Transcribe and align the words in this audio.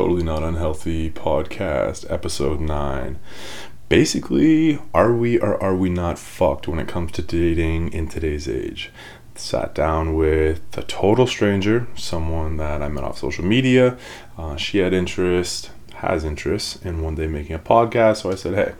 Totally 0.00 0.22
Not 0.22 0.42
Unhealthy 0.42 1.10
podcast, 1.10 2.10
episode 2.10 2.58
9. 2.58 3.18
Basically, 3.90 4.78
are 4.94 5.12
we 5.12 5.38
or 5.38 5.62
are 5.62 5.76
we 5.76 5.90
not 5.90 6.18
fucked 6.18 6.66
when 6.66 6.78
it 6.78 6.88
comes 6.88 7.12
to 7.12 7.22
dating 7.22 7.92
in 7.92 8.08
today's 8.08 8.48
age? 8.48 8.90
Sat 9.34 9.74
down 9.74 10.14
with 10.14 10.62
a 10.78 10.82
total 10.84 11.26
stranger, 11.26 11.86
someone 11.96 12.56
that 12.56 12.80
I 12.80 12.88
met 12.88 13.04
off 13.04 13.18
social 13.18 13.44
media. 13.44 13.98
Uh, 14.38 14.56
she 14.56 14.78
had 14.78 14.94
interest, 14.94 15.70
has 16.00 16.24
interest 16.24 16.84
in 16.84 17.02
one 17.02 17.14
day 17.14 17.26
making 17.26 17.54
a 17.54 17.58
podcast. 17.58 18.18
So 18.18 18.30
I 18.30 18.34
said, 18.34 18.54
hey, 18.54 18.74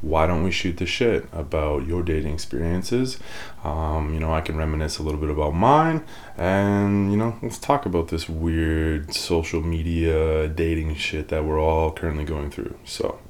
why 0.00 0.26
don't 0.26 0.42
we 0.42 0.50
shoot 0.50 0.78
the 0.78 0.86
shit 0.86 1.26
about 1.30 1.86
your 1.86 2.02
dating 2.02 2.32
experiences? 2.32 3.18
Um, 3.62 4.14
you 4.14 4.20
know, 4.20 4.32
I 4.32 4.40
can 4.40 4.56
reminisce 4.56 4.98
a 4.98 5.02
little 5.02 5.20
bit 5.20 5.28
about 5.28 5.54
mine, 5.54 6.02
and 6.36 7.10
you 7.10 7.18
know, 7.18 7.38
let's 7.42 7.58
talk 7.58 7.84
about 7.84 8.08
this 8.08 8.28
weird 8.28 9.12
social 9.12 9.62
media 9.62 10.48
dating 10.48 10.94
shit 10.94 11.28
that 11.28 11.44
we're 11.44 11.60
all 11.60 11.92
currently 11.92 12.24
going 12.24 12.50
through. 12.50 12.78
So, 12.84 13.20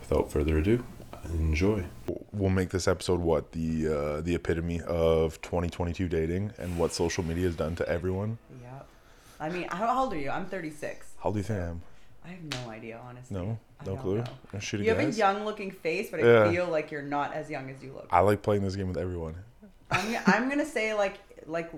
without 0.00 0.32
further 0.32 0.58
ado, 0.58 0.84
enjoy. 1.32 1.84
We'll 2.32 2.50
make 2.50 2.70
this 2.70 2.88
episode 2.88 3.20
what 3.20 3.52
the 3.52 3.86
uh, 3.86 4.20
the 4.20 4.34
epitome 4.34 4.80
of 4.80 5.40
2022 5.42 6.08
dating 6.08 6.52
and 6.58 6.76
what 6.76 6.92
social 6.92 7.22
media 7.22 7.44
has 7.44 7.54
done 7.54 7.76
to 7.76 7.88
everyone. 7.88 8.38
Yep. 8.62 8.86
I 9.38 9.48
mean, 9.48 9.68
how 9.70 10.02
old 10.02 10.12
are 10.12 10.18
you? 10.18 10.30
I'm 10.30 10.46
36. 10.46 11.06
How 11.22 11.30
do 11.30 11.38
you 11.38 11.44
think 11.44 11.60
I 11.60 11.66
am? 11.68 11.82
I 12.24 12.28
have 12.28 12.42
no 12.42 12.70
idea, 12.70 13.00
honestly. 13.02 13.36
No, 13.36 13.58
I 13.80 13.84
no 13.84 13.96
clue. 13.96 14.18
know. 14.18 14.24
I 14.52 14.58
should 14.58 14.80
You 14.80 14.90
have 14.94 14.98
a 15.00 15.10
young 15.10 15.44
looking 15.44 15.70
face, 15.70 16.10
but 16.10 16.20
I 16.20 16.24
Yeah. 16.24 16.50
feel 16.50 16.66
like 16.68 16.90
you're 16.90 17.02
not 17.02 17.32
as 17.32 17.48
young 17.50 17.70
as 17.70 17.82
you 17.82 17.92
look. 17.92 18.08
I 18.10 18.20
like 18.20 18.42
playing 18.42 18.62
this 18.62 18.76
game 18.76 18.88
with 18.88 18.98
everyone. 18.98 19.34
I'm, 19.90 20.16
I'm 20.26 20.48
gonna 20.48 20.66
say 20.66 20.94
like 20.94 21.18
like 21.46 21.70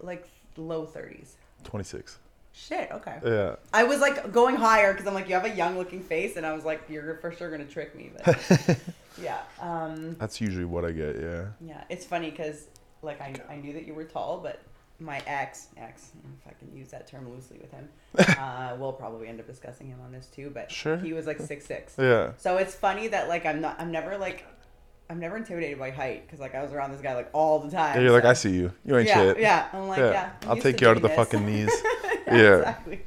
like 0.00 0.26
low 0.56 0.86
30s. 0.86 1.32
26. 1.64 2.18
Shit. 2.54 2.90
Okay. 2.90 3.18
Yeah. 3.24 3.56
I 3.72 3.84
was 3.84 4.00
like 4.00 4.32
going 4.32 4.56
higher 4.56 4.92
because 4.92 5.06
I'm 5.06 5.14
like 5.14 5.28
you 5.28 5.34
have 5.34 5.44
a 5.44 5.54
young 5.54 5.78
looking 5.78 6.02
face, 6.02 6.36
and 6.36 6.44
I 6.44 6.52
was 6.52 6.64
like 6.64 6.82
you're 6.88 7.16
for 7.16 7.30
sure 7.32 7.50
gonna 7.50 7.64
trick 7.64 7.94
me. 7.94 8.10
But 8.24 8.78
yeah. 9.22 9.40
Um. 9.60 10.16
That's 10.18 10.40
usually 10.40 10.64
what 10.64 10.84
I 10.84 10.92
get. 10.92 11.20
Yeah. 11.20 11.44
Yeah. 11.60 11.84
It's 11.88 12.04
funny 12.04 12.30
because 12.30 12.66
like 13.02 13.20
I 13.20 13.34
I 13.48 13.56
knew 13.56 13.72
that 13.74 13.86
you 13.86 13.94
were 13.94 14.04
tall, 14.04 14.38
but 14.42 14.60
my 15.02 15.22
ex 15.26 15.68
ex 15.76 16.10
if 16.40 16.46
I 16.46 16.54
can 16.58 16.76
use 16.76 16.88
that 16.90 17.06
term 17.06 17.30
loosely 17.32 17.58
with 17.60 17.70
him, 17.72 17.88
uh, 18.38 18.76
we'll 18.78 18.92
probably 18.92 19.28
end 19.28 19.40
up 19.40 19.46
discussing 19.46 19.88
him 19.88 19.98
on 20.04 20.12
this 20.12 20.26
too. 20.26 20.50
But 20.52 20.70
Sure. 20.70 20.96
he 20.96 21.12
was 21.12 21.26
like 21.26 21.40
six 21.40 21.66
six. 21.66 21.94
Yeah. 21.98 22.32
So 22.38 22.56
it's 22.56 22.74
funny 22.74 23.08
that 23.08 23.28
like 23.28 23.44
I'm 23.46 23.60
not 23.60 23.76
I'm 23.80 23.90
never 23.92 24.16
like 24.18 24.44
I'm 25.10 25.18
never 25.18 25.36
intimidated 25.36 25.78
by 25.78 25.90
height 25.90 26.26
because 26.26 26.40
like 26.40 26.54
I 26.54 26.62
was 26.62 26.72
around 26.72 26.92
this 26.92 27.00
guy 27.02 27.14
like 27.14 27.28
all 27.32 27.58
the 27.58 27.70
time. 27.70 27.96
Yeah, 27.96 28.02
you're 28.02 28.12
like, 28.12 28.24
I 28.24 28.32
see 28.32 28.50
you. 28.52 28.72
You 28.84 28.96
ain't 28.96 29.08
yeah, 29.08 29.14
shit. 29.14 29.38
Yeah, 29.40 29.66
I'm 29.72 29.88
like, 29.88 29.98
yeah. 29.98 30.30
I'm 30.42 30.50
I'll 30.50 30.56
take 30.56 30.80
you 30.80 30.88
out 30.88 30.96
of 30.96 31.02
the 31.02 31.08
this. 31.08 31.16
fucking 31.16 31.44
knees. 31.44 31.70
yeah, 32.26 32.34
Yeah. 32.34 32.56
exactly. 32.58 33.00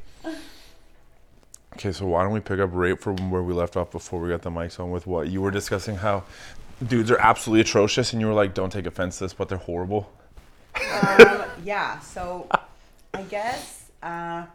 Okay, 1.74 1.92
so 1.92 2.06
why 2.06 2.24
don't 2.24 2.32
we 2.32 2.40
pick 2.40 2.60
up 2.60 2.70
right 2.74 3.00
from 3.00 3.32
where 3.32 3.44
we 3.44 3.54
left 3.54 3.76
off 3.76 3.92
before 3.92 4.22
we 4.22 4.30
got 4.30 4.44
the 4.44 4.50
mics 4.50 4.80
on 4.80 4.92
with 4.92 5.08
what 5.08 5.28
you 5.30 5.42
were 5.42 5.52
discussing 5.52 5.98
how 5.98 6.24
dudes 6.86 7.12
are 7.12 7.18
absolutely 7.18 7.62
atrocious 7.62 8.14
and 8.14 8.22
you 8.22 8.28
were 8.28 8.34
like, 8.34 8.54
don't 8.54 8.72
take 8.72 8.86
offense 8.86 9.18
to 9.18 9.26
this, 9.26 9.34
but 9.34 9.50
they're 9.50 9.58
horrible. 9.58 10.10
Um, 10.76 11.44
yeah. 11.64 12.00
So 12.00 12.48
I 13.14 13.22
guess. 13.24 13.92
Uh, 14.02 14.46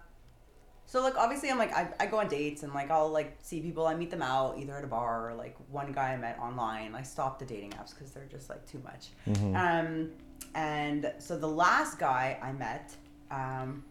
so 0.87 1.03
like 1.03 1.17
obviously 1.17 1.51
I'm 1.51 1.59
like 1.59 1.73
I, 1.73 1.89
I 2.01 2.07
go 2.07 2.19
on 2.19 2.29
dates 2.29 2.65
and 2.65 2.73
like 2.75 2.91
I'll 2.91 3.11
like 3.11 3.37
see 3.43 3.61
people 3.61 3.87
I 3.87 3.95
meet 3.95 4.11
them 4.11 4.23
out 4.23 4.59
either 4.59 4.77
at 4.77 4.83
a 4.83 4.89
bar 4.89 5.31
or 5.31 5.35
like 5.35 5.57
one 5.71 5.93
guy 5.93 6.13
I 6.13 6.17
met 6.17 6.37
online 6.41 6.97
I 6.97 7.03
stopped 7.03 7.39
the 7.39 7.45
dating 7.45 7.71
apps 7.71 7.95
because 7.95 8.11
they're 8.11 8.27
just 8.29 8.51
like 8.51 8.67
too 8.67 8.83
much 8.83 9.11
um 9.55 10.11
and 10.57 11.13
so 11.19 11.39
the 11.39 11.47
last 11.47 12.01
guy 12.01 12.39
I 12.43 12.51
met 12.51 12.93
um 13.31 13.85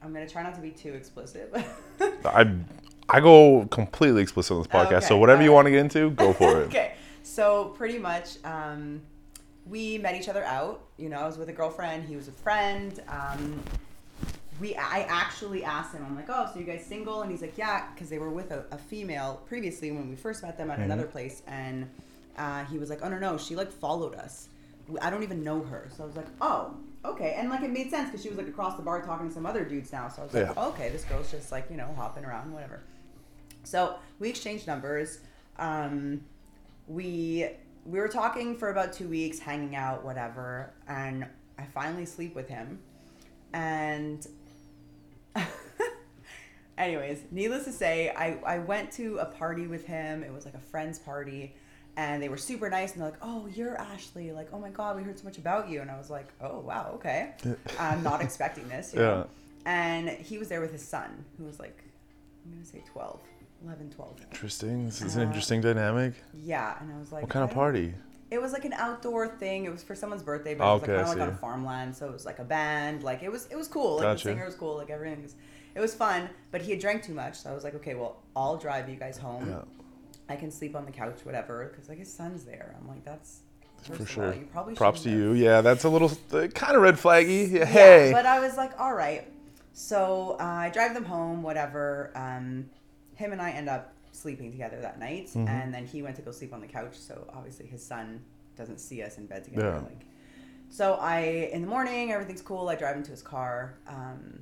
I'm 0.00 0.12
gonna 0.12 0.28
try 0.28 0.44
not 0.44 0.54
to 0.54 0.60
be 0.60 0.70
too 0.70 0.94
explicit 0.94 1.52
I 2.24 2.54
I 3.08 3.20
go 3.20 3.66
completely 3.66 4.22
explicit 4.22 4.52
on 4.52 4.58
this 4.58 4.66
podcast, 4.66 5.04
so 5.04 5.14
Okay, 5.14 5.20
whatever 5.20 5.42
you 5.42 5.52
want 5.52 5.66
to 5.66 5.70
get 5.70 5.80
into, 5.80 6.10
go 6.10 6.32
for 6.32 6.60
it. 6.60 6.66
okay. 6.68 6.94
So 7.22 7.66
pretty 7.76 7.98
much, 7.98 8.36
um, 8.44 9.00
we 9.68 9.98
met 9.98 10.14
each 10.14 10.28
other 10.28 10.44
out. 10.44 10.80
You 10.96 11.08
know, 11.08 11.18
I 11.18 11.26
was 11.26 11.36
with 11.38 11.48
a 11.48 11.52
girlfriend. 11.52 12.08
He 12.08 12.16
was 12.16 12.28
a 12.28 12.32
friend. 12.32 13.00
Um, 13.08 13.60
we, 14.60 14.74
I 14.74 15.00
actually 15.08 15.62
asked 15.64 15.94
him. 15.94 16.04
I'm 16.04 16.16
like, 16.16 16.26
oh, 16.28 16.50
so 16.52 16.58
you 16.58 16.64
guys 16.64 16.84
single? 16.84 17.22
And 17.22 17.30
he's 17.30 17.42
like, 17.42 17.56
yeah, 17.56 17.86
because 17.94 18.08
they 18.08 18.18
were 18.18 18.30
with 18.30 18.50
a, 18.50 18.64
a 18.72 18.78
female 18.78 19.40
previously 19.46 19.92
when 19.92 20.08
we 20.08 20.16
first 20.16 20.42
met 20.42 20.56
them 20.58 20.70
at 20.70 20.78
another 20.80 21.04
place, 21.04 21.42
and 21.46 21.88
uh, 22.36 22.64
he 22.64 22.78
was 22.78 22.90
like, 22.90 23.00
oh 23.02 23.08
no 23.08 23.18
no, 23.18 23.36
she 23.38 23.54
like 23.54 23.70
followed 23.70 24.14
us. 24.14 24.48
I 25.02 25.10
don't 25.10 25.22
even 25.22 25.44
know 25.44 25.62
her. 25.62 25.88
So 25.94 26.02
I 26.02 26.06
was 26.06 26.16
like, 26.16 26.26
oh, 26.40 26.74
okay. 27.04 27.34
And 27.36 27.50
like 27.50 27.62
it 27.62 27.70
made 27.70 27.90
sense 27.90 28.08
because 28.08 28.22
she 28.22 28.30
was 28.30 28.38
like 28.38 28.48
across 28.48 28.76
the 28.76 28.82
bar 28.82 29.02
talking 29.02 29.28
to 29.28 29.34
some 29.34 29.44
other 29.46 29.64
dudes 29.64 29.92
now. 29.92 30.08
So 30.08 30.22
I 30.22 30.24
was 30.24 30.34
like, 30.34 30.46
Yeah. 30.56 30.64
okay, 30.68 30.88
this 30.88 31.04
girl's 31.04 31.30
just 31.30 31.52
like 31.52 31.66
you 31.70 31.76
know 31.76 31.92
hopping 31.96 32.24
around, 32.24 32.52
whatever. 32.52 32.80
So 33.64 33.96
we 34.18 34.30
exchanged 34.30 34.66
numbers. 34.66 35.18
Um, 35.58 36.22
we 36.86 37.48
we 37.88 37.98
were 37.98 38.08
talking 38.08 38.56
for 38.56 38.70
about 38.70 38.92
two 38.92 39.08
weeks, 39.08 39.38
hanging 39.38 39.74
out, 39.74 40.04
whatever, 40.04 40.72
and 40.86 41.26
I 41.58 41.64
finally 41.64 42.04
sleep 42.04 42.34
with 42.34 42.48
him. 42.48 42.78
And 43.52 44.26
anyways, 46.78 47.22
needless 47.30 47.64
to 47.64 47.72
say, 47.72 48.10
I, 48.10 48.38
I 48.44 48.58
went 48.58 48.92
to 48.92 49.18
a 49.18 49.24
party 49.24 49.66
with 49.66 49.86
him. 49.86 50.22
It 50.22 50.32
was 50.32 50.44
like 50.44 50.54
a 50.54 50.60
friend's 50.60 50.98
party. 50.98 51.54
And 51.96 52.22
they 52.22 52.28
were 52.28 52.36
super 52.36 52.70
nice, 52.70 52.92
and 52.92 53.02
they're 53.02 53.10
like, 53.10 53.18
"Oh, 53.22 53.48
you're 53.52 53.76
Ashley! 53.76 54.30
Like, 54.30 54.50
oh 54.52 54.58
my 54.60 54.70
God, 54.70 54.96
we 54.96 55.02
heard 55.02 55.18
so 55.18 55.24
much 55.24 55.36
about 55.36 55.68
you." 55.68 55.80
And 55.80 55.90
I 55.90 55.98
was 55.98 56.10
like, 56.10 56.28
"Oh 56.40 56.60
wow, 56.60 56.92
okay." 56.94 57.32
I'm 57.76 58.04
not 58.04 58.20
expecting 58.26 58.68
this, 58.68 58.92
you 58.94 59.00
know? 59.00 59.26
And 59.64 60.08
he 60.08 60.38
was 60.38 60.48
there 60.48 60.60
with 60.60 60.70
his 60.70 60.86
son, 60.86 61.24
who 61.36 61.44
was 61.44 61.58
like, 61.58 61.82
I'm 62.44 62.52
gonna 62.52 62.64
say 62.64 62.84
12, 62.92 63.20
11, 63.64 63.90
12. 63.90 64.20
Interesting. 64.30 64.84
This 64.86 65.02
is 65.02 65.16
an 65.16 65.22
Uh, 65.22 65.26
interesting 65.26 65.60
dynamic. 65.60 66.14
Yeah, 66.34 66.76
and 66.80 66.92
I 66.92 66.98
was 66.98 67.10
like, 67.12 67.22
What 67.22 67.30
kind 67.30 67.42
I 67.42 67.44
of 67.44 67.50
don't- 67.50 67.56
party? 67.58 67.94
It 68.30 68.42
was 68.42 68.52
like 68.52 68.66
an 68.66 68.74
outdoor 68.74 69.26
thing. 69.26 69.64
It 69.64 69.72
was 69.72 69.82
for 69.82 69.94
someone's 69.94 70.22
birthday, 70.22 70.54
but 70.54 70.64
it 70.64 70.74
was 70.74 70.82
Okay, 70.82 70.92
like 70.92 71.00
I 71.00 71.04
kind 71.08 71.12
of 71.14 71.18
like 71.20 71.28
on 71.28 71.34
a 71.34 71.38
farmland. 71.38 71.96
So 71.96 72.06
it 72.06 72.12
was 72.12 72.26
like 72.26 72.38
a 72.38 72.44
band. 72.44 73.02
Like 73.02 73.22
it 73.22 73.32
was, 73.32 73.46
it 73.50 73.56
was 73.56 73.68
cool. 73.68 73.94
Like 73.96 74.02
Gotcha. 74.02 74.28
the 74.28 74.34
singer 74.34 74.44
was 74.44 74.54
cool. 74.54 74.76
Like 74.76 74.90
everything 74.90 75.22
was, 75.22 75.34
it 75.74 75.80
was 75.80 75.94
fun. 75.94 76.28
But 76.50 76.60
he 76.60 76.72
had 76.72 76.80
drank 76.80 77.02
too 77.02 77.14
much, 77.14 77.36
so 77.36 77.50
I 77.50 77.54
was 77.54 77.64
like, 77.64 77.74
okay, 77.76 77.94
well, 77.94 78.16
I'll 78.36 78.58
drive 78.58 78.88
you 78.88 78.96
guys 78.96 79.16
home. 79.16 79.48
Yeah. 79.48 79.62
I 80.28 80.36
can 80.36 80.50
sleep 80.50 80.76
on 80.76 80.84
the 80.84 80.92
couch, 80.92 81.20
whatever, 81.24 81.68
because 81.72 81.88
like 81.88 81.96
his 81.98 82.12
son's 82.12 82.44
there. 82.44 82.76
I'm 82.78 82.86
like, 82.86 83.02
that's 83.02 83.40
first 83.82 83.96
For 83.96 84.02
of 84.02 84.10
sure. 84.10 84.26
All, 84.26 84.34
you 84.34 84.46
probably 84.52 84.74
Props 84.74 85.02
to 85.04 85.08
shouldn't 85.08 85.36
you. 85.38 85.44
Yeah, 85.46 85.62
that's 85.62 85.84
a 85.84 85.88
little 85.88 86.10
uh, 86.32 86.48
kind 86.48 86.76
of 86.76 86.82
red 86.82 86.96
flaggy. 86.96 87.50
Yeah, 87.50 87.60
Yeah, 87.60 87.64
hey. 87.64 88.10
but 88.12 88.26
I 88.26 88.40
was 88.40 88.58
like, 88.58 88.78
all 88.78 88.92
right. 88.92 89.26
So 89.72 90.36
uh, 90.38 90.44
I 90.44 90.68
drive 90.70 90.92
them 90.92 91.04
home, 91.06 91.42
whatever. 91.42 92.10
Um, 92.14 92.68
him 93.18 93.32
and 93.32 93.40
I 93.42 93.50
end 93.50 93.68
up 93.68 93.84
sleeping 94.12 94.50
together 94.50 94.78
that 94.80 94.98
night, 94.98 95.26
Mm-hmm. 95.28 95.48
and 95.48 95.74
then 95.74 95.84
he 95.86 96.02
went 96.02 96.16
to 96.16 96.22
go 96.22 96.30
sleep 96.32 96.52
on 96.54 96.60
the 96.60 96.66
couch. 96.78 96.96
So 97.08 97.14
obviously 97.38 97.66
his 97.66 97.82
son 97.84 98.20
doesn't 98.56 98.78
see 98.78 99.02
us 99.02 99.18
in 99.18 99.26
bed 99.26 99.44
together. 99.44 99.68
Yeah. 99.76 99.86
Like, 99.90 100.02
so 100.70 100.94
I 100.94 101.18
in 101.52 101.60
the 101.62 101.68
morning 101.68 102.12
everything's 102.12 102.42
cool. 102.42 102.68
I 102.68 102.74
drive 102.76 102.96
him 102.96 103.02
to 103.04 103.10
his 103.10 103.22
car, 103.22 103.74
um, 103.86 104.38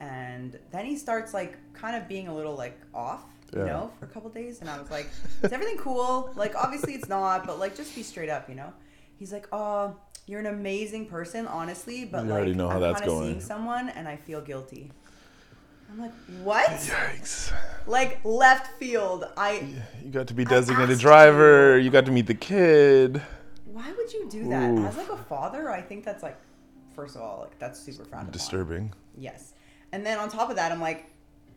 and 0.00 0.58
then 0.70 0.84
he 0.86 0.96
starts 0.96 1.32
like 1.34 1.56
kind 1.74 1.94
of 1.96 2.08
being 2.08 2.28
a 2.28 2.34
little 2.34 2.54
like 2.56 2.78
off. 2.94 3.24
You 3.54 3.66
know, 3.66 3.90
for 3.98 4.06
a 4.06 4.08
couple 4.08 4.30
days, 4.30 4.62
and 4.62 4.70
I 4.70 4.80
was 4.80 4.90
like, 4.90 5.08
"Is 5.42 5.52
everything 5.52 5.76
cool?" 5.76 6.32
Like, 6.36 6.54
obviously 6.56 6.94
it's 6.94 7.10
not, 7.10 7.46
but 7.46 7.58
like, 7.58 7.76
just 7.76 7.94
be 7.94 8.02
straight 8.02 8.30
up, 8.30 8.48
you 8.48 8.54
know. 8.54 8.72
He's 9.18 9.30
like, 9.30 9.46
"Oh, 9.52 9.94
you're 10.26 10.40
an 10.40 10.46
amazing 10.46 11.04
person, 11.04 11.46
honestly, 11.46 12.06
but 12.06 12.24
You 12.24 12.30
like, 12.30 12.54
know 12.56 12.70
how 12.70 12.82
I'm 12.82 12.94
kinda 12.94 13.10
seeing 13.10 13.40
someone, 13.42 13.90
and 13.90 14.08
I 14.08 14.16
feel 14.16 14.40
guilty." 14.40 14.90
I'm 15.92 16.00
like, 16.00 16.12
"What?" 16.42 16.68
Yikes. 16.68 17.52
Like 17.86 18.20
left 18.24 18.78
field. 18.78 19.26
I. 19.36 19.74
You 20.02 20.10
got 20.10 20.28
to 20.28 20.34
be 20.34 20.44
designated 20.44 20.98
driver. 20.98 21.76
you. 21.78 21.84
You 21.84 21.90
got 21.90 22.06
to 22.06 22.12
meet 22.12 22.26
the 22.26 22.34
kid. 22.34 23.20
Why 23.66 23.92
would 23.92 24.12
you 24.12 24.28
do 24.30 24.48
that 24.48 24.70
Oof. 24.70 24.88
as 24.88 24.96
like 24.96 25.10
a 25.10 25.16
father? 25.16 25.70
I 25.70 25.82
think 25.82 26.04
that's 26.04 26.22
like, 26.22 26.38
first 26.94 27.16
of 27.16 27.22
all, 27.22 27.40
like 27.40 27.58
that's 27.58 27.78
super 27.78 28.04
frowned 28.04 28.28
upon. 28.28 28.32
Disturbing. 28.32 28.94
Yes. 29.16 29.52
And 29.92 30.06
then 30.06 30.18
on 30.18 30.30
top 30.30 30.48
of 30.48 30.56
that, 30.56 30.72
I'm 30.72 30.80
like, 30.80 31.10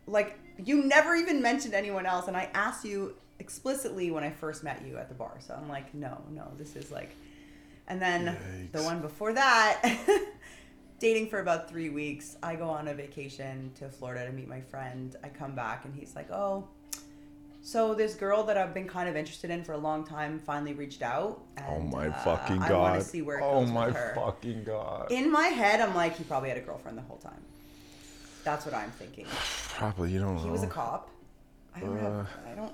like 0.08 0.38
you 0.58 0.84
never 0.84 1.16
even 1.16 1.42
mentioned 1.42 1.74
anyone 1.74 2.06
else, 2.06 2.28
and 2.28 2.36
I 2.36 2.50
asked 2.54 2.84
you 2.84 3.16
explicitly 3.40 4.12
when 4.12 4.24
I 4.24 4.30
first 4.30 4.64
met 4.64 4.82
you 4.86 4.98
at 4.98 5.08
the 5.08 5.16
bar. 5.16 5.38
So 5.40 5.54
I'm 5.54 5.70
like, 5.70 5.94
no, 5.94 6.22
no, 6.32 6.52
this 6.58 6.76
is 6.76 6.92
like, 6.92 7.16
and 7.88 8.02
then 8.02 8.38
the 8.72 8.84
one 8.84 9.02
before 9.02 9.34
that, 9.34 9.82
dating 11.00 11.30
for 11.30 11.40
about 11.40 11.70
three 11.70 11.90
weeks. 11.90 12.38
I 12.42 12.56
go 12.56 12.70
on 12.70 12.88
a 12.88 12.94
vacation 12.94 13.72
to 13.76 13.90
Florida 13.90 14.26
to 14.26 14.32
meet 14.32 14.48
my 14.48 14.62
friend. 14.62 15.16
I 15.24 15.30
come 15.30 15.56
back 15.56 15.86
and 15.86 15.94
he's 15.94 16.16
like, 16.16 16.32
oh. 16.32 16.68
So 17.62 17.96
this 17.96 18.14
girl 18.14 18.44
that 18.44 18.58
I've 18.58 18.76
been 18.76 18.88
kind 18.88 19.10
of 19.10 19.16
interested 19.16 19.50
in 19.50 19.64
for 19.64 19.74
a 19.74 19.78
long 19.78 20.06
time 20.06 20.40
finally 20.46 20.74
reached 20.74 21.02
out. 21.02 21.42
Oh 21.68 21.80
my 21.80 22.10
uh, 22.10 22.14
fucking 22.20 22.60
god. 22.60 22.72
I 22.72 22.78
want 22.78 23.02
to 23.02 23.06
see 23.06 23.24
where 23.24 23.40
it 23.40 23.44
oh 23.44 23.62
goes 23.62 23.72
my 23.72 23.88
with 23.88 23.96
her 23.96 24.14
fucking 24.16 24.64
god. 24.66 25.12
in 25.12 25.32
my 25.32 25.48
head, 25.48 25.82
I'm 25.82 25.96
like, 25.96 26.16
he 26.16 26.24
probably 26.24 26.50
had 26.50 26.60
a 26.60 26.62
girlfriend 26.62 26.98
the 26.98 27.02
whole 27.02 27.18
time. 27.18 27.42
That's 28.44 28.66
what 28.66 28.76
I'm 28.76 28.92
thinking. 28.92 29.26
Probably 29.70 30.12
you 30.12 30.20
don't 30.20 30.36
know. 30.36 30.44
He 30.44 30.50
was 30.52 30.62
a 30.62 30.68
cop. 30.68 31.10
I 31.76 31.80
don't 31.80 31.98
have. 32.00 32.14
Uh. 32.14 32.26
I 32.52 32.56
don't. 32.56 32.74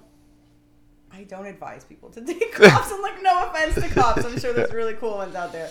I 1.13 1.24
don't 1.24 1.45
advise 1.45 1.83
people 1.85 2.09
to 2.09 2.21
date 2.25 2.51
cops. 2.53 2.91
I'm 2.91 3.01
like, 3.01 3.24
no 3.24 3.47
offense 3.47 3.75
to 3.75 3.94
cops. 3.94 4.25
I'm 4.25 4.38
sure 4.38 4.51
there's 4.51 4.71
really 4.74 4.94
cool 4.95 5.15
ones 5.15 5.35
out 5.35 5.53
there, 5.53 5.69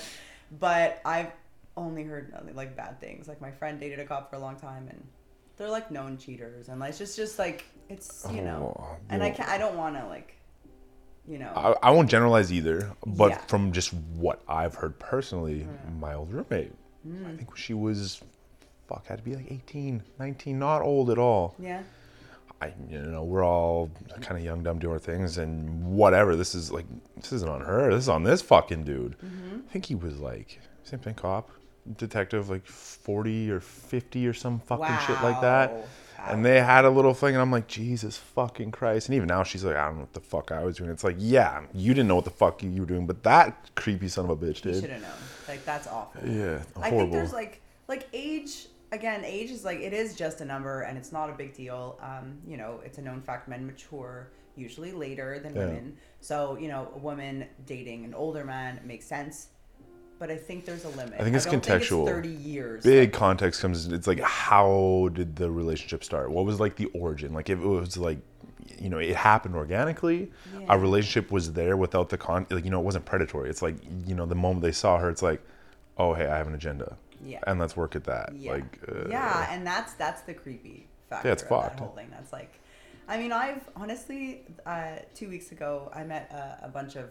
but 0.59 1.01
I've 1.05 1.31
only 1.77 2.03
heard 2.05 2.33
nothing 2.33 2.55
like 2.57 2.77
bad 2.77 3.01
things. 3.01 3.29
Like 3.29 3.41
my 3.41 3.51
friend 3.51 3.79
dated 3.81 3.99
a 4.01 4.05
cop 4.05 4.31
for 4.31 4.37
a 4.37 4.39
long 4.41 4.57
time, 4.57 4.89
and 4.89 5.03
they're 5.57 5.69
like 5.71 5.91
known 5.91 6.19
cheaters, 6.19 6.69
and 6.69 6.81
like 6.81 6.91
it's 6.91 6.99
just 6.99 7.17
just 7.17 7.39
like 7.39 7.65
it's 7.89 8.27
you 8.33 8.43
know, 8.43 8.77
Oh, 8.81 8.97
and 9.09 9.23
I 9.23 9.31
can 9.31 9.47
not 9.47 9.55
I 9.55 9.59
don't 9.59 9.77
want 9.77 9.97
to 9.97 10.07
like, 10.07 10.37
you 11.27 11.39
know, 11.39 11.53
I, 11.55 11.89
I 11.89 11.91
won't 11.91 12.09
generalize 12.11 12.53
either, 12.53 12.91
but 13.07 13.31
Yeah. 13.31 13.39
Mm. 13.39 13.49
from 13.49 13.73
just 13.73 13.93
what 13.93 14.43
I've 14.49 14.75
heard 14.75 14.99
personally, 14.99 15.67
my 15.99 16.15
old 16.15 16.33
roommate, 16.33 16.73
I 17.27 17.37
think 17.37 17.57
she 17.57 17.75
was, 17.75 18.21
fuck, 18.89 19.07
had 19.07 19.19
to 19.19 19.25
be 19.25 19.35
like 19.35 19.51
18, 19.51 20.03
19, 20.19 20.59
not 20.59 20.83
old 20.83 21.11
at 21.11 21.19
all. 21.19 21.55
yeah, 21.59 21.83
I, 22.63 22.73
you 22.91 22.99
know, 23.01 23.25
we're 23.25 23.45
all 23.45 23.91
kind 24.21 24.37
of 24.39 24.45
young, 24.45 24.63
dumb, 24.63 24.79
doing 24.79 24.93
our 24.93 24.99
things, 24.99 25.39
and 25.39 25.83
whatever. 25.97 26.37
This 26.37 26.55
is 26.55 26.71
like, 26.71 26.85
this 27.17 27.33
isn't 27.33 27.49
on 27.49 27.63
her. 27.63 27.91
This 27.91 28.03
is 28.05 28.09
on 28.11 28.23
this 28.23 28.43
fucking 28.43 28.85
dude. 28.85 29.17
Mm-hmm. 29.25 29.61
I 29.69 29.73
think 29.73 29.87
he 29.87 29.95
was 29.95 30.19
like, 30.19 30.61
same 30.85 31.01
thing, 31.01 31.15
cop, 31.15 31.51
detective, 31.97 32.49
like 32.51 32.67
40 32.67 33.51
or 33.51 33.61
50 33.61 34.27
or 34.27 34.33
some 34.33 34.61
fucking 34.61 34.97
shit 35.07 35.23
like 35.23 35.41
that. 35.41 35.73
Wow. 35.73 35.85
And 36.29 36.45
they 36.45 36.61
had 36.61 36.85
a 36.85 36.91
little 36.91 37.15
thing, 37.15 37.35
and 37.35 37.41
I'm 37.41 37.51
like, 37.51 37.67
Jesus 37.67 38.19
fucking 38.19 38.73
Christ. 38.73 39.09
And 39.09 39.17
even 39.17 39.29
now, 39.29 39.43
she's 39.43 39.65
like, 39.65 39.77
I 39.77 39.87
don't 39.87 39.95
know 39.95 40.01
what 40.03 40.13
the 40.13 40.21
fuck 40.21 40.53
I 40.53 40.63
was 40.63 40.77
doing. 40.77 40.91
It's 40.91 41.03
like, 41.03 41.17
yeah, 41.19 41.63
you 41.73 41.95
didn't 41.95 42.09
know 42.09 42.17
what 42.17 42.27
the 42.27 42.31
fuck 42.31 42.63
you 42.63 42.81
were 42.81 42.87
doing, 42.87 43.07
but 43.07 43.23
that 43.23 43.71
creepy 43.75 44.09
son 44.09 44.27
of 44.27 44.31
a 44.31 44.37
bitch 44.37 44.61
did. 44.61 44.75
you 44.75 44.81
should 44.83 44.91
have 44.91 45.01
known. 45.01 45.11
Like 45.49 45.65
that's 45.65 45.87
awful. 45.87 46.21
Yeah, 46.29 46.63
horrible. 46.75 46.83
I 46.83 46.91
think 46.91 47.13
there's 47.13 47.33
like 47.33 47.63
like 47.89 48.07
age 48.13 48.67
again. 48.93 49.25
Age 49.25 49.51
is 49.51 49.65
like 49.65 49.81
it 49.81 49.95
is 49.95 50.15
just 50.15 50.43
a 50.43 50.45
number, 50.45 50.83
and 50.83 50.99
it's 50.99 51.11
not 51.11 51.31
a 51.31 51.33
big 51.33 51.55
deal. 51.55 51.99
Um, 52.03 52.39
you 52.47 52.59
know, 52.59 52.81
it's 52.85 52.99
a 52.99 53.03
known 53.03 53.23
fact. 53.23 53.49
Men 53.49 53.67
mature 53.67 54.29
usually 54.57 54.93
later 54.93 55.39
than 55.39 55.55
Yeah. 55.57 55.65
women. 55.67 55.97
So 56.21 56.59
you 56.61 56.69
know, 56.69 56.93
a 56.95 56.99
woman 56.99 57.47
dating 57.65 58.05
an 58.05 58.13
older 58.13 58.45
man 58.45 58.79
makes 58.85 59.07
sense. 59.07 59.49
But 60.21 60.31
I 60.31 60.37
think 60.37 60.67
there's 60.67 60.85
a 60.85 60.91
limit. 60.91 61.15
I 61.19 61.25
think 61.25 61.35
it's 61.35 61.47
don't 61.47 61.61
contextual. 61.61 62.05
Think 62.05 62.09
it's 62.09 62.11
Thirty 62.11 62.29
years. 62.29 62.85
big 62.85 63.09
Like, 63.09 63.19
context 63.19 63.61
comes 63.63 63.89
it's 63.89 64.07
like 64.07 64.21
how 64.21 65.09
did 65.15 65.35
the 65.35 65.51
relationship 65.51 66.05
start 66.05 66.31
what 66.31 66.45
was 66.45 66.61
like 66.61 66.77
the 66.77 66.87
origin 67.05 67.33
like 67.33 67.49
if 67.51 67.59
it 67.59 67.67
was 67.67 67.97
like 67.97 68.19
you 68.79 68.89
know 68.91 68.99
it 68.99 69.17
happened 69.17 69.57
organically 69.57 70.31
Yeah. 70.57 70.67
a 70.69 70.79
relationship 70.79 71.33
was 71.33 71.53
there 71.55 71.77
without 71.77 72.09
the 72.11 72.19
con 72.19 72.47
like 72.51 72.65
you 72.65 72.71
know 72.71 72.81
it 72.81 72.85
wasn't 72.85 73.05
predatory 73.07 73.51
it's 73.51 73.63
like 73.63 73.77
you 74.07 74.15
know 74.15 74.27
the 74.27 74.35
moment 74.37 74.63
they 74.63 74.73
saw 74.73 74.99
her 74.99 75.09
it's 75.11 75.23
like 75.23 75.41
oh 75.99 76.13
hey 76.15 76.27
i 76.27 76.37
have 76.37 76.47
an 76.47 76.55
agenda 76.55 76.97
Yeah. 77.25 77.41
and 77.49 77.59
let's 77.59 77.77
work 77.77 77.97
at 77.97 78.05
that 78.05 78.33
Yeah. 78.37 78.53
like 78.53 78.79
uh, 78.89 79.09
yeah, 79.09 79.53
and 79.53 79.67
that's 79.67 79.95
that's 79.95 80.21
the 80.23 80.35
creepy 80.35 80.87
factor 81.09 81.29
Yeah, 81.29 81.33
it's 81.33 81.43
fucked. 81.43 81.79
that 81.79 81.81
whole 81.83 81.95
thing. 81.97 82.09
That's 82.11 82.33
like, 82.33 82.53
I 83.09 83.17
mean, 83.19 83.33
I've 83.33 83.65
honestly 83.75 84.43
uh, 84.67 84.97
two 85.15 85.29
weeks 85.35 85.51
ago 85.51 85.91
I 85.95 86.05
met 86.05 86.31
a, 86.31 86.67
a 86.67 86.69
bunch 86.69 86.95
of 86.97 87.07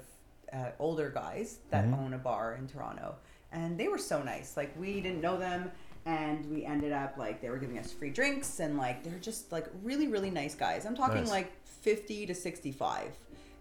uh, 0.53 0.71
older 0.79 1.09
guys 1.09 1.59
that 1.71 1.85
Mm-hmm. 1.85 1.93
own 1.99 2.13
a 2.13 2.17
bar 2.17 2.55
in 2.59 2.67
Toronto, 2.67 3.15
and 3.51 3.77
they 3.77 3.87
were 3.87 3.97
so 3.97 4.21
nice. 4.23 4.55
Like 4.57 4.77
we 4.79 5.01
didn't 5.01 5.21
know 5.21 5.37
them, 5.37 5.71
and 6.05 6.45
we 6.49 6.65
ended 6.65 6.91
up 6.91 7.17
like 7.17 7.41
they 7.41 7.49
were 7.49 7.57
giving 7.57 7.77
us 7.79 7.91
free 7.91 8.09
drinks, 8.09 8.59
and 8.59 8.77
like 8.77 9.03
they're 9.03 9.19
just 9.19 9.51
like 9.51 9.67
really 9.83 10.07
really 10.07 10.31
nice 10.31 10.55
guys. 10.55 10.85
I'm 10.85 10.95
talking 10.95 11.21
Nice. 11.21 11.29
like 11.29 11.51
fifty 11.65 12.25
to 12.25 12.33
sixty 12.35 12.71
five. 12.71 13.11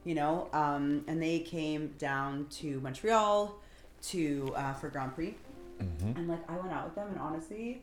You 0.04 0.14
know, 0.14 0.48
um, 0.54 1.04
and 1.08 1.22
they 1.22 1.40
came 1.40 1.88
down 1.98 2.46
to 2.60 2.80
Montreal 2.80 3.58
to 4.04 4.52
uh, 4.56 4.72
for 4.74 4.88
Grand 4.88 5.14
Prix, 5.14 5.34
Mm-hmm. 5.82 6.16
and 6.18 6.28
like 6.28 6.48
I 6.50 6.56
went 6.56 6.72
out 6.72 6.84
with 6.86 6.94
them, 6.94 7.08
and 7.08 7.18
honestly, 7.18 7.82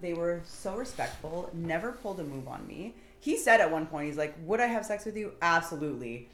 they 0.00 0.12
were 0.14 0.40
so 0.44 0.76
respectful, 0.76 1.48
never 1.54 1.92
pulled 1.92 2.20
a 2.20 2.24
move 2.24 2.46
on 2.48 2.66
me. 2.66 2.94
He 3.20 3.36
said 3.36 3.60
at 3.60 3.70
one 3.70 3.86
point, 3.86 4.06
he's 4.06 4.16
like, 4.18 4.34
Would 4.44 4.60
I 4.60 4.66
have 4.66 4.84
sex 4.84 5.04
with 5.04 5.16
you? 5.16 5.32
Absolutely. 5.42 6.28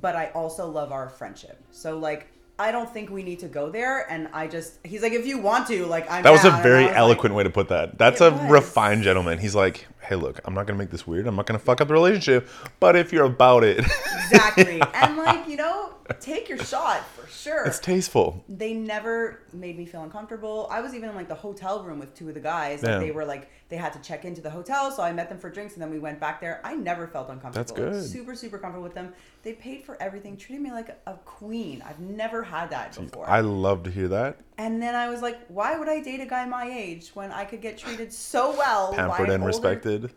But 0.00 0.16
I 0.16 0.26
also 0.34 0.66
love 0.68 0.90
our 0.92 1.08
friendship. 1.08 1.62
So, 1.70 1.98
like, 1.98 2.28
I 2.58 2.70
don't 2.70 2.88
think 2.90 3.10
we 3.10 3.22
need 3.22 3.40
to 3.40 3.48
go 3.48 3.70
there. 3.70 4.10
And 4.10 4.28
I 4.32 4.46
just, 4.46 4.78
he's 4.84 5.02
like, 5.02 5.12
If 5.12 5.26
you 5.26 5.38
want 5.38 5.66
to, 5.68 5.84
like, 5.86 6.10
I'm 6.10 6.22
that 6.22 6.30
was 6.30 6.42
a 6.44 6.48
down." 6.48 6.54
And 6.54 6.62
very 6.62 6.84
was 6.84 6.94
eloquent 6.96 7.34
like, 7.34 7.38
way 7.38 7.44
to 7.44 7.50
put 7.50 7.68
that 7.68 7.98
that's 7.98 8.20
a 8.20 8.30
was. 8.30 8.50
refined 8.50 9.02
gentleman 9.02 9.38
he's 9.38 9.54
like 9.54 9.86
hey 10.02 10.16
look 10.16 10.40
i'm 10.44 10.54
not 10.54 10.66
gonna 10.66 10.78
make 10.78 10.90
this 10.90 11.06
weird 11.06 11.26
i'm 11.26 11.36
not 11.36 11.46
gonna 11.46 11.58
fuck 11.58 11.80
up 11.80 11.88
the 11.88 11.94
relationship 11.94 12.48
but 12.80 12.94
if 12.96 13.12
you're 13.12 13.24
about 13.24 13.64
it 13.64 13.78
Exactly. 14.32 14.80
and, 14.94 15.16
like, 15.16 15.46
you 15.48 15.56
know, 15.56 15.90
take 16.20 16.48
your 16.48 16.58
shot 16.58 17.06
for 17.08 17.26
sure. 17.28 17.64
it's 17.64 17.78
tasteful 17.78 18.44
they 18.48 18.74
never 18.74 19.40
made 19.52 19.76
me 19.78 19.86
feel 19.86 20.02
uncomfortable. 20.02 20.68
I 20.70 20.80
was 20.80 20.94
even 20.94 21.08
in 21.08 21.14
like 21.14 21.28
the 21.28 21.34
hotel 21.34 21.82
room 21.82 21.98
with 21.98 22.14
two 22.14 22.28
of 22.28 22.34
the 22.34 22.40
guys. 22.40 22.82
Like 22.82 23.00
they 23.00 23.10
were 23.10 23.24
like 23.24 23.50
they 23.68 23.76
had 23.76 23.92
to 23.94 23.98
check 24.00 24.24
into 24.24 24.40
the 24.40 24.50
hotel, 24.50 24.90
so 24.90 25.02
I 25.02 25.12
met 25.12 25.28
them 25.28 25.38
for 25.38 25.48
drinks 25.50 25.74
and 25.74 25.82
then 25.82 25.90
we 25.90 25.98
went 25.98 26.20
back 26.20 26.40
there. 26.40 26.60
I 26.64 26.74
never 26.74 27.06
felt 27.06 27.30
uncomfortable. 27.30 27.54
That's 27.54 27.72
good. 28.02 28.10
Super 28.10 28.34
super 28.34 28.58
comfortable 28.58 28.84
with 28.84 28.94
them. 28.94 29.12
They 29.42 29.54
paid 29.54 29.84
for 29.84 30.00
everything, 30.00 30.36
treated 30.36 30.62
me 30.62 30.70
like 30.70 30.90
a 31.06 31.14
queen. 31.24 31.82
I've 31.86 32.00
never 32.00 32.42
had 32.42 32.70
that 32.70 32.96
before. 32.96 33.28
i 33.28 33.40
love 33.40 33.82
to 33.84 33.90
hear 33.90 34.08
that 34.08 34.38
and 34.58 34.80
then 34.80 34.94
I 34.94 35.08
was 35.08 35.22
like, 35.22 35.38
why 35.48 35.76
would 35.76 35.88
I 35.88 36.00
date 36.00 36.20
a 36.20 36.26
guy 36.26 36.44
my 36.46 36.68
age 36.70 37.10
when 37.14 37.32
I 37.32 37.44
could 37.44 37.60
get 37.60 37.78
treated 37.78 38.12
so 38.12 38.56
well? 38.56 38.92
pampered 38.92 39.28
an 39.28 39.34
and 39.34 39.42
older- 39.42 39.46
respected 39.46 40.12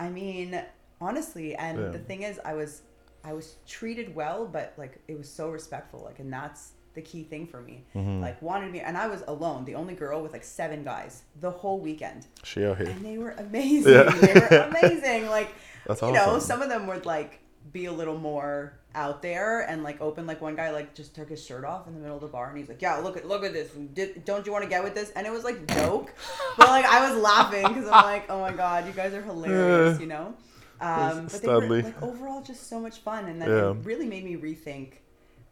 I 0.00 0.08
mean, 0.08 0.60
honestly, 1.00 1.54
and 1.54 1.78
Yeah. 1.78 1.88
the 1.88 1.98
thing 1.98 2.22
is, 2.22 2.40
I 2.44 2.54
was 2.54 2.82
I 3.24 3.32
was 3.32 3.56
treated 3.66 4.14
well, 4.14 4.46
but 4.46 4.74
like 4.76 5.00
it 5.08 5.16
was 5.16 5.28
so 5.28 5.50
respectful, 5.50 6.02
like, 6.04 6.18
and 6.18 6.32
that's 6.32 6.72
the 6.94 7.02
key 7.02 7.24
thing 7.24 7.46
for 7.46 7.60
me. 7.60 7.84
Mm-hmm. 7.94 8.20
Like, 8.20 8.40
wanted 8.40 8.70
me, 8.70 8.80
and 8.80 8.96
I 8.96 9.06
was 9.08 9.22
alone, 9.26 9.64
the 9.64 9.74
only 9.74 9.94
girl 9.94 10.22
with 10.22 10.32
like 10.32 10.44
seven 10.44 10.84
guys 10.84 11.22
the 11.40 11.50
whole 11.50 11.80
weekend, 11.80 12.26
she 12.42 12.64
out 12.64 12.76
here 12.76 12.86
and 12.86 13.04
they 13.04 13.18
were 13.18 13.32
amazing. 13.32 13.92
Yeah. 13.92 14.10
They 14.10 14.34
were 14.34 14.64
amazing. 14.68 15.26
Like, 15.28 15.54
That's 15.86 16.02
you 16.02 16.12
know, 16.12 16.38
some 16.38 16.62
of 16.62 16.68
them 16.68 16.86
would 16.86 17.06
like 17.06 17.40
be 17.72 17.86
a 17.86 17.92
little 17.92 18.18
more 18.18 18.78
out 18.94 19.22
there 19.22 19.60
and 19.60 19.82
like 19.82 20.00
open. 20.00 20.26
Like 20.26 20.40
one 20.40 20.54
guy 20.54 20.70
like 20.70 20.94
just 20.94 21.14
took 21.14 21.28
his 21.28 21.44
shirt 21.44 21.64
off 21.64 21.86
in 21.86 21.94
the 21.94 22.00
middle 22.00 22.16
of 22.16 22.22
the 22.22 22.28
bar, 22.28 22.48
and 22.48 22.58
he's 22.58 22.68
like, 22.68 22.80
"Yeah, 22.80 22.96
look 22.96 23.16
at 23.16 23.26
look 23.26 23.44
at 23.44 23.52
this. 23.52 23.70
Did, 23.92 24.24
don't 24.24 24.46
you 24.46 24.52
want 24.52 24.64
to 24.64 24.70
get 24.70 24.84
with 24.84 24.94
this?" 24.94 25.10
And 25.10 25.26
it 25.26 25.32
was 25.32 25.44
like 25.44 25.66
joke, 25.74 26.14
but 26.56 26.68
like 26.68 26.84
I 26.84 27.10
was 27.10 27.20
laughing 27.20 27.66
because 27.66 27.86
I'm 27.86 28.04
like, 28.04 28.30
"Oh 28.30 28.40
my 28.40 28.52
god, 28.52 28.86
you 28.86 28.92
guys 28.92 29.12
are 29.14 29.22
hilarious," 29.22 30.00
you 30.00 30.06
know. 30.06 30.34
Um, 30.80 31.26
but 31.26 31.40
they 31.40 31.48
were 31.48 31.82
like 31.82 32.02
overall 32.02 32.42
just 32.42 32.68
so 32.68 32.80
much 32.80 32.98
fun, 32.98 33.26
and 33.26 33.40
then 33.40 33.48
Yeah. 33.48 33.70
it 33.70 33.76
really 33.84 34.06
made 34.06 34.24
me 34.24 34.36
rethink 34.36 34.94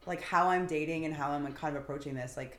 like 0.07 0.21
how 0.23 0.49
I'm 0.49 0.67
dating 0.67 1.05
and 1.05 1.15
how 1.15 1.31
I'm 1.31 1.45
like, 1.45 1.55
kind 1.55 1.77
of 1.77 1.83
approaching 1.83 2.15
this. 2.15 2.37
Like, 2.37 2.59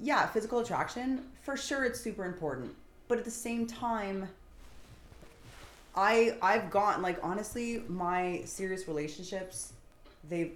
yeah, 0.00 0.26
physical 0.26 0.60
attraction 0.60 1.24
for 1.42 1.56
sure, 1.56 1.84
it's 1.84 2.00
super 2.00 2.24
important, 2.24 2.74
but 3.08 3.18
at 3.18 3.24
the 3.24 3.30
same 3.30 3.66
time. 3.66 4.28
I 5.94 6.36
I've 6.40 6.70
gotten 6.70 7.02
like 7.02 7.18
honestly 7.22 7.82
my 7.86 8.40
serious 8.46 8.88
relationships 8.88 9.74
they've 10.28 10.52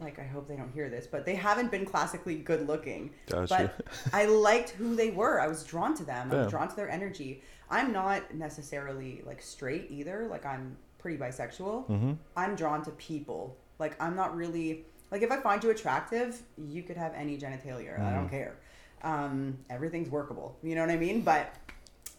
like 0.00 0.18
I 0.18 0.24
hope 0.24 0.48
they 0.48 0.56
don't 0.56 0.72
hear 0.72 0.88
this 0.88 1.06
but 1.06 1.24
they 1.24 1.34
haven't 1.34 1.70
been 1.70 1.84
classically 1.84 2.36
good 2.36 2.66
looking. 2.66 3.10
Gotcha. 3.28 3.72
but 3.78 3.86
I 4.12 4.24
liked 4.26 4.70
who 4.70 4.94
they 4.96 5.10
were. 5.10 5.40
I 5.40 5.46
was 5.46 5.62
drawn 5.64 5.94
to 5.96 6.04
them. 6.04 6.30
I 6.32 6.36
was 6.36 6.50
drawn 6.50 6.68
to 6.68 6.76
their 6.76 6.90
energy. 6.90 7.42
I'm 7.70 7.92
not 7.92 8.34
necessarily 8.34 9.22
like 9.24 9.40
straight 9.42 9.86
either. 9.90 10.26
Like 10.30 10.44
I'm 10.46 10.76
pretty 10.98 11.16
bisexual. 11.18 11.88
Mm-hmm. 11.88 12.12
I'm 12.36 12.56
drawn 12.56 12.82
to 12.84 12.90
people. 12.92 13.56
Like 13.78 14.00
I'm 14.02 14.14
not 14.16 14.34
really 14.36 14.84
like 15.10 15.22
if 15.22 15.30
I 15.30 15.38
find 15.40 15.62
you 15.64 15.70
attractive 15.70 16.40
you 16.58 16.82
could 16.82 16.96
have 16.96 17.12
any 17.14 17.36
genitalia. 17.38 17.94
I 18.00 18.12
don't 18.12 18.26
Mm-hmm. 18.26 18.28
care. 18.28 18.56
Um 19.02 19.58
everything's 19.70 20.10
workable. 20.10 20.56
You 20.62 20.74
know 20.74 20.82
what 20.82 20.90
I 20.90 20.96
mean? 20.96 21.22
But 21.22 21.54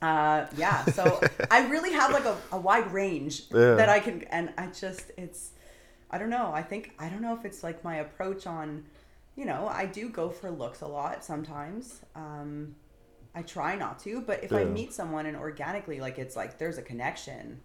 uh 0.01 0.45
yeah. 0.57 0.83
So 0.85 1.21
i 1.51 1.67
really 1.67 1.91
have 1.91 2.11
like 2.11 2.25
a, 2.25 2.35
a 2.51 2.57
wide 2.57 2.91
range 2.91 3.43
Yeah. 3.53 3.75
that 3.75 3.88
i 3.89 4.00
can 4.00 4.23
and 4.31 4.51
i 4.57 4.65
just 4.67 5.11
it's 5.15 5.51
i 6.12 6.18
don't 6.18 6.30
know. 6.30 6.51
I 6.53 6.62
think 6.62 6.94
i 7.00 7.10
don't 7.10 7.22
know 7.22 7.36
if 7.36 7.46
it's 7.46 7.63
like 7.63 7.84
my 7.84 7.98
approach 7.98 8.46
on 8.46 8.86
you 9.36 9.46
know 9.46 9.68
i 9.72 9.86
do 9.86 10.10
go 10.10 10.30
for 10.30 10.51
looks 10.51 10.82
a 10.82 10.88
lot 10.88 11.24
sometimes. 11.24 12.01
Um 12.15 12.75
i 13.34 13.41
try 13.41 13.75
not 13.77 13.98
to 14.00 14.22
but 14.22 14.44
if 14.44 14.51
i 14.51 14.65
meet 14.65 14.91
someone 14.94 15.25
and 15.25 15.38
organically 15.38 16.01
like 16.01 16.20
it's 16.20 16.36
like 16.36 16.58
there's 16.58 16.77
a 16.77 16.82
connection 16.82 17.62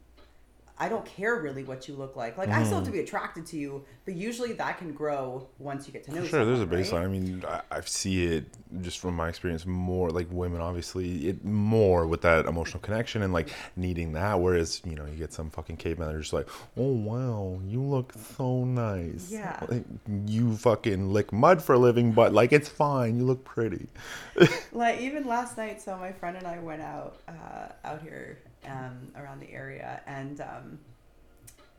i 0.79 0.89
don't 0.89 1.05
care 1.07 1.37
really 1.41 1.65
what 1.65 1.89
you 1.89 1.95
look 1.95 2.17
like 2.17 2.37
like 2.37 2.49
i 2.49 2.63
still 2.65 2.77
have 2.77 2.87
to 2.87 2.93
be 2.93 3.01
attracted 3.01 3.47
to 3.47 3.57
you 3.57 3.83
but 4.05 4.15
usually 4.15 4.53
that 4.53 4.79
can 4.79 4.93
grow 4.93 5.47
once 5.59 5.87
you 5.87 5.93
get 5.93 6.05
to 6.05 6.15
know 6.15 6.21
Mm. 6.23 6.29
Sure, 6.29 6.45
there's 6.45 6.61
a 6.61 6.67
baseline. 6.67 6.93
right? 6.93 7.05
I 7.05 7.07
mean, 7.09 7.45
I, 7.49 7.61
I 7.71 7.81
see 7.83 8.25
it 8.27 8.45
just 8.81 8.99
from 8.99 9.15
my 9.17 9.29
experience 9.29 9.67
more 9.67 10.11
like 10.11 10.27
women, 10.31 10.61
obviously, 10.61 11.29
it 11.29 11.45
more 11.45 12.07
with 12.07 12.23
that 12.23 12.47
emotional 12.47 12.81
connection 12.81 13.23
and 13.23 13.33
like 13.33 13.51
needing 13.77 14.13
that. 14.13 14.41
Whereas, 14.41 14.81
you 14.85 14.95
know, 14.95 15.05
you 15.07 15.15
get 15.17 15.33
some 15.33 15.51
fucking 15.51 15.77
caveman 15.77 16.09
that 16.09 16.15
are 16.15 16.21
just 16.21 16.33
like, 16.33 16.49
oh, 16.77 16.93
wow, 16.93 17.61
you 17.67 17.81
look 17.83 18.13
so 18.37 18.65
nice. 18.65 19.29
Yeah. 19.31 19.59
Like, 19.69 19.85
you 20.27 20.57
fucking 20.57 21.13
lick 21.13 21.33
mud 21.33 21.63
for 21.63 21.75
a 21.75 21.79
living, 21.79 22.13
but 22.13 22.33
like, 22.33 22.53
it's 22.53 22.69
fine. 22.69 23.17
You 23.17 23.25
look 23.25 23.45
pretty. 23.45 23.89
like 24.73 25.01
even 25.01 25.27
last 25.27 25.57
night 25.57 25.81
so 25.81 25.97
my 25.97 26.13
friend 26.13 26.37
and 26.37 26.47
i 26.47 26.59
went 26.59 26.83
out 26.83 27.17
uh, 27.29 27.69
out 27.85 28.03
here 28.03 28.39
um, 28.67 29.09
around 29.17 29.41
the 29.41 29.51
area 29.51 30.01
and 30.07 30.41
um, 30.41 30.79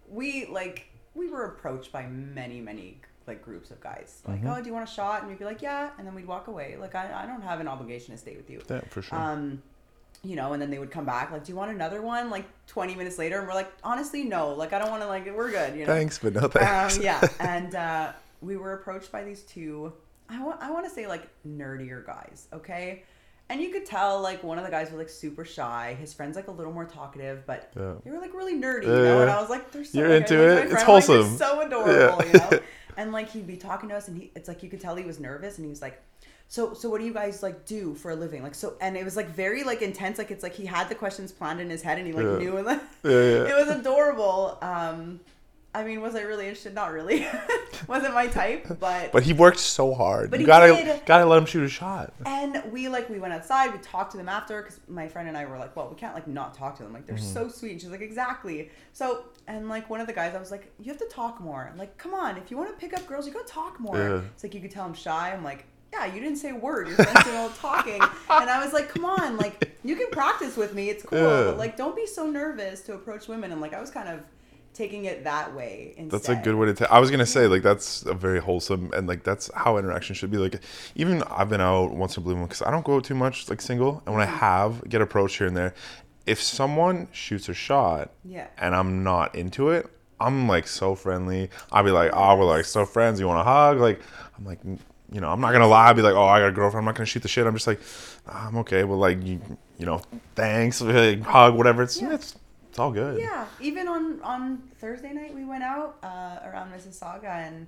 we 0.09 0.45
like 0.47 0.87
we 1.13 1.27
were 1.29 1.45
approached 1.45 1.91
by 1.91 2.05
many 2.07 2.61
many 2.61 2.99
like 3.25 3.43
groups 3.43 3.71
of 3.71 3.79
guys 3.81 4.21
like 4.27 4.39
Mm-hmm. 4.39 4.47
oh 4.49 4.61
do 4.61 4.67
you 4.67 4.73
want 4.73 4.87
a 4.87 4.91
shot 4.91 5.21
and 5.21 5.29
we'd 5.29 5.39
be 5.39 5.45
like 5.45 5.61
yeah 5.61 5.89
and 5.97 6.07
then 6.07 6.15
we'd 6.15 6.27
walk 6.27 6.47
away 6.47 6.77
like 6.79 6.95
i, 6.95 7.23
I 7.23 7.25
don't 7.25 7.41
have 7.41 7.59
an 7.59 7.67
obligation 7.67 8.13
to 8.13 8.17
stay 8.17 8.35
with 8.37 8.49
you 8.49 8.61
Yeah, 8.69 8.81
for 8.89 9.01
sure. 9.01 9.17
um 9.17 9.61
you 10.23 10.35
know 10.35 10.53
and 10.53 10.61
then 10.61 10.69
they 10.71 10.79
would 10.79 10.91
come 10.91 11.05
back 11.05 11.31
like 11.31 11.43
do 11.43 11.51
you 11.51 11.55
want 11.57 11.71
another 11.71 12.01
one 12.01 12.29
like 12.29 12.45
20 12.67 12.95
minutes 12.95 13.17
later 13.17 13.39
and 13.39 13.47
we're 13.47 13.53
like 13.53 13.71
honestly 13.83 14.23
no 14.23 14.53
like 14.53 14.71
i 14.73 14.79
don't 14.79 14.89
want 14.89 15.01
to 15.03 15.07
like 15.07 15.25
we're 15.35 15.51
good 15.51 15.73
you 15.75 15.85
know 15.85 15.93
thanks, 15.93 16.17
but 16.19 16.33
no 16.33 16.47
thanks. 16.47 16.97
um, 16.97 17.03
yeah, 17.03 17.21
and 17.39 17.75
uh, 17.75 18.11
we 18.41 18.55
were 18.55 18.73
approached 18.73 19.11
by 19.11 19.23
these 19.23 19.41
two. 19.43 19.91
I 20.29 20.41
want 20.43 20.61
I 20.61 20.71
want 20.71 20.85
to 20.85 20.91
say 20.91 21.07
like 21.07 21.27
nerdier 21.47 22.05
guys, 22.05 22.47
okay, 22.53 23.03
And 23.49 23.61
you 23.61 23.69
could 23.69 23.85
tell 23.85 24.19
like 24.21 24.43
one 24.43 24.57
of 24.57 24.65
the 24.65 24.69
guys 24.71 24.89
was 24.91 24.97
like 24.97 25.09
super 25.09 25.45
shy. 25.45 25.95
His 25.99 26.13
friend's 26.13 26.35
like 26.35 26.47
a 26.47 26.51
little 26.51 26.73
more 26.73 26.83
talkative, 26.85 27.45
but 27.45 27.71
Yeah. 27.77 27.93
they 28.03 28.11
were 28.11 28.19
like 28.19 28.33
really 28.33 28.55
nerdy, 28.55 28.83
you 28.87 28.91
know. 28.91 29.21
And 29.21 29.31
I 29.31 29.39
was 29.39 29.49
like, 29.49 29.71
they're 29.71 29.85
so 29.85 29.99
You're 29.99 30.09
like, 30.09 30.21
into 30.29 30.35
it. 30.51 30.57
It's 30.65 30.65
I'm 30.71 30.71
like, 30.75 30.85
wholesome. 30.85 31.37
so 31.37 31.61
adorable, 31.65 32.25
you 32.25 32.33
know. 32.33 32.59
And 32.97 33.11
like 33.11 33.29
he'd 33.29 33.47
be 33.47 33.55
talking 33.57 33.87
to 33.89 33.95
us, 33.95 34.07
and 34.09 34.17
he, 34.17 34.31
it's 34.35 34.47
like 34.49 34.63
you 34.63 34.69
could 34.69 34.81
tell 34.81 34.95
he 34.95 35.05
was 35.05 35.19
nervous, 35.19 35.57
and 35.57 35.65
he 35.65 35.69
was 35.69 35.81
like, 35.83 36.01
"So, 36.49 36.73
so 36.73 36.89
what 36.89 36.99
do 36.99 37.05
you 37.05 37.13
guys 37.13 37.41
like 37.43 37.65
do 37.65 37.93
for 37.93 38.09
a 38.11 38.15
living?" 38.15 38.41
Like 38.43 38.55
so, 38.55 38.73
and 38.81 38.97
it 38.97 39.05
was 39.05 39.15
like 39.15 39.29
very 39.29 39.63
like 39.63 39.81
intense. 39.83 40.17
Like 40.17 40.31
it's 40.31 40.41
like 40.43 40.55
he 40.55 40.65
had 40.65 40.89
the 40.89 40.95
questions 40.95 41.31
planned 41.31 41.61
in 41.61 41.69
his 41.69 41.83
head, 41.83 41.99
and 41.99 42.07
he 42.07 42.11
like 42.13 42.25
Yeah. 42.25 42.37
knew 42.39 42.63
them. 42.63 42.81
Yeah, 43.03 43.11
yeah. 43.11 43.49
It 43.51 43.67
was 43.67 43.77
adorable. 43.77 44.57
Um, 44.63 45.19
I 45.77 45.83
mean, 45.83 46.01
was 46.01 46.15
I 46.15 46.21
really 46.21 46.45
interested? 46.45 46.73
Not 46.73 46.91
really. 46.91 47.25
Wasn't 47.87 48.13
my 48.13 48.27
type, 48.27 48.65
but 48.79 49.11
But 49.11 49.23
he 49.23 49.33
worked 49.33 49.59
so 49.59 49.93
hard. 49.93 50.31
But 50.31 50.39
you 50.39 50.45
he 50.45 50.47
gotta 50.47 50.73
did. 50.73 51.05
gotta 51.05 51.25
let 51.25 51.37
him 51.37 51.45
shoot 51.45 51.63
a 51.63 51.69
shot. 51.69 52.13
and 52.25 52.61
we 52.71 52.89
like 52.89 53.09
we 53.09 53.19
went 53.19 53.33
outside. 53.33 53.71
We 53.71 53.79
talked 53.79 54.11
to 54.11 54.17
them 54.17 54.27
after 54.29 54.61
because 54.61 54.79
my 54.87 55.07
friend 55.07 55.27
and 55.27 55.37
I 55.37 55.45
were 55.45 55.57
like, 55.57 55.75
well, 55.75 55.87
we 55.89 55.95
can't 55.95 56.15
like 56.15 56.27
not 56.27 56.53
talk 56.55 56.77
to 56.77 56.83
them. 56.83 56.93
Like 56.93 57.05
they're 57.05 57.15
Mm-hmm. 57.17 57.33
so 57.33 57.49
sweet. 57.49 57.71
And 57.73 57.81
she's 57.81 57.89
like, 57.91 58.01
exactly. 58.01 58.69
So 58.93 59.25
and 59.47 59.69
like 59.69 59.89
one 59.89 60.01
of 60.01 60.07
the 60.07 60.13
guys, 60.13 60.33
I 60.35 60.39
was 60.39 60.51
like, 60.51 60.71
you 60.79 60.91
have 60.91 60.99
to 60.99 61.07
talk 61.07 61.39
more. 61.39 61.69
I'm 61.71 61.77
Like, 61.77 61.97
come 61.97 62.13
on, 62.13 62.37
if 62.37 62.49
you 62.51 62.57
want 62.57 62.69
to 62.69 62.75
pick 62.79 62.97
up 62.97 63.05
girls, 63.07 63.27
you 63.27 63.33
gotta 63.33 63.47
talk 63.47 63.79
more. 63.79 63.97
Yeah. 63.97 64.21
It's 64.33 64.43
like 64.43 64.53
you 64.55 64.61
could 64.61 64.71
tell 64.71 64.85
I'm 64.85 64.93
shy. 64.93 65.31
I'm 65.33 65.43
like. 65.43 65.65
Yeah, 65.93 66.05
you 66.05 66.19
didn't 66.19 66.35
say 66.35 66.49
a 66.49 66.55
word. 66.55 66.87
You're 66.89 66.97
friends 66.97 67.23
doing 67.23 67.37
all 67.37 67.49
talking, 67.51 68.01
and 68.29 68.49
I 68.49 68.61
was 68.63 68.73
like, 68.73 68.89
"Come 68.89 69.05
on, 69.05 69.37
like 69.37 69.77
you 69.85 69.95
can 69.95 70.07
practice 70.11 70.57
with 70.57 70.73
me. 70.75 70.89
It's 70.89 71.01
cool, 71.01 71.17
Yeah. 71.17 71.43
but 71.45 71.57
like 71.57 71.77
don't 71.77 71.95
be 71.95 72.05
so 72.05 72.29
nervous 72.29 72.81
to 72.81 72.93
approach 72.93 73.29
women." 73.29 73.53
And 73.53 73.61
like 73.61 73.73
I 73.73 73.79
was 73.79 73.89
kind 73.89 74.09
of 74.09 74.19
taking 74.77 75.05
it 75.05 75.23
that 75.23 75.53
way 75.55 75.93
instead. 75.97 76.11
That's 76.11 76.29
a 76.29 76.35
good 76.35 76.55
way 76.55 76.67
to 76.67 76.73
take. 76.73 76.89
I 76.91 76.99
was 76.99 77.09
gonna 77.11 77.25
say 77.25 77.47
like 77.47 77.63
that's 77.63 78.03
a 78.05 78.13
very 78.13 78.39
wholesome 78.39 78.91
and 78.95 79.07
like 79.07 79.23
that's 79.23 79.49
how 79.55 79.77
interaction 79.77 80.15
should 80.15 80.31
be. 80.31 80.37
Like 80.37 80.61
even 80.95 81.23
I've 81.23 81.49
been 81.49 81.61
out 81.61 81.91
once 81.93 82.15
in 82.15 82.21
a 82.21 82.23
blue 82.23 82.35
moon 82.35 82.45
because 82.45 82.61
I 82.61 82.71
don't 82.71 82.85
go 82.85 82.99
too 82.99 83.15
much 83.15 83.49
like 83.49 83.61
single, 83.61 84.01
and 84.05 84.13
when 84.15 84.23
I 84.23 84.27
Mm-hmm. 84.27 84.37
have 84.37 84.89
get 84.89 85.01
approached 85.01 85.37
here 85.37 85.47
and 85.47 85.57
there, 85.57 85.73
if 86.25 86.41
someone 86.41 87.07
shoots 87.11 87.49
a 87.49 87.53
shot, 87.53 88.11
Yeah. 88.23 88.47
and 88.57 88.75
I'm 88.75 89.03
not 89.03 89.33
into 89.35 89.69
it, 89.69 89.87
I'm 90.19 90.47
like 90.47 90.67
so 90.67 90.93
friendly. 90.95 91.49
I'll 91.71 91.83
be 91.83 91.91
like, 91.91 92.11
oh, 92.13 92.35
we're 92.37 92.45
like 92.45 92.65
so 92.65 92.85
friends. 92.85 93.19
You 93.19 93.27
want 93.27 93.39
a 93.39 93.43
hug? 93.43 93.79
Like 93.79 93.99
I'm 94.37 94.45
like. 94.45 94.59
You 95.09 95.21
know, 95.21 95.29
I'm 95.29 95.39
not 95.39 95.53
gonna 95.53 95.67
lie. 95.67 95.87
I'll 95.87 95.93
be 95.93 96.01
like, 96.01 96.15
"Oh, 96.15 96.25
I 96.25 96.41
got 96.41 96.49
a 96.49 96.51
girlfriend." 96.51 96.79
I'm 96.81 96.85
not 96.85 96.95
gonna 96.95 97.05
shoot 97.05 97.21
the 97.23 97.29
shit. 97.29 97.47
I'm 97.47 97.53
just 97.53 97.65
like, 97.65 97.79
"Ah, 98.27 98.49
"I'm 98.49 98.57
okay." 98.57 98.83
Well, 98.83 98.97
like, 98.97 99.23
you, 99.23 99.39
you 99.79 99.85
know, 99.85 100.01
thanks, 100.35 100.81
like, 101.01 101.21
hug, 101.21 101.55
whatever. 101.55 101.81
It's, 101.83 102.01
Yeah. 102.01 102.13
it's, 102.15 102.35
it's 102.77 102.81
all 102.83 102.91
good. 102.91 103.19
Yeah, 103.19 103.47
even 103.59 103.87
on 103.87 104.21
on 104.21 104.59
Thursday 104.77 105.11
night 105.11 105.33
we 105.33 105.43
went 105.43 105.63
out 105.63 105.97
uh, 106.03 106.37
around 106.47 106.71
Mississauga 106.71 107.23
and 107.25 107.65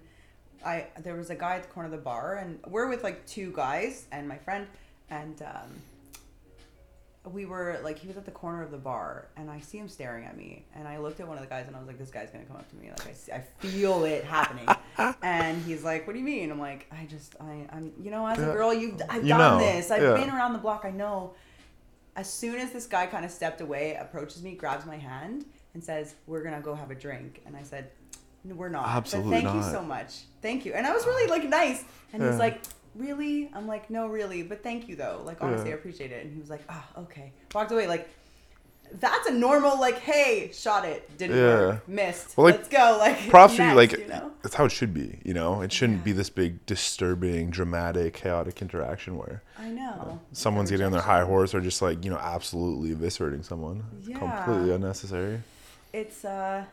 I 0.64 0.86
there 1.00 1.16
was 1.16 1.32
a 1.32 1.36
guy 1.36 1.56
at 1.56 1.64
the 1.64 1.70
corner 1.70 1.88
of 1.88 1.92
the 1.92 1.98
bar 1.98 2.36
and 2.36 2.60
we're 2.68 2.88
with 2.88 3.04
like 3.04 3.26
two 3.26 3.52
guys 3.52 4.06
and 4.12 4.28
my 4.28 4.38
friend 4.38 4.68
and 5.10 5.42
um, 5.42 7.32
we 7.34 7.48
were 7.48 7.80
like 7.84 7.98
he 7.98 8.08
was 8.08 8.18
at 8.18 8.26
the 8.26 8.30
corner 8.30 8.62
of 8.62 8.70
the 8.70 8.78
bar 8.78 9.30
and 9.36 9.50
I 9.50 9.62
see 9.62 9.80
him 9.80 9.90
staring 9.90 10.26
at 10.26 10.38
me 10.38 10.64
and 10.76 10.88
I 10.88 11.00
looked 11.00 11.20
at 11.20 11.28
one 11.28 11.38
of 11.38 11.44
the 11.44 11.50
guys 11.50 11.66
and 11.66 11.76
I 11.76 11.80
was 11.80 11.88
like 11.88 11.98
this 11.98 12.12
guy's 12.12 12.30
gonna 12.30 12.46
come 12.46 12.58
up 12.58 12.70
to 12.70 12.76
me. 12.76 12.90
Like 12.92 13.08
I, 13.08 13.14
see, 13.14 13.32
I 13.32 13.40
feel 13.58 14.04
it 14.04 14.24
happening. 14.26 14.68
And 15.24 15.64
he's 15.64 15.84
like 15.84 16.06
what 16.06 16.14
do 16.14 16.20
you 16.20 16.26
mean? 16.26 16.52
I'm 16.52 16.60
like 16.60 16.86
I 16.92 17.06
just 17.06 17.36
I 17.42 17.66
I'm 17.72 17.94
you 18.00 18.12
know 18.12 18.28
as 18.28 18.38
a 18.38 18.44
girl 18.52 18.72
you 18.72 18.96
I've 19.10 19.24
You 19.24 19.30
done 19.30 19.58
know, 19.58 19.66
this. 19.66 19.90
I've 19.90 20.04
yeah. 20.04 20.14
been 20.14 20.30
around 20.30 20.54
the 20.54 20.60
block. 20.60 20.82
I 20.84 20.92
know 20.92 21.34
as 22.20 22.30
soon 22.32 22.56
as 22.60 22.72
this 22.72 22.86
guy 22.86 23.08
kind 23.08 23.24
of 23.24 23.32
stepped 23.32 23.62
away, 23.62 23.96
approaches 23.96 24.44
me, 24.44 24.54
grabs 24.54 24.86
my 24.86 24.98
hand, 24.98 25.46
and 25.74 25.82
says, 25.82 26.16
"We're 26.28 26.44
gonna 26.44 26.60
go 26.60 26.76
have 26.76 26.92
a 26.92 26.96
drink." 26.96 27.42
And 27.46 27.56
I 27.56 27.64
said, 27.64 27.92
"No, 28.44 28.56
"We're 28.56 28.68
not." 28.68 28.90
Absolutely 28.90 29.42
but 29.42 29.44
thank 29.54 29.56
you 29.56 29.72
so 29.72 29.82
much. 29.82 30.24
Thank 30.42 30.66
you. 30.66 30.74
And 30.74 30.86
I 30.86 30.92
was 30.94 31.06
really 31.06 31.30
like 31.30 31.48
nice. 31.48 31.86
And 32.12 32.22
Yeah. 32.22 32.32
he's 32.32 32.40
like, 32.40 32.62
"Really?" 32.94 33.50
I'm 33.54 33.68
like, 33.68 33.90
"No, 33.90 34.08
really, 34.08 34.44
but 34.44 34.62
thank 34.64 34.90
you 34.90 34.98
though. 34.98 35.22
Like 35.24 35.42
honestly, 35.42 35.70
Yeah. 35.70 35.76
I 35.76 35.80
appreciate 35.80 36.12
it." 36.12 36.26
And 36.26 36.34
he 36.34 36.42
was 36.42 36.50
like, 36.50 36.64
"Ah, 36.68 36.86
okay." 36.98 37.32
Walked 37.56 37.72
away. 37.72 37.88
Like 37.88 38.10
that's 39.00 39.28
a 39.28 39.32
normal 39.34 39.80
like, 39.80 40.00
"Hey, 40.00 40.52
shot 40.54 40.86
it, 40.86 41.18
didn't 41.18 41.38
work, 41.42 41.84
Yeah. 41.88 41.94
missed. 41.94 42.36
Well, 42.38 42.46
like, 42.46 42.56
Let's 42.56 42.70
go." 42.70 42.98
Like 43.00 43.30
props 43.30 43.58
you 43.58 43.66
next, 43.66 43.76
like 43.76 43.92
you 43.98 44.08
know? 44.08 44.32
that's 44.42 44.56
how 44.56 44.66
it 44.66 44.72
should 44.72 44.94
be 44.94 45.20
you 45.24 45.34
know 45.34 45.62
it 45.62 45.72
shouldn't 45.72 46.04
be 46.04 46.12
this 46.12 46.30
big 46.30 46.66
disturbing 46.66 47.50
dramatic 47.52 48.14
chaotic 48.14 48.62
interaction 48.62 49.18
where 49.18 49.44
I 49.58 49.70
know. 49.70 50.20
someone's 50.32 50.72
getting 50.72 50.86
on 50.86 50.92
their 50.92 51.02
high 51.02 51.24
horse 51.24 51.54
or 51.54 51.62
just 51.62 51.82
like 51.82 52.04
you 52.04 52.10
know 52.12 52.18
absolutely 52.18 52.96
eviscerating 52.96 53.44
someone 53.46 53.84
Yeah. 54.08 54.18
completely 54.18 54.72
unnecessary 54.72 55.42
it's 55.94 56.24
uh 56.26 56.66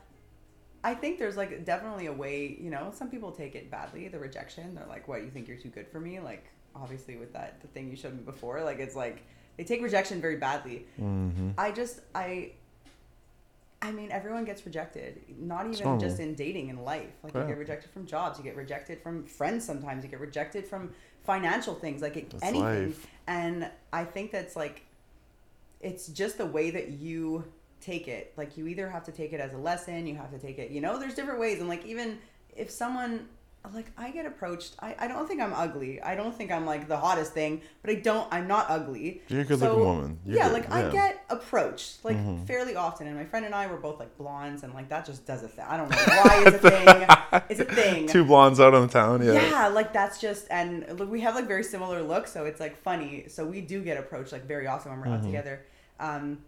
I 0.84 0.94
think 0.94 1.18
there's 1.18 1.36
like 1.36 1.64
definitely 1.64 2.06
a 2.06 2.12
way, 2.12 2.56
you 2.60 2.70
know, 2.70 2.92
some 2.94 3.10
people 3.10 3.32
take 3.32 3.56
it 3.56 3.72
badly, 3.72 4.06
the 4.06 4.20
rejection. 4.20 4.74
They're 4.76 4.86
like, 4.86 5.08
What, 5.08 5.22
you 5.22 5.30
think 5.30 5.48
you're 5.48 5.56
too 5.56 5.68
good 5.70 5.88
for 5.88 5.98
me? 5.98 6.20
Like 6.20 6.44
obviously 6.76 7.16
with 7.16 7.32
that 7.32 7.60
the 7.60 7.66
thing 7.68 7.90
you 7.90 7.96
showed 7.96 8.14
me 8.14 8.22
before, 8.22 8.62
like 8.62 8.78
it's 8.78 8.94
like 8.94 9.24
they 9.56 9.64
take 9.64 9.82
rejection 9.82 10.20
very 10.20 10.36
badly. 10.36 10.86
mm-hmm. 11.00 11.50
I 11.58 11.70
just 11.70 12.00
I 12.14 12.52
I 13.82 13.92
mean, 13.92 14.10
everyone 14.10 14.44
gets 14.44 14.64
rejected. 14.64 15.20
Not 15.38 15.66
even 15.72 16.00
just 16.00 16.18
in 16.18 16.34
dating 16.34 16.70
in 16.70 16.82
life. 16.84 17.10
Like 17.22 17.34
Yeah. 17.34 17.42
you 17.42 17.48
get 17.48 17.58
rejected 17.58 17.90
from 17.90 18.06
jobs, 18.06 18.38
you 18.38 18.44
get 18.44 18.56
rejected 18.56 19.00
from 19.02 19.24
friends 19.24 19.64
sometimes, 19.64 20.02
you 20.02 20.10
get 20.10 20.20
rejected 20.20 20.66
from 20.66 20.92
financial 21.24 21.74
things, 21.74 22.00
like 22.02 22.16
it, 22.16 22.34
anything. 22.42 22.86
life. 22.86 23.06
And 23.26 23.70
I 23.92 24.04
think 24.04 24.32
that's 24.32 24.56
like 24.56 24.82
it's 25.80 26.08
just 26.08 26.38
the 26.38 26.46
way 26.46 26.70
that 26.70 26.88
you 26.92 27.44
take 27.80 28.08
it. 28.08 28.32
Like 28.36 28.56
you 28.56 28.66
either 28.66 28.88
have 28.88 29.04
to 29.04 29.12
take 29.12 29.32
it 29.32 29.40
as 29.40 29.52
a 29.52 29.58
lesson, 29.58 30.06
you 30.06 30.16
have 30.16 30.30
to 30.32 30.38
take 30.38 30.58
it, 30.58 30.70
you 30.70 30.80
know, 30.80 30.98
there's 30.98 31.14
different 31.14 31.38
ways. 31.38 31.60
And 31.60 31.68
like 31.68 31.84
even 31.84 32.18
if 32.56 32.70
someone 32.70 33.28
like 33.74 33.86
I 33.96 34.10
get 34.10 34.26
approached, 34.26 34.74
I, 34.80 34.94
I 34.98 35.08
don't 35.08 35.26
think 35.26 35.40
I'm 35.40 35.52
ugly. 35.52 36.00
I 36.02 36.14
don't 36.14 36.34
think 36.34 36.50
I'm 36.52 36.64
like 36.66 36.88
the 36.88 36.96
hottest 36.96 37.32
thing, 37.32 37.60
but 37.82 37.90
I 37.90 37.94
don't 37.96 38.26
I'm 38.32 38.46
not 38.46 38.66
ugly. 38.68 39.22
You're 39.28 39.42
a 39.42 39.44
good-looking 39.44 39.78
woman. 39.80 40.18
You're 40.24 40.36
yeah, 40.36 40.44
good, 40.48 40.52
like 40.54 40.72
I 40.72 40.90
get 40.90 41.24
approached 41.30 42.04
like 42.04 42.16
Mhm. 42.16 42.46
fairly 42.46 42.76
often, 42.76 43.06
and 43.06 43.16
my 43.16 43.24
friend 43.24 43.44
and 43.44 43.54
I 43.54 43.66
were 43.66 43.76
both 43.76 43.98
like 43.98 44.16
blondes, 44.18 44.62
and 44.62 44.72
like 44.74 44.88
that 44.90 45.04
just 45.06 45.26
does 45.26 45.42
a 45.42 45.48
thing. 45.48 45.64
I 45.68 45.76
don't 45.76 45.90
know 45.90 45.96
why 46.06 46.44
it's 46.46 46.56
a 46.64 46.70
thing. 46.70 47.42
It's 47.48 47.60
a 47.60 47.64
thing. 47.80 48.06
two 48.08 48.24
blondes 48.24 48.60
out 48.60 48.74
on 48.74 48.86
the 48.86 48.92
town 48.92 49.24
yeah, 49.24 49.32
Yeah, 49.50 49.68
like 49.68 49.92
that's 49.92 50.20
just 50.20 50.46
and 50.50 50.86
look, 50.98 51.10
we 51.10 51.20
have 51.22 51.34
like 51.34 51.46
very 51.48 51.64
similar 51.64 52.02
looks, 52.02 52.32
so 52.32 52.44
it's 52.44 52.60
like 52.60 52.76
funny. 52.82 53.26
So 53.28 53.44
we 53.46 53.60
do 53.60 53.82
get 53.82 53.96
approached 53.98 54.32
like 54.32 54.46
very 54.46 54.66
often 54.66 54.92
when 54.92 55.00
we're 55.00 55.14
out 55.16 55.22
Mhm. 55.22 55.26
together, 55.26 55.62
um, 56.00 56.38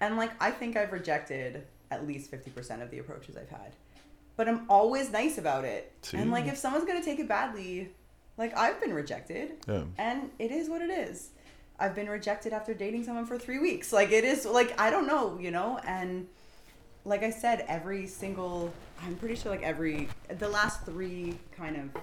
and 0.00 0.16
like 0.16 0.32
I 0.40 0.50
think 0.50 0.76
I've 0.76 0.92
rejected 0.92 1.64
at 1.90 2.06
least 2.06 2.30
fifty 2.30 2.50
percent 2.50 2.82
of 2.82 2.90
the 2.90 2.98
approaches 2.98 3.36
I've 3.36 3.48
had, 3.50 3.72
but 4.36 4.48
I'm 4.48 4.66
always 4.68 5.10
nice 5.10 5.38
about 5.38 5.64
it. 5.64 5.92
And 6.12 6.30
like 6.30 6.46
if 6.46 6.56
someone's 6.56 6.84
gonna 6.84 7.04
take 7.04 7.18
it 7.18 7.28
badly, 7.28 7.90
like 8.36 8.56
I've 8.56 8.80
been 8.80 8.92
rejected, 8.92 9.52
yeah. 9.68 9.82
and 9.98 10.30
it 10.38 10.50
is 10.50 10.68
what 10.68 10.82
it 10.82 10.90
is. 10.90 11.30
I've 11.78 11.94
been 11.94 12.08
rejected 12.08 12.52
after 12.52 12.72
dating 12.72 13.04
someone 13.04 13.26
for 13.26 13.38
three 13.38 13.58
weeks. 13.58 13.92
Like 13.92 14.12
it 14.12 14.24
is 14.24 14.44
like 14.44 14.78
I 14.80 14.90
don't 14.90 15.06
know, 15.06 15.38
you 15.38 15.50
know, 15.50 15.78
and 15.86 16.26
like 17.04 17.22
I 17.22 17.30
said, 17.30 17.64
every 17.68 18.06
single 18.06 18.72
I'm 19.02 19.16
pretty 19.16 19.36
sure 19.36 19.50
like 19.50 19.62
every 19.62 20.08
the 20.38 20.48
last 20.48 20.84
three 20.84 21.36
kind 21.56 21.76
of 21.76 22.02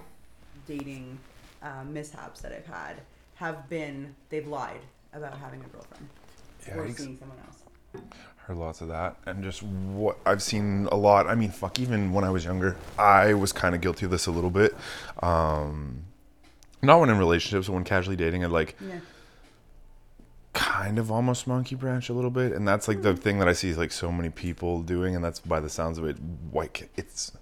dating 0.66 1.18
uh, 1.62 1.84
mishaps 1.84 2.40
that 2.40 2.52
I've 2.52 2.66
had 2.66 3.00
have 3.34 3.68
been 3.68 4.14
they've 4.28 4.46
lied 4.46 4.80
about 5.12 5.36
having 5.38 5.60
a 5.60 5.68
girlfriend 5.68 6.08
or 6.74 6.90
seeing 6.94 7.18
someone 7.18 7.38
else. 7.46 8.02
Heard 8.46 8.56
lots 8.56 8.80
of 8.80 8.88
that. 8.88 9.16
And 9.26 9.42
just 9.42 9.62
what 9.62 10.18
i've 10.26 10.42
seen 10.42 10.88
a 10.90 10.96
lot. 10.96 11.26
I 11.26 11.34
mean 11.34 11.50
fuck 11.50 11.78
even 11.78 12.12
when 12.12 12.24
i 12.24 12.30
was 12.30 12.44
younger 12.44 12.76
i 12.98 13.34
was 13.34 13.52
kind 13.52 13.74
of 13.74 13.80
guilty 13.80 14.04
of 14.06 14.10
this 14.10 14.26
a 14.26 14.30
little 14.30 14.50
bit. 14.50 14.74
Um 15.22 16.04
not 16.82 16.98
when 17.00 17.10
in 17.10 17.18
relationships 17.18 17.66
but 17.68 17.74
when 17.74 17.84
casually 17.84 18.16
dating 18.16 18.44
I'd 18.44 18.50
like 18.50 18.76
Yeah. 18.80 18.98
kind 20.52 20.98
of 20.98 21.10
almost 21.10 21.46
monkey 21.46 21.74
branch 21.74 22.08
a 22.08 22.12
little 22.12 22.30
bit. 22.30 22.52
And 22.52 22.66
that's 22.66 22.88
like 22.88 23.02
the 23.02 23.14
thing 23.16 23.38
that 23.38 23.48
i 23.48 23.52
see 23.52 23.72
like 23.74 23.92
so 23.92 24.10
many 24.12 24.30
people 24.30 24.82
doing 24.82 25.14
and 25.16 25.24
that's 25.24 25.40
by 25.40 25.60
the 25.60 25.70
sounds 25.70 25.98
of 25.98 26.04
it 26.04 26.16
like 26.52 26.90
it's 26.96 27.32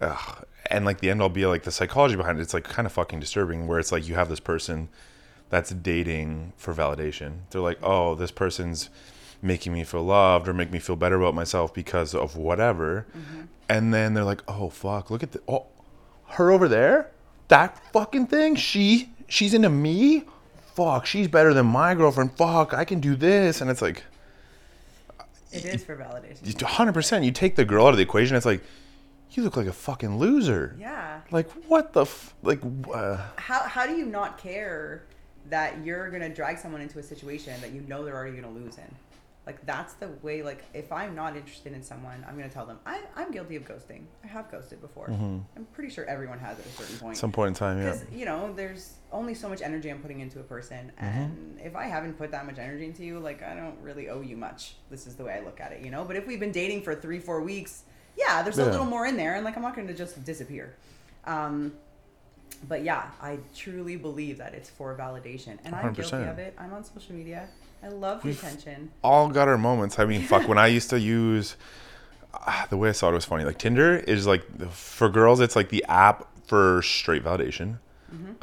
ugh. 0.00 0.44
and 0.70 0.84
like 0.84 1.00
the 1.00 1.08
end 1.10 1.22
all 1.22 1.28
be 1.28 1.46
like 1.46 1.62
the 1.62 1.70
psychology 1.70 2.16
behind 2.16 2.38
it 2.38 2.42
it's 2.42 2.54
like 2.54 2.64
kind 2.64 2.86
of 2.86 2.92
fucking 2.92 3.20
disturbing 3.20 3.66
where 3.66 3.78
it's 3.78 3.92
like 3.92 4.06
you 4.08 4.14
have 4.16 4.28
this 4.28 4.40
person 4.40 4.88
that's 5.48 5.70
dating 5.70 6.52
for 6.56 6.72
validation. 6.72 7.38
They're 7.50 7.60
like 7.60 7.78
oh 7.82 8.14
this 8.14 8.30
person's 8.30 8.88
making 9.42 9.72
me 9.72 9.84
feel 9.84 10.02
loved 10.02 10.48
or 10.48 10.52
make 10.54 10.70
me 10.70 10.78
feel 10.78 10.96
better 10.96 11.16
about 11.16 11.34
myself 11.34 11.72
because 11.72 12.14
of 12.14 12.36
whatever. 12.36 13.06
And 13.68 13.94
then 13.94 14.14
they're 14.14 14.24
like 14.24 14.42
oh 14.48 14.68
fuck 14.70 15.10
look 15.10 15.22
at 15.22 15.32
the 15.32 15.40
oh 15.48 15.66
her 16.30 16.50
over 16.50 16.68
there? 16.68 17.10
That 17.48 17.80
fucking 17.92 18.26
thing? 18.28 18.54
She 18.56 19.10
she's 19.28 19.54
into 19.54 19.70
me? 19.70 20.24
Fuck 20.74 21.06
she's 21.06 21.28
better 21.28 21.52
than 21.54 21.66
my 21.66 21.94
girlfriend. 21.94 22.32
Fuck 22.36 22.72
i 22.74 22.84
can 22.84 23.00
do 23.00 23.16
this. 23.16 23.60
And 23.60 23.70
it's 23.70 23.82
like 23.82 24.04
It 25.52 25.64
is 25.64 25.84
for 25.84 25.96
validation. 25.96 26.42
100% 26.42 27.24
you 27.24 27.32
take 27.32 27.56
the 27.56 27.64
girl 27.64 27.86
out 27.86 27.90
of 27.90 27.96
the 27.96 28.02
equation 28.02 28.36
it's 28.36 28.46
like 28.46 28.62
you 29.32 29.42
look 29.44 29.56
like 29.56 29.66
a 29.68 29.72
fucking 29.72 30.18
loser. 30.18 30.76
Yeah. 30.78 31.20
like 31.30 31.48
what 31.68 31.92
the 31.92 32.02
f- 32.02 32.34
like 32.42 32.60
uh, 32.92 33.18
How 33.36 33.60
how 33.60 33.86
do 33.86 33.94
you 33.96 34.04
not 34.06 34.38
care 34.38 35.04
that 35.48 35.84
you're 35.84 36.10
gonna 36.10 36.28
drag 36.28 36.58
someone 36.58 36.80
into 36.80 36.98
a 36.98 37.02
situation 37.02 37.60
that 37.60 37.70
you 37.72 37.80
know 37.82 38.04
they're 38.04 38.16
already 38.16 38.36
gonna 38.36 38.52
lose 38.52 38.76
in? 38.78 38.94
Like 39.50 39.66
that's 39.66 39.94
the 39.94 40.06
way. 40.22 40.44
Like 40.44 40.62
if 40.74 40.92
I'm 40.92 41.16
not 41.16 41.36
interested 41.36 41.72
in 41.72 41.82
someone, 41.82 42.24
I'm 42.28 42.36
gonna 42.36 42.48
tell 42.48 42.66
them 42.66 42.78
I, 42.86 43.00
I'm 43.16 43.32
guilty 43.32 43.56
of 43.56 43.64
ghosting. 43.64 44.02
I 44.22 44.28
have 44.28 44.48
ghosted 44.48 44.80
before. 44.80 45.08
I'm 45.08 45.66
pretty 45.72 45.92
sure 45.92 46.04
everyone 46.04 46.38
has 46.38 46.56
at 46.56 46.64
a 46.66 46.68
certain 46.68 46.96
point. 46.98 47.16
Some 47.16 47.32
point 47.32 47.48
in 47.48 47.54
time, 47.54 47.78
yeah. 47.78 47.90
Because 47.90 48.04
you 48.12 48.26
know, 48.26 48.52
there's 48.54 48.94
only 49.10 49.34
so 49.34 49.48
much 49.48 49.60
energy 49.60 49.90
I'm 49.90 50.00
putting 50.00 50.20
into 50.20 50.38
a 50.38 50.44
person, 50.44 50.92
and 50.98 51.58
if 51.60 51.74
I 51.74 51.86
haven't 51.86 52.16
put 52.16 52.30
that 52.30 52.46
much 52.46 52.60
energy 52.60 52.84
into 52.84 53.04
you, 53.04 53.18
like 53.18 53.42
I 53.42 53.56
don't 53.56 53.76
really 53.82 54.08
owe 54.08 54.20
you 54.20 54.36
much. 54.36 54.76
This 54.88 55.08
is 55.08 55.16
the 55.16 55.24
way 55.24 55.32
I 55.32 55.40
look 55.44 55.60
at 55.60 55.72
it, 55.72 55.84
you 55.84 55.90
know. 55.90 56.04
But 56.04 56.14
if 56.14 56.28
we've 56.28 56.38
been 56.38 56.52
dating 56.52 56.82
for 56.82 56.94
three, 56.94 57.18
four 57.18 57.40
weeks, 57.40 57.82
yeah, 58.16 58.42
there's 58.42 58.58
a 58.58 58.70
little 58.70 58.86
more 58.86 59.04
in 59.04 59.16
there, 59.16 59.34
and 59.34 59.44
like 59.44 59.56
I'm 59.56 59.64
not 59.64 59.74
to 59.74 59.94
just 59.94 60.24
disappear. 60.24 60.76
Um, 61.24 61.72
but 62.68 62.84
yeah, 62.84 63.10
I 63.20 63.38
truly 63.56 63.96
believe 63.96 64.38
that 64.38 64.54
it's 64.54 64.70
for 64.70 64.96
validation, 64.96 65.58
and 65.64 65.74
I'm 65.74 65.92
guilty 65.92 66.12
100%. 66.12 66.30
of 66.30 66.38
it. 66.38 66.54
I'm 66.56 66.72
on 66.72 66.84
social 66.84 67.16
media. 67.16 67.48
I 67.82 67.88
love 67.88 68.24
We've- 68.24 68.36
attention. 68.38 68.90
all 69.02 69.28
got 69.28 69.48
our 69.48 69.58
moments. 69.58 69.98
I 69.98 70.04
mean, 70.04 70.22
fuck. 70.22 70.46
When 70.48 70.58
I 70.58 70.66
used 70.66 70.90
to 70.90 71.00
use 71.00 71.56
ah, 72.34 72.66
the 72.70 72.76
way 72.76 72.90
I 72.90 72.92
saw 72.92 73.08
it 73.10 73.12
was 73.14 73.24
funny. 73.24 73.44
Like 73.44 73.58
Tinder 73.58 73.96
is 73.96 74.26
like 74.26 74.70
for 74.70 75.08
girls, 75.08 75.40
it's 75.40 75.56
like 75.56 75.68
the 75.70 75.84
app 75.88 76.26
for 76.46 76.82
straight 76.82 77.24
validation. 77.24 77.78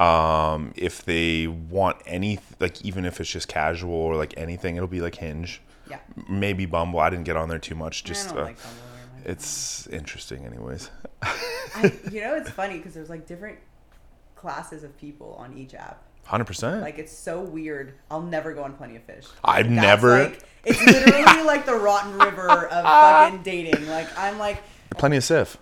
Um, 0.00 0.72
if 0.76 1.04
they 1.04 1.46
want 1.46 1.98
any, 2.06 2.38
like 2.58 2.80
even 2.82 3.04
if 3.04 3.20
it's 3.20 3.28
just 3.30 3.48
casual 3.48 3.92
or 3.92 4.16
like 4.16 4.32
anything, 4.38 4.76
it'll 4.76 4.88
be 4.88 5.00
like 5.02 5.16
Hinge, 5.16 5.60
Yeah, 5.90 5.98
maybe 6.28 6.64
Bumble. 6.64 7.00
I 7.00 7.10
didn't 7.10 7.24
get 7.24 7.36
on 7.36 7.48
there 7.50 7.58
too 7.58 7.74
much. 7.74 8.02
Just 8.04 8.30
I 8.30 8.32
don't 8.32 8.38
uh, 8.40 8.44
like 8.46 8.56
Bumble 8.62 8.76
very 8.94 9.20
much. 9.24 9.30
it's 9.30 9.86
interesting, 9.88 10.46
anyways. 10.46 10.90
I, 11.22 11.92
you 12.10 12.22
know, 12.22 12.34
it's 12.36 12.48
funny 12.50 12.78
because 12.78 12.94
there's 12.94 13.10
like 13.10 13.26
different 13.26 13.58
classes 14.36 14.84
of 14.84 14.96
people 14.98 15.34
on 15.38 15.52
each 15.58 15.74
app. 15.74 16.02
Hundred 16.28 16.44
percent. 16.44 16.82
Like 16.82 16.98
it's 16.98 17.12
so 17.16 17.40
weird. 17.40 17.94
I'll 18.10 18.20
never 18.22 18.52
go 18.52 18.62
on 18.62 18.74
Plenty 18.74 18.96
of 18.96 19.02
Fish. 19.04 19.24
I've 19.42 19.64
That's, 19.66 19.80
never- 19.82 20.24
Like, 20.24 20.42
it's 20.64 20.84
literally 20.84 21.42
like 21.46 21.64
the 21.64 21.74
rotten 21.74 22.18
river 22.18 22.48
of 22.66 22.84
fucking 22.84 23.42
dating. 23.42 23.88
Like 23.88 24.06
I'm 24.18 24.38
like, 24.38 24.62
Plenty 24.98 25.16
of 25.16 25.24
Sif. 25.24 25.56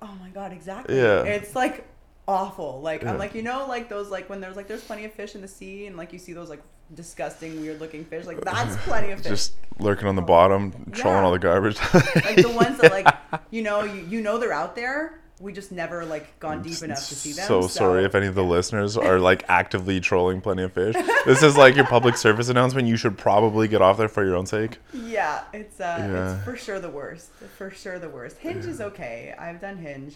oh 0.00 0.14
my 0.20 0.28
god, 0.30 0.52
exactly. 0.52 0.96
Yeah. 0.96 1.22
It's 1.24 1.56
like 1.56 1.86
awful. 2.28 2.80
Like 2.80 3.02
Yeah. 3.02 3.10
I'm 3.12 3.18
like, 3.18 3.34
you 3.34 3.42
know, 3.42 3.66
like 3.66 3.88
those 3.88 4.10
like 4.10 4.30
when 4.30 4.40
there's 4.40 4.54
like 4.54 4.68
there's 4.68 4.84
plenty 4.84 5.04
of 5.04 5.12
fish 5.12 5.34
in 5.34 5.40
the 5.40 5.48
sea 5.48 5.86
and 5.86 5.96
like 5.96 6.12
you 6.12 6.20
see 6.20 6.32
those 6.32 6.48
like 6.48 6.62
disgusting, 6.94 7.60
weird 7.60 7.80
looking 7.80 8.04
fish. 8.04 8.24
Like 8.24 8.40
that's 8.42 8.76
plenty 8.84 9.10
of 9.10 9.18
fish. 9.22 9.28
Just 9.28 9.54
lurking 9.80 10.06
on 10.06 10.14
the 10.14 10.22
bottom, 10.22 10.70
trolling 10.92 11.18
Yeah. 11.18 11.24
all 11.24 11.32
the 11.32 11.38
garbage. 11.40 11.78
like 12.14 12.36
the 12.36 12.52
ones 12.54 12.78
that 12.78 12.92
like 12.92 13.12
you 13.50 13.62
know 13.62 13.82
you, 13.82 14.02
you 14.08 14.20
know 14.20 14.38
they're 14.38 14.52
out 14.52 14.76
there. 14.76 15.18
We 15.42 15.52
just 15.52 15.72
never 15.72 16.04
like 16.04 16.38
gone 16.38 16.62
deep 16.62 16.80
enough 16.82 16.98
to 17.08 17.14
see 17.16 17.32
them. 17.32 17.46
So 17.48 17.62
sorry 17.62 18.04
if 18.04 18.14
any 18.14 18.26
of 18.28 18.36
the 18.36 18.44
listeners 18.44 18.96
are 18.96 19.18
like 19.30 19.44
actively 19.48 19.98
trolling 20.00 20.40
Plenty 20.40 20.62
of 20.62 20.72
Fish. 20.72 20.94
This 21.26 21.42
is 21.42 21.56
like 21.56 21.74
your 21.74 21.84
public 21.84 22.16
service 22.16 22.48
announcement. 22.48 22.86
You 22.86 22.96
should 22.96 23.18
probably 23.18 23.66
get 23.66 23.82
off 23.82 23.98
there 23.98 24.06
for 24.08 24.24
your 24.24 24.36
own 24.36 24.46
sake. 24.46 24.78
Yeah, 24.94 25.42
it's 25.52 25.80
uh, 25.80 25.96
Yeah. 25.98 26.36
it's 26.36 26.44
for 26.44 26.56
sure 26.56 26.78
the 26.78 26.88
worst. 26.90 27.30
For 27.58 27.70
sure 27.72 27.98
the 27.98 28.08
worst. 28.08 28.38
Hinge 28.38 28.64
is 28.66 28.80
okay. 28.80 29.34
I've 29.36 29.60
done 29.60 29.78
Hinge. 29.78 30.14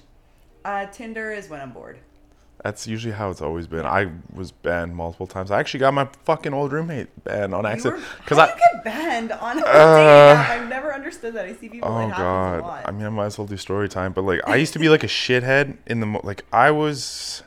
Uh, 0.64 0.86
Tinder 0.86 1.32
is 1.32 1.48
when 1.48 1.60
I'm 1.60 1.72
bored. 1.72 1.98
That's 2.64 2.86
usually 2.86 3.12
how 3.14 3.30
it's 3.30 3.42
always 3.42 3.66
been. 3.66 3.84
I 3.86 4.10
was 4.32 4.50
banned 4.50 4.96
multiple 4.96 5.26
times. 5.26 5.50
I 5.50 5.60
actually 5.60 5.80
got 5.80 5.94
my 5.94 6.08
fucking 6.24 6.52
old 6.54 6.72
roommate 6.72 7.08
banned 7.22 7.54
on 7.54 7.64
accident 7.66 8.02
because 8.18 8.38
I. 8.38 8.48
you 8.48 8.54
get 8.56 8.84
banned 8.84 9.30
on 9.32 9.58
a 9.58 9.62
Uh, 9.62 10.34
app? 10.36 10.48
I've 10.50 10.68
never 10.68 10.92
understood 10.92 11.34
that. 11.34 11.44
I 11.44 11.52
see 11.54 11.68
people. 11.68 11.88
Oh 11.88 12.08
god! 12.08 12.62
lot. 12.62 12.82
I 12.88 12.90
mean, 12.90 13.06
I 13.06 13.10
might 13.10 13.26
as 13.26 13.38
well 13.38 13.46
do 13.46 13.56
story 13.56 13.88
time. 13.88 14.12
But 14.12 14.22
like, 14.24 14.40
I 14.48 14.56
used 14.56 14.72
to 14.72 14.78
be 14.78 14.88
like 14.88 15.04
a 15.04 15.08
shithead 15.08 15.76
in 15.86 16.00
the 16.00 16.06
mo- 16.06 16.20
like. 16.24 16.44
I 16.52 16.70
was 16.72 17.42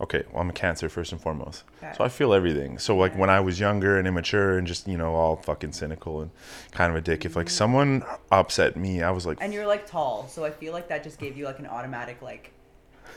okay. 0.00 0.22
Well, 0.32 0.40
I'm 0.42 0.48
a 0.50 0.54
cancer 0.54 0.88
first 0.88 1.12
and 1.12 1.20
foremost, 1.20 1.64
Okay. 1.82 1.92
so 1.98 2.04
I 2.04 2.08
feel 2.08 2.32
everything. 2.32 2.78
So 2.78 2.96
like 2.96 3.16
when 3.18 3.28
I 3.30 3.40
was 3.40 3.58
younger 3.60 3.98
and 3.98 4.06
immature 4.08 4.56
and 4.56 4.66
just 4.66 4.86
you 4.88 4.96
know 4.96 5.14
all 5.14 5.36
fucking 5.36 5.72
cynical 5.72 6.20
and 6.22 6.30
kind 6.70 6.88
of 6.90 6.96
a 6.96 7.00
dick. 7.02 7.24
If 7.26 7.36
like 7.36 7.50
someone 7.50 8.04
upset 8.30 8.76
me, 8.76 9.02
I 9.02 9.10
was 9.10 9.26
like, 9.26 9.38
and 9.40 9.52
you're 9.52 9.66
like 9.66 9.86
tall, 9.86 10.28
so 10.28 10.44
I 10.44 10.50
feel 10.50 10.72
like 10.72 10.88
that 10.88 11.02
just 11.02 11.18
gave 11.18 11.36
you 11.36 11.44
like 11.46 11.58
an 11.58 11.66
automatic 11.66 12.22
like. 12.22 12.52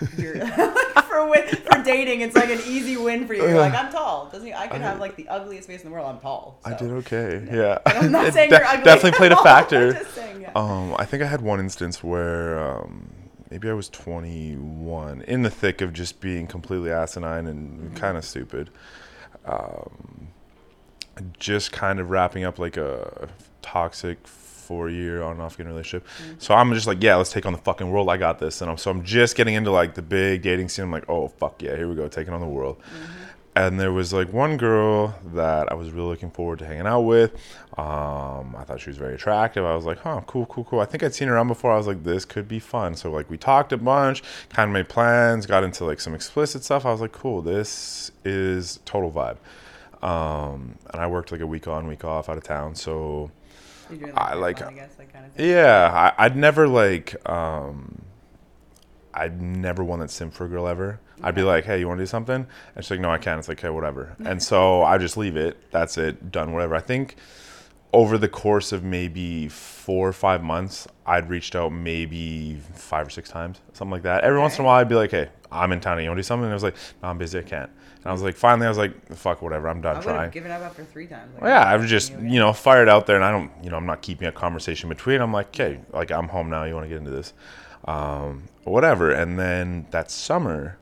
You're 0.18 0.46
for 0.48 1.30
win, 1.30 1.48
for 1.48 1.82
dating, 1.84 2.22
it's 2.22 2.36
like 2.36 2.50
an 2.50 2.60
easy 2.66 2.98
win 2.98 3.26
for 3.28 3.34
you. 3.34 3.44
You're 3.44 3.58
like, 3.60 3.74
I'm 3.74 3.92
tall. 3.92 4.30
Doesn't 4.32 4.52
I 4.54 4.68
could 4.68 4.82
have 4.82 5.00
like 5.00 5.16
the 5.16 5.28
ugliest 5.30 5.68
face 5.68 5.84
in 5.84 5.90
the 5.90 5.94
world. 5.94 6.08
I'm 6.14 6.20
tall. 6.20 6.60
I 6.66 6.74
did 6.74 6.92
okay. 6.92 7.48
Yeah, 7.52 7.80
I'm 7.86 8.12
not 8.12 8.34
saying 8.34 8.50
de- 8.50 8.58
you're 8.58 8.66
ugly. 8.66 8.84
Definitely 8.84 9.18
played 9.18 9.32
a 9.32 9.38
factor. 9.44 10.04
saying, 10.14 10.42
yeah. 10.42 10.52
Um, 10.56 10.96
I 10.98 11.06
think 11.06 11.24
I 11.24 11.28
had 11.28 11.42
one 11.42 11.60
instance 11.60 12.04
where 12.04 12.60
um, 12.60 13.08
maybe 13.50 13.70
I 13.70 13.74
was 13.74 13.88
21, 13.90 15.22
in 15.22 15.42
the 15.44 15.50
thick 15.50 15.82
of 15.82 15.94
just 15.94 16.20
being 16.20 16.48
completely 16.48 16.92
asinine 16.92 17.48
and 17.48 17.80
Mm-hmm. 17.80 17.96
kind 17.96 18.18
of 18.18 18.26
stupid. 18.26 18.70
Um, 19.46 20.28
just 21.40 21.72
kind 21.72 22.00
of 22.00 22.10
wrapping 22.10 22.44
up 22.44 22.60
like 22.60 22.76
a 22.78 23.30
toxic 23.62 24.28
four 24.66 24.90
year 24.90 25.22
on 25.22 25.34
and 25.34 25.42
off 25.42 25.56
again 25.56 25.68
relationship. 25.68 26.08
Mm-hmm. 26.08 26.34
So 26.40 26.54
I'm 26.56 26.74
just 26.74 26.88
like, 26.88 27.02
yeah, 27.02 27.16
let's 27.16 27.32
take 27.32 27.46
on 27.46 27.54
the 27.54 27.60
fucking 27.60 27.90
world. 27.90 28.10
I 28.10 28.18
got 28.18 28.40
this. 28.40 28.62
And 28.62 28.70
I'm, 28.70 28.78
so 28.78 28.92
I'm 28.92 29.04
just 29.04 29.36
getting 29.36 29.54
into 29.54 29.72
like 29.72 29.94
the 29.94 30.02
big 30.02 30.42
dating 30.42 30.70
scene. 30.70 30.86
I'm 30.86 30.92
like, 30.92 31.10
oh, 31.10 31.28
fuck 31.28 31.62
yeah, 31.62 31.76
here 31.76 31.88
we 31.88 31.96
go, 31.96 32.08
taking 32.08 32.34
on 32.34 32.42
the 32.42 32.48
world. 32.48 32.82
And 33.58 33.80
there 33.80 33.94
was 33.94 34.12
like 34.12 34.34
one 34.34 34.58
girl 34.58 35.16
that 35.34 35.72
I 35.72 35.76
was 35.76 35.92
really 35.92 36.10
looking 36.10 36.30
forward 36.30 36.60
to 36.60 36.66
hanging 36.66 36.86
out 36.86 37.02
with. 37.02 37.32
Um, 37.78 38.54
I 38.58 38.66
thought 38.66 38.82
she 38.82 38.90
was 38.90 38.98
very 38.98 39.16
attractive. 39.16 39.64
I 39.64 39.74
was 39.76 39.86
like, 39.86 40.00
huh, 40.00 40.22
cool, 40.28 40.46
cool, 40.48 40.66
cool. 40.66 40.82
I 40.82 40.86
think 40.86 41.04
I'd 41.04 41.14
seen 41.14 41.30
her 41.30 41.36
around 41.36 41.48
before. 41.48 41.72
I 41.72 41.78
was 41.78 41.88
like, 41.88 42.04
this 42.04 42.26
could 42.26 42.50
be 42.50 42.60
fun. 42.60 42.96
So 42.96 43.12
like 43.12 43.30
we 43.30 43.38
talked 43.38 43.72
a 43.72 43.78
bunch, 43.78 44.24
kind 44.50 44.70
of 44.70 44.74
made 44.74 44.90
plans, 44.90 45.46
got 45.46 45.64
into 45.64 45.86
like 45.86 46.02
some 46.02 46.14
explicit 46.14 46.66
stuff. 46.66 46.86
I 46.86 46.92
was 46.92 47.00
like, 47.00 47.14
cool, 47.14 47.42
this 47.42 48.12
is 48.26 48.82
total 48.84 49.10
vibe. 49.10 49.38
Um, 50.06 50.76
and 50.92 51.02
I 51.02 51.08
worked 51.08 51.32
like 51.32 51.42
a 51.42 51.48
week 51.48 51.68
on, 51.68 51.88
week 51.88 52.04
off 52.04 52.28
out 52.28 52.38
of 52.38 52.44
town. 52.44 52.76
So 52.76 53.32
You're 53.90 54.00
doing 54.00 54.14
I 54.16 54.34
like- 54.36 54.62
I 54.62 54.72
guess, 54.74 54.96
like 54.98 55.12
kind 55.14 55.26
of 55.26 55.32
thing. 55.34 55.50
yeah, 55.50 56.12
I, 56.18 56.26
I'd 56.26 56.36
never 56.36 56.68
like, 56.68 57.16
um, 57.30 58.02
I'd 59.14 59.42
never 59.42 59.84
one 59.84 60.00
that 60.00 60.10
simp 60.12 60.34
for 60.34 60.46
a 60.46 60.50
girl 60.50 60.68
ever. 60.68 61.00
I'd 61.24 61.36
be 61.36 61.44
like, 61.44 61.64
hey, 61.64 61.80
you 61.80 61.88
want 61.88 62.00
to 62.00 62.02
do 62.04 62.08
something? 62.08 62.46
And 62.76 62.84
she's 62.84 62.92
like, 62.92 63.00
no, 63.00 63.10
I 63.10 63.18
can't. 63.18 63.40
It's 63.40 63.48
like, 63.48 63.60
okay, 63.60 63.70
whatever. 63.70 64.16
and 64.26 64.42
so 64.44 64.84
I 64.84 64.98
just 64.98 65.16
leave 65.16 65.38
it. 65.38 65.72
That's 65.72 65.98
it. 65.98 66.32
Done. 66.32 66.52
Whatever. 66.52 66.76
I 66.76 66.82
think 66.82 67.16
over 67.94 68.18
the 68.18 68.28
course 68.28 68.74
of 68.74 68.84
maybe 68.84 69.48
four 69.48 70.10
or 70.10 70.14
five 70.14 70.44
months, 70.44 70.86
I'd 71.06 71.30
reached 71.30 71.56
out 71.56 71.72
maybe 71.72 72.56
five 72.74 73.08
or 73.08 73.10
six 73.10 73.30
times, 73.30 73.62
something 73.72 73.92
like 73.92 74.04
that. 74.04 74.26
Every 74.26 74.40
once 74.40 74.58
in 74.60 74.64
a 74.64 74.66
while, 74.66 74.82
I'd 74.82 74.90
be 74.90 74.96
like, 74.96 75.12
hey, 75.12 75.30
I'm 75.50 75.72
in 75.72 75.80
town. 75.80 76.02
You 76.04 76.10
want 76.10 76.18
to 76.18 76.22
do 76.22 76.24
something? 76.24 76.44
And 76.44 76.52
I 76.52 76.56
was 76.56 76.64
like, 76.64 76.76
no, 77.02 77.08
I'm 77.08 77.18
busy. 77.18 77.40
I 77.40 77.44
can't. 77.44 77.70
And 78.06 78.12
I 78.12 78.14
was 78.14 78.22
like, 78.22 78.36
finally, 78.36 78.68
I 78.68 78.70
was 78.70 78.78
like, 78.78 79.16
fuck, 79.16 79.42
whatever. 79.42 79.68
I'm 79.68 79.80
I 79.80 79.82
done 79.82 79.96
would 79.96 80.04
trying. 80.04 80.30
given 80.30 80.52
up 80.52 80.62
after 80.62 80.84
three 80.86 81.08
times. 81.08 81.34
Like, 81.34 81.42
Well, 81.42 81.50
yeah, 81.52 81.68
I 81.68 81.76
was 81.76 81.90
just 81.90 82.12
you 82.20 82.40
know 82.40 82.54
fired 82.54 82.88
out 82.88 83.08
there, 83.08 83.16
and 83.16 83.26
I 83.26 83.32
don't 83.32 83.50
you 83.64 83.72
know 83.72 83.78
I'm 83.78 83.88
not 83.88 84.04
keeping 84.04 84.28
a 84.28 84.32
conversation 84.32 84.90
between. 84.90 85.22
I'm 85.22 85.34
like, 85.34 85.48
okay, 85.48 85.80
like 85.92 86.12
I'm 86.12 86.28
home 86.28 86.52
now. 86.52 86.66
You 86.66 86.76
want 86.76 86.86
to 86.86 86.90
get 86.90 87.00
into 87.00 87.10
this, 87.10 87.34
um, 87.86 88.44
whatever. 88.64 89.10
And 89.12 89.40
then 89.40 89.88
that 89.90 90.12
summer, 90.12 90.78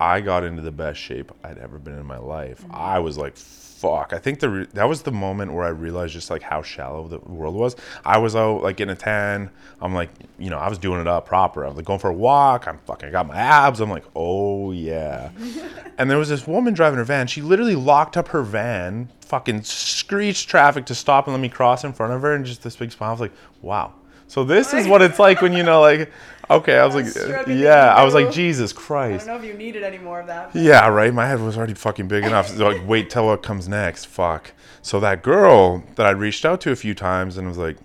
I 0.00 0.20
got 0.22 0.44
into 0.44 0.62
the 0.62 0.72
best 0.72 0.98
shape 0.98 1.30
I'd 1.44 1.58
ever 1.58 1.78
been 1.78 1.98
in 1.98 2.06
my 2.06 2.18
life. 2.18 2.62
Mm-hmm. 2.62 2.74
I 2.74 2.98
was 3.00 3.18
like, 3.18 3.36
fuck. 3.36 4.12
I 4.12 4.18
think 4.18 4.40
the 4.40 4.48
re- 4.48 4.66
that 4.74 4.88
was 4.88 5.02
the 5.02 5.12
moment 5.12 5.52
where 5.52 5.64
I 5.64 5.68
realized 5.68 6.12
just 6.14 6.30
like 6.30 6.42
how 6.42 6.62
shallow 6.62 7.06
the 7.06 7.18
world 7.18 7.54
was. 7.54 7.76
I 8.04 8.18
was 8.18 8.34
out 8.34 8.62
like 8.62 8.76
getting 8.76 8.92
a 8.92 8.96
tan. 8.96 9.50
I'm 9.80 9.94
like, 9.94 10.10
you 10.38 10.50
know, 10.50 10.58
I 10.58 10.68
was 10.68 10.78
doing 10.78 11.00
it 11.00 11.06
up 11.06 11.26
proper. 11.26 11.64
I 11.64 11.68
was 11.68 11.76
like 11.76 11.84
going 11.84 11.98
for 11.98 12.10
a 12.10 12.14
walk. 12.14 12.66
I'm 12.66 12.78
fucking 12.86 13.08
I 13.08 13.12
got 13.12 13.26
my 13.26 13.36
abs. 13.36 13.80
I'm 13.80 13.90
like, 13.90 14.04
oh 14.14 14.72
yeah. 14.72 15.30
and 15.98 16.10
there 16.10 16.18
was 16.18 16.28
this 16.28 16.46
woman 16.46 16.74
driving 16.74 16.98
her 16.98 17.04
van. 17.04 17.26
She 17.26 17.42
literally 17.42 17.76
locked 17.76 18.16
up 18.16 18.28
her 18.28 18.42
van, 18.42 19.10
fucking 19.20 19.62
screeched 19.62 20.48
traffic 20.48 20.86
to 20.86 20.94
stop 20.94 21.26
and 21.26 21.34
let 21.34 21.40
me 21.40 21.48
cross 21.48 21.84
in 21.84 21.92
front 21.92 22.12
of 22.12 22.22
her, 22.22 22.34
and 22.34 22.44
just 22.44 22.62
this 22.62 22.76
big 22.76 22.92
smile. 22.92 23.10
I 23.10 23.12
was 23.12 23.20
like, 23.20 23.32
wow. 23.62 23.94
So 24.28 24.44
this 24.44 24.72
is 24.72 24.86
what 24.86 25.02
it's 25.02 25.18
like 25.18 25.42
when 25.42 25.52
you 25.52 25.64
know, 25.64 25.80
like, 25.80 26.12
okay. 26.50 26.78
I 26.78 26.84
was 26.86 26.94
like, 26.94 27.46
yeah. 27.48 27.94
I 27.94 28.02
was 28.04 28.14
like, 28.14 28.30
Jesus 28.32 28.72
Christ. 28.72 29.24
I 29.24 29.32
don't 29.32 29.40
know 29.42 29.48
if 29.48 29.52
you 29.52 29.58
needed 29.58 29.82
any 29.82 29.98
more 29.98 30.20
of 30.20 30.26
that. 30.26 30.52
but- 30.52 30.60
Yeah, 30.62 30.88
right. 30.88 31.12
My 31.14 31.26
head 31.26 31.40
was 31.40 31.56
already 31.56 31.74
fucking 31.74 32.08
big 32.08 32.24
enough. 32.24 32.48
So, 32.48 32.68
like, 32.68 32.86
wait 32.86 33.10
till 33.10 33.26
what 33.26 33.42
comes 33.42 33.68
next. 33.68 34.06
Fuck. 34.06 34.52
So 34.82 34.98
that 35.00 35.22
girl 35.22 35.82
that 35.96 36.06
I 36.06 36.10
reached 36.10 36.44
out 36.44 36.60
to 36.62 36.70
a 36.72 36.76
few 36.76 36.94
times 36.94 37.36
and 37.36 37.46
was 37.48 37.58
like, 37.58 37.76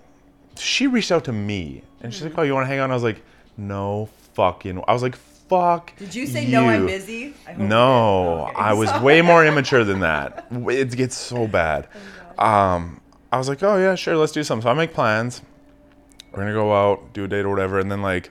she 0.58 0.88
reached 0.88 1.12
out 1.12 1.26
to 1.26 1.34
me 1.34 1.84
and 2.02 2.14
she's 2.14 2.24
like, 2.24 2.38
"Oh, 2.38 2.42
you 2.44 2.54
want 2.54 2.64
to 2.64 2.68
hang 2.68 2.80
out?" 2.80 2.86
And 2.86 2.94
I 2.94 2.96
was 2.96 3.04
like, 3.04 3.22
"No, 3.58 4.08
fucking." 4.36 4.82
I 4.88 4.94
was 4.94 5.02
like, 5.04 5.16
"Fuck." 5.18 5.94
Did 5.98 6.16
you 6.16 6.26
say 6.26 6.48
no? 6.48 6.70
I'm 6.70 6.86
busy. 6.86 7.34
I 7.46 7.52
hope. 7.52 7.60
No, 7.68 7.78
Oh, 7.86 8.48
okay. 8.52 8.56
I 8.56 8.72
was 8.74 8.90
way 9.02 9.22
more 9.22 9.46
immature 9.46 9.84
than 9.84 10.00
that. 10.00 10.46
It 10.52 10.96
gets 10.96 11.16
so 11.18 11.48
bad. 11.48 11.88
Um, 12.38 13.00
I 13.32 13.38
was 13.38 13.48
like, 13.48 13.64
oh 13.64 13.78
yeah, 13.78 13.96
sure, 13.96 14.18
let's 14.18 14.34
do 14.34 14.44
something. 14.44 14.64
So 14.64 14.70
I 14.70 14.74
make 14.74 14.94
plans. 14.94 15.42
We're 16.34 16.40
gonna 16.40 16.52
go 16.54 16.74
out, 16.76 17.14
do 17.14 17.24
a 17.24 17.28
date 17.30 17.46
or 17.46 17.50
whatever, 17.50 17.80
and 17.80 17.90
then 17.90 18.02
like 18.02 18.30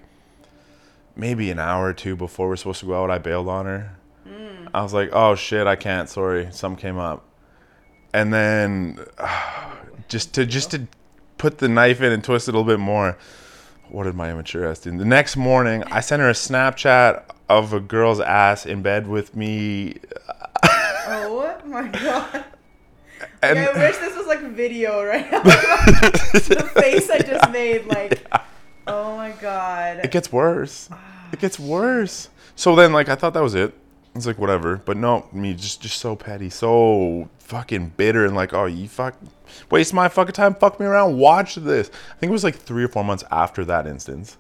maybe 1.17 1.51
an 1.51 1.59
hour 1.59 1.87
or 1.87 1.93
two 1.93 2.17
before 2.17 2.49
we're 2.49 2.57
supposed 2.57 2.81
to 2.81 2.87
go 2.87 3.03
out, 3.03 3.11
I 3.11 3.19
bailed 3.19 3.49
on 3.49 3.67
her. 3.67 3.97
I 4.73 4.83
was 4.83 4.93
like, 4.93 5.11
oh 5.13 5.35
shit, 5.35 5.67
I 5.67 5.77
can't. 5.77 6.09
Sorry, 6.09 6.49
some 6.51 6.75
came 6.77 6.99
up, 6.99 7.25
and 8.13 8.33
then 8.33 8.99
just 10.09 10.35
to 10.35 10.47
just 10.47 10.73
to 10.73 10.89
put 11.39 11.59
the 11.59 11.69
knife 11.69 12.01
in 12.01 12.13
and 12.13 12.25
twist 12.25 12.49
it 12.49 12.55
a 12.55 12.59
little 12.59 12.71
bit 12.71 12.81
more. 12.81 13.17
What 13.91 14.05
did 14.05 14.15
my 14.15 14.31
immature 14.31 14.67
ass 14.67 14.81
do? 14.81 14.97
The 14.97 15.05
next 15.05 15.37
morning, 15.37 15.85
I 15.85 16.01
sent 16.01 16.21
her 16.21 16.29
a 16.29 16.33
Snapchat 16.33 17.23
of 17.49 17.73
a 17.73 17.81
girl's 17.81 18.19
ass 18.19 18.65
in 18.67 18.83
bed 18.83 19.07
with 19.07 19.37
me 19.37 19.99
Oh 21.07 21.61
my 21.67 21.89
god. 21.89 22.45
And 23.43 23.59
I 23.59 23.73
wish 23.73 23.97
this 23.99 24.17
was 24.17 24.27
like 24.27 24.41
video 24.41 25.05
right 25.05 25.31
now. 25.31 25.43
the 25.43 26.71
face 26.75 27.11
I 27.11 27.19
just 27.19 27.51
made, 27.51 27.87
like, 27.87 28.27
oh 28.87 29.17
my 29.17 29.33
god. 29.41 30.01
it 30.05 30.11
gets 30.11 30.33
worse. 30.33 30.89
It 31.33 31.41
gets 31.41 31.59
worse. 31.59 32.29
So 32.57 32.77
then, 32.77 32.93
like, 32.93 33.09
I 33.09 33.15
thought 33.15 33.35
that 33.35 33.43
was 33.43 33.55
it. 33.55 33.75
It's 34.15 34.27
like 34.27 34.39
whatever, 34.39 34.77
but 34.77 34.97
no, 34.97 35.27
me 35.33 35.55
just 35.55 35.83
just 35.83 35.99
so 35.99 36.15
petty, 36.15 36.49
so 36.49 37.29
fucking 37.41 37.95
bitter, 37.97 38.25
and 38.25 38.37
like, 38.37 38.55
oh, 38.55 38.67
you 38.67 38.87
fuck, 38.87 39.17
waste 39.73 39.93
my 39.93 40.09
fucking 40.09 40.35
time, 40.35 40.55
fuck 40.55 40.79
me 40.79 40.87
around, 40.87 41.19
watch 41.19 41.57
this. 41.57 41.91
I 42.13 42.15
think 42.19 42.31
it 42.31 42.33
was 42.33 42.45
like 42.45 42.55
three 42.55 42.85
or 42.85 42.89
four 42.89 43.03
months 43.03 43.25
after 43.33 43.65
that 43.65 43.89
instance. 43.89 44.37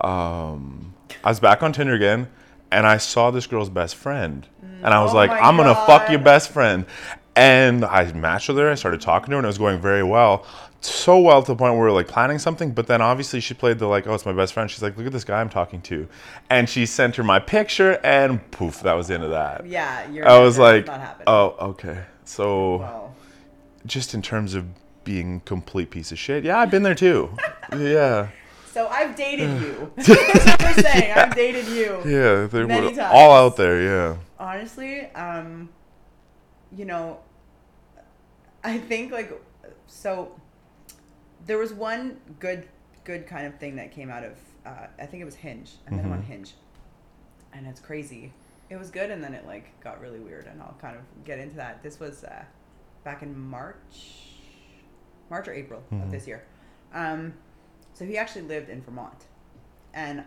Um, 0.00 0.94
I 1.22 1.28
was 1.28 1.38
back 1.38 1.62
on 1.62 1.72
Tinder 1.72 1.94
again, 1.94 2.26
and 2.72 2.84
I 2.84 2.96
saw 2.96 3.30
this 3.30 3.46
girl's 3.46 3.70
best 3.70 3.94
friend, 3.94 4.44
and 4.82 4.92
I 4.92 5.00
was 5.04 5.12
Oh 5.12 5.16
like, 5.18 5.30
my 5.30 5.38
I'm 5.38 5.56
gonna 5.56 5.76
fuck 5.86 6.10
your 6.10 6.18
best 6.18 6.50
friend, 6.50 6.84
and 7.36 7.84
I 7.84 8.10
matched 8.12 8.48
with 8.48 8.58
her. 8.58 8.68
I 8.68 8.74
started 8.74 9.00
talking 9.00 9.26
to 9.26 9.32
her, 9.32 9.38
and 9.38 9.44
it 9.44 9.48
was 9.48 9.58
going 9.58 9.80
very 9.80 10.02
well. 10.02 10.44
So 10.80 11.18
well 11.18 11.42
to 11.42 11.52
the 11.52 11.56
point 11.56 11.72
where 11.74 11.80
we 11.82 11.86
were 11.86 11.92
like 11.92 12.08
planning 12.08 12.38
something, 12.38 12.72
but 12.72 12.86
then 12.86 13.00
obviously 13.02 13.40
she 13.40 13.54
played 13.54 13.78
the 13.78 13.86
like, 13.86 14.06
oh, 14.06 14.14
it's 14.14 14.26
my 14.26 14.32
best 14.32 14.52
friend. 14.52 14.70
She's 14.70 14.82
like, 14.82 14.96
look 14.96 15.06
at 15.06 15.12
this 15.12 15.24
guy 15.24 15.40
I'm 15.40 15.48
talking 15.48 15.80
to, 15.82 16.08
and 16.50 16.68
she 16.68 16.86
sent 16.86 17.16
her 17.16 17.24
my 17.24 17.38
picture, 17.40 17.98
and 18.04 18.48
poof, 18.50 18.80
that 18.82 18.92
was 18.94 19.08
the 19.08 19.14
end 19.14 19.24
of 19.24 19.30
that. 19.30 19.66
yeah, 19.66 20.08
you're. 20.10 20.28
I 20.28 20.38
was 20.38 20.58
like, 20.58 20.88
oh, 21.26 21.56
okay. 21.60 22.04
So 22.24 23.12
just 23.84 24.14
in 24.14 24.22
terms 24.22 24.54
of 24.54 24.66
being 25.04 25.40
complete 25.40 25.90
piece 25.90 26.12
of 26.12 26.18
shit, 26.18 26.44
yeah, 26.44 26.58
I've 26.58 26.70
been 26.70 26.82
there 26.82 26.94
too. 26.94 27.30
yeah, 27.76 28.28
so 28.70 28.86
I've 28.88 29.16
dated 29.16 29.60
you. 29.60 29.92
That's 29.96 30.08
what 30.46 30.62
we're 30.62 30.82
saying. 30.82 31.12
I've 31.12 31.34
dated 31.34 31.66
you. 31.68 32.02
yeah, 32.04 32.46
they 32.46 32.64
Many 32.64 32.88
were 32.88 32.92
times. 32.94 33.10
all 33.12 33.32
out 33.32 33.56
there. 33.56 33.82
Yeah, 33.82 34.16
honestly 34.38 35.00
um 35.14 35.68
you 36.76 36.84
know 36.84 37.18
i 38.62 38.76
think 38.76 39.10
like 39.10 39.32
so 39.86 40.30
there 41.46 41.58
was 41.58 41.72
one 41.72 42.18
good 42.40 42.68
good 43.04 43.26
kind 43.26 43.46
of 43.46 43.58
thing 43.58 43.76
that 43.76 43.92
came 43.92 44.10
out 44.10 44.24
of 44.24 44.32
uh, 44.64 44.86
i 44.98 45.06
think 45.06 45.20
it 45.22 45.24
was 45.24 45.36
hinge. 45.36 45.72
I 45.86 45.90
met 45.90 46.04
him 46.04 46.12
on 46.12 46.22
hinge. 46.22 46.54
And 47.52 47.66
it's 47.66 47.80
crazy. 47.80 48.32
It 48.68 48.76
was 48.76 48.90
good 48.90 49.10
and 49.10 49.22
then 49.22 49.32
it 49.32 49.46
like 49.46 49.80
got 49.80 50.00
really 50.00 50.18
weird 50.18 50.46
and 50.46 50.60
i'll 50.60 50.76
kind 50.80 50.96
of 50.96 51.02
get 51.24 51.38
into 51.38 51.56
that. 51.56 51.82
This 51.82 52.00
was 52.00 52.24
uh, 52.24 52.44
back 53.04 53.22
in 53.22 53.38
march 53.38 54.34
march 55.30 55.48
or 55.48 55.52
april 55.54 55.82
of 55.92 56.10
this 56.10 56.26
year. 56.26 56.44
Um, 56.92 57.34
so 57.94 58.04
he 58.04 58.18
actually 58.18 58.42
lived 58.42 58.68
in 58.68 58.82
vermont. 58.82 59.24
And 59.94 60.24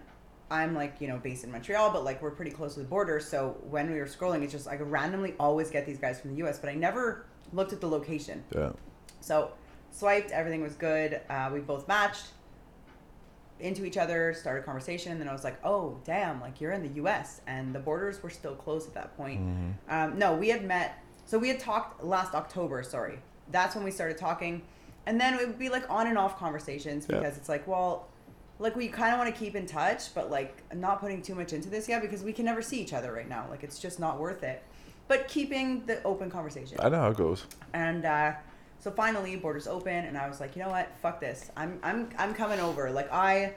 I'm 0.50 0.74
like, 0.74 0.96
you 1.00 1.08
know, 1.08 1.18
based 1.18 1.44
in 1.44 1.52
Montreal, 1.52 1.92
but 1.92 2.04
like 2.04 2.22
we're 2.22 2.32
pretty 2.32 2.52
close 2.52 2.74
to 2.74 2.80
the 2.80 2.88
border. 2.88 3.20
So 3.20 3.58
when 3.70 3.92
we 3.92 4.00
were 4.00 4.08
scrolling, 4.08 4.42
it's 4.42 4.52
just 4.52 4.68
I 4.68 4.78
could 4.78 4.90
randomly 4.90 5.36
always 5.40 5.70
get 5.70 5.86
these 5.86 6.00
guys 6.00 6.20
from 6.20 6.32
the 6.36 6.48
US, 6.48 6.58
but 6.58 6.70
I 6.70 6.76
never 6.76 7.26
looked 7.54 7.72
at 7.74 7.82
the 7.82 7.88
location. 7.88 8.44
yeah. 8.56 8.72
So 9.22 9.52
swiped, 9.92 10.32
everything 10.32 10.62
was 10.62 10.74
good. 10.76 11.22
Uh, 11.30 11.50
we 11.54 11.60
both 11.60 11.88
matched 11.88 12.28
into 13.60 13.84
each 13.84 13.98
other, 13.98 14.34
started 14.34 14.62
a 14.62 14.64
conversation, 14.64 15.12
and 15.12 15.20
then 15.20 15.28
I 15.28 15.34
was 15.34 15.44
like, 15.44 15.60
oh, 15.66 16.00
damn, 16.06 16.40
like 16.40 16.62
you're 16.62 16.72
in 16.72 16.82
the 16.82 17.02
US. 17.04 17.42
And 17.48 17.76
the 17.76 17.80
borders 17.80 18.24
were 18.24 18.30
still 18.30 18.56
closed 18.56 18.88
at 18.88 18.94
that 18.94 19.18
point. 19.18 19.42
Um, 19.90 20.18
no, 20.18 20.34
we 20.36 20.50
had 20.50 20.64
met, 20.66 21.04
so 21.26 21.38
we 21.38 21.50
had 21.50 21.60
talked 21.60 22.04
last 22.04 22.34
October, 22.34 22.84
sorry. 22.84 23.20
That's 23.52 23.76
when 23.76 23.84
we 23.84 23.92
started 23.92 24.18
talking. 24.18 24.62
And 25.06 25.20
then 25.20 25.34
it 25.34 25.46
would 25.48 25.60
be 25.60 25.70
like 25.70 25.90
on 25.90 26.08
and 26.08 26.18
off 26.18 26.38
conversations 26.38 27.06
Yeah. 27.10 27.20
because 27.20 27.38
it's 27.38 27.50
like, 27.50 27.68
well, 27.68 28.08
like 28.60 28.76
we 28.76 28.88
kind 28.88 29.12
of 29.14 29.20
want 29.20 29.34
to 29.34 29.38
keep 29.40 29.56
in 29.56 29.66
touch, 29.66 30.14
but 30.14 30.30
like 30.30 30.62
not 30.74 31.00
putting 31.02 31.22
too 31.22 31.34
much 31.36 31.52
into 31.54 31.70
this 31.70 31.90
yet 31.90 32.02
because 32.02 32.24
we 32.24 32.32
can 32.34 32.46
never 32.46 32.62
see 32.62 32.80
each 32.80 32.94
other 32.94 33.12
right 33.12 33.28
now. 33.28 33.46
Like 33.50 33.64
it's 33.64 33.80
just 33.80 34.00
not 34.00 34.20
worth 34.20 34.44
it. 34.44 34.64
But 35.08 35.28
keeping 35.28 35.86
the 35.86 36.04
open 36.04 36.30
conversation. 36.30 36.78
I 36.80 36.90
know 36.90 37.00
how 37.00 37.10
it 37.10 37.18
goes. 37.18 37.46
And 37.74 38.06
uh, 38.06 38.34
so 38.80 38.92
finally, 38.92 39.36
borders 39.36 39.68
open, 39.68 39.94
and 40.06 40.18
I 40.18 40.28
was 40.30 40.40
like, 40.40 40.56
you 40.56 40.64
know 40.64 40.70
what? 40.70 40.90
Fuck 41.02 41.20
this. 41.20 41.52
I'm 41.58 41.80
I'm 41.84 42.10
I'm 42.18 42.34
coming 42.34 42.60
over. 42.60 42.92
Like 42.92 43.12
I. 43.12 43.54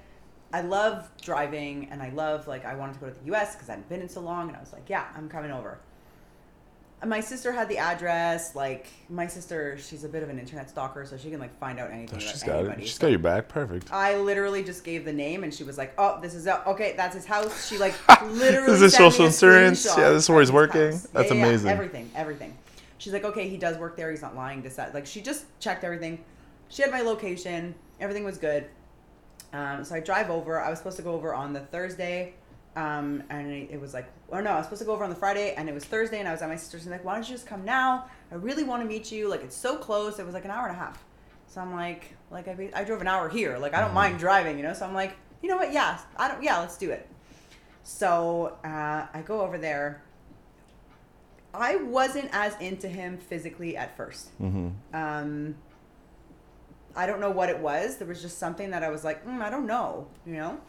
I 0.55 0.61
love 0.61 1.09
driving 1.23 1.89
and 1.91 2.03
I 2.03 2.11
love 2.11 2.47
like 2.47 2.67
I 2.67 2.75
wanted 2.75 2.93
to 2.93 2.99
go 3.01 3.07
to 3.09 3.15
the 3.25 3.33
US 3.35 3.55
because 3.55 3.71
I 3.71 3.73
hadn't 3.73 3.89
been 3.89 4.03
in 4.03 4.09
so 4.11 4.21
long 4.21 4.49
and 4.49 4.57
I 4.59 4.61
was 4.61 4.71
like, 4.71 4.91
yeah, 4.91 5.07
I'm 5.17 5.31
coming 5.31 5.51
over. 5.51 5.79
And 7.01 7.09
my 7.09 7.21
sister 7.21 7.53
had 7.53 7.71
the 7.71 7.79
address. 7.79 8.55
Like 8.55 8.89
my 9.09 9.27
sister, 9.27 9.79
she's 9.79 10.05
a 10.05 10.11
bit 10.11 10.23
of 10.23 10.29
an 10.29 10.39
internet 10.39 10.69
stalker, 10.69 11.07
so 11.07 11.17
she 11.17 11.31
can 11.31 11.41
like 11.41 11.59
find 11.59 11.81
out 11.81 11.91
anything 11.91 12.11
Oh, 12.17 12.17
about 12.19 12.23
she's 12.31 12.43
got 12.43 12.59
anybody. 12.59 12.83
it. 12.83 12.87
She's 12.89 12.97
So 12.97 13.01
got 13.01 13.09
your 13.13 13.19
back. 13.19 13.49
Perfect. 13.49 13.91
I 13.91 14.19
literally 14.19 14.63
just 14.63 14.85
gave 14.85 15.07
the 15.07 15.13
name 15.15 15.43
and 15.43 15.55
she 15.55 15.65
was 15.65 15.79
like, 15.79 15.95
"Oh, 15.97 16.21
this 16.21 16.35
is 16.35 16.47
uh, 16.47 16.63
okay. 16.67 16.93
That's 16.99 17.15
his 17.15 17.25
house." 17.25 17.67
She 17.67 17.79
like 17.79 17.95
literally. 18.23 18.73
This 18.73 18.83
is 18.83 18.95
social 18.95 19.25
insurance? 19.25 19.87
Yeah, 19.87 20.11
this 20.11 20.25
is 20.25 20.29
where 20.29 20.41
he's 20.41 20.53
working? 20.53 20.93
house. 20.93 21.05
That's 21.15 21.29
Yeah, 21.31 21.35
yeah, 21.37 21.41
yeah. 21.41 21.49
amazing. 21.49 21.71
Everything, 21.71 22.11
everything. 22.15 22.59
She's 23.03 23.13
like, 23.13 23.25
"Okay, 23.25 23.49
he 23.49 23.57
does 23.57 23.77
work 23.79 23.97
there. 23.97 24.13
He's 24.13 24.23
not 24.23 24.37
lying." 24.37 24.63
This 24.63 24.77
that. 24.77 24.95
Like 24.95 25.07
she 25.07 25.21
just 25.21 25.45
checked 25.59 25.83
everything. 25.83 26.25
She 26.69 26.83
had 26.83 26.93
my 26.93 27.01
location. 27.01 27.75
Everything 27.99 28.23
was 28.23 28.39
good. 28.39 28.67
Um, 29.53 29.85
so 29.85 29.97
I 29.97 30.01
drive 30.01 30.31
over. 30.31 30.61
I 30.61 30.71
was 30.71 30.79
supposed 30.79 30.99
to 30.99 31.03
go 31.03 31.13
over 31.13 31.35
on 31.35 31.53
the 31.53 31.59
Thursday, 31.59 32.35
um, 32.77 33.25
and 33.29 33.51
it, 33.51 33.71
it 33.73 33.81
was 33.81 33.93
like, 33.93 34.07
oh 34.31 34.41
no, 34.41 34.51
I 34.51 34.59
was 34.59 34.67
supposed 34.67 34.83
to 34.83 34.87
go 34.87 34.93
over 34.93 35.03
on 35.03 35.11
the 35.11 35.17
Friday, 35.17 35.53
and 35.57 35.69
it 35.69 35.75
was 35.75 35.85
Thursday, 35.85 36.21
and 36.21 36.29
I 36.29 36.31
was 36.31 36.43
at 36.43 36.49
my 36.49 36.55
sister's, 36.55 36.83
and 36.83 36.93
like, 36.93 37.05
why 37.05 37.15
don't 37.15 37.29
you 37.29 37.35
just 37.35 37.49
come 37.49 37.65
now? 37.65 38.07
I 38.31 38.37
really 38.37 38.63
want 38.63 38.83
to 38.83 38.89
meet 38.89 39.11
you. 39.11 39.29
Like 39.29 39.43
it's 39.43 39.57
so 39.57 39.77
close. 39.77 40.21
It 40.21 40.25
was 40.25 40.33
like 40.33 40.45
an 40.45 40.53
hour 40.53 40.69
and 40.69 40.77
a 40.77 40.79
half. 40.79 41.03
So 41.49 41.61
I'm 41.61 41.75
like, 41.75 42.15
like 42.31 42.47
I, 42.47 42.55
be- 42.55 42.73
I 42.73 42.85
drove 42.85 43.01
an 43.01 43.09
hour 43.09 43.29
here. 43.29 43.59
Like 43.59 43.75
I 43.75 43.81
don't 43.81 43.95
mind 43.95 44.21
driving, 44.21 44.59
you 44.59 44.63
know. 44.63 44.75
So 44.75 44.87
I'm 44.87 44.95
like, 44.95 45.17
you 45.43 45.49
know 45.49 45.57
what? 45.57 45.73
Yeah, 45.73 45.99
I 46.17 46.29
don't. 46.29 46.41
Yeah, 46.41 46.61
let's 46.61 46.79
do 46.79 46.93
it. 46.93 47.09
So 47.83 48.57
uh, 48.65 49.07
I 49.13 49.23
go 49.27 49.41
over 49.41 49.59
there. 49.59 50.05
I 51.55 51.77
wasn't 51.77 52.31
as 52.33 52.57
into 52.61 52.89
him 52.89 53.19
physically 53.19 53.77
at 53.77 53.97
1st 53.99 54.27
Mm-hmm. 54.41 54.69
Um, 54.95 55.55
I 56.95 57.07
don't 57.07 57.21
know 57.21 57.31
what 57.31 57.49
it 57.49 57.59
was. 57.59 57.97
There 57.97 58.07
was 58.07 58.21
just 58.21 58.39
something 58.39 58.71
that 58.71 58.83
I 58.83 58.91
was 58.91 59.03
like, 59.03 59.27
mm, 59.27 59.41
I 59.41 59.49
don't 59.49 59.67
know, 59.67 60.07
you 60.27 60.35
know. 60.35 60.61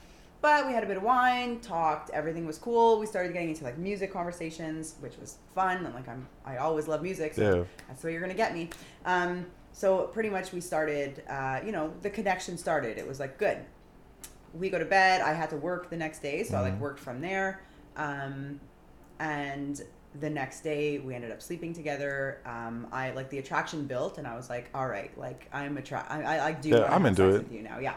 But 0.42 0.68
we 0.68 0.74
had 0.74 0.84
a 0.84 0.88
bit 0.88 0.98
of 0.98 1.04
wine, 1.04 1.60
talked, 1.60 2.10
everything 2.12 2.46
was 2.46 2.58
cool. 2.58 2.98
We 3.00 3.06
started 3.06 3.34
getting 3.34 3.50
into 3.50 3.64
like 3.66 3.78
music 3.78 4.12
conversations, 4.12 4.96
which 5.02 5.18
was 5.18 5.38
fun. 5.54 5.86
And 5.86 5.94
like 5.94 6.08
I'm, 6.08 6.28
I 6.46 6.58
always 6.58 6.88
love 6.88 7.02
music, 7.02 7.34
so 7.34 7.42
Yeah. 7.42 7.64
that's 7.88 8.02
the 8.02 8.08
way 8.08 8.12
you're 8.14 8.22
gonna 8.22 8.34
get 8.34 8.54
me. 8.54 8.70
Um, 9.06 9.46
so 9.74 10.04
pretty 10.08 10.30
much 10.30 10.52
we 10.54 10.62
started, 10.62 11.24
uh, 11.30 11.60
you 11.66 11.72
know, 11.72 11.94
the 12.02 12.10
connection 12.10 12.58
started. 12.58 12.98
It 12.98 13.08
was 13.08 13.20
like 13.20 13.38
good. 13.38 13.58
We 14.54 14.70
go 14.70 14.80
to 14.80 14.86
bed. 14.86 15.22
I 15.22 15.34
had 15.34 15.50
to 15.50 15.58
work 15.58 15.90
the 15.90 15.98
next 15.98 16.20
day, 16.20 16.44
so 16.44 16.56
I 16.58 16.62
like 16.62 16.80
worked 16.80 17.00
from 17.00 17.20
there. 17.22 17.62
Um, 17.98 18.60
and 19.20 19.82
the 20.20 20.30
next 20.30 20.62
day 20.62 21.00
we 21.00 21.16
ended 21.16 21.32
up 21.32 21.42
sleeping 21.42 21.74
together. 21.74 22.40
Um, 22.46 22.88
I 22.92 23.12
like 23.12 23.30
the 23.30 23.40
attraction 23.40 23.86
built, 23.86 24.18
and 24.18 24.28
I 24.28 24.36
was 24.36 24.50
like, 24.50 24.70
all 24.74 24.88
right, 24.88 25.16
like 25.18 25.48
I'm 25.52 25.78
attract. 25.78 26.12
I, 26.12 26.24
I, 26.24 26.48
I 26.48 26.52
do. 26.52 26.70
Yeah, 26.70 26.94
I'm 26.94 27.06
into 27.06 27.28
it. 27.30 27.44
With 27.44 27.52
you 27.52 27.62
now, 27.64 27.80
yeah. 27.80 27.96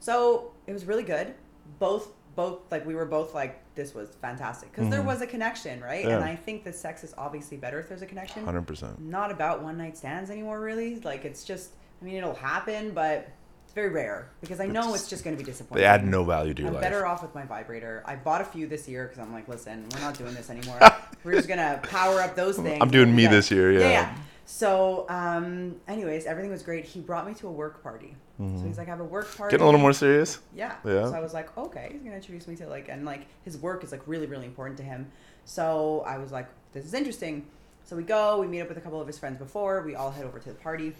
So 0.00 0.52
it 0.66 0.72
was 0.72 0.84
really 0.84 1.02
good. 1.02 1.34
Both, 1.78 2.12
both 2.36 2.60
like 2.70 2.86
we 2.86 2.94
were 2.94 3.04
both 3.06 3.34
like 3.34 3.62
this 3.74 3.94
was 3.94 4.10
fantastic 4.22 4.70
because 4.72 4.88
there 4.90 5.02
was 5.02 5.20
a 5.20 5.26
connection, 5.26 5.80
right? 5.80 6.00
Mm-hmm. 6.00 6.08
Yeah. 6.10 6.16
And 6.16 6.24
I 6.24 6.36
think 6.36 6.64
the 6.64 6.72
sex 6.72 7.04
is 7.04 7.14
obviously 7.18 7.56
better 7.56 7.80
if 7.80 7.88
there's 7.88 8.02
a 8.02 8.06
connection 8.06 8.44
Hundred 8.44 8.66
percent. 8.66 9.00
not 9.00 9.30
about 9.30 9.62
one 9.62 9.76
night 9.76 9.96
stands 9.96 10.30
anymore 10.30 10.60
really 10.60 11.00
like 11.00 11.24
it's 11.24 11.44
just 11.44 11.70
i 12.00 12.04
mean 12.04 12.14
it'll 12.14 12.34
happen 12.34 12.92
but 12.92 13.28
very 13.76 13.90
rare 13.90 14.30
because 14.40 14.58
i 14.58 14.66
know 14.66 14.94
it's 14.94 15.06
just 15.06 15.22
going 15.22 15.36
to 15.36 15.40
be 15.40 15.44
disappointing 15.48 15.82
They 15.82 15.86
add 15.86 16.02
no 16.04 16.24
value 16.24 16.54
to 16.54 16.62
your 16.62 16.70
life. 16.70 16.78
i'm 16.78 16.82
life. 16.82 16.92
better 16.92 17.06
off 17.06 17.20
with 17.22 17.34
my 17.34 17.44
vibrator 17.44 18.02
i 18.06 18.16
bought 18.16 18.40
a 18.40 18.44
few 18.44 18.66
this 18.66 18.88
year 18.88 19.04
because 19.04 19.18
i'm 19.18 19.34
like 19.34 19.46
listen 19.48 19.86
we're 19.92 20.00
not 20.00 20.16
doing 20.16 20.32
this 20.32 20.48
anymore 20.48 20.80
we're 21.24 21.32
just 21.34 21.46
going 21.46 21.58
to 21.60 21.78
power 21.86 22.22
up 22.22 22.34
those 22.34 22.56
things 22.56 22.78
I'm 22.80 22.90
doing 22.90 23.14
me 23.14 23.26
this 23.26 23.50
year, 23.50 23.70
yeah. 23.72 23.80
Yeah. 23.90 24.16
so 24.46 25.04
um 25.10 25.76
anyways 25.86 26.24
everything 26.24 26.50
was 26.50 26.62
great 26.62 26.86
he 26.86 27.00
brought 27.00 27.26
me 27.26 27.34
to 27.34 27.48
a 27.48 27.52
work 27.52 27.82
party 27.82 28.16
so 28.38 28.64
he's 28.66 28.76
like 28.78 28.88
I 28.88 28.90
have 28.90 29.00
a 29.00 29.04
work 29.04 29.34
party 29.36 29.50
Getting 29.52 29.62
a 29.64 29.66
little 29.66 29.80
more 29.80 29.94
serious. 29.94 30.40
yeah. 30.54 30.76
Yeah. 30.84 31.06
So 31.06 31.14
I 31.14 31.20
was 31.20 31.32
like, 31.32 31.56
okay, 31.56 31.88
he's 31.90 32.02
gonna 32.02 32.16
introduce 32.16 32.46
me 32.46 32.54
to 32.56 32.66
like, 32.66 32.90
and 32.90 33.06
like 33.06 33.22
his 33.46 33.56
work 33.56 33.82
is 33.82 33.92
like 33.92 34.02
really, 34.06 34.26
really 34.26 34.44
important 34.44 34.76
to 34.76 34.82
him. 34.84 35.10
So 35.46 36.04
I 36.06 36.18
was 36.18 36.32
like, 36.32 36.46
this 36.74 36.84
is 36.84 36.92
interesting. 36.92 37.46
So 37.84 37.96
we 37.96 38.02
go, 38.02 38.38
we 38.38 38.46
meet 38.46 38.60
up 38.60 38.68
with 38.68 38.76
a 38.76 38.82
couple 38.82 39.00
of 39.00 39.06
his 39.06 39.18
friends 39.18 39.38
before. 39.38 39.80
We 39.80 39.94
all 39.94 40.10
head 40.10 40.26
over 40.26 40.38
to 40.38 40.48
the 40.50 40.54
party, 40.54 40.92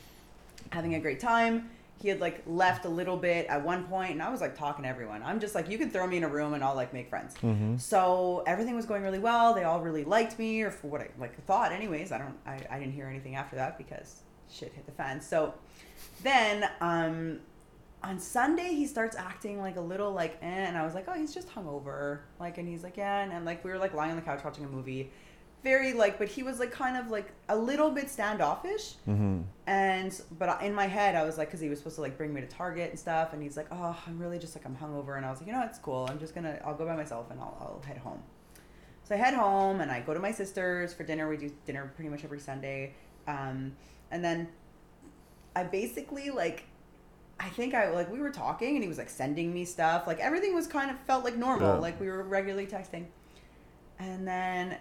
having 0.73 0.95
a 0.95 0.99
great 0.99 1.21
time. 1.21 1.69
He 2.01 2.09
had 2.09 2.21
like 2.21 2.43
left 2.47 2.85
a 2.85 2.89
little 2.89 3.17
bit 3.17 3.47
at 3.47 3.65
one 3.65 3.85
point, 3.85 4.13
and 4.13 4.23
I 4.23 4.29
was 4.31 4.41
like 4.41 4.57
talking 4.57 4.83
to 4.83 4.89
everyone. 4.89 5.23
I'm 5.23 5.41
just 5.41 5.55
like, 5.55 5.69
you 5.69 5.79
can 5.79 5.91
throw 5.91 6.07
me 6.07 6.19
in 6.19 6.25
a 6.25 6.29
room 6.29 6.55
and 6.55 6.63
I'll 6.63 6.75
like 6.77 6.93
make 6.93 7.09
friends. 7.09 7.35
So 7.79 8.45
everything 8.47 8.77
was 8.77 8.85
going 8.87 9.03
really 9.03 9.19
well. 9.19 9.55
They 9.55 9.65
all 9.65 9.81
really 9.81 10.05
liked 10.05 10.39
me, 10.39 10.61
or 10.63 10.71
for 10.71 10.89
what 10.89 11.01
I 11.01 11.09
like 11.19 11.43
thought, 11.47 11.73
anyways. 11.73 12.13
I 12.13 12.19
don't, 12.19 12.37
I, 12.47 12.61
I 12.71 12.79
didn't 12.79 12.93
hear 12.95 13.07
anything 13.09 13.35
after 13.35 13.57
that 13.57 13.79
because 13.79 14.21
shit 14.51 14.73
hit 14.75 14.87
the 14.87 14.93
fan. 14.93 15.21
So 15.21 15.55
then 16.23 16.69
um 16.81 17.41
on 18.03 18.21
Sunday 18.21 18.69
he 18.75 18.87
starts 18.87 19.17
acting 19.17 19.59
like 19.61 19.77
a 19.77 19.81
little 19.81 20.13
like 20.13 20.37
eh, 20.43 20.47
and 20.47 20.77
I 20.77 20.85
was 20.85 20.95
like, 20.95 21.07
oh, 21.09 21.15
he's 21.15 21.35
just 21.35 21.49
hungover. 21.49 22.21
Like, 22.39 22.59
and 22.59 22.69
he's 22.69 22.85
like, 22.85 22.97
yeah, 22.97 23.23
and, 23.23 23.33
and 23.33 23.45
like 23.45 23.65
we 23.65 23.71
were 23.71 23.79
like 23.79 23.95
lying 23.95 24.11
on 24.11 24.17
the 24.17 24.23
couch 24.23 24.45
watching 24.45 24.65
a 24.65 24.69
movie, 24.69 25.11
very 25.67 25.93
like, 25.93 26.17
but 26.17 26.29
he 26.29 26.45
was 26.45 26.61
like 26.61 26.71
kind 26.71 26.97
of 26.97 27.11
like 27.11 27.33
a 27.49 27.57
little 27.57 27.91
bit 27.91 28.09
standoffish. 28.09 28.95
Mm-hmm. 29.09 29.41
And 29.67 30.23
but 30.39 30.63
in 30.63 30.73
my 30.73 30.87
head, 30.87 31.17
I 31.17 31.25
was 31.25 31.37
like, 31.39 31.49
because 31.49 31.59
he 31.59 31.69
was 31.69 31.79
supposed 31.79 31.97
to 31.97 32.03
like 32.03 32.17
bring 32.17 32.33
me 32.33 32.41
to 32.41 32.47
Target 32.47 32.91
and 32.91 32.99
stuff, 32.99 33.33
and 33.33 33.43
he's 33.43 33.57
like, 33.57 33.67
oh, 33.73 33.99
I'm 34.07 34.17
really 34.19 34.39
just 34.39 34.55
like 34.55 34.65
I'm 34.65 34.77
hungover, 34.77 35.17
and 35.17 35.27
I 35.27 35.31
was 35.31 35.41
like, 35.41 35.49
you 35.49 35.53
know, 35.53 35.65
it's 35.65 35.79
cool. 35.79 36.07
I'm 36.09 36.21
just 36.21 36.37
gonna 36.37 36.61
I'll 36.65 36.77
go 36.77 36.87
by 36.87 36.95
myself 36.95 37.33
and 37.33 37.41
I'll 37.41 37.57
I'll 37.61 37.83
head 37.85 37.99
home. 37.99 38.23
So 39.03 39.15
I 39.15 39.19
head 39.19 39.35
home 39.35 39.81
and 39.81 39.91
I 39.91 40.01
go 40.01 40.15
to 40.15 40.21
my 40.21 40.33
sister's 40.33 40.93
for 40.93 41.05
dinner. 41.05 41.29
We 41.29 41.37
do 41.37 41.51
dinner 41.65 41.93
pretty 41.95 42.11
much 42.11 42.25
every 42.25 42.41
Sunday. 42.41 42.95
Um, 43.29 43.73
and 44.11 44.25
then 44.25 44.49
I 45.55 45.63
basically 45.63 46.31
like, 46.31 46.65
I 47.39 47.49
think 47.49 47.73
I 47.73 47.91
like 47.91 48.11
we 48.11 48.19
were 48.19 48.31
talking 48.31 48.75
and 48.75 48.83
he 48.83 48.89
was 48.89 48.99
like 48.99 49.11
sending 49.11 49.55
me 49.55 49.65
stuff. 49.65 50.09
Like 50.09 50.19
everything 50.19 50.55
was 50.55 50.67
kind 50.67 50.91
of 50.91 50.99
felt 51.01 51.25
like 51.25 51.37
normal. 51.37 51.75
Yeah. 51.75 51.81
Like 51.81 52.01
we 52.01 52.09
were 52.09 52.23
regularly 52.23 52.67
texting. 52.67 53.07
And 53.99 54.27
then 54.27 54.77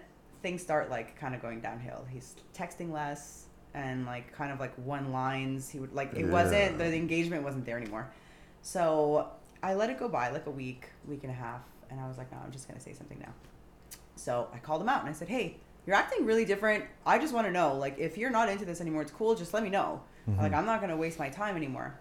things 0.46 0.62
start 0.62 0.88
like 0.90 1.18
kind 1.18 1.34
of 1.34 1.42
going 1.42 1.60
downhill. 1.60 2.06
He's 2.08 2.36
texting 2.56 2.92
less 2.92 3.46
and 3.74 4.06
like 4.06 4.32
kind 4.32 4.52
of 4.52 4.60
like 4.60 4.72
one 4.76 5.10
lines. 5.10 5.68
He 5.68 5.80
would 5.80 5.92
like 5.92 6.14
it 6.14 6.24
wasn't 6.26 6.72
Yeah. 6.78 6.88
the 6.88 6.94
engagement 6.94 7.42
wasn't 7.42 7.64
there 7.66 7.76
anymore. 7.76 8.06
So 8.62 9.28
I 9.60 9.74
let 9.74 9.90
it 9.90 9.98
go 9.98 10.08
by 10.08 10.30
like 10.30 10.46
a 10.46 10.50
week, 10.52 10.86
week 11.08 11.24
and 11.24 11.32
a 11.32 11.34
half, 11.34 11.62
and 11.90 11.98
I 11.98 12.06
was 12.06 12.16
like, 12.16 12.30
no, 12.30 12.38
I'm 12.44 12.52
just 12.52 12.68
gonna 12.68 12.78
say 12.78 12.92
something 12.92 13.18
now. 13.18 13.32
So 14.14 14.46
I 14.54 14.58
called 14.58 14.80
him 14.82 14.88
out 14.88 15.00
and 15.00 15.10
I 15.10 15.12
said, 15.14 15.26
hey, 15.28 15.56
you're 15.84 15.96
acting 15.96 16.24
really 16.24 16.44
different. 16.44 16.84
I 17.04 17.18
just 17.18 17.34
want 17.34 17.48
to 17.48 17.52
know, 17.52 17.74
like, 17.74 17.98
if 17.98 18.16
you're 18.16 18.30
not 18.30 18.48
into 18.48 18.64
this 18.64 18.80
anymore, 18.80 19.02
it's 19.02 19.10
cool. 19.10 19.34
Just 19.34 19.52
let 19.52 19.64
me 19.64 19.68
know. 19.68 20.00
Like, 20.38 20.52
I'm 20.52 20.64
not 20.66 20.80
gonna 20.80 20.96
waste 20.96 21.18
my 21.18 21.28
time 21.28 21.56
anymore. 21.56 21.92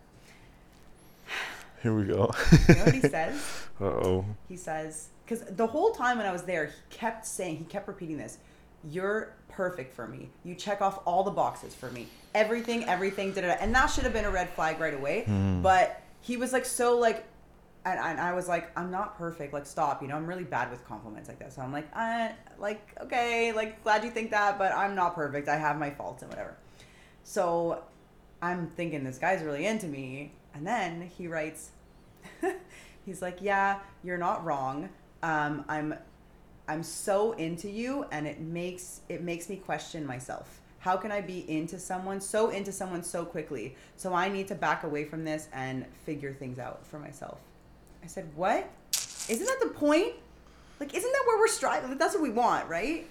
Here 1.82 1.94
we 1.96 2.04
go. 2.06 2.32
You 2.70 2.76
know 2.76 2.86
what 2.86 2.94
he 2.94 3.02
says? 3.02 3.44
uh 3.82 3.86
oh. 3.86 4.26
He 4.48 4.56
says, 4.56 5.10
because 5.26 5.42
the 5.56 5.68
whole 5.68 5.92
time 5.92 6.18
when 6.18 6.26
I 6.28 6.32
was 6.32 6.44
there, 6.44 6.68
he 6.68 6.74
kept 6.96 7.26
saying, 7.26 7.58
he 7.58 7.64
kept 7.66 7.88
repeating 7.88 8.18
this. 8.18 8.38
You're 8.88 9.34
perfect 9.50 9.96
for 9.96 10.08
me. 10.08 10.30
You 10.44 10.54
check 10.54 10.82
off 10.82 11.00
all 11.06 11.24
the 11.24 11.32
boxes 11.32 11.74
for 11.74 11.90
me. 11.92 12.08
Everything, 12.36 12.84
everything, 12.86 13.32
da 13.32 13.42
da. 13.42 13.48
da." 13.48 13.54
And 13.60 13.74
that 13.74 13.88
should 13.88 14.04
have 14.04 14.14
been 14.14 14.26
a 14.26 14.32
red 14.32 14.50
flag 14.52 14.80
right 14.80 14.94
away. 14.94 15.24
But 15.64 16.02
he 16.22 16.38
was 16.38 16.54
like 16.54 16.66
so 16.66 16.98
like, 16.98 17.26
and, 17.86 18.00
and 18.00 18.20
I 18.20 18.34
was 18.34 18.48
like, 18.48 18.72
I'm 18.78 18.90
not 18.92 19.18
perfect. 19.18 19.54
Like, 19.54 19.66
stop. 19.66 20.02
You 20.02 20.08
know, 20.08 20.16
I'm 20.16 20.26
really 20.26 20.44
bad 20.44 20.72
with 20.72 20.84
compliments 20.88 21.30
like 21.30 21.38
that. 21.40 21.54
So 21.54 21.62
I'm 21.62 21.72
like, 21.72 21.88
uh, 21.96 22.30
like, 22.58 22.96
okay, 23.02 23.52
like, 23.54 23.84
glad 23.84 24.04
you 24.04 24.10
think 24.10 24.32
that, 24.32 24.58
but 24.58 24.72
I'm 24.72 24.96
not 24.96 25.14
perfect. 25.14 25.48
I 25.48 25.56
have 25.56 25.78
my 25.78 25.92
faults 25.92 26.24
and 26.24 26.32
whatever. 26.32 26.56
So 27.24 27.84
I'm 28.42 28.68
thinking 28.76 29.04
this 29.04 29.20
guy's 29.20 29.44
really 29.44 29.68
into 29.68 29.86
me. 29.86 30.32
And 30.56 30.66
then 30.66 31.12
he 31.16 31.28
writes, 31.28 31.72
he's 33.06 33.22
like, 33.22 33.38
yeah, 33.42 33.80
you're 34.04 34.18
not 34.18 34.44
wrong. 34.44 34.90
Um, 35.26 35.66
I'm, 35.68 35.96
I'm 36.68 36.84
so 36.84 37.32
into 37.34 37.68
you, 37.68 38.06
and 38.12 38.28
it 38.28 38.40
makes 38.40 39.02
it 39.10 39.24
makes 39.24 39.50
me 39.50 39.56
question 39.56 40.06
myself. 40.06 40.62
How 40.80 40.98
can 40.98 41.12
I 41.12 41.20
be 41.20 41.50
into 41.50 41.80
someone 41.80 42.22
so 42.22 42.52
into 42.52 42.72
someone 42.72 43.02
so 43.02 43.26
quickly? 43.26 43.76
So 43.98 44.14
I 44.14 44.30
need 44.30 44.48
to 44.50 44.56
back 44.56 44.84
away 44.84 45.04
from 45.04 45.26
this 45.26 45.48
and 45.52 45.84
figure 46.06 46.32
things 46.32 46.60
out 46.60 46.86
for 46.86 47.00
myself. 47.00 47.40
I 48.04 48.08
said, 48.08 48.30
what? 48.36 48.70
Isn't 49.28 49.48
that 49.48 49.60
the 49.64 49.70
point? 49.70 50.14
Like, 50.80 50.94
isn't 50.94 51.12
that 51.12 51.24
where 51.26 51.40
we're 51.40 51.48
striving? 51.48 51.98
That's 51.98 52.14
what 52.14 52.22
we 52.22 52.30
want, 52.30 52.70
right? 52.70 53.08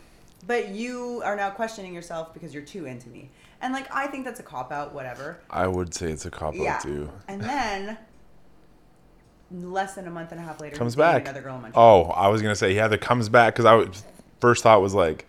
But 0.46 0.68
you 0.68 1.20
are 1.24 1.34
now 1.34 1.50
questioning 1.50 1.92
yourself 1.92 2.32
because 2.32 2.54
you're 2.54 2.62
too 2.62 2.84
into 2.86 3.08
me. 3.08 3.28
And 3.60 3.72
like, 3.72 3.92
I 3.92 4.06
think 4.06 4.24
that's 4.24 4.38
a 4.38 4.44
cop 4.44 4.70
out, 4.70 4.94
whatever. 4.94 5.40
I 5.50 5.66
would 5.66 5.92
say 5.92 6.12
it's 6.12 6.26
a 6.26 6.30
cop 6.30 6.54
Yeah. 6.54 6.74
out 6.76 6.82
too. 6.82 7.10
And 7.26 7.40
then, 7.42 7.98
less 9.62 9.94
than 9.94 10.06
a 10.06 10.10
month 10.10 10.32
and 10.32 10.40
a 10.40 10.44
half 10.44 10.60
later, 10.60 10.76
Comes 10.76 10.96
back. 10.96 11.22
Another 11.22 11.40
girl 11.42 11.56
in 11.56 11.62
Montreal. 11.62 12.06
Oh, 12.08 12.10
I 12.12 12.28
was 12.28 12.42
gonna 12.42 12.56
say 12.56 12.72
he 12.72 12.80
either 12.80 12.98
comes 12.98 13.28
back 13.28 13.54
because 13.54 13.64
I 13.64 13.74
would, 13.74 13.96
first 14.40 14.62
thought 14.62 14.80
was 14.82 14.94
like 14.94 15.26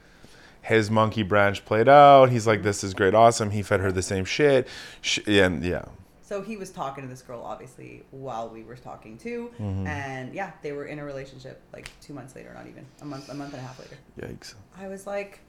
his 0.61 0.89
monkey 0.89 1.21
branch 1.23 1.63
played 1.65 1.87
out. 1.87 2.29
He's 2.31 2.47
like, 2.47 2.63
this 2.63 2.83
is 2.83 2.93
great, 2.93 3.13
awesome. 3.13 3.51
He 3.51 3.61
fed 3.61 3.79
her 3.81 3.91
the 3.91 4.01
same 4.01 4.25
shit. 4.25 4.67
Sh- 5.01 5.19
and 5.27 5.63
yeah, 5.63 5.85
So 6.23 6.41
he 6.41 6.57
was 6.57 6.71
talking 6.71 7.03
to 7.03 7.07
this 7.09 7.21
girl, 7.21 7.41
obviously, 7.43 8.03
while 8.09 8.49
we 8.49 8.63
were 8.63 8.75
talking 8.75 9.17
too, 9.19 9.51
Mm-hmm. 9.59 9.85
and 9.85 10.33
yeah, 10.33 10.53
they 10.63 10.71
were 10.71 10.85
in 10.85 10.97
a 10.97 11.05
relationship 11.05 11.61
like 11.71 11.91
two 12.01 12.13
months 12.13 12.35
later, 12.35 12.51
not 12.55 12.65
even 12.67 12.83
a 13.01 13.05
month, 13.05 13.29
a 13.29 13.35
month 13.35 13.53
and 13.53 13.61
a 13.61 13.65
half 13.65 13.79
later. 13.79 13.97
yikes. 14.19 14.55
I 14.75 14.87
was 14.87 15.05
like, 15.05 15.39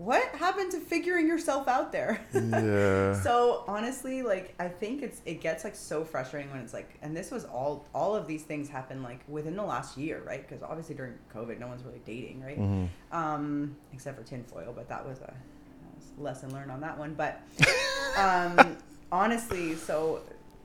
"What 0.00 0.24
happened 0.36 0.70
to 0.72 0.80
figuring 0.80 1.26
yourself 1.28 1.68
out 1.68 1.92
there?" 1.92 2.20
Yeah. 2.32 3.12
so 3.26 3.64
honestly, 3.68 4.22
like 4.22 4.54
I 4.58 4.68
think 4.68 5.02
it's 5.02 5.20
it 5.26 5.40
gets 5.40 5.62
like 5.64 5.74
so 5.74 6.04
frustrating 6.04 6.50
when 6.50 6.60
it's 6.60 6.72
like, 6.72 6.88
and 7.02 7.14
this 7.16 7.30
was 7.30 7.44
all 7.44 7.86
all 7.94 8.14
of 8.16 8.26
these 8.26 8.42
things 8.44 8.68
happened 8.68 9.02
like 9.02 9.20
within 9.28 9.56
the 9.56 9.62
last 9.62 9.98
year, 9.98 10.22
right? 10.26 10.46
Because 10.46 10.62
obviously 10.62 10.94
during 10.94 11.14
COVID, 11.34 11.58
no 11.58 11.66
one's 11.66 11.84
really 11.84 12.00
dating, 12.06 12.42
right? 12.42 12.58
Mhm. 12.58 12.88
Um, 13.12 13.76
except 13.92 14.16
for 14.18 14.24
tinfoil, 14.24 14.72
but 14.74 14.88
that 14.88 15.06
was 15.06 15.18
a, 15.18 15.20
that 15.22 15.94
was 15.96 16.06
a 16.18 16.22
lesson 16.22 16.52
learned 16.52 16.70
on 16.70 16.80
that 16.80 16.96
one. 16.98 17.14
But 17.14 17.40
um, 18.16 18.76
honestly, 19.12 19.74
so 19.74 20.20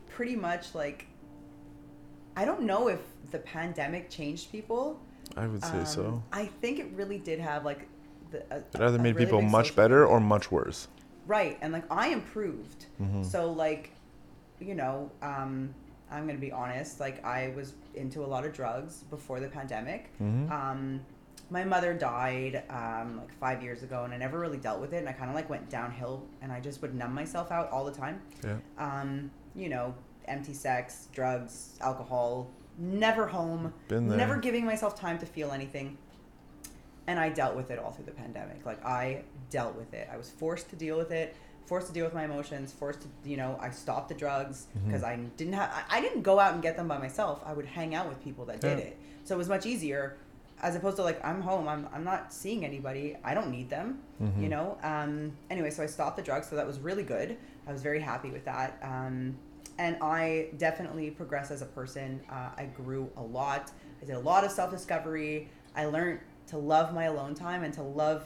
pretty 0.10 0.36
much 0.36 0.74
like 0.74 1.08
I 2.38 2.46
don't 2.46 2.62
know 2.62 2.88
if 2.88 3.00
the 3.32 3.40
pandemic 3.40 4.10
changed 4.10 4.52
people. 4.52 5.00
I 5.36 5.48
would 5.48 5.64
say 5.64 5.80
Um, 5.80 5.86
so. 5.86 6.24
I 6.32 6.46
think 6.46 6.80
it 6.80 6.88
really 6.94 7.18
did 7.18 7.40
have 7.40 7.66
like 7.66 7.88
the. 8.50 8.64
A, 8.82 8.86
either 8.88 8.98
made 9.00 9.16
really 9.16 9.26
people 9.26 9.42
much 9.42 9.76
better 9.76 10.06
or 10.06 10.20
much 10.20 10.52
worse. 10.52 10.88
Right, 11.28 11.58
and 11.62 11.74
like 11.74 11.86
I 11.92 12.10
improved. 12.10 12.86
Mhm. 13.02 13.26
So 13.26 13.52
like, 13.52 13.92
you 14.60 14.76
know, 14.76 15.12
um, 15.22 15.74
I'm 16.12 16.28
gonna 16.28 16.40
be 16.40 16.52
honest. 16.52 17.00
Like 17.00 17.24
I 17.26 17.52
was 17.56 17.74
into 17.96 18.24
a 18.24 18.28
lot 18.28 18.46
of 18.46 18.54
drugs 18.54 19.04
before 19.10 19.40
the 19.40 19.48
pandemic. 19.48 20.12
Mhm. 20.22 20.52
Um, 20.52 21.02
my 21.50 21.64
mother 21.64 21.94
died 21.94 22.64
um, 22.70 23.18
like 23.18 23.34
five 23.40 23.62
years 23.62 23.84
ago, 23.84 24.04
and 24.04 24.14
I 24.14 24.18
never 24.18 24.40
really 24.40 24.58
dealt 24.58 24.82
with 24.82 24.94
it. 24.94 24.98
And 24.98 25.10
I 25.10 25.14
kind 25.14 25.30
of 25.30 25.36
like 25.36 25.50
went 25.50 25.70
downhill, 25.70 26.24
and 26.42 26.52
I 26.52 26.60
just 26.60 26.82
would 26.82 26.96
numb 26.96 27.14
myself 27.14 27.52
out 27.52 27.70
all 27.72 27.86
the 27.86 27.92
time. 27.92 28.22
Yeah. 28.44 28.58
Um, 28.78 29.32
you 29.56 29.70
know, 29.70 29.94
empty 30.28 30.54
sex, 30.54 31.08
drugs, 31.14 31.78
alcohol, 31.82 32.50
never 32.78 33.28
home, 33.28 33.74
never 33.90 34.38
giving 34.38 34.66
myself 34.66 35.00
time 35.00 35.18
to 35.20 35.26
feel 35.26 35.52
anything. 35.52 35.98
And 37.08 37.20
I 37.20 37.30
dealt 37.30 37.56
with 37.56 37.70
it 37.72 37.80
all 37.80 37.92
through 37.92 38.06
the 38.06 38.12
pandemic. 38.12 38.66
Like 38.66 38.84
I 38.86 39.24
dealt 39.50 39.76
with 39.76 39.94
it. 39.94 40.10
I 40.12 40.18
was 40.18 40.30
forced 40.30 40.70
to 40.72 40.76
deal 40.76 40.98
with 40.98 41.12
it, 41.12 41.36
forced 41.66 41.88
to 41.88 41.94
deal 41.94 42.06
with 42.06 42.14
my 42.14 42.26
emotions, 42.26 42.72
forced 42.74 43.02
to, 43.02 43.08
you 43.24 43.38
know, 43.38 43.58
I 43.62 43.70
stopped 43.70 44.10
the 44.10 44.16
drugs 44.16 44.68
Mm-hmm. 44.78 44.88
because 44.88 45.04
I 45.04 45.16
didn't 45.38 45.54
have, 45.54 45.70
I, 45.72 45.98
I 45.98 46.02
didn't 46.02 46.24
go 46.24 46.40
out 46.40 46.54
and 46.54 46.62
get 46.64 46.76
them 46.78 46.88
by 46.88 46.98
myself. 46.98 47.42
I 47.46 47.54
would 47.54 47.66
hang 47.66 47.94
out 47.96 48.08
with 48.10 48.24
people 48.24 48.46
that 48.46 48.60
did 48.60 48.80
it. 48.80 48.98
So 49.24 49.36
it 49.36 49.38
was 49.38 49.50
much 49.50 49.66
easier 49.66 50.18
as 50.62 50.76
opposed 50.76 50.96
to 50.96 51.04
like, 51.04 51.24
I'm 51.24 51.42
home, 51.42 51.68
I'm, 51.68 51.88
I'm 51.94 52.04
not 52.04 52.34
seeing 52.34 52.64
anybody. 52.66 53.18
I 53.24 53.34
don't 53.34 53.52
need 53.52 53.70
them, 53.70 54.00
Mm-hmm. 54.24 54.42
you 54.44 54.50
know? 54.50 54.78
Um, 54.82 55.34
anyway, 55.50 55.70
so 55.70 55.84
I 55.84 55.88
stopped 55.88 56.16
the 56.18 56.24
drugs. 56.24 56.48
So 56.50 56.56
that 56.56 56.66
was 56.66 56.80
really 56.80 57.04
good. 57.04 57.38
I 57.68 57.72
was 57.72 57.82
very 57.82 58.00
happy 58.00 58.30
with 58.30 58.46
that. 58.46 58.80
Um, 58.82 59.36
and 59.78 59.98
I 60.02 60.48
definitely 60.58 61.12
progressed 61.12 61.52
as 61.52 61.62
a 61.62 61.66
person. 61.66 62.22
Uh, 62.32 62.50
I 62.58 62.66
grew 62.66 63.12
a 63.18 63.22
lot. 63.22 63.72
I 64.02 64.06
did 64.06 64.16
a 64.16 64.20
lot 64.20 64.44
of 64.46 64.52
self 64.52 64.72
discovery. 64.72 65.50
I 65.76 65.86
learned 65.86 66.20
to 66.48 66.58
love 66.58 66.94
my 66.94 67.06
alone 67.06 67.36
time 67.36 67.64
and 67.64 67.74
to 67.74 67.82
love 67.82 68.26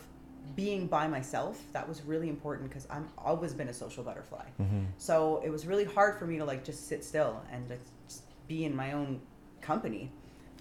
being 0.56 0.88
by 0.88 1.08
myself. 1.08 1.62
That 1.74 1.88
was 1.88 2.04
really 2.04 2.30
important 2.30 2.70
because 2.70 2.88
I'm 2.90 3.08
always 3.18 3.54
been 3.54 3.70
a 3.70 3.74
social 3.74 4.04
butterfly. 4.04 4.46
Mm-hmm. 4.62 4.86
So 4.98 5.42
it 5.44 5.50
was 5.50 5.66
really 5.66 5.86
hard 5.86 6.18
for 6.18 6.26
me 6.26 6.38
to 6.38 6.46
like 6.46 6.64
just 6.64 6.88
sit 6.88 7.04
still 7.04 7.42
and 7.52 7.70
like 7.70 7.82
just 8.08 8.24
be 8.48 8.66
in 8.66 8.76
my 8.76 8.94
own 8.94 9.22
company. 9.62 10.12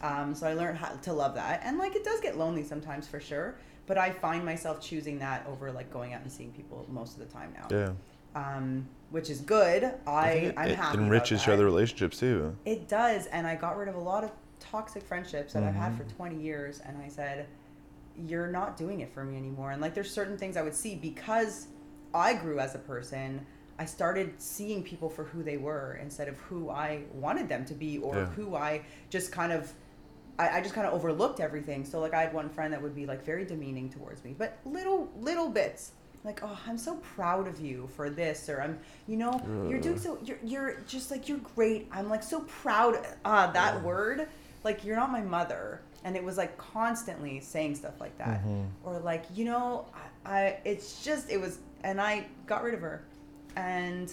Um, 0.00 0.34
so 0.34 0.46
I 0.46 0.54
learned 0.54 0.78
how 0.78 0.88
to 0.90 1.12
love 1.12 1.34
that, 1.34 1.60
and 1.64 1.76
like 1.76 1.96
it 1.96 2.04
does 2.04 2.20
get 2.20 2.38
lonely 2.38 2.62
sometimes 2.62 3.08
for 3.08 3.18
sure. 3.18 3.56
But 3.86 3.98
I 3.98 4.10
find 4.10 4.44
myself 4.44 4.80
choosing 4.80 5.18
that 5.18 5.46
over 5.48 5.72
like 5.72 5.90
going 5.90 6.12
out 6.14 6.20
and 6.20 6.30
seeing 6.30 6.52
people 6.52 6.86
most 6.88 7.18
of 7.18 7.26
the 7.26 7.32
time 7.32 7.52
now. 7.56 7.66
Yeah. 7.70 7.92
Um, 8.34 8.86
which 9.10 9.30
is 9.30 9.40
good. 9.40 9.90
I, 10.06 10.30
think 10.30 10.44
it, 10.44 10.54
I'm 10.58 10.68
it 10.68 10.76
happy. 10.76 10.94
about 10.98 11.04
enriches 11.04 11.48
other 11.48 11.64
relationships 11.64 12.20
too. 12.20 12.54
It 12.64 12.88
does, 12.88 13.26
and 13.26 13.46
I 13.46 13.56
got 13.56 13.76
rid 13.76 13.88
of 13.88 13.94
a 13.94 14.00
lot 14.00 14.22
of 14.22 14.30
toxic 14.60 15.02
friendships 15.04 15.52
that 15.52 15.62
I've 15.62 15.74
had 15.74 15.92
Mm-hmm. 15.92 16.08
for 16.08 16.14
20 16.16 16.40
years, 16.40 16.80
and 16.80 16.96
I 17.02 17.08
said, 17.08 17.46
"You're 18.16 18.48
not 18.48 18.76
doing 18.76 19.00
it 19.00 19.12
for 19.12 19.24
me 19.24 19.36
anymore." 19.36 19.70
And 19.70 19.80
like, 19.80 19.94
there's 19.94 20.10
certain 20.10 20.36
things 20.36 20.56
I 20.56 20.62
would 20.62 20.74
see 20.74 20.96
because 20.96 21.68
I 22.14 22.34
grew 22.34 22.58
as 22.58 22.74
a 22.74 22.78
person. 22.78 23.46
I 23.78 23.84
started 23.84 24.34
seeing 24.42 24.82
people 24.82 25.08
for 25.08 25.24
who 25.24 25.42
they 25.44 25.56
were 25.56 25.98
instead 26.02 26.26
of 26.28 26.36
who 26.38 26.68
I 26.70 27.02
wanted 27.12 27.48
them 27.48 27.64
to 27.66 27.74
be, 27.74 27.98
or 27.98 28.16
Yeah. 28.16 28.26
who 28.26 28.54
I 28.56 28.82
just 29.10 29.32
kind 29.32 29.52
of. 29.52 29.72
I, 30.40 30.58
I 30.58 30.60
just 30.60 30.72
kind 30.74 30.86
of 30.86 30.92
overlooked 30.94 31.40
everything. 31.40 31.84
So 31.84 31.98
like 32.00 32.14
I 32.14 32.22
had 32.22 32.32
one 32.32 32.48
friend 32.48 32.72
that 32.72 32.80
would 32.80 32.94
be 32.94 33.06
like 33.06 33.24
very 33.24 33.44
demeaning 33.44 33.90
towards 33.90 34.22
me, 34.24 34.34
but 34.38 34.58
little 34.64 35.08
little 35.20 35.48
bits. 35.48 35.92
Like, 36.24 36.40
oh, 36.42 36.58
I'm 36.66 36.76
so 36.78 36.96
proud 36.96 37.46
of 37.46 37.60
you 37.60 37.88
for 37.94 38.10
this, 38.10 38.48
or 38.48 38.60
I'm, 38.60 38.80
you 39.06 39.16
know, 39.16 39.40
you're 39.70 39.80
doing 39.80 39.98
so, 39.98 40.18
you're, 40.24 40.38
you're 40.44 40.80
just 40.88 41.12
like, 41.12 41.28
you're 41.28 41.38
great. 41.54 41.88
I'm 41.92 42.08
like 42.10 42.24
so 42.24 42.40
proud. 42.40 42.96
Ah, 43.24 43.50
that 43.52 43.82
word, 43.84 44.28
like, 44.64 44.84
you're 44.84 44.96
not 44.96 45.10
my 45.10 45.20
mother. 45.22 45.80
And 46.04 46.16
it 46.16 46.22
was 46.22 46.36
like 46.36 46.56
constantly 46.58 47.40
saying 47.40 47.74
stuff 47.74 48.00
like 48.00 48.16
that. 48.18 48.40
Or 48.84 48.98
like, 49.00 49.24
you 49.34 49.44
know, 49.44 49.86
I, 50.24 50.30
I, 50.38 50.58
it's 50.64 51.04
just, 51.04 51.30
it 51.30 51.40
was, 51.40 51.58
and 51.84 52.00
I 52.00 52.26
got 52.46 52.62
rid 52.62 52.74
of 52.74 52.80
her. 52.80 53.04
And 53.56 54.12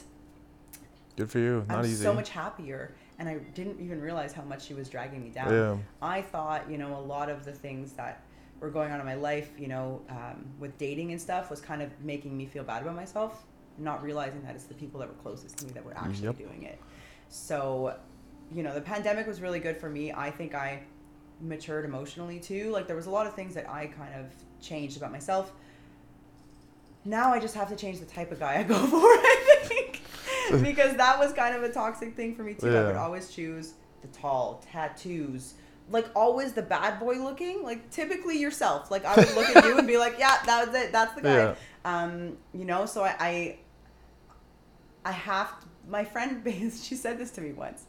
Good 1.16 1.30
for 1.30 1.40
you. 1.40 1.66
Not 1.70 1.80
I'm 1.80 1.86
easy. 1.86 2.04
so 2.04 2.14
much 2.14 2.30
happier. 2.30 2.94
And 3.20 3.30
I 3.30 3.36
didn't 3.54 3.80
even 3.80 4.02
realize 4.02 4.34
how 4.34 4.42
much 4.44 4.66
she 4.66 4.74
was 4.74 4.90
dragging 4.90 5.24
me 5.24 5.30
down. 5.30 5.52
Yeah. 5.54 5.78
I 6.02 6.22
thought, 6.22 6.70
you 6.70 6.78
know, 6.78 6.98
a 6.98 7.00
lot 7.00 7.30
of 7.30 7.46
the 7.46 7.52
things 7.54 7.94
that 7.94 8.24
were 8.60 8.70
going 8.70 8.92
on 8.92 9.00
in 9.00 9.06
my 9.06 9.16
life, 9.16 9.52
you 9.58 9.68
know, 9.68 10.02
um, 10.10 10.46
with 10.60 10.78
dating 10.78 11.12
and 11.12 11.22
stuff 11.22 11.50
was 11.50 11.62
kind 11.62 11.82
of 11.82 11.90
making 12.04 12.36
me 12.36 12.46
feel 12.46 12.64
bad 12.64 12.82
about 12.82 12.96
myself, 12.96 13.46
not 13.78 14.04
realizing 14.04 14.42
that 14.44 14.56
it's 14.56 14.66
the 14.66 14.74
people 14.74 15.00
that 15.00 15.08
were 15.08 15.16
closest 15.22 15.58
to 15.60 15.66
me 15.66 15.72
that 15.74 15.86
were 15.86 15.96
actually 15.98 16.26
Yep. 16.26 16.38
doing 16.40 16.64
it. 16.64 16.80
So, 17.30 17.96
you 18.54 18.64
know, 18.64 18.74
the 18.74 18.82
pandemic 18.82 19.28
was 19.28 19.42
really 19.42 19.60
good 19.60 19.78
for 19.78 19.90
me. 19.90 20.12
I 20.12 20.32
think 20.32 20.54
I 20.56 20.82
matured 21.42 21.86
emotionally 21.86 22.40
too. 22.40 22.72
Like 22.72 22.88
there 22.88 22.96
was 22.96 23.08
a 23.08 23.10
lot 23.10 23.28
of 23.28 23.34
things 23.34 23.54
that 23.56 23.70
I 23.70 23.88
kind 23.88 24.14
of 24.16 24.28
changed 24.62 24.98
about 24.98 25.12
myself. 25.12 25.52
now 27.04 27.32
I 27.34 27.40
just 27.40 27.56
have 27.56 27.70
to 27.70 27.76
change 27.76 28.00
the 28.00 28.06
type 28.06 28.32
of 28.32 28.40
guy 28.40 28.60
I 28.60 28.64
go 28.64 28.76
for. 28.88 28.98
I 28.98 29.58
think 29.64 30.02
because 30.64 30.96
that 30.98 31.20
was 31.20 31.34
kind 31.34 31.56
of 31.56 31.64
a 31.64 31.70
toxic 31.70 32.16
thing 32.16 32.36
for 32.36 32.44
me 32.44 32.54
too. 32.54 32.76
I 32.76 32.86
would 32.86 32.96
always 32.96 33.30
choose 33.30 33.74
the 34.02 34.08
tall 34.08 34.64
tattoos. 34.72 35.56
Like 35.90 36.08
always 36.16 36.54
the 36.54 36.64
bad 36.64 37.00
boy 37.00 37.16
looking, 37.16 37.62
like 37.64 37.92
typically 37.92 38.40
yourself. 38.40 38.90
Like 38.90 39.06
I 39.06 39.16
would 39.16 39.36
look 39.36 39.56
at 39.56 39.66
you 39.66 39.78
and 39.78 39.88
be 39.88 39.98
like, 39.98 40.16
"Yeah, 40.18 40.38
that 40.46 40.68
was 40.68 40.76
it. 40.76 40.92
That's 40.92 41.14
the 41.14 41.22
guy." 41.22 41.36
Yeah. 41.36 41.56
Um, 41.84 42.38
you 42.54 42.66
know, 42.66 42.88
so 42.88 43.04
I, 43.04 43.16
I, 43.20 43.58
I 45.06 45.12
have 45.12 45.60
to, 45.62 45.68
my 45.88 46.04
friend 46.04 46.42
she 46.82 46.96
said 46.96 47.20
this 47.20 47.30
to 47.32 47.42
me 47.42 47.54
once, 47.54 47.86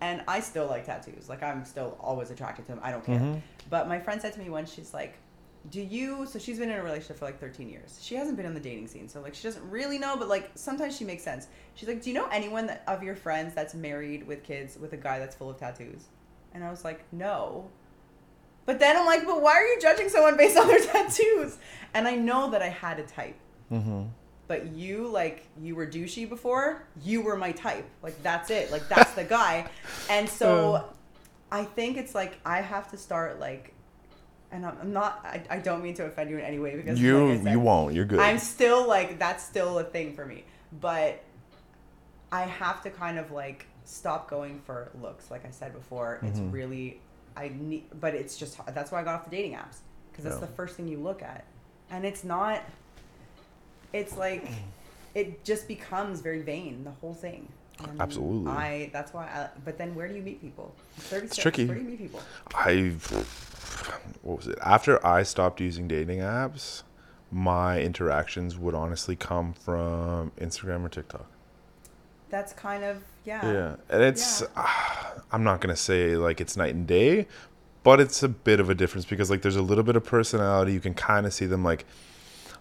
and 0.00 0.22
I 0.28 0.40
still 0.40 0.66
like 0.66 0.86
tattoos. 0.86 1.28
Like 1.28 1.42
I'm 1.42 1.64
still 1.64 1.96
always 2.00 2.30
attracted 2.30 2.66
to 2.66 2.72
them. 2.72 2.80
I 2.82 2.90
don't 2.92 3.04
care. 3.04 3.18
Mhm. 3.18 3.40
But 3.70 3.88
my 3.88 3.98
friend 3.98 4.20
said 4.20 4.32
to 4.34 4.38
me 4.38 4.48
once, 4.50 4.72
she's 4.72 4.94
like, 4.94 5.14
"Do 5.70 5.80
you?" 5.80 6.26
So 6.26 6.38
she's 6.38 6.58
been 6.58 6.70
in 6.70 6.78
a 6.78 6.82
relationship 6.82 7.18
for 7.18 7.24
like 7.24 7.40
13 7.40 7.68
years. 7.68 7.98
She 8.00 8.14
hasn't 8.14 8.36
been 8.36 8.46
on 8.46 8.54
the 8.54 8.60
dating 8.60 8.86
scene, 8.88 9.08
so 9.08 9.20
like 9.20 9.34
she 9.34 9.42
doesn't 9.42 9.68
really 9.70 9.98
know. 9.98 10.16
But 10.16 10.28
like 10.28 10.50
sometimes 10.54 10.96
she 10.96 11.04
makes 11.04 11.22
sense. 11.22 11.48
She's 11.74 11.88
like, 11.88 12.02
"Do 12.02 12.10
you 12.10 12.14
know 12.14 12.28
anyone 12.28 12.66
that, 12.66 12.82
of 12.86 13.02
your 13.02 13.16
friends 13.16 13.54
that's 13.54 13.74
married 13.74 14.26
with 14.26 14.42
kids 14.44 14.78
with 14.78 14.92
a 14.92 14.96
guy 14.96 15.18
that's 15.18 15.34
full 15.34 15.50
of 15.50 15.58
tattoos?" 15.58 16.04
And 16.54 16.64
I 16.64 16.70
was 16.70 16.84
like, 16.84 17.04
"No." 17.12 17.68
But 18.66 18.78
then 18.78 18.96
I'm 18.96 19.06
like, 19.06 19.24
"But 19.24 19.40
why 19.42 19.52
are 19.54 19.66
you 19.66 19.80
judging 19.80 20.08
someone 20.08 20.36
based 20.36 20.56
on 20.56 20.68
their 20.68 20.80
tattoos?" 20.84 21.58
And 21.94 22.06
I 22.06 22.14
know 22.14 22.50
that 22.50 22.62
I 22.62 22.68
had 22.68 22.98
a 22.98 23.04
type 23.06 23.36
Mm-hmm. 23.72 24.04
But 24.48 24.66
you 24.74 25.06
like 25.08 25.46
you 25.60 25.74
were 25.76 25.86
douchey 25.86 26.28
before 26.28 26.82
you 27.04 27.20
were 27.20 27.36
my 27.36 27.52
type 27.52 27.84
like 28.02 28.20
that's 28.22 28.50
it 28.50 28.72
like 28.72 28.88
that's 28.88 29.12
the 29.12 29.22
guy 29.24 29.68
and 30.10 30.28
so 30.28 30.84
i 31.52 31.62
think 31.64 31.96
it's 31.96 32.14
like 32.14 32.38
i 32.44 32.60
have 32.60 32.90
to 32.90 32.96
start 32.96 33.38
like 33.38 33.72
and 34.50 34.64
i'm, 34.66 34.92
not 34.92 35.20
I, 35.24 35.42
I 35.50 35.58
don't 35.58 35.82
mean 35.82 35.94
to 35.94 36.06
offend 36.06 36.30
you 36.30 36.38
in 36.38 36.44
any 36.44 36.58
way 36.58 36.74
because 36.76 36.98
You 37.00 37.28
like 37.28 37.42
said, 37.42 37.52
you 37.52 37.60
won't. 37.60 37.94
You're 37.94 38.04
good. 38.06 38.18
i'm 38.20 38.38
still 38.38 38.88
like 38.88 39.18
that's 39.18 39.44
still 39.44 39.78
a 39.78 39.84
thing 39.84 40.14
for 40.14 40.24
me 40.26 40.44
but 40.80 41.22
i 42.32 42.42
have 42.42 42.82
to 42.82 42.90
kind 42.90 43.18
of 43.18 43.30
like 43.30 43.66
stop 43.84 44.28
going 44.28 44.60
for 44.60 44.90
looks 45.00 45.30
like 45.30 45.46
i 45.46 45.50
said 45.50 45.72
before 45.72 46.18
it's 46.22 46.38
Mhm. 46.40 46.52
really 46.52 47.00
i 47.36 47.50
need 47.54 47.84
but 48.00 48.14
it's 48.14 48.36
just 48.36 48.58
that's 48.74 48.90
why 48.92 49.00
i 49.00 49.04
got 49.04 49.14
off 49.14 49.24
the 49.24 49.30
dating 49.30 49.52
apps 49.52 49.78
because 50.10 50.24
that's 50.24 50.36
Yeah. 50.36 50.40
the 50.46 50.52
first 50.52 50.76
thing 50.76 50.88
you 50.88 50.98
look 50.98 51.22
at 51.22 51.44
and 51.90 52.04
it's 52.04 52.22
not 52.24 52.62
it's 53.92 54.16
like 54.16 54.46
it 55.14 55.44
just 55.44 55.66
becomes 55.68 56.20
very 56.20 56.40
vain 56.42 56.84
the 56.84 56.90
whole 57.00 57.14
thing 57.14 57.48
And 57.88 58.00
Absolutely. 58.00 58.50
i 58.52 58.90
that's 58.92 59.12
why 59.14 59.24
i 59.26 59.48
but 59.64 59.78
then 59.78 59.94
where 59.94 60.08
do 60.08 60.14
you 60.14 60.22
meet 60.22 60.40
people 60.40 60.74
36 60.98 61.36
tricky. 61.36 61.66
where 61.66 61.76
do 61.76 61.82
you 61.82 61.88
meet 61.88 61.98
people 61.98 62.20
I 62.54 62.92
what 64.22 64.38
was 64.38 64.46
it? 64.48 64.58
After 64.62 65.04
I 65.06 65.22
stopped 65.22 65.60
using 65.60 65.86
dating 65.88 66.18
apps, 66.18 66.82
my 67.30 67.80
interactions 67.80 68.58
would 68.58 68.74
honestly 68.74 69.14
come 69.16 69.52
from 69.52 70.32
Instagram 70.40 70.84
or 70.84 70.88
TikTok. 70.88 71.26
that's 72.30 72.52
kind 72.52 72.82
of 72.84 73.02
yeah 73.24 73.52
Yeah, 73.52 73.76
and 73.88 74.02
it's 74.02 74.42
I'm 75.32 75.44
not 75.44 75.60
gonna 75.60 75.76
say 75.76 76.16
like 76.16 76.40
it's 76.40 76.56
night 76.56 76.74
and 76.74 76.86
day, 76.86 77.26
but 77.84 78.00
it's 78.00 78.22
a 78.22 78.28
bit 78.28 78.60
of 78.60 78.68
a 78.70 78.74
difference 78.74 79.04
because 79.04 79.30
like 79.30 79.42
there's 79.42 79.56
a 79.56 79.62
little 79.62 79.84
bit 79.84 79.94
of 79.96 80.04
personality. 80.04 80.72
You 80.72 80.80
can 80.80 80.94
kind 80.94 81.26
of 81.26 81.32
see 81.32 81.46
them 81.46 81.62
like 81.62 81.84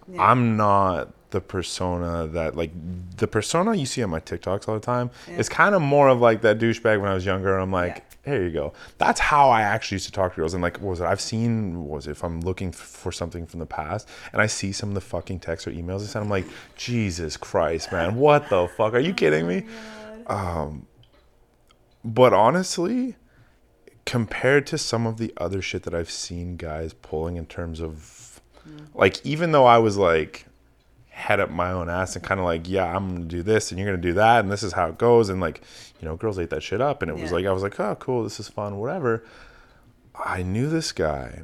Yeah. 0.09 0.21
I'm 0.31 0.55
not 0.57 1.13
the 1.31 1.41
persona 1.41 2.25
that 2.27 2.55
like 2.55 2.71
the 3.17 3.27
persona 3.27 3.75
you 3.75 3.85
see 3.85 4.01
on 4.01 4.09
my 4.09 4.19
TikToks 4.21 4.67
all 4.67 4.75
the 4.75 4.79
time 4.79 5.09
Yeah. 5.27 5.37
is 5.39 5.49
kind 5.49 5.75
of 5.75 5.81
more 5.81 6.07
of 6.07 6.21
like 6.21 6.41
that 6.41 6.57
douchebag 6.59 7.01
when 7.01 7.11
I 7.11 7.13
was 7.13 7.25
younger. 7.25 7.57
I'm 7.57 7.71
like, 7.71 8.05
here 8.23 8.41
you 8.43 8.49
go. 8.51 8.71
That's 8.97 9.19
how 9.19 9.49
I 9.49 9.61
actually 9.61 9.95
used 9.95 10.05
to 10.05 10.11
talk 10.13 10.33
to 10.35 10.39
girls. 10.39 10.53
And 10.53 10.63
like, 10.63 10.77
what 10.79 10.91
was 10.91 11.01
it? 11.01 11.05
I've 11.05 11.19
seen 11.21 11.83
what 11.83 11.95
was 11.97 12.07
it 12.07 12.11
if 12.11 12.23
I'm 12.23 12.39
looking 12.41 12.71
for 12.71 13.11
something 13.11 13.45
from 13.45 13.59
the 13.59 13.65
past 13.65 14.07
and 14.31 14.41
I 14.41 14.47
see 14.47 14.71
some 14.71 14.89
of 14.89 14.95
the 14.95 15.01
fucking 15.01 15.39
texts 15.41 15.67
or 15.67 15.71
emails 15.71 16.01
I 16.01 16.05
sent, 16.05 16.23
I'm 16.23 16.29
like, 16.29 16.45
Jesus 16.77 17.35
Christ, 17.35 17.91
man, 17.91 18.15
what 18.15 18.49
the 18.49 18.67
fuck? 18.77 18.93
Are 18.93 18.99
you 18.99 19.13
kidding 19.13 19.47
me? 19.47 19.65
Um, 20.27 20.87
but 22.05 22.31
honestly, 22.33 23.15
compared 24.05 24.65
to 24.67 24.77
some 24.77 25.05
of 25.05 25.17
the 25.17 25.33
other 25.37 25.61
shit 25.61 25.83
that 25.83 25.93
I've 25.93 26.11
seen 26.11 26.55
guys 26.55 26.93
pulling 26.93 27.35
in 27.35 27.45
terms 27.45 27.81
of 27.81 28.26
like 28.93 29.25
even 29.25 29.51
though 29.51 29.65
I 29.65 29.77
was 29.77 29.97
like 29.97 30.45
head 31.09 31.39
up 31.39 31.49
my 31.49 31.71
own 31.71 31.89
ass 31.89 32.15
and 32.15 32.23
kind 32.23 32.39
of 32.39 32.45
like 32.45 32.69
yeah 32.69 32.95
I'm 32.95 33.09
gonna 33.15 33.25
do 33.25 33.41
this 33.43 33.71
and 33.71 33.79
you're 33.79 33.87
gonna 33.87 34.01
do 34.01 34.13
that 34.13 34.41
and 34.41 34.51
this 34.51 34.61
is 34.63 34.73
how 34.73 34.87
it 34.87 34.97
goes 34.97 35.29
and 35.29 35.41
like 35.41 35.61
you 35.99 36.07
know 36.07 36.15
girls 36.15 36.37
ate 36.37 36.51
that 36.51 36.61
shit 36.63 36.79
up 36.79 37.01
and 37.01 37.09
it 37.09 37.17
was 37.19 37.31
like 37.31 37.45
I 37.45 37.51
was 37.51 37.63
like 37.63 37.79
oh 37.79 37.95
cool 37.99 38.23
this 38.23 38.39
is 38.39 38.47
fun 38.47 38.77
whatever 38.77 39.23
I 40.15 40.43
knew 40.43 40.69
this 40.69 40.91
guy 40.91 41.41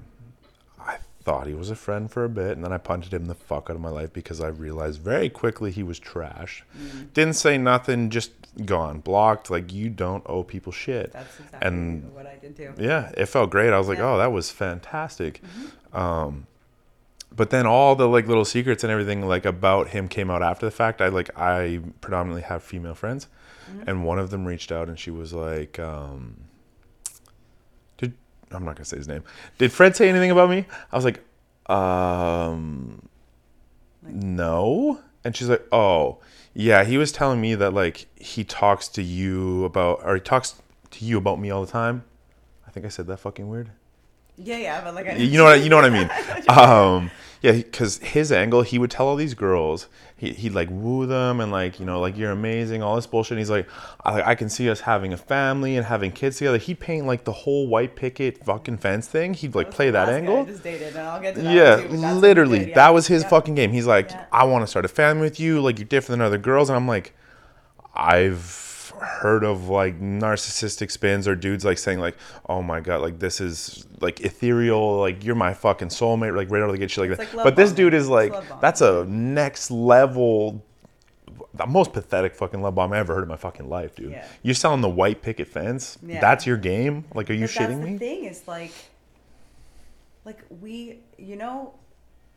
I 0.80 0.98
thought 1.24 1.48
he 1.48 1.54
was 1.56 1.72
a 1.72 1.76
friend 1.76 2.12
for 2.12 2.24
a 2.24 2.30
bit 2.30 2.52
and 2.52 2.64
then 2.64 2.72
I 2.72 2.78
punted 2.78 3.14
him 3.14 3.26
the 3.26 3.34
fuck 3.36 3.70
out 3.70 3.76
of 3.76 3.82
my 3.82 3.90
life 3.90 4.14
because 4.14 4.42
I 4.42 4.48
realized 4.50 5.00
very 5.02 5.30
quickly 5.30 5.72
he 5.72 5.82
was 5.82 5.98
trash 5.98 6.64
didn't 7.16 7.34
say 7.36 7.58
nothing 7.58 8.10
just 8.12 8.32
gone 8.66 9.00
blocked 9.00 9.50
like 9.50 9.74
you 9.74 9.90
don't 9.90 10.24
owe 10.28 10.44
people 10.44 10.72
shit 10.72 11.12
that's 11.14 11.40
exactly 11.40 11.68
And- 11.68 12.14
what 12.14 12.28
i 12.28 12.36
did 12.36 12.56
too 12.56 12.72
yeah, 12.78 13.12
it 13.18 13.26
felt 13.26 13.50
great. 13.50 13.74
I 13.74 13.80
was 13.80 13.88
like, 13.88 13.98
Yeah. 13.98 14.04
Mm-hmm. 14.04 14.14
oh, 14.14 14.18
that 14.20 14.32
was 14.32 14.52
fantastic. 14.52 15.42
Um, 15.94 16.46
but 17.36 17.50
then 17.50 17.66
all 17.66 17.96
the 17.96 18.08
like 18.08 18.28
little 18.28 18.46
secrets 18.46 18.84
and 18.84 18.92
everything 18.92 19.28
like 19.28 19.46
about 19.46 19.90
him 19.90 20.08
came 20.08 20.30
out 20.30 20.42
after 20.44 20.66
the 20.66 20.72
fact. 20.72 21.02
I 21.02 21.08
like 21.10 21.30
I 21.38 21.80
predominantly 22.02 22.44
have 22.44 22.64
female 22.64 22.96
friends, 22.96 23.28
Mm-hmm. 23.72 23.90
and 23.90 24.04
one 24.06 24.20
of 24.20 24.30
them 24.30 24.46
reached 24.46 24.72
out 24.74 24.90
and 24.90 25.00
she 25.00 25.10
was 25.10 25.32
like, 25.34 25.80
um, 25.80 26.36
did 27.98 28.14
I'm 28.52 28.66
not 28.66 28.76
gonna 28.76 28.84
say 28.86 28.98
his 28.98 29.08
name. 29.08 29.24
Did 29.58 29.72
Fred 29.72 29.96
say 29.96 30.10
anything 30.10 30.32
about 30.32 30.50
me? 30.50 30.66
I 30.92 30.96
was 30.96 31.06
like, 31.06 31.24
um, 31.70 33.08
no. 34.04 35.00
And 35.24 35.36
she's 35.36 35.48
like, 35.50 35.66
oh, 35.72 36.18
yeah. 36.54 36.84
He 36.84 36.98
was 36.98 37.12
telling 37.12 37.40
me 37.40 37.56
that 37.56 37.74
like 37.74 38.08
he 38.20 38.44
talks 38.44 38.88
to 38.90 39.02
you 39.02 39.64
about 39.66 40.02
or 40.04 40.16
he 40.16 40.22
talks 40.22 40.62
to 40.92 41.06
you 41.06 41.18
about 41.18 41.40
me 41.40 41.50
all 41.50 41.66
the 41.66 41.72
time. 41.72 42.04
I 42.68 42.72
think 42.72 42.86
I 42.86 42.90
said 42.90 43.08
that 43.08 43.18
fucking 43.18 43.48
weird. 43.48 43.70
yeah 44.38 44.58
yeah 44.58 44.82
but 44.84 44.94
like 44.96 45.08
I 45.08 45.14
You 45.16 45.38
know 45.38 45.44
what 45.46 45.54
I, 45.54 45.56
you 45.64 45.70
know 45.70 45.78
what 45.78 45.86
I 45.86 45.90
mean? 45.90 46.10
Um, 46.50 47.12
yeah, 47.44 47.52
because 47.52 48.00
his 48.00 48.32
angle, 48.32 48.62
he 48.64 48.80
would 48.80 48.90
tell 48.90 49.06
all 49.08 49.16
these 49.16 49.34
girls, 49.36 49.88
he 50.16 50.32
he'd 50.32 50.54
like 50.54 50.70
woo 50.72 51.06
them 51.06 51.40
and 51.42 51.52
like 51.52 51.80
you 51.80 51.86
know 51.86 52.00
like 52.00 52.18
you're 52.18 52.32
amazing, 52.32 52.82
all 52.82 52.96
this 52.96 53.06
bullshit. 53.06 53.34
And 53.34 53.40
he's 53.40 53.50
like, 53.50 53.68
I, 54.06 54.22
I 54.32 54.36
can 54.36 54.50
see 54.50 54.70
us 54.70 54.80
having 54.80 55.12
a 55.14 55.18
family 55.18 55.76
and 55.78 55.86
having 55.86 56.12
kids 56.12 56.38
together. 56.38 56.58
He'd 56.58 56.80
paint 56.80 57.06
like 57.06 57.26
the 57.26 57.34
whole 57.34 57.68
white 57.68 57.96
picket 57.96 58.44
fucking 58.46 58.78
fence 58.78 59.08
thing. 59.08 59.34
He'd 59.36 59.54
like 59.54 59.70
play 59.72 59.92
that 59.92 60.08
last 60.08 60.10
guy 60.10 60.14
I 60.14 60.18
angle. 60.20 60.46
dated, 60.64 60.96
and 60.96 61.00
I'll 61.00 61.22
get 61.22 61.36
to 61.36 61.42
that 61.42 61.54
Yeah, 61.54 61.76
too, 61.76 61.82
but 61.84 61.92
that's 61.92 62.02
what 62.02 62.14
he 62.14 62.20
literally, 62.22 62.60
did, 62.60 62.68
yeah. 62.70 62.76
that 62.76 62.94
was 62.94 63.08
his 63.08 63.22
Yeah. 63.24 63.30
fucking 63.30 63.56
game. 63.56 63.72
He's 63.72 63.88
like, 63.88 64.10
Yeah. 64.12 64.26
I 64.32 64.46
want 64.46 64.64
to 64.64 64.68
start 64.68 64.86
a 64.86 64.88
family 64.88 65.24
with 65.24 65.40
you. 65.40 65.60
Like 65.62 65.78
you're 65.80 65.86
different 65.88 66.20
than 66.20 66.26
other 66.26 66.38
girls, 66.38 66.70
and 66.70 66.78
I'm 66.78 66.88
like, 66.88 67.14
I've 67.96 68.73
heard 69.02 69.44
of 69.44 69.70
like 69.70 70.00
narcissistic 70.00 70.92
spins 70.92 71.28
or 71.28 71.36
dudes 71.36 71.66
like 71.66 71.78
saying 71.78 72.00
like, 72.00 72.16
oh 72.48 72.62
my 72.62 72.80
god, 72.80 73.02
like 73.02 73.20
this 73.20 73.42
is 73.42 73.86
like 74.02 74.22
ethereal, 74.22 75.00
like 75.00 75.24
you're 75.24 75.36
my 75.36 75.54
fucking 75.54 75.90
soulmate, 75.90 76.36
like 76.36 76.50
right 76.52 76.62
out 76.62 76.70
of 76.70 76.74
the 76.74 76.78
gate, 76.78 76.92
shit 76.92 77.10
like 77.10 77.20
It's 77.20 77.32
that. 77.32 77.38
like 77.38 77.44
but 77.44 77.56
this 77.56 77.72
dude 77.72 77.94
is 77.94 78.08
like, 78.10 78.34
that's 78.62 78.82
a 78.82 79.06
next 79.06 79.72
level. 79.72 80.64
The 81.56 81.66
most 81.68 81.94
pathetic 81.94 82.36
fucking 82.36 82.62
love 82.62 82.76
bomb 82.76 82.94
I 82.94 82.98
ever 82.98 83.14
heard 83.14 83.24
in 83.24 83.30
my 83.30 83.38
fucking 83.38 83.70
life, 83.70 83.96
dude. 83.96 84.12
Yeah. 84.12 84.26
You're 84.42 84.56
selling 84.56 84.82
the 84.82 84.90
white 84.90 85.22
picket 85.22 85.48
fence. 85.48 85.98
Yeah. 86.06 86.20
That's 86.20 86.46
your 86.48 86.58
game. 86.58 87.06
Like, 87.14 87.30
are 87.30 87.34
you 87.34 87.42
But 87.46 87.52
shitting 87.52 87.80
that's 87.80 87.86
me? 87.86 87.94
The 87.94 88.00
thing 88.00 88.26
is 88.26 88.48
like, 88.48 88.72
like 90.26 90.40
we, 90.62 91.00
you 91.18 91.36
know, 91.36 91.74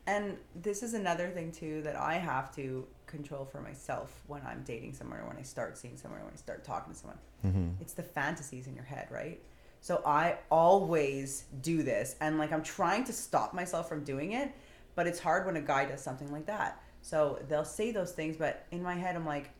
and 0.05 0.37
this 0.55 0.83
is 0.83 0.93
another 0.93 1.29
thing 1.29 1.51
too 1.51 1.81
that 1.83 1.95
I 1.95 2.13
have 2.15 2.55
to 2.55 2.85
control 3.07 3.45
for 3.45 3.61
myself 3.61 4.21
when 4.27 4.41
I'm 4.45 4.63
dating 4.63 4.93
someone 4.93 5.19
or 5.19 5.27
when 5.27 5.37
I 5.37 5.41
start 5.41 5.77
seeing 5.77 5.97
someone 5.97 6.21
or 6.21 6.25
when 6.25 6.33
I 6.33 6.37
start 6.37 6.63
talking 6.63 6.93
to 6.93 6.99
someone. 6.99 7.17
Mm-hmm. 7.45 7.81
It's 7.81 7.93
the 7.93 8.03
fantasies 8.03 8.67
in 8.67 8.75
your 8.75 8.83
head, 8.83 9.07
right? 9.09 9.41
So 9.79 10.01
I 10.05 10.37
always 10.51 11.45
do 11.61 11.83
this, 11.83 12.15
and 12.19 12.37
like 12.37 12.51
I'm 12.51 12.63
trying 12.63 13.03
to 13.05 13.13
stop 13.13 13.53
myself 13.53 13.87
from 13.87 14.03
doing 14.03 14.33
it, 14.33 14.51
but 14.95 15.07
it's 15.07 15.19
hard 15.19 15.45
when 15.45 15.55
a 15.55 15.61
guy 15.61 15.85
does 15.85 16.01
something 16.01 16.31
like 16.31 16.45
that. 16.47 16.81
So 17.01 17.39
they'll 17.47 17.63
say 17.63 17.91
those 17.91 18.11
things, 18.11 18.37
but 18.37 18.65
in 18.71 18.83
my 18.83 18.95
head, 18.95 19.15
I'm 19.15 19.25
like, 19.25 19.51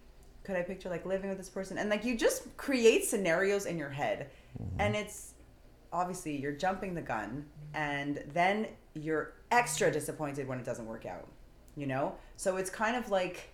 could 0.43 0.55
I 0.55 0.63
picture 0.63 0.89
like 0.89 1.05
living 1.05 1.29
with 1.29 1.37
this 1.37 1.49
person? 1.49 1.77
And 1.77 1.89
like 1.89 2.03
you 2.03 2.17
just 2.17 2.57
create 2.57 3.05
scenarios 3.05 3.65
in 3.65 3.77
your 3.77 3.89
head, 3.89 4.29
and 4.79 4.95
it's 4.95 5.33
obviously 5.93 6.35
you're 6.35 6.51
jumping 6.51 6.93
the 6.95 7.01
gun, 7.01 7.45
and 7.73 8.23
then 8.33 8.67
you're 8.95 9.33
extra 9.51 9.91
disappointed 9.91 10.47
when 10.47 10.59
it 10.59 10.65
doesn't 10.65 10.87
work 10.87 11.05
out. 11.05 11.27
You 11.77 11.85
know, 11.87 12.15
so 12.37 12.57
it's 12.57 12.69
kind 12.71 12.97
of 12.97 13.09
like, 13.11 13.49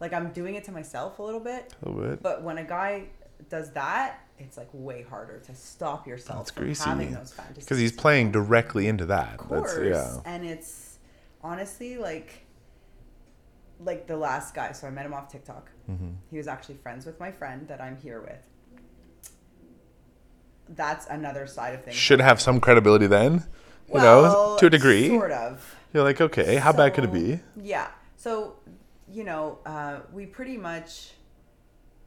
like 0.00 0.12
I'm 0.12 0.30
doing 0.32 0.54
it 0.54 0.62
to 0.64 0.72
myself 0.72 1.18
a 1.18 1.22
little 1.22 1.40
bit, 1.40 1.74
A 1.84 1.88
little 1.88 2.10
bit. 2.10 2.22
but 2.22 2.42
when 2.42 2.56
a 2.58 2.64
guy 2.64 3.08
does 3.50 3.72
that, 3.72 4.20
it's 4.38 4.56
like 4.56 4.68
way 4.72 5.02
harder 5.02 5.40
to 5.40 5.54
stop 5.54 6.06
yourself 6.06 6.38
That's 6.38 6.50
from 6.52 6.64
greasy. 6.64 6.84
having 6.84 7.12
those 7.12 7.32
fantasies. 7.32 7.64
Because 7.64 7.78
he's 7.78 7.90
playing 7.92 8.30
directly 8.30 8.86
into 8.86 9.04
that. 9.06 9.32
Of 9.32 9.38
course. 9.38 9.74
That's, 9.74 9.84
yeah. 9.86 10.20
And 10.24 10.46
it's 10.46 10.98
honestly 11.42 11.96
like 11.98 12.46
like 13.80 14.06
the 14.06 14.16
last 14.16 14.54
guy. 14.54 14.70
So 14.70 14.86
I 14.86 14.90
met 14.90 15.04
him 15.04 15.12
off 15.12 15.28
TikTok. 15.28 15.68
Mm-hmm. 15.90 16.10
He 16.30 16.36
was 16.36 16.46
actually 16.46 16.76
friends 16.76 17.04
with 17.04 17.18
my 17.18 17.32
friend 17.32 17.66
that 17.66 17.80
I'm 17.80 17.96
here 17.96 18.20
with. 18.20 18.38
That's 20.68 21.06
another 21.06 21.46
side 21.48 21.74
of 21.74 21.84
things. 21.84 21.96
Should 21.96 22.20
have 22.20 22.40
some 22.40 22.60
credibility 22.60 23.06
then, 23.08 23.34
you 23.88 23.94
Well, 23.94 24.22
know, 24.52 24.56
to 24.58 24.66
a 24.66 24.70
degree. 24.70 25.08
Sort 25.08 25.32
of. 25.32 25.76
You're 25.92 26.04
like, 26.04 26.20
okay, 26.20 26.56
how 26.56 26.72
bad 26.72 26.94
could 26.94 27.04
it 27.04 27.12
be? 27.12 27.40
Yeah. 27.60 27.88
so 28.16 28.56
you 29.10 29.24
know, 29.24 29.58
uh, 29.66 30.00
we 30.12 30.24
pretty 30.24 30.56
much 30.56 31.12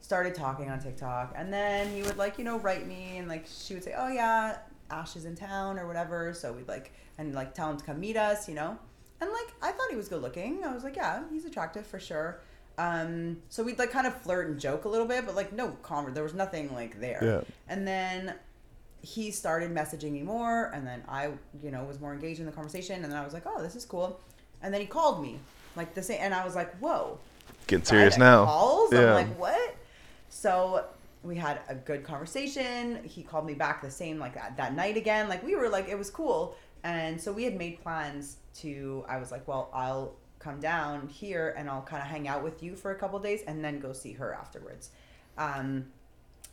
started 0.00 0.34
talking 0.34 0.68
on 0.70 0.80
TikTok, 0.80 1.34
and 1.36 1.52
then 1.52 1.94
he 1.94 2.02
would 2.02 2.16
like 2.16 2.38
you 2.38 2.44
know 2.44 2.58
write 2.58 2.86
me, 2.86 3.18
and 3.18 3.28
like 3.28 3.46
she 3.46 3.74
would 3.74 3.84
say, 3.84 3.94
oh 3.96 4.08
yeah, 4.08 4.58
Ash 4.90 5.16
is 5.16 5.24
in 5.24 5.34
town 5.34 5.78
or 5.78 5.86
whatever, 5.86 6.32
so 6.34 6.52
we'd 6.52 6.68
like 6.68 6.92
and 7.18 7.34
like 7.34 7.54
tell 7.54 7.70
him 7.70 7.76
to 7.76 7.84
come 7.84 8.00
meet 8.00 8.16
us, 8.16 8.48
you 8.48 8.54
know, 8.54 8.76
and 9.20 9.30
like 9.30 9.54
I 9.62 9.72
thought 9.72 9.88
he 9.90 9.96
was 9.96 10.08
good 10.08 10.22
looking. 10.22 10.64
I 10.64 10.74
was 10.74 10.84
like, 10.84 10.96
yeah, 10.96 11.22
he's 11.30 11.44
attractive 11.44 11.86
for 11.86 12.00
sure. 12.00 12.40
Um, 12.78 13.38
so 13.48 13.62
we'd 13.62 13.78
like 13.78 13.90
kind 13.90 14.06
of 14.06 14.20
flirt 14.20 14.48
and 14.48 14.60
joke 14.60 14.84
a 14.84 14.88
little 14.88 15.06
bit, 15.06 15.24
but 15.24 15.34
like 15.34 15.52
no 15.52 15.76
conver 15.82 16.12
There 16.12 16.22
was 16.22 16.34
nothing 16.34 16.74
like 16.74 17.00
there. 17.00 17.20
Yeah. 17.22 17.40
And 17.68 17.86
then 17.86 18.34
he 19.06 19.30
started 19.30 19.72
messaging 19.72 20.10
me 20.10 20.22
more, 20.22 20.70
and 20.74 20.84
then 20.84 21.02
I, 21.08 21.30
you 21.62 21.70
know, 21.70 21.84
was 21.84 22.00
more 22.00 22.12
engaged 22.12 22.40
in 22.40 22.46
the 22.46 22.52
conversation, 22.52 23.04
and 23.04 23.12
then 23.12 23.18
I 23.18 23.24
was 23.24 23.32
like, 23.32 23.44
oh, 23.46 23.62
this 23.62 23.76
is 23.76 23.84
cool. 23.84 24.20
And 24.62 24.74
then 24.74 24.80
he 24.80 24.86
called 24.86 25.22
me, 25.22 25.38
like 25.76 25.94
the 25.94 26.02
same, 26.02 26.18
and 26.20 26.34
I 26.34 26.44
was 26.44 26.56
like, 26.56 26.76
whoa. 26.78 27.18
Getting 27.68 27.84
serious 27.84 28.18
now. 28.18 28.44
Calls? 28.44 28.92
Yeah. 28.92 29.14
I'm 29.14 29.28
like, 29.28 29.38
what? 29.38 29.76
So 30.28 30.84
we 31.22 31.36
had 31.36 31.60
a 31.68 31.74
good 31.74 32.02
conversation. 32.02 33.02
He 33.04 33.22
called 33.22 33.46
me 33.46 33.54
back 33.54 33.80
the 33.80 33.90
same 33.90 34.18
like 34.18 34.34
that, 34.34 34.56
that 34.56 34.74
night 34.74 34.96
again. 34.96 35.28
Like 35.28 35.44
we 35.44 35.54
were 35.54 35.68
like 35.68 35.88
it 35.88 35.96
was 35.96 36.10
cool. 36.10 36.56
And 36.84 37.20
so 37.20 37.32
we 37.32 37.44
had 37.44 37.56
made 37.56 37.82
plans 37.82 38.36
to 38.58 39.04
I 39.08 39.18
was 39.18 39.30
like, 39.30 39.46
well, 39.46 39.70
I'll 39.72 40.14
come 40.38 40.60
down 40.60 41.08
here 41.08 41.54
and 41.56 41.68
I'll 41.68 41.82
kind 41.82 42.02
of 42.02 42.08
hang 42.08 42.28
out 42.28 42.42
with 42.42 42.62
you 42.62 42.76
for 42.76 42.92
a 42.92 42.94
couple 42.94 43.18
days 43.18 43.42
and 43.46 43.64
then 43.64 43.80
go 43.80 43.92
see 43.92 44.12
her 44.12 44.34
afterwards. 44.34 44.90
Um 45.38 45.86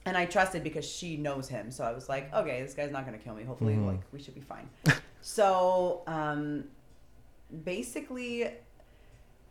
and 0.05 0.17
I 0.17 0.25
trusted 0.25 0.63
because 0.63 0.85
she 0.89 1.17
knows 1.17 1.47
him. 1.47 1.71
So 1.71 1.83
I 1.83 1.93
was 1.93 2.09
like, 2.09 2.33
okay, 2.33 2.61
this 2.61 2.73
guy's 2.73 2.91
not 2.91 3.05
going 3.05 3.17
to 3.17 3.23
kill 3.23 3.35
me. 3.35 3.43
Hopefully 3.43 3.75
like 3.75 4.01
we 4.11 4.21
should 4.21 4.35
be 4.35 4.41
fine. 4.41 4.69
so 5.21 6.01
um 6.07 6.65
basically 7.63 8.49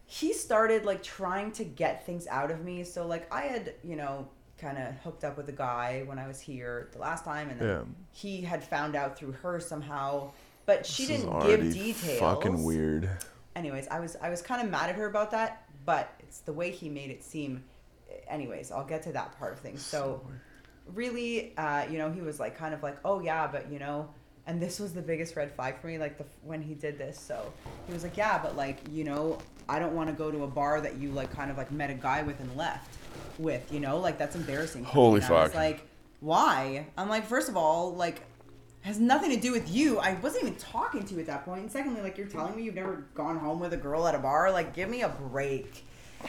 he 0.06 0.32
started 0.32 0.84
like 0.84 1.02
trying 1.02 1.52
to 1.52 1.64
get 1.64 2.04
things 2.04 2.26
out 2.26 2.50
of 2.50 2.62
me. 2.64 2.84
So 2.84 3.06
like 3.06 3.32
I 3.32 3.42
had, 3.42 3.74
you 3.82 3.96
know, 3.96 4.28
kind 4.58 4.78
of 4.78 4.94
hooked 5.02 5.24
up 5.24 5.36
with 5.36 5.48
a 5.48 5.52
guy 5.52 6.02
when 6.06 6.18
I 6.18 6.26
was 6.28 6.40
here 6.40 6.88
the 6.92 6.98
last 6.98 7.24
time, 7.24 7.48
and 7.50 7.60
then 7.60 7.68
Yeah. 7.68 7.82
he 8.12 8.42
had 8.42 8.62
found 8.62 8.94
out 8.94 9.16
through 9.16 9.32
her 9.32 9.58
somehow, 9.58 10.32
but 10.66 10.84
she 10.86 11.06
This 11.06 11.22
didn't 11.22 11.40
give 11.46 11.72
details. 11.72 12.20
Fucking 12.20 12.62
weird. 12.62 13.08
Anyways, 13.56 13.88
I 13.88 14.00
was 14.00 14.16
I 14.22 14.28
was 14.30 14.42
kind 14.42 14.62
of 14.62 14.70
mad 14.70 14.90
at 14.90 14.96
her 14.96 15.06
about 15.06 15.30
that, 15.32 15.64
but 15.84 16.12
it's 16.20 16.40
the 16.40 16.52
way 16.52 16.70
he 16.70 16.88
made 16.88 17.10
it 17.10 17.24
seem. 17.24 17.64
Anyways, 18.32 18.72
I'll 18.72 18.84
get 18.84 19.02
to 19.04 19.12
that 19.12 19.38
part 19.38 19.52
of 19.52 19.60
things. 19.60 19.84
So, 19.84 20.22
really, 20.94 21.56
uh, 21.56 21.84
you 21.90 21.98
know, 21.98 22.10
he 22.10 22.22
was 22.22 22.40
like 22.40 22.56
kind 22.56 22.74
of 22.74 22.82
like, 22.82 22.96
oh 23.04 23.20
yeah, 23.20 23.46
but 23.46 23.70
you 23.70 23.78
know, 23.78 24.08
and 24.46 24.60
this 24.60 24.80
was 24.80 24.92
the 24.92 25.02
biggest 25.02 25.36
red 25.36 25.52
flag 25.52 25.78
for 25.80 25.86
me, 25.86 25.98
like 25.98 26.18
the 26.18 26.24
when 26.42 26.62
he 26.62 26.74
did 26.74 26.98
this. 26.98 27.20
So 27.20 27.52
he 27.86 27.92
was 27.92 28.02
like, 28.02 28.16
yeah, 28.16 28.40
but 28.42 28.56
like 28.56 28.78
you 28.90 29.04
know, 29.04 29.38
I 29.68 29.78
don't 29.78 29.94
want 29.94 30.08
to 30.08 30.14
go 30.14 30.30
to 30.30 30.44
a 30.44 30.48
bar 30.48 30.80
that 30.80 30.96
you 30.96 31.10
like 31.10 31.30
kind 31.30 31.50
of 31.50 31.56
like 31.58 31.70
met 31.70 31.90
a 31.90 31.94
guy 31.94 32.22
with 32.22 32.40
and 32.40 32.56
left 32.56 32.96
with, 33.38 33.70
you 33.72 33.80
know, 33.80 33.98
like 33.98 34.18
that's 34.18 34.34
embarrassing. 34.34 34.84
Holy 34.84 35.20
And 35.20 35.26
I 35.26 35.42
was 35.42 35.52
fuck. 35.52 35.54
like, 35.54 35.86
why? 36.20 36.86
I'm 36.96 37.08
like, 37.08 37.26
first 37.26 37.48
of 37.48 37.56
all, 37.56 37.94
like. 37.94 38.22
Has 38.84 38.98
nothing 38.98 39.30
to 39.30 39.36
do 39.36 39.52
with 39.52 39.70
you. 39.70 40.00
I 40.00 40.14
wasn't 40.14 40.42
even 40.42 40.56
talking 40.56 41.04
to 41.04 41.14
you 41.14 41.20
at 41.20 41.26
that 41.28 41.44
point. 41.44 41.60
And 41.60 41.70
secondly, 41.70 42.02
like 42.02 42.18
you're 42.18 42.26
telling 42.26 42.56
me 42.56 42.64
you've 42.64 42.74
never 42.74 43.06
gone 43.14 43.38
home 43.38 43.60
with 43.60 43.72
a 43.72 43.76
girl 43.76 44.08
at 44.08 44.14
a 44.16 44.18
bar. 44.18 44.50
Like, 44.50 44.74
give 44.74 44.88
me 44.88 45.02
a 45.02 45.08
break. 45.08 45.84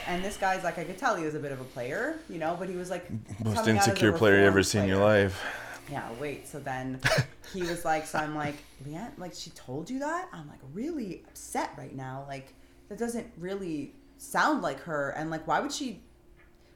And 0.07 0.23
this 0.23 0.37
guy's 0.37 0.63
like, 0.63 0.77
I 0.77 0.83
could 0.83 0.97
tell 0.97 1.15
he 1.15 1.25
was 1.25 1.35
a 1.35 1.39
bit 1.39 1.51
of 1.51 1.61
a 1.61 1.65
player, 1.65 2.17
you 2.29 2.37
know, 2.39 2.55
but 2.57 2.69
he 2.69 2.75
was 2.75 2.89
like 2.89 3.09
Most 3.43 3.55
coming 3.55 3.77
out 3.77 3.81
as 3.81 3.87
a 3.87 3.89
insecure 3.91 4.13
player 4.13 4.39
you 4.39 4.45
ever 4.45 4.63
seen 4.63 4.83
in 4.83 4.89
your 4.89 4.99
life. 4.99 5.41
Yeah, 5.91 6.07
wait. 6.19 6.47
So 6.47 6.59
then 6.59 6.99
he 7.53 7.61
was 7.61 7.85
like, 7.85 8.05
so 8.05 8.19
I'm 8.19 8.35
like, 8.35 8.55
Leanne, 8.87 9.17
like 9.17 9.33
she 9.33 9.49
told 9.51 9.89
you 9.89 9.99
that? 9.99 10.29
I'm 10.33 10.47
like 10.47 10.59
really 10.73 11.23
upset 11.27 11.71
right 11.77 11.95
now. 11.95 12.25
Like 12.27 12.53
that 12.89 12.97
doesn't 12.97 13.27
really 13.37 13.93
sound 14.17 14.61
like 14.61 14.79
her. 14.81 15.09
And 15.11 15.29
like, 15.29 15.47
why 15.47 15.59
would 15.59 15.71
she? 15.71 16.01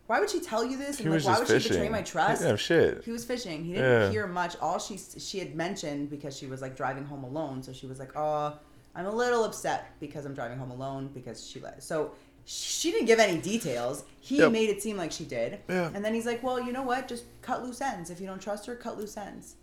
Why 0.08 0.22
would 0.22 0.30
she 0.30 0.40
tell 0.40 0.64
you 0.64 0.78
this? 0.78 0.98
He 1.00 1.04
like, 1.04 1.16
was 1.16 1.26
why 1.26 1.38
would 1.40 1.62
she 1.62 1.68
betray 1.70 1.90
my 1.90 2.02
trust? 2.02 2.42
Yeah, 2.42 2.56
shit. 2.56 3.04
He 3.04 3.12
was 3.12 3.26
fishing. 3.26 3.66
He 3.66 3.74
didn't 3.74 4.04
Yeah. 4.04 4.10
hear 4.10 4.26
much. 4.28 4.56
All 4.62 4.80
she 4.80 4.98
she 4.98 5.40
had 5.40 5.54
mentioned 5.56 6.10
because 6.10 6.38
she 6.38 6.46
was 6.48 6.62
like 6.62 6.78
driving 6.78 7.04
home 7.04 7.26
alone. 7.26 7.62
So 7.62 7.74
she 7.74 7.88
was 7.88 8.00
like, 8.00 8.16
"Oh, 8.16 8.58
I'm 8.96 9.06
a 9.06 9.12
little 9.14 9.44
upset 9.44 9.92
because 10.00 10.26
I'm 10.26 10.34
driving 10.34 10.58
home 10.58 10.72
alone 10.72 11.10
because 11.14 11.46
she 11.46 11.60
let." 11.60 11.84
So 11.84 12.12
she 12.50 12.92
didn't 12.92 13.08
give 13.08 13.20
any 13.20 13.38
details. 13.38 14.06
He 14.22 14.38
Yep. 14.38 14.52
made 14.54 14.70
it 14.70 14.82
seem 14.82 14.96
like 14.96 15.12
she 15.12 15.26
did. 15.26 15.60
Yeah. 15.68 15.92
And 15.94 16.04
then 16.04 16.14
he's 16.14 16.26
like, 16.26 16.42
"Well, 16.42 16.62
you 16.62 16.72
know 16.72 16.82
what? 16.82 17.10
Just 17.10 17.26
cut 17.42 17.62
loose 17.62 17.82
ends. 17.82 18.10
If 18.10 18.22
you 18.22 18.28
don't 18.28 18.42
trust 18.42 18.66
her, 18.68 18.76
cut 18.76 18.98
loose 18.98 19.18
ends." 19.18 19.56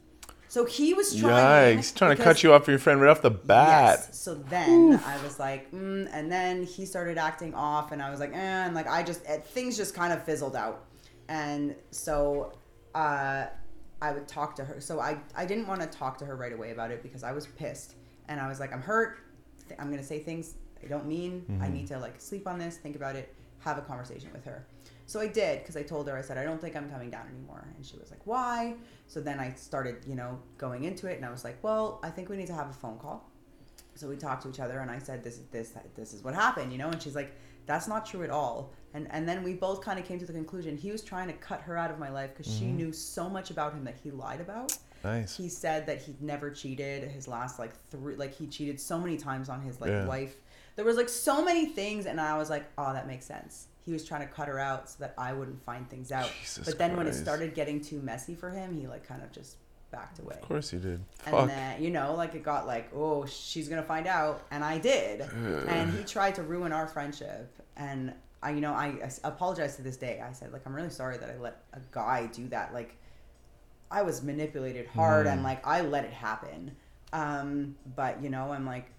So 0.48 0.66
he 0.66 0.92
was 0.92 1.16
trying. 1.16 1.78
Yikes! 1.78 1.94
Trying 1.96 2.14
to 2.16 2.22
cut 2.22 2.42
you 2.42 2.52
off 2.52 2.66
for 2.66 2.72
your 2.72 2.78
friend 2.78 3.00
right 3.00 3.08
off 3.10 3.22
the 3.22 3.30
bat. 3.30 4.00
Yes. 4.00 4.18
So 4.18 4.34
then 4.34 5.00
I 5.06 5.20
was 5.22 5.38
like, 5.38 5.72
mm, 5.72 6.08
and 6.12 6.30
then 6.30 6.62
he 6.62 6.84
started 6.84 7.16
acting 7.16 7.54
off, 7.54 7.90
and 7.90 8.02
I 8.02 8.10
was 8.10 8.20
like, 8.20 8.34
eh, 8.34 8.36
and 8.66 8.74
like 8.74 8.86
I 8.86 9.02
just 9.02 9.22
eh, 9.24 9.38
things 9.38 9.78
just 9.78 9.94
kind 9.94 10.12
of 10.12 10.22
fizzled 10.22 10.54
out, 10.54 10.84
and 11.28 11.74
so 11.90 12.52
uh, 12.94 13.46
I 14.02 14.12
would 14.12 14.28
talk 14.28 14.54
to 14.56 14.64
her. 14.64 14.78
So 14.80 15.00
I 15.00 15.16
I 15.34 15.46
didn't 15.46 15.66
want 15.66 15.80
to 15.80 15.86
talk 15.86 16.18
to 16.18 16.26
her 16.26 16.36
right 16.36 16.52
away 16.52 16.70
about 16.70 16.90
it 16.90 17.02
because 17.02 17.24
I 17.24 17.32
was 17.32 17.46
pissed, 17.46 17.94
and 18.28 18.38
I 18.38 18.46
was 18.46 18.60
like, 18.60 18.74
I'm 18.74 18.82
hurt. 18.82 19.20
I'm 19.78 19.88
gonna 19.90 20.04
say 20.04 20.18
things 20.18 20.54
I 20.84 20.88
don't 20.88 21.06
mean. 21.06 21.44
I 21.48 21.52
mm-hmm. 21.52 21.74
need 21.74 21.86
to 21.88 21.98
like 21.98 22.20
sleep 22.20 22.46
on 22.46 22.58
this, 22.58 22.76
think 22.76 22.96
about 22.96 23.16
it, 23.16 23.34
have 23.60 23.78
a 23.78 23.82
conversation 23.82 24.30
with 24.32 24.44
her. 24.44 24.66
So 25.06 25.20
I 25.20 25.26
did 25.26 25.60
because 25.60 25.76
I 25.76 25.82
told 25.82 26.08
her 26.08 26.16
I 26.16 26.22
said 26.22 26.38
I 26.38 26.44
don't 26.44 26.60
think 26.60 26.76
I'm 26.76 26.90
coming 26.90 27.10
down 27.10 27.26
anymore, 27.28 27.68
and 27.76 27.84
she 27.84 27.96
was 27.98 28.10
like, 28.10 28.20
"Why?" 28.24 28.74
So 29.06 29.20
then 29.20 29.38
I 29.38 29.52
started, 29.52 30.04
you 30.06 30.14
know, 30.14 30.38
going 30.56 30.84
into 30.84 31.06
it, 31.08 31.16
and 31.16 31.26
I 31.26 31.30
was 31.30 31.44
like, 31.44 31.62
"Well, 31.62 32.00
I 32.02 32.10
think 32.10 32.28
we 32.28 32.36
need 32.36 32.46
to 32.46 32.54
have 32.54 32.70
a 32.70 32.72
phone 32.72 32.98
call." 32.98 33.30
So 33.96 34.08
we 34.08 34.16
talked 34.16 34.42
to 34.42 34.48
each 34.48 34.60
other, 34.60 34.80
and 34.80 34.90
I 34.90 34.98
said, 34.98 35.22
"This 35.22 35.34
is 35.34 35.46
this 35.50 35.74
this 35.94 36.14
is 36.14 36.22
what 36.22 36.34
happened," 36.34 36.72
you 36.72 36.78
know, 36.78 36.88
and 36.88 37.02
she's 37.02 37.14
like, 37.14 37.34
"That's 37.66 37.86
not 37.86 38.06
true 38.06 38.22
at 38.22 38.30
all." 38.30 38.72
And 38.94 39.06
and 39.10 39.28
then 39.28 39.42
we 39.42 39.54
both 39.54 39.82
kind 39.82 39.98
of 39.98 40.06
came 40.06 40.18
to 40.20 40.26
the 40.26 40.32
conclusion 40.32 40.76
he 40.76 40.90
was 40.90 41.02
trying 41.02 41.26
to 41.28 41.34
cut 41.34 41.60
her 41.62 41.76
out 41.76 41.90
of 41.90 41.98
my 41.98 42.08
life 42.08 42.30
because 42.34 42.52
she 42.52 42.64
mm-hmm. 42.64 42.76
knew 42.76 42.92
so 42.92 43.28
much 43.28 43.50
about 43.50 43.74
him 43.74 43.84
that 43.84 43.96
he 44.02 44.10
lied 44.10 44.40
about. 44.40 44.76
Nice. 45.04 45.36
He 45.36 45.50
said 45.50 45.86
that 45.86 46.00
he'd 46.00 46.22
never 46.22 46.50
cheated. 46.50 47.10
His 47.10 47.28
last 47.28 47.58
like 47.58 47.72
three, 47.90 48.16
like 48.16 48.34
he 48.34 48.46
cheated 48.46 48.80
so 48.80 48.98
many 48.98 49.18
times 49.18 49.48
on 49.50 49.60
his 49.60 49.80
like 49.80 49.90
Yeah. 49.90 50.06
wife. 50.06 50.36
There 50.76 50.84
was 50.84 50.96
like 50.96 51.08
so 51.08 51.44
many 51.44 51.66
things, 51.66 52.06
and 52.06 52.20
I 52.20 52.36
was 52.36 52.50
like, 52.50 52.64
"Oh, 52.78 52.92
that 52.92 53.06
makes 53.06 53.24
sense." 53.24 53.68
He 53.84 53.92
was 53.92 54.04
trying 54.04 54.22
to 54.26 54.32
cut 54.32 54.48
her 54.48 54.58
out 54.58 54.88
so 54.88 54.96
that 55.00 55.14
I 55.18 55.32
wouldn't 55.34 55.62
find 55.64 55.88
things 55.90 56.10
out. 56.10 56.30
Jesus 56.40 56.64
but 56.64 56.78
then 56.78 56.96
when 56.96 57.06
it 57.06 57.12
started 57.12 57.54
getting 57.54 57.80
too 57.82 58.00
messy 58.00 58.34
for 58.34 58.50
him, 58.50 58.74
he 58.74 58.86
like 58.86 59.06
kind 59.06 59.22
of 59.22 59.30
just 59.30 59.56
backed 59.90 60.18
away. 60.18 60.36
Of 60.40 60.48
course 60.48 60.70
he 60.70 60.78
did. 60.78 61.00
And 61.26 61.34
Fuck. 61.36 61.48
then, 61.48 61.82
you 61.82 61.90
know, 61.90 62.14
like 62.14 62.34
it 62.34 62.42
got 62.42 62.66
like, 62.66 62.90
oh, 62.94 63.26
she's 63.26 63.68
gonna 63.68 63.82
find 63.82 64.06
out, 64.06 64.42
and 64.50 64.64
I 64.64 64.78
did. 64.78 65.20
and 65.20 65.92
he 65.92 66.02
tried 66.04 66.34
to 66.36 66.42
ruin 66.42 66.72
our 66.72 66.86
friendship, 66.86 67.52
and 67.76 68.14
I, 68.42 68.50
you 68.50 68.60
know, 68.60 68.72
I 68.72 68.96
apologize 69.22 69.76
to 69.76 69.82
this 69.82 69.96
day. 69.96 70.22
I 70.26 70.32
said, 70.32 70.52
like, 70.52 70.62
I'm 70.66 70.74
really 70.74 70.90
sorry 70.90 71.16
that 71.18 71.30
I 71.30 71.36
let 71.38 71.62
a 71.72 71.80
guy 71.92 72.26
do 72.32 72.48
that. 72.48 72.74
Like, 72.74 72.96
I 73.90 74.02
was 74.02 74.22
manipulated 74.22 74.86
hard, 74.86 75.26
and 75.26 75.42
like 75.42 75.64
I 75.66 75.82
let 75.82 76.04
it 76.04 76.12
happen. 76.12 76.74
Um, 77.12 77.76
but 77.94 78.22
you 78.22 78.30
know, 78.30 78.50
I'm 78.52 78.66
like, 78.66 78.90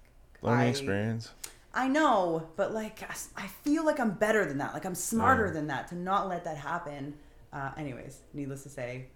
Learning 0.42 0.68
I- 0.68 0.70
experience. 0.70 1.32
I 1.76 1.90
know, 1.90 2.48
but 2.56 2.74
like 2.74 3.04
I 3.36 3.48
feel 3.48 3.86
like 3.86 4.00
I'm 4.00 4.12
better 4.12 4.46
than 4.46 4.58
that. 4.60 4.74
Like 4.74 4.86
I'm 4.86 4.96
smarter 4.96 5.52
than 5.52 5.68
that 5.68 5.90
to 5.90 5.96
not 5.96 6.30
let 6.30 6.46
that 6.46 6.58
happen. 6.58 7.14
Uh, 7.52 7.72
anyways, 7.78 8.20
needless 8.34 8.64
to 8.64 8.70
say, 8.70 9.08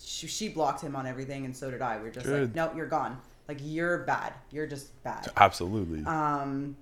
she, 0.00 0.26
she 0.26 0.48
blocked 0.48 0.80
him 0.80 0.96
on 0.96 1.06
everything, 1.06 1.44
and 1.44 1.56
so 1.56 1.70
did 1.70 1.80
I. 1.80 2.00
We 2.00 2.08
are 2.08 2.10
just 2.10 2.26
like, 2.26 2.36
Good. 2.40 2.56
no, 2.56 2.72
you're 2.74 2.86
gone. 2.86 3.18
Like 3.48 3.58
you're 3.60 3.98
bad. 3.98 4.34
You're 4.50 4.66
just 4.66 5.00
bad. 5.04 5.28
Absolutely. 5.36 6.04
Um, 6.04 6.76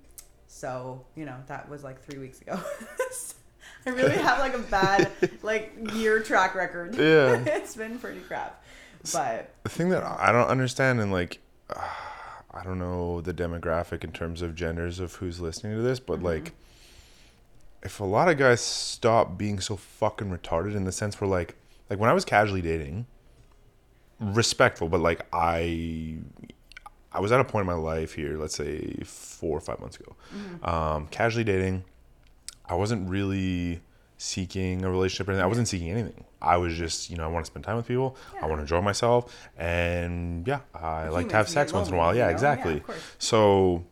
so 0.47 1.05
you 1.15 1.25
know 1.25 1.37
that 1.47 1.69
was 1.69 1.83
like 1.83 2.01
three 2.03 2.19
weeks 2.19 2.41
ago. 2.41 2.59
I 3.85 3.89
really 3.89 4.17
have 4.17 4.39
like 4.39 4.53
a 4.55 4.59
bad 4.59 5.11
like 5.43 5.73
year 5.93 6.19
track 6.19 6.55
record. 6.55 6.95
Yeah. 6.95 7.43
it's 7.45 7.75
been 7.75 7.99
pretty 7.99 8.21
crap. 8.21 8.63
But 9.13 9.53
the 9.63 9.69
thing 9.69 9.89
that 9.89 10.03
I 10.03 10.31
don't 10.31 10.47
understand 10.47 10.99
and 10.99 11.11
like 11.11 11.39
uh, 11.69 11.79
I 12.53 12.63
don't 12.63 12.79
know 12.79 13.21
the 13.21 13.33
demographic 13.33 14.03
in 14.03 14.11
terms 14.11 14.41
of 14.41 14.55
genders 14.55 14.99
of 14.99 15.15
who's 15.15 15.39
listening 15.39 15.75
to 15.77 15.81
this, 15.81 15.99
but 15.99 16.15
Mm-hmm. 16.17 16.25
like 16.25 16.51
if 17.83 17.99
a 17.99 18.03
lot 18.03 18.27
of 18.29 18.37
guys 18.37 18.61
stop 18.61 19.37
being 19.37 19.59
so 19.59 19.75
fucking 19.75 20.29
retarded 20.29 20.75
in 20.75 20.83
the 20.83 20.91
sense 20.91 21.19
where 21.19 21.27
like 21.29 21.55
like 21.89 21.97
when 21.99 22.09
I 22.09 22.13
was 22.13 22.25
casually 22.25 22.61
dating, 22.61 23.05
respectful, 24.19 24.87
but 24.89 24.99
like 24.99 25.25
I 25.33 26.17
I 27.11 27.19
was 27.19 27.31
at 27.31 27.39
a 27.39 27.43
point 27.43 27.61
in 27.63 27.67
my 27.67 27.73
life 27.73 28.13
here, 28.13 28.37
let's 28.37 28.55
say 28.55 28.95
four 29.05 29.57
or 29.57 29.61
five 29.61 29.79
months 29.79 29.97
ago, 29.97 30.15
um, 30.63 31.07
casually 31.07 31.43
dating. 31.43 31.83
I 32.65 32.75
wasn't 32.75 33.09
really 33.09 33.81
seeking 34.17 34.85
a 34.85 34.89
relationship 34.91 35.27
or 35.27 35.31
anything. 35.31 35.43
I 35.43 35.47
wasn't 35.47 35.67
seeking 35.67 35.89
anything. 35.89 36.23
I 36.41 36.57
was 36.57 36.75
just, 36.75 37.09
you 37.09 37.17
know, 37.17 37.23
I 37.23 37.27
want 37.27 37.45
to 37.45 37.51
spend 37.51 37.65
time 37.65 37.75
with 37.77 37.87
people. 37.87 38.15
I 38.41 38.45
want 38.47 38.57
to 38.59 38.61
enjoy 38.61 38.81
myself. 38.81 39.49
And 39.57 40.47
yeah, 40.47 40.61
I 40.73 41.09
like 41.09 41.29
to 41.29 41.35
have 41.35 41.47
sex 41.49 41.71
once 41.73 41.87
in 41.87 41.93
a 41.93 41.97
while. 41.97 42.13
you 42.13 42.19
Yeah, 42.19 42.27
know? 42.27 42.31
Exactly. 42.33 42.79
course. 42.81 42.97
so 43.19 43.83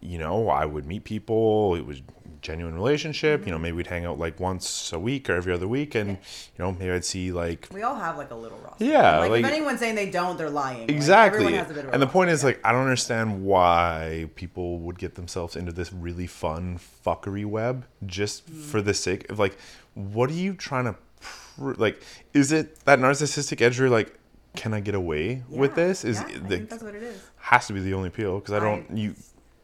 you 0.00 0.18
know, 0.18 0.48
I 0.48 0.64
would 0.64 0.84
meet 0.84 1.04
people. 1.04 1.76
It 1.76 1.86
was 1.86 2.02
genuine 2.40 2.74
relationship. 2.74 3.46
You 3.46 3.52
know, 3.52 3.58
maybe 3.58 3.76
we'd 3.76 3.86
hang 3.86 4.04
out 4.04 4.18
like 4.18 4.40
once 4.40 4.92
a 4.92 4.98
week 4.98 5.30
or 5.30 5.34
every 5.36 5.52
other 5.52 5.68
week, 5.68 5.94
and 5.94 6.08
you 6.10 6.16
know, 6.58 6.72
maybe 6.72 6.90
I'd 6.90 7.04
see 7.04 7.30
like 7.30 7.68
We 7.72 7.82
all 7.82 7.94
have 7.94 8.16
like 8.18 8.32
a 8.32 8.34
little 8.34 8.58
roster. 8.58 8.84
Yeah, 8.84 9.18
Like, 9.20 9.30
like- 9.30 9.44
if 9.44 9.50
anyone's 9.52 9.78
saying 9.78 9.94
they 9.94 10.10
don't, 10.10 10.36
they're 10.36 10.50
lying. 10.50 10.90
Exactly. 10.90 11.44
everyone 11.44 11.64
has 11.66 11.70
a 11.70 11.74
bit 11.74 11.84
of 11.84 11.90
a 11.90 11.92
and 11.92 12.02
the 12.02 12.06
point 12.08 12.30
is 12.30 12.42
yeah. 12.42 12.46
like 12.48 12.60
I 12.64 12.72
don't 12.72 12.80
understand 12.82 13.44
why 13.44 14.28
people 14.34 14.80
would 14.80 14.98
get 14.98 15.14
themselves 15.14 15.54
into 15.54 15.70
this 15.70 15.92
really 15.92 16.26
fun 16.26 16.80
fuckery 17.06 17.44
web 17.46 17.84
just 18.04 18.50
Mm. 18.50 18.60
for 18.64 18.82
the 18.82 18.94
sake 18.94 19.30
of 19.30 19.38
like, 19.38 19.56
what 19.94 20.28
are 20.30 20.32
you 20.34 20.54
trying 20.54 20.86
to, 20.86 20.96
like, 21.58 22.02
is 22.32 22.52
it 22.52 22.84
that 22.84 22.98
narcissistic 22.98 23.60
edge? 23.60 23.78
Where 23.80 23.90
like, 23.90 24.18
can 24.56 24.74
I 24.74 24.80
get 24.80 24.94
away 24.94 25.42
with 25.48 25.74
this? 25.74 26.04
Is 26.04 26.20
yeah, 26.28 26.38
the, 26.46 26.56
that's 26.58 26.82
what 26.82 26.94
it 26.94 27.02
is. 27.02 27.22
has 27.36 27.66
to 27.68 27.72
be 27.72 27.80
the 27.80 27.94
only 27.94 28.08
appeal 28.08 28.38
because 28.38 28.54
I 28.54 28.60
don't 28.60 28.90
I- 28.90 28.94
you 28.94 29.14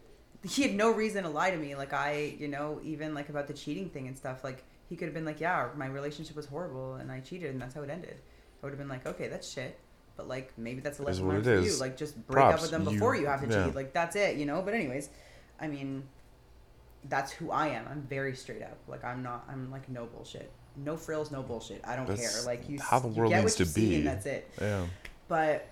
he 0.49 0.63
had 0.63 0.75
no 0.75 0.91
reason 0.93 1.25
to 1.25 1.29
lie 1.31 1.51
to 1.51 1.57
me. 1.57 1.75
Like 1.75 1.93
I, 1.93 2.35
you 2.39 2.49
know, 2.49 2.81
even 2.85 3.15
like 3.15 3.29
about 3.29 3.47
the 3.49 3.55
cheating 3.55 3.91
thing 3.91 4.07
and 4.07 4.17
stuff. 4.17 4.45
Like 4.45 4.65
he 4.89 4.97
could 4.97 5.07
have 5.07 5.15
been 5.15 5.25
like, 5.25 5.41
yeah, 5.41 5.69
my 5.77 5.87
relationship 5.87 6.37
was 6.37 6.47
horrible 6.47 6.95
and 6.95 7.11
I 7.11 7.21
cheated 7.21 7.51
and 7.51 7.61
that's 7.61 7.75
how 7.75 7.83
it 7.83 7.91
ended. 7.91 8.17
I 8.63 8.67
would 8.67 8.71
have 8.71 8.79
been 8.79 8.89
like, 8.89 9.07
okay, 9.07 9.29
that's 9.29 9.51
shit. 9.51 9.79
But 10.17 10.29
like 10.29 10.53
maybe 10.57 10.81
that's 10.81 10.99
a 10.99 11.03
lesson 11.03 11.29
learned 11.29 11.45
for 11.45 11.61
you. 11.61 11.77
Like 11.77 11.97
just 11.97 12.25
break 12.27 12.45
up 12.45 12.61
with 12.61 12.71
them 12.71 12.85
You- 12.85 12.91
before 12.91 13.15
you 13.17 13.27
have 13.27 13.47
to 13.47 13.49
yeah. 13.53 13.67
cheat. 13.67 13.75
Like 13.75 13.93
that's 13.93 14.17
it, 14.17 14.37
you 14.37 14.47
know. 14.47 14.63
But 14.63 14.75
anyways, 14.75 15.11
I 15.61 15.67
mean, 15.69 16.05
that's 17.09 17.33
who 17.33 17.51
I 17.51 17.69
am. 17.69 17.87
I'm 17.91 18.03
very 18.03 18.35
straight 18.35 18.63
up. 18.63 18.79
Like 18.89 19.05
I'm 19.05 19.23
not. 19.23 19.45
I'm 19.49 19.71
like 19.71 19.89
no 19.89 20.07
bullshit. 20.07 20.51
No 20.85 20.97
frills, 20.97 21.31
no 21.31 21.43
bullshit. 21.43 21.81
I 21.87 21.97
don't 21.97 22.07
That's 22.07 22.37
care. 22.37 22.47
Like 22.47 22.69
you, 22.69 22.79
how 22.81 22.99
the 22.99 23.09
you 23.09 23.15
world 23.15 23.31
get 23.31 23.41
needs 23.43 23.57
to 23.57 23.67
be. 23.67 23.97
and 23.97 24.07
that's 24.07 24.27
it. 24.27 24.51
yeah 24.61 24.85
But 25.29 25.69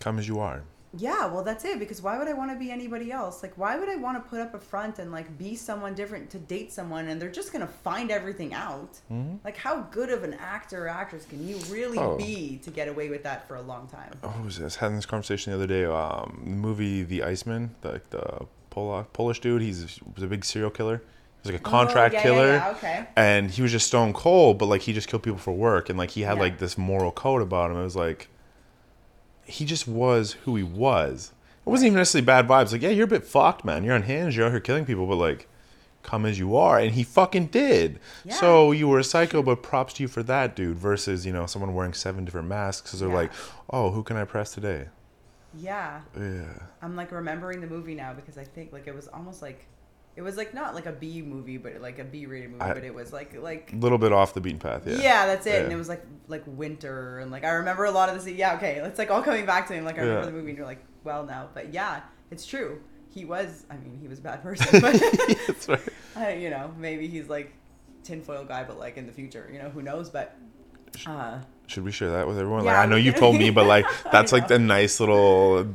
come 0.00 0.18
as 0.18 0.26
you 0.28 0.40
are. 0.40 0.62
yeah, 0.96 1.26
well, 1.26 1.42
that's 1.44 1.64
it. 1.64 1.78
Because 1.78 2.00
why 2.00 2.16
would 2.18 2.26
I 2.28 2.32
want 2.32 2.50
to 2.52 2.58
be 2.58 2.70
anybody 2.70 3.12
else? 3.12 3.42
Like, 3.42 3.52
why 3.58 3.76
would 3.76 3.88
I 3.88 3.96
want 3.96 4.22
to 4.22 4.28
put 4.30 4.40
up 4.40 4.54
a 4.54 4.58
front 4.58 4.98
and 4.98 5.12
like 5.12 5.36
be 5.36 5.54
someone 5.56 5.94
different 5.94 6.30
to 6.30 6.38
date 6.38 6.72
someone, 6.72 7.08
and 7.08 7.20
they're 7.20 7.30
just 7.30 7.52
gonna 7.52 7.66
find 7.66 8.10
everything 8.10 8.54
out? 8.54 8.98
Mhm. 9.12 9.38
Like, 9.44 9.56
how 9.58 9.82
good 9.90 10.10
of 10.10 10.24
an 10.24 10.34
actor 10.34 10.86
or 10.86 10.88
actress 10.88 11.26
can 11.26 11.46
you 11.46 11.56
really 11.70 11.98
Oh. 11.98 12.16
be 12.16 12.58
to 12.64 12.70
get 12.70 12.88
away 12.88 13.08
with 13.10 13.22
that 13.24 13.46
for 13.46 13.56
a 13.56 13.62
long 13.62 13.88
time? 13.88 14.12
Oh, 14.22 14.28
who 14.28 14.44
was 14.44 14.58
this? 14.58 14.76
Having 14.76 14.96
this 14.96 15.06
conversation 15.06 15.50
the 15.52 15.56
other 15.58 15.66
day. 15.66 15.84
Um, 15.84 16.40
the 16.44 16.50
movie 16.50 17.02
The 17.02 17.22
Iceman, 17.24 17.74
the 17.82 18.00
the 18.10 18.46
Polish 18.70 19.06
Polish 19.12 19.40
dude. 19.40 19.60
He's 19.62 19.98
a 20.16 20.26
big 20.26 20.44
serial 20.44 20.70
killer. 20.70 21.02
He 21.42 21.48
was 21.48 21.52
like 21.52 21.60
a 21.62 21.66
oh, 21.66 21.70
contract 21.70 22.14
Oh, 22.14 22.16
yeah, 22.18 22.22
killer. 22.22 22.46
Yeah, 22.48 22.66
yeah, 22.66 22.76
okay. 22.76 23.06
and 23.16 23.50
he 23.50 23.62
was 23.62 23.70
just 23.72 23.86
stone 23.86 24.12
cold 24.12 24.58
but 24.58 24.66
like 24.66 24.82
he 24.82 24.92
just 24.92 25.08
killed 25.08 25.22
people 25.22 25.38
for 25.38 25.52
work. 25.52 25.88
And 25.88 25.98
like 25.98 26.10
he 26.10 26.22
had 26.22 26.38
like 26.38 26.58
this 26.58 26.76
moral 26.76 27.12
code 27.12 27.42
about 27.42 27.70
him. 27.70 27.76
It 27.78 27.84
was 27.84 27.96
like 27.96 28.28
he 29.44 29.64
just 29.64 29.86
was 29.86 30.32
who 30.44 30.56
he 30.56 30.62
was. 30.62 31.32
It 31.64 31.68
wasn't 31.70 31.88
even 31.88 31.98
necessarily 31.98 32.26
bad 32.26 32.48
vibes. 32.48 32.72
Like 32.72 32.82
yeah 32.82 32.90
you're 32.90 33.04
a 33.04 33.08
bit 33.08 33.24
fucked 33.24 33.64
man. 33.64 33.84
You're 33.84 33.94
unhinged 33.96 34.36
you're 34.36 34.46
out 34.46 34.52
here 34.52 34.60
killing 34.60 34.84
people 34.84 35.06
but 35.06 35.16
like 35.16 35.48
come 36.02 36.24
as 36.26 36.38
you 36.38 36.56
are. 36.56 36.78
And 36.78 36.92
he 36.94 37.02
fucking 37.04 37.46
did. 37.46 37.98
Yeah. 38.24 38.34
so 38.34 38.72
you 38.72 38.88
were 38.88 38.98
a 39.00 39.04
psycho 39.04 39.42
but 39.42 39.62
props 39.62 39.94
to 39.94 40.02
you 40.02 40.08
for 40.08 40.22
that 40.24 40.56
dude 40.56 40.78
versus 40.78 41.24
you 41.26 41.32
know 41.32 41.46
someone 41.46 41.74
wearing 41.74 41.92
seven 41.94 42.24
different 42.24 42.48
masks. 42.48 42.88
Because 42.88 43.00
they're 43.00 43.08
Yeah. 43.08 43.14
like 43.14 43.32
oh 43.70 43.90
who 43.90 44.02
can 44.02 44.16
i 44.16 44.24
press 44.24 44.52
today? 44.52 44.88
Yeah, 45.58 46.02
yeah. 46.18 46.44
I'm 46.82 46.96
like 46.96 47.12
remembering 47.12 47.60
the 47.62 47.66
movie 47.66 47.94
now 47.94 48.12
because 48.12 48.36
I 48.36 48.44
think 48.44 48.72
like 48.72 48.86
it 48.86 48.94
was 48.94 49.08
almost 49.08 49.40
like. 49.42 49.66
It 50.16 50.22
was 50.22 50.36
like 50.38 50.54
not 50.54 50.74
like 50.74 50.86
a 50.86 50.92
B 50.92 51.20
movie, 51.22 51.58
but 51.58 51.80
like 51.82 51.98
a 51.98 52.04
B-rated 52.04 52.50
movie, 52.50 52.62
I- 52.62 52.72
but 52.74 52.84
it 52.84 52.94
was 52.94 53.12
like 53.12 53.36
like 53.40 53.72
a 53.72 53.76
little 53.76 53.98
bit 53.98 54.12
off 54.12 54.32
the 54.34 54.40
beaten 54.40 54.58
path 54.58 54.82
yeah 54.86 54.96
Yeah, 54.96 55.26
that's 55.26 55.46
it. 55.46 55.62
And 55.64 55.72
it 55.72 55.76
was 55.76 55.88
like 55.90 56.04
like 56.26 56.42
winter 56.46 57.18
and 57.20 57.30
like 57.30 57.44
I 57.44 57.50
remember 57.50 57.84
a 57.84 57.90
lot 57.90 58.08
of 58.08 58.24
the 58.24 58.32
yeah, 58.32 58.54
okay. 58.56 58.76
It's 58.82 58.98
like 58.98 59.10
all 59.10 59.22
coming 59.22 59.44
back 59.46 59.66
to 59.68 59.74
me. 59.74 59.80
Like 59.82 59.96
I 59.98 60.00
remember 60.00 60.20
Yeah. 60.22 60.26
the 60.26 60.32
movie 60.32 60.48
and 60.50 60.58
you're 60.58 60.66
like, 60.66 60.82
well 61.04 61.24
now. 61.24 61.48
But 61.52 61.72
yeah, 61.74 62.00
it's 62.30 62.46
true. 62.46 62.80
He 63.10 63.24
was 63.24 63.66
I 63.70 63.76
mean, 63.76 63.98
he 64.00 64.08
was 64.08 64.18
a 64.18 64.22
bad 64.22 64.42
person, 64.42 64.66
but 64.80 65.00
that's 65.46 65.68
right 65.68 65.80
I, 66.16 66.32
you 66.34 66.48
know, 66.50 66.72
maybe 66.78 67.06
he's 67.08 67.28
like 67.28 67.52
tinfoil 68.02 68.44
guy, 68.44 68.64
but 68.64 68.78
like 68.78 68.96
in 68.96 69.06
the 69.06 69.12
future, 69.12 69.48
you 69.52 69.58
know, 69.58 69.68
who 69.68 69.82
knows? 69.82 70.08
But 70.08 70.34
uh 71.06 71.40
Should 71.66 71.84
we 71.84 71.90
share 71.92 72.10
that 72.12 72.28
with 72.28 72.38
everyone? 72.38 72.64
Yeah, 72.64 72.72
like 72.72 72.80
I 72.80 72.86
know 72.86 72.96
you've 72.96 73.16
told 73.16 73.36
me, 73.36 73.50
but 73.50 73.66
like 73.66 73.86
that's 74.12 74.32
like 74.32 74.48
the 74.48 74.58
nice 74.58 75.00
little, 75.00 75.74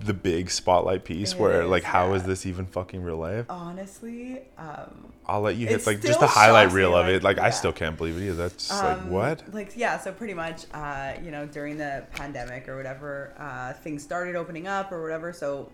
the 0.00 0.14
big 0.14 0.50
spotlight 0.50 1.04
piece 1.04 1.32
It 1.32 1.38
where 1.38 1.62
is, 1.62 1.68
like 1.70 1.82
how 1.82 2.14
is 2.14 2.22
yeah. 2.22 2.28
this 2.28 2.46
even 2.46 2.66
fucking 2.66 3.02
real 3.02 3.16
life? 3.16 3.46
honestly, 3.48 4.42
um 4.58 5.08
I'll 5.26 5.40
let 5.40 5.56
you 5.56 5.66
hit 5.68 5.86
like 5.86 6.00
just 6.02 6.20
the 6.20 6.26
highlight 6.26 6.72
reel 6.72 6.96
of 6.96 7.08
it. 7.08 7.22
Like 7.22 7.38
I 7.38 7.50
still 7.50 7.72
can't 7.72 7.96
believe 7.96 8.16
it 8.16 8.26
either. 8.26 8.34
That's 8.34 8.68
just 8.68 8.82
like 8.82 8.98
Um, 8.98 9.10
what? 9.10 9.54
Like 9.54 9.72
yeah, 9.76 9.98
so 9.98 10.12
pretty 10.12 10.34
much, 10.34 10.66
uh, 10.74 11.14
you 11.22 11.30
know, 11.30 11.46
during 11.46 11.78
the 11.78 12.04
pandemic 12.12 12.68
or 12.68 12.76
whatever, 12.76 13.32
uh, 13.38 13.72
things 13.72 14.02
started 14.02 14.34
opening 14.36 14.66
up 14.66 14.90
or 14.92 15.00
whatever. 15.00 15.32
So, 15.32 15.70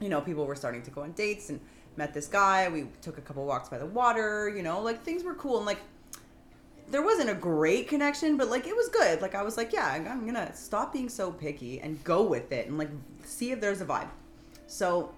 you 0.00 0.08
know, 0.08 0.20
people 0.20 0.46
were 0.46 0.54
starting 0.54 0.82
to 0.82 0.90
go 0.90 1.02
on 1.02 1.12
dates 1.12 1.50
and 1.50 1.60
met 1.96 2.14
this 2.14 2.28
guy. 2.28 2.68
We 2.68 2.86
took 3.02 3.18
a 3.18 3.20
couple 3.20 3.44
walks 3.44 3.68
by 3.68 3.78
the 3.78 3.86
water. 3.86 4.48
You 4.48 4.62
know, 4.62 4.80
like 4.80 5.02
things 5.02 5.24
were 5.24 5.34
cool 5.34 5.56
and 5.56 5.66
like 5.66 5.80
there 6.90 7.02
wasn't 7.02 7.30
a 7.30 7.34
great 7.34 7.88
connection, 7.88 8.36
but 8.36 8.48
like 8.48 8.66
it 8.66 8.74
was 8.76 8.88
good. 8.88 9.20
Like 9.20 9.34
I 9.34 9.42
was 9.42 9.56
like, 9.56 9.72
yeah, 9.72 9.86
I'm 9.86 10.24
gonna 10.26 10.54
stop 10.54 10.92
being 10.92 11.08
so 11.08 11.30
picky 11.30 11.80
and 11.80 12.02
go 12.04 12.22
with 12.22 12.50
it 12.52 12.66
and 12.68 12.78
like 12.78 12.90
see 13.24 13.50
if 13.52 13.60
there's 13.60 13.80
a 13.80 13.84
vibe. 13.86 14.08
So 14.66 15.12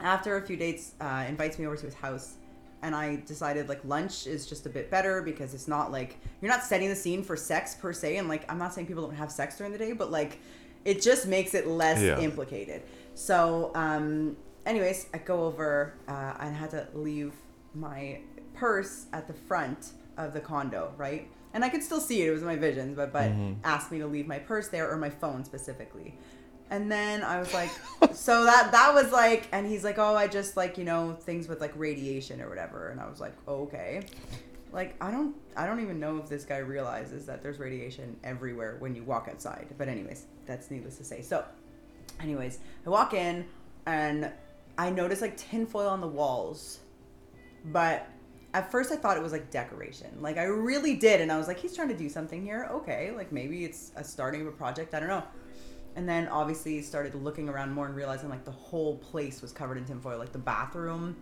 after 0.00 0.36
a 0.36 0.42
few 0.46 0.56
dates, 0.56 0.92
uh, 1.00 1.24
invites 1.28 1.58
me 1.58 1.66
over 1.66 1.76
to 1.76 1.86
his 1.86 1.94
house, 1.94 2.34
and 2.82 2.94
I 2.94 3.16
decided 3.26 3.68
like 3.68 3.84
lunch 3.84 4.26
is 4.26 4.46
just 4.46 4.66
a 4.66 4.68
bit 4.68 4.90
better 4.90 5.22
because 5.22 5.54
it's 5.54 5.68
not 5.68 5.92
like 5.92 6.18
you're 6.40 6.50
not 6.50 6.62
setting 6.64 6.88
the 6.88 6.96
scene 6.96 7.22
for 7.22 7.36
sex 7.36 7.74
per 7.74 7.92
se. 7.92 8.16
And 8.16 8.28
like 8.28 8.50
I'm 8.50 8.58
not 8.58 8.72
saying 8.74 8.86
people 8.86 9.06
don't 9.06 9.16
have 9.16 9.30
sex 9.32 9.56
during 9.58 9.72
the 9.72 9.78
day, 9.78 9.92
but 9.92 10.10
like 10.10 10.38
it 10.84 11.00
just 11.00 11.26
makes 11.26 11.54
it 11.54 11.66
less 11.68 12.00
Yeah. 12.02 12.18
implicated. 12.18 12.82
So, 13.14 13.70
um, 13.74 14.36
anyways, 14.66 15.06
I 15.14 15.18
go 15.18 15.44
over 15.44 15.94
uh, 16.08 16.34
and 16.40 16.56
had 16.56 16.70
to 16.70 16.88
leave 16.94 17.32
my 17.74 18.18
purse 18.54 19.06
at 19.12 19.26
the 19.28 19.32
front 19.34 19.92
of 20.16 20.32
the 20.32 20.40
condo, 20.40 20.92
right? 20.96 21.28
And 21.54 21.64
I 21.64 21.68
could 21.68 21.82
still 21.82 22.00
see 22.00 22.22
it; 22.22 22.28
it 22.28 22.30
was 22.30 22.40
in 22.40 22.46
my 22.46 22.56
visions, 22.56 22.96
but 22.96 23.12
but 23.12 23.30
mm-hmm. 23.30 23.54
asked 23.64 23.90
me 23.92 23.98
to 23.98 24.06
leave 24.06 24.26
my 24.26 24.38
purse 24.38 24.68
there 24.68 24.90
or 24.90 24.96
my 24.96 25.10
phone 25.10 25.44
specifically. 25.44 26.14
And 26.70 26.90
then 26.90 27.22
I 27.22 27.38
was 27.38 27.52
like, 27.52 27.70
so 28.14 28.44
that 28.44 28.72
that 28.72 28.94
was 28.94 29.12
like, 29.12 29.48
and 29.52 29.66
he's 29.66 29.84
like, 29.84 29.98
oh, 29.98 30.14
I 30.14 30.26
just 30.26 30.56
like 30.56 30.78
you 30.78 30.84
know 30.84 31.14
things 31.20 31.48
with 31.48 31.60
like 31.60 31.72
radiation 31.76 32.40
or 32.40 32.48
whatever, 32.48 32.88
and 32.88 33.00
I 33.00 33.08
was 33.08 33.20
like, 33.20 33.34
okay, 33.46 34.02
like 34.72 34.94
I 35.00 35.10
don't 35.10 35.36
I 35.56 35.66
don't 35.66 35.80
even 35.80 36.00
know 36.00 36.18
if 36.18 36.28
this 36.28 36.44
guy 36.44 36.58
realizes 36.58 37.26
that 37.26 37.42
there's 37.42 37.58
radiation 37.58 38.16
everywhere 38.24 38.76
when 38.78 38.94
you 38.94 39.04
walk 39.04 39.28
outside. 39.30 39.68
But 39.76 39.88
anyways, 39.88 40.24
that's 40.46 40.70
needless 40.70 40.96
to 40.98 41.04
say. 41.04 41.20
So, 41.22 41.44
anyways, 42.20 42.58
I 42.86 42.90
walk 42.90 43.14
in 43.14 43.44
and 43.86 44.30
I 44.78 44.90
notice 44.90 45.20
like 45.20 45.36
tinfoil 45.36 45.88
on 45.88 46.00
the 46.00 46.08
walls, 46.08 46.80
but 47.66 48.08
at 48.54 48.70
first 48.70 48.92
I 48.92 48.96
thought 48.96 49.16
it 49.16 49.22
was 49.22 49.32
like 49.32 49.50
decoration. 49.50 50.10
Like 50.20 50.36
I 50.36 50.44
really 50.44 50.94
did, 50.96 51.20
and 51.20 51.32
I 51.32 51.38
was 51.38 51.48
like, 51.48 51.58
he's 51.58 51.74
trying 51.74 51.88
to 51.88 51.96
do 51.96 52.08
something 52.08 52.42
here. 52.42 52.68
Okay, 52.70 53.12
like 53.16 53.32
maybe 53.32 53.64
it's 53.64 53.92
a 53.96 54.04
starting 54.04 54.42
of 54.42 54.46
a 54.46 54.52
project. 54.52 54.94
I 54.94 55.00
don't 55.00 55.08
know. 55.08 55.24
And 55.94 56.08
then 56.08 56.28
obviously 56.28 56.80
started 56.82 57.14
looking 57.14 57.48
around 57.48 57.72
more 57.72 57.86
and 57.86 57.94
realizing 57.94 58.28
like 58.28 58.44
the 58.44 58.50
whole 58.50 58.96
place 58.96 59.42
was 59.42 59.52
covered 59.52 59.78
in 59.78 59.84
tinfoil, 59.84 60.18
like 60.18 60.32
the 60.32 60.38
bathroom, 60.38 61.16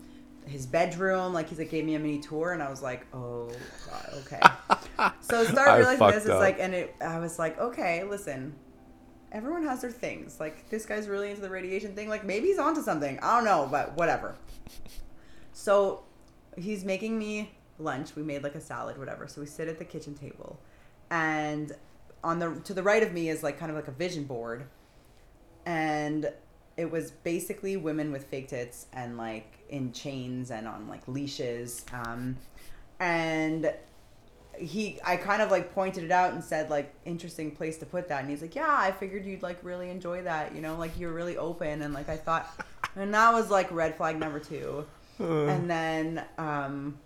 his 0.46 0.66
bedroom. 0.66 1.32
Like 1.32 1.48
he's 1.48 1.58
like 1.58 1.70
gave 1.70 1.84
me 1.84 1.94
a 1.94 1.98
mini 1.98 2.18
tour, 2.18 2.52
and 2.52 2.62
I 2.62 2.70
was 2.70 2.82
like, 2.82 3.06
oh 3.14 3.50
god, 3.88 4.08
okay. 4.18 4.40
so 5.20 5.40
I 5.40 5.44
started 5.44 5.78
realizing 5.78 6.06
this 6.08 6.24
is 6.24 6.30
like, 6.30 6.58
and 6.58 6.74
it, 6.74 6.94
I 7.00 7.18
was 7.20 7.38
like, 7.38 7.58
okay, 7.60 8.02
listen, 8.04 8.54
everyone 9.30 9.62
has 9.64 9.82
their 9.82 9.92
things. 9.92 10.40
Like 10.40 10.68
this 10.68 10.84
guy's 10.84 11.08
really 11.08 11.30
into 11.30 11.42
the 11.42 11.50
radiation 11.50 11.94
thing. 11.94 12.08
Like 12.08 12.24
maybe 12.24 12.48
he's 12.48 12.58
onto 12.58 12.82
something. 12.82 13.20
I 13.20 13.36
don't 13.36 13.44
know, 13.44 13.68
but 13.70 13.96
whatever. 13.96 14.34
So 15.52 16.04
he's 16.56 16.84
making 16.84 17.18
me 17.18 17.50
lunch. 17.78 18.14
We 18.14 18.22
made 18.22 18.42
like 18.42 18.54
a 18.54 18.60
salad, 18.60 18.98
whatever. 18.98 19.26
So 19.26 19.40
we 19.40 19.46
sit 19.46 19.68
at 19.68 19.78
the 19.78 19.84
kitchen 19.84 20.14
table, 20.14 20.60
and 21.10 21.72
on 22.22 22.38
the 22.38 22.60
to 22.64 22.74
the 22.74 22.82
right 22.82 23.02
of 23.02 23.12
me 23.12 23.28
is 23.28 23.42
like 23.42 23.58
kind 23.58 23.70
of 23.70 23.76
like 23.76 23.88
a 23.88 23.92
vision 23.92 24.24
board, 24.24 24.64
and 25.66 26.32
it 26.76 26.90
was 26.90 27.10
basically 27.10 27.76
women 27.76 28.12
with 28.12 28.24
fake 28.24 28.48
tits 28.48 28.86
and 28.92 29.16
like 29.16 29.58
in 29.68 29.92
chains 29.92 30.50
and 30.50 30.66
on 30.66 30.88
like 30.88 31.06
leashes, 31.06 31.84
um, 31.92 32.36
and 32.98 33.72
he 34.60 34.98
I 35.04 35.16
kind 35.16 35.42
of 35.42 35.50
like 35.50 35.74
pointed 35.74 36.04
it 36.04 36.10
out 36.10 36.32
and 36.32 36.44
said 36.44 36.70
like 36.70 36.94
interesting 37.04 37.50
place 37.50 37.78
to 37.78 37.86
put 37.86 38.08
that. 38.08 38.20
And 38.20 38.30
he's 38.30 38.42
like 38.42 38.54
yeah 38.54 38.76
I 38.78 38.92
figured 38.92 39.24
you'd 39.24 39.42
like 39.42 39.58
really 39.62 39.90
enjoy 39.90 40.22
that. 40.22 40.54
You 40.54 40.60
know 40.60 40.76
like 40.76 40.98
you're 40.98 41.12
really 41.12 41.36
open. 41.36 41.82
And 41.82 41.94
like 41.94 42.08
I 42.08 42.16
thought 42.16 42.48
and 42.96 43.12
that 43.14 43.32
was 43.32 43.50
like 43.50 43.70
red 43.72 43.96
flag 43.96 44.18
number 44.18 44.38
two 45.20 45.48
and 45.48 45.70
then 45.70 46.24
um 46.38 46.98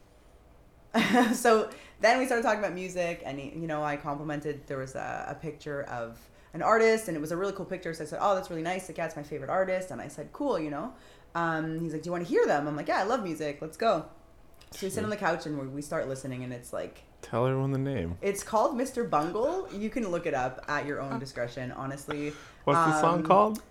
so 1.32 1.70
then 2.00 2.18
we 2.18 2.26
started 2.26 2.42
talking 2.42 2.58
about 2.60 2.72
music 2.74 3.22
and 3.24 3.38
he, 3.40 3.50
you 3.58 3.66
know 3.66 3.82
I 3.82 3.96
complimented 3.96 4.66
there 4.66 4.78
was 4.78 4.94
a, 4.94 5.26
a 5.28 5.34
picture 5.34 5.82
of 5.84 6.18
an 6.52 6.62
artist 6.62 7.08
and 7.08 7.16
it 7.16 7.20
was 7.20 7.32
a 7.32 7.36
really 7.36 7.52
cool 7.52 7.64
picture 7.66 7.92
so 7.94 8.04
I 8.04 8.06
said 8.06 8.18
oh 8.22 8.34
that's 8.34 8.48
really 8.50 8.62
nice 8.62 8.88
like 8.88 8.98
yeah 8.98 9.06
it's 9.06 9.16
my 9.16 9.22
favorite 9.22 9.50
artist 9.50 9.90
and 9.90 10.00
I 10.00 10.08
said 10.08 10.28
cool 10.32 10.58
you 10.58 10.70
know 10.70 10.92
um 11.34 11.80
he's 11.80 11.92
like 11.92 12.02
do 12.02 12.08
you 12.08 12.12
want 12.12 12.24
to 12.24 12.30
hear 12.30 12.46
them 12.46 12.68
I'm 12.68 12.76
like 12.76 12.88
yeah 12.88 13.00
I 13.00 13.04
love 13.04 13.22
music 13.24 13.58
let's 13.60 13.76
go 13.76 14.04
so 14.70 14.86
we 14.86 14.90
sit 14.90 15.02
on 15.04 15.10
the 15.10 15.16
couch 15.16 15.46
and 15.46 15.58
we- 15.58 15.66
we 15.68 15.82
start 15.82 16.08
listening 16.08 16.44
and 16.44 16.52
it's 16.52 16.72
like 16.72 17.02
Tell 17.22 17.46
everyone 17.46 17.72
the 17.72 17.78
name. 17.78 18.18
it's 18.20 18.42
called 18.42 18.76
Mr. 18.76 19.08
Bungle. 19.08 19.66
You 19.72 19.88
can 19.88 20.06
look 20.10 20.26
it 20.26 20.34
up 20.34 20.62
at 20.68 20.84
your 20.84 21.00
own 21.00 21.18
discretion, 21.18 21.72
honestly. 21.72 22.34
What's 22.64 22.78
the 22.80 23.00
song 23.00 23.20
Um, 23.20 23.22
called? 23.24 23.62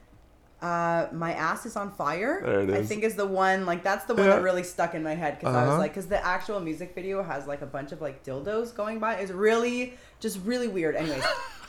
Uh, 0.64 1.10
my 1.12 1.34
ass 1.34 1.66
is 1.66 1.76
on 1.76 1.92
fire. 1.92 2.42
There 2.44 2.62
it 2.62 2.70
I 2.72 2.84
think 2.84 3.04
is 3.04 3.16
the 3.16 3.26
one 3.28 3.66
like 3.66 3.84
that's 3.84 4.06
the 4.06 4.16
one 4.16 4.26
Yeah. 4.28 4.36
that 4.36 4.44
really 4.44 4.64
stuck 4.64 4.96
in 4.96 5.04
my 5.04 5.14
head 5.14 5.38
because 5.38 5.54
I 5.54 5.64
was 5.64 5.72
Uh-huh. 5.72 5.78
like, 5.80 5.92
because 5.92 6.08
the 6.08 6.26
actual 6.26 6.60
music 6.62 6.96
video 6.96 7.22
has 7.22 7.46
like 7.48 7.62
a 7.62 7.66
bunch 7.66 7.92
of 7.92 8.00
like 8.02 8.24
dildos 8.24 8.74
going 8.74 9.00
by. 9.00 9.16
It's 9.16 9.32
really 9.32 9.96
just 10.22 10.40
really 10.46 10.70
weird. 10.70 10.96
Anyways, 10.96 11.24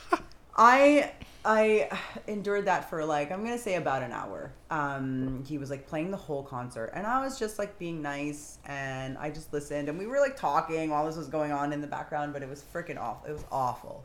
I 0.57 1.11
I 1.43 1.89
endured 2.27 2.65
that 2.65 2.89
for 2.89 3.03
like 3.05 3.31
I'm 3.31 3.43
gonna 3.43 3.57
say 3.57 3.75
about 3.75 4.01
an 4.01 4.13
hour. 4.13 4.51
Um, 4.71 5.43
he 5.45 5.57
was 5.57 5.69
like 5.69 5.87
playing 5.87 6.11
the 6.11 6.17
whole 6.17 6.43
concert, 6.43 6.91
and 6.95 7.05
I 7.05 7.21
was 7.23 7.37
just 7.37 7.59
like 7.59 7.77
being 7.77 8.01
nice, 8.01 8.59
and 8.65 9.17
I 9.17 9.29
just 9.29 9.51
listened, 9.51 9.89
and 9.89 9.99
we 9.99 10.07
were 10.07 10.19
like 10.19 10.37
talking 10.37 10.89
while 10.89 11.05
this 11.05 11.17
was 11.17 11.27
going 11.27 11.51
on 11.51 11.73
in 11.73 11.81
the 11.81 11.87
background, 11.87 12.31
but 12.33 12.41
it 12.41 12.49
was 12.49 12.63
freaking 12.73 12.97
awful. 12.97 13.29
It 13.29 13.33
was 13.33 13.43
awful. 13.51 14.03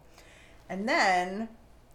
And 0.69 0.89
then 0.89 1.49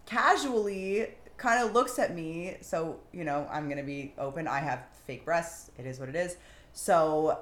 casually 0.05 1.07
kind 1.37 1.63
of 1.63 1.73
looks 1.73 1.99
at 1.99 2.15
me. 2.15 2.57
So, 2.61 2.99
you 3.11 3.23
know, 3.23 3.47
I'm 3.51 3.65
going 3.65 3.77
to 3.77 3.83
be 3.83 4.13
open. 4.17 4.47
I 4.47 4.59
have 4.59 4.83
fake 5.05 5.25
breasts. 5.25 5.71
It 5.77 5.85
is 5.85 5.99
what 5.99 6.09
it 6.09 6.15
is. 6.15 6.37
So 6.73 7.39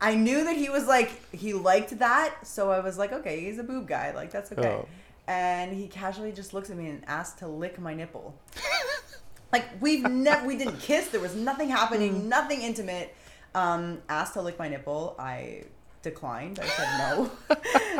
I 0.00 0.14
knew 0.14 0.44
that 0.44 0.56
he 0.56 0.68
was 0.68 0.86
like, 0.86 1.32
he 1.32 1.52
liked 1.52 1.98
that. 1.98 2.46
So 2.46 2.70
I 2.70 2.80
was 2.80 2.98
like, 2.98 3.12
okay, 3.12 3.40
he's 3.40 3.58
a 3.58 3.62
boob 3.62 3.86
guy. 3.86 4.12
Like, 4.12 4.30
that's 4.30 4.52
okay. 4.52 4.68
Oh. 4.68 4.88
And 5.28 5.72
he 5.72 5.86
casually 5.86 6.32
just 6.32 6.52
looks 6.52 6.70
at 6.70 6.76
me 6.76 6.88
and 6.88 7.04
asks 7.06 7.38
to 7.40 7.46
lick 7.46 7.78
my 7.78 7.94
nipple. 7.94 8.34
like, 9.52 9.66
we've 9.80 10.02
never, 10.02 10.46
we 10.46 10.56
didn't 10.56 10.80
kiss. 10.80 11.08
There 11.08 11.20
was 11.20 11.36
nothing 11.36 11.68
happening, 11.68 12.28
nothing 12.28 12.62
intimate. 12.62 13.14
Um, 13.54 13.98
asked 14.08 14.34
to 14.34 14.42
lick 14.42 14.58
my 14.58 14.68
nipple. 14.68 15.14
I 15.18 15.64
declined. 16.02 16.58
I 16.60 16.66
said 16.66 16.98
no. 16.98 17.30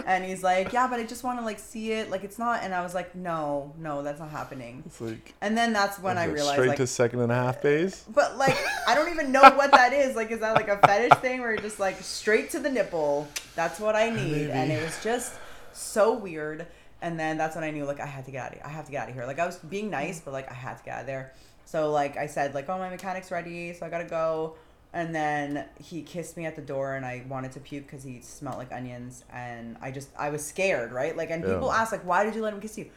and 0.06 0.24
he's 0.24 0.42
like, 0.42 0.72
yeah, 0.72 0.86
but 0.88 1.00
I 1.00 1.04
just 1.04 1.24
want 1.24 1.38
to 1.38 1.44
like 1.44 1.58
see 1.58 1.92
it. 1.92 2.10
Like 2.10 2.24
it's 2.24 2.38
not. 2.38 2.62
And 2.62 2.74
I 2.74 2.82
was 2.82 2.94
like, 2.94 3.14
no, 3.14 3.72
no, 3.78 4.02
that's 4.02 4.20
not 4.20 4.30
happening. 4.30 4.82
It's 4.86 5.00
like 5.00 5.34
And 5.40 5.56
then 5.56 5.72
that's 5.72 5.98
when 5.98 6.18
I 6.18 6.24
realized, 6.24 6.54
straight 6.54 6.68
like, 6.68 6.76
to 6.78 6.86
second 6.86 7.20
and 7.20 7.32
a 7.32 7.34
half 7.34 7.62
base. 7.62 8.04
but 8.12 8.36
like 8.36 8.56
I 8.86 8.94
don't 8.94 9.10
even 9.10 9.32
know 9.32 9.42
what 9.42 9.70
that 9.72 9.92
is. 9.92 10.16
Like, 10.16 10.30
is 10.30 10.40
that 10.40 10.54
like 10.54 10.68
a 10.68 10.78
fetish 10.78 11.18
thing 11.20 11.40
where 11.40 11.52
you're 11.52 11.62
just 11.62 11.80
like 11.80 12.00
straight 12.02 12.50
to 12.50 12.58
the 12.58 12.70
nipple? 12.70 13.28
That's 13.54 13.80
what 13.80 13.96
I 13.96 14.10
need. 14.10 14.50
And 14.50 14.72
it 14.72 14.82
was 14.82 15.02
just 15.02 15.34
so 15.72 16.14
weird. 16.14 16.66
And 17.00 17.18
then 17.18 17.36
that's 17.36 17.56
when 17.56 17.64
I 17.64 17.70
knew 17.70 17.84
like 17.84 18.00
I 18.00 18.06
had 18.06 18.24
to 18.26 18.30
get 18.30 18.44
out 18.44 18.52
of 18.52 18.58
here. 18.58 18.62
I 18.66 18.70
have 18.70 18.86
to 18.86 18.92
get 18.92 19.02
out 19.02 19.08
of 19.08 19.14
here. 19.14 19.26
Like 19.26 19.38
I 19.38 19.46
was 19.46 19.56
being 19.56 19.90
nice, 19.90 20.20
but 20.20 20.32
like 20.32 20.50
I 20.50 20.54
had 20.54 20.78
to 20.78 20.84
get 20.84 20.94
out 20.94 21.00
of 21.00 21.06
there. 21.06 21.32
So 21.64 21.90
like 21.90 22.16
I 22.16 22.26
said, 22.26 22.54
like, 22.54 22.68
oh 22.68 22.78
my 22.78 22.90
mechanic's 22.90 23.30
ready, 23.30 23.72
so 23.72 23.86
I 23.86 23.88
gotta 23.88 24.04
go. 24.04 24.54
And 24.94 25.14
then 25.14 25.64
he 25.82 26.02
kissed 26.02 26.36
me 26.36 26.44
at 26.44 26.54
the 26.54 26.60
door, 26.62 26.96
and 26.96 27.06
I 27.06 27.24
wanted 27.28 27.52
to 27.52 27.60
puke 27.60 27.86
because 27.86 28.02
he 28.04 28.20
smelled 28.20 28.58
like 28.58 28.72
onions, 28.72 29.24
and 29.32 29.76
I 29.80 29.90
just 29.90 30.10
I 30.18 30.28
was 30.28 30.44
scared, 30.44 30.92
right? 30.92 31.16
Like, 31.16 31.30
and 31.30 31.42
Yeah. 31.42 31.54
people 31.54 31.72
ask 31.72 31.92
like, 31.92 32.04
why 32.04 32.24
did 32.24 32.34
you 32.34 32.42
let 32.42 32.52
him 32.52 32.60
kiss 32.60 32.76
you? 32.76 32.90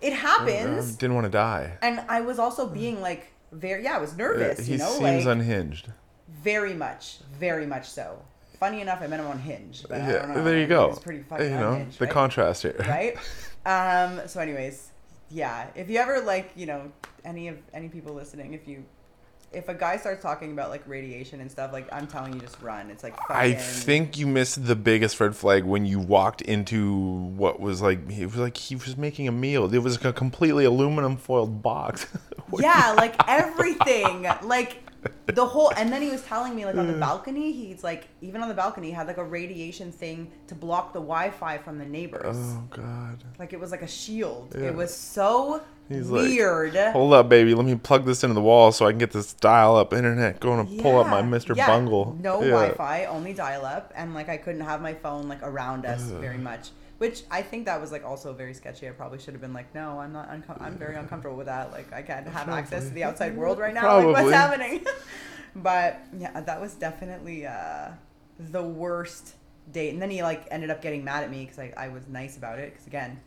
It 0.00 0.12
I 0.12 0.16
happens, 0.16 0.96
didn't 0.96 1.14
want 1.14 1.26
to 1.26 1.30
die. 1.30 1.78
and 1.82 2.00
I 2.08 2.22
was 2.22 2.38
also 2.38 2.66
being 2.66 3.00
like 3.02 3.26
very 3.52 3.84
yeah, 3.84 3.96
I 3.96 4.00
was 4.00 4.16
nervous. 4.16 4.58
Uh, 4.58 4.62
he 4.62 4.72
you 4.72 4.78
know, 4.78 4.88
seems 4.90 5.26
like 5.26 5.36
unhinged. 5.36 5.92
very 6.28 6.72
much, 6.74 7.18
very 7.38 7.66
much 7.66 7.88
so. 7.90 8.22
Funny 8.58 8.80
enough, 8.80 9.02
I 9.02 9.06
met 9.08 9.20
him 9.20 9.26
on 9.26 9.38
Hinge. 9.38 9.84
I 9.90 9.96
Yeah, 9.98 10.42
there 10.42 10.58
you 10.58 10.66
go. 10.66 10.88
was 10.88 10.98
pretty 10.98 11.22
fucking 11.24 11.50
You 11.50 11.58
know 11.58 11.72
unhinged, 11.72 11.98
the 11.98 12.06
right? 12.06 12.14
contrast 12.14 12.62
here. 12.62 12.76
right? 12.88 13.16
Um, 13.66 14.26
so, 14.28 14.40
anyways, 14.40 14.90
yeah. 15.30 15.66
If 15.74 15.90
you 15.90 15.98
ever 15.98 16.20
like, 16.20 16.52
you 16.56 16.64
know, 16.66 16.90
any 17.24 17.48
of 17.48 17.58
any 17.74 17.88
people 17.88 18.14
listening, 18.14 18.54
if 18.54 18.66
you, 18.66 18.84
if 19.54 19.68
a 19.68 19.74
guy 19.74 19.96
starts 19.96 20.22
talking 20.22 20.52
about 20.52 20.70
like 20.70 20.82
radiation 20.86 21.40
and 21.40 21.50
stuff, 21.50 21.72
like 21.72 21.88
I'm 21.92 22.06
telling 22.06 22.34
you, 22.34 22.40
just 22.40 22.60
run. 22.60 22.90
It's 22.90 23.02
like 23.02 23.16
fucking. 23.16 23.36
I 23.36 23.54
think 23.54 24.18
you 24.18 24.26
missed 24.26 24.66
the 24.66 24.76
biggest 24.76 25.18
red 25.20 25.36
flag 25.36 25.64
when 25.64 25.86
you 25.86 25.98
walked 26.00 26.42
into 26.42 26.92
what 27.36 27.60
was 27.60 27.80
like 27.80 28.00
it 28.10 28.26
was 28.26 28.36
like 28.36 28.56
he 28.56 28.76
was 28.76 28.96
making 28.96 29.28
a 29.28 29.32
meal. 29.32 29.72
It 29.72 29.78
was 29.78 29.96
like 29.96 30.04
a 30.04 30.12
completely 30.12 30.64
aluminum 30.64 31.16
foiled 31.16 31.62
box. 31.62 32.06
Yeah, 32.56 32.94
like 32.96 33.16
everything, 33.26 34.28
like 34.42 34.83
the 35.26 35.46
whole. 35.46 35.72
And 35.76 35.92
then 35.92 36.02
he 36.02 36.10
was 36.10 36.22
telling 36.22 36.54
me 36.54 36.64
like 36.64 36.76
on 36.76 36.86
the 36.86 36.98
balcony, 36.98 37.52
he's 37.52 37.82
like 37.82 38.08
even 38.20 38.42
on 38.42 38.48
the 38.48 38.54
balcony 38.54 38.88
he 38.88 38.92
had 38.92 39.06
like 39.06 39.18
a 39.18 39.24
radiation 39.24 39.92
thing 39.92 40.30
to 40.48 40.54
block 40.54 40.92
the 40.92 41.00
Wi-Fi 41.00 41.58
from 41.58 41.78
the 41.78 41.84
neighbors. 41.84 42.36
Oh 42.36 42.64
god. 42.70 43.24
Like 43.38 43.52
it 43.52 43.60
was 43.60 43.70
like 43.70 43.82
a 43.82 43.88
shield. 43.88 44.54
Yeah. 44.56 44.68
It 44.68 44.74
was 44.74 44.94
so 44.94 45.62
He's 45.88 46.08
like, 46.08 46.22
weird. 46.22 46.76
Hold 46.76 47.12
up, 47.12 47.28
baby. 47.28 47.54
Let 47.54 47.66
me 47.66 47.74
plug 47.74 48.06
this 48.06 48.24
into 48.24 48.34
the 48.34 48.40
wall 48.40 48.72
so 48.72 48.86
I 48.86 48.92
can 48.92 48.98
get 48.98 49.10
this 49.12 49.34
dial-up 49.34 49.92
internet 49.92 50.40
going 50.40 50.66
to 50.66 50.82
pull 50.82 50.98
up 50.98 51.08
my 51.08 51.20
Mr. 51.20 51.54
yeah, 51.54 51.66
Bungle. 51.66 52.16
No 52.22 52.40
Yeah. 52.42 52.50
Wi-Fi, 52.50 53.04
only 53.04 53.34
dial-up, 53.34 53.92
and 53.94 54.14
like 54.14 54.30
I 54.30 54.38
couldn't 54.38 54.62
have 54.62 54.80
my 54.80 54.94
phone 54.94 55.28
like 55.28 55.42
around 55.42 55.84
us 55.84 56.02
very 56.02 56.38
much. 56.38 56.70
Which 56.98 57.22
I 57.30 57.42
think 57.42 57.66
that 57.66 57.80
was 57.80 57.90
like 57.90 58.04
also 58.04 58.32
very 58.32 58.54
sketchy. 58.54 58.88
I 58.88 58.92
probably 58.92 59.18
should 59.18 59.34
have 59.34 59.40
been 59.40 59.52
like, 59.52 59.74
no, 59.74 59.98
I'm 59.98 60.12
not. 60.12 60.30
Uncom- 60.30 60.60
I'm 60.62 60.76
very 60.78 60.94
uncomfortable 60.94 61.36
with 61.36 61.46
that. 61.46 61.72
Like 61.72 61.92
I 61.92 62.02
can't 62.02 62.26
have 62.28 62.48
access 62.48 62.84
to 62.88 62.94
the 62.94 63.04
outside 63.04 63.36
world 63.36 63.58
right 63.58 63.74
now. 63.74 63.82
Like 63.96 64.06
what's 64.24 64.30
happening? 64.32 64.86
but 65.56 66.00
yeah, 66.18 66.40
that 66.40 66.60
was 66.60 66.74
definitely 66.74 67.46
uh, 67.46 67.88
the 68.38 68.62
worst 68.62 69.34
date. 69.72 69.90
And 69.90 70.00
then 70.00 70.10
he 70.10 70.22
like 70.22 70.46
ended 70.50 70.70
up 70.70 70.80
getting 70.82 71.02
mad 71.04 71.24
at 71.24 71.30
me 71.30 71.42
because 71.44 71.58
I, 71.58 71.72
I 71.76 71.88
was 71.88 72.06
nice 72.08 72.36
about 72.36 72.58
it. 72.60 72.72
Because 72.72 72.86
again, 72.86 73.20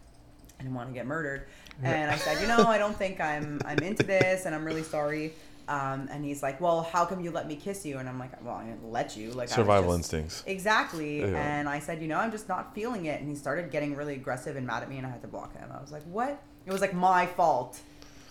I 0.60 0.64
didn't 0.64 0.76
want 0.76 0.90
to 0.90 0.94
get 0.94 1.06
murdered. 1.06 1.48
And 1.84 2.10
I 2.10 2.16
said, 2.16 2.42
you 2.42 2.48
know, 2.48 2.64
I 2.68 2.78
don't 2.78 2.98
think 2.98 3.20
I'm 3.22 3.62
I'm 3.66 3.78
into 3.80 4.04
this, 4.04 4.46
and 4.46 4.56
I'm 4.56 4.66
really 4.66 4.84
sorry. 4.84 5.34
Um, 5.70 6.08
and 6.12 6.24
he's 6.24 6.42
like, 6.42 6.62
well, 6.62 6.84
how 6.84 7.06
come 7.06 7.20
you 7.20 7.30
let 7.32 7.46
me 7.48 7.56
kiss 7.58 7.86
you? 7.86 7.98
And 7.98 8.08
I'm 8.08 8.18
like, 8.18 8.42
well, 8.44 8.56
I 8.56 8.66
didn't 8.66 8.90
let 8.90 9.18
you. 9.18 9.32
Like 9.32 9.50
Survival 9.50 9.90
just- 9.92 10.14
instincts. 10.14 10.44
Exactly. 10.48 11.20
Yeah. 11.22 11.28
And 11.38 11.68
I 11.68 11.80
said, 11.80 12.02
you 12.02 12.08
know, 12.08 12.18
I'm 12.18 12.32
just 12.32 12.48
not 12.48 12.74
feeling 12.74 13.06
it. 13.06 13.20
And 13.20 13.30
he 13.30 13.36
started 13.36 13.70
getting 13.70 13.96
really 13.96 14.14
aggressive 14.16 14.56
and 14.56 14.66
mad 14.66 14.84
at 14.84 14.90
me, 14.90 14.98
and 14.98 15.06
I 15.06 15.10
had 15.10 15.22
to 15.24 15.28
block 15.28 15.54
him. 15.58 15.70
I 15.74 15.82
was 15.82 15.92
like, 15.92 16.04
what? 16.04 16.42
It 16.66 16.72
was 16.72 16.80
like 16.82 16.94
my 16.94 17.26
fault. 17.26 17.80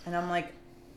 And 0.06 0.16
I'm 0.16 0.30
like, 0.30 0.52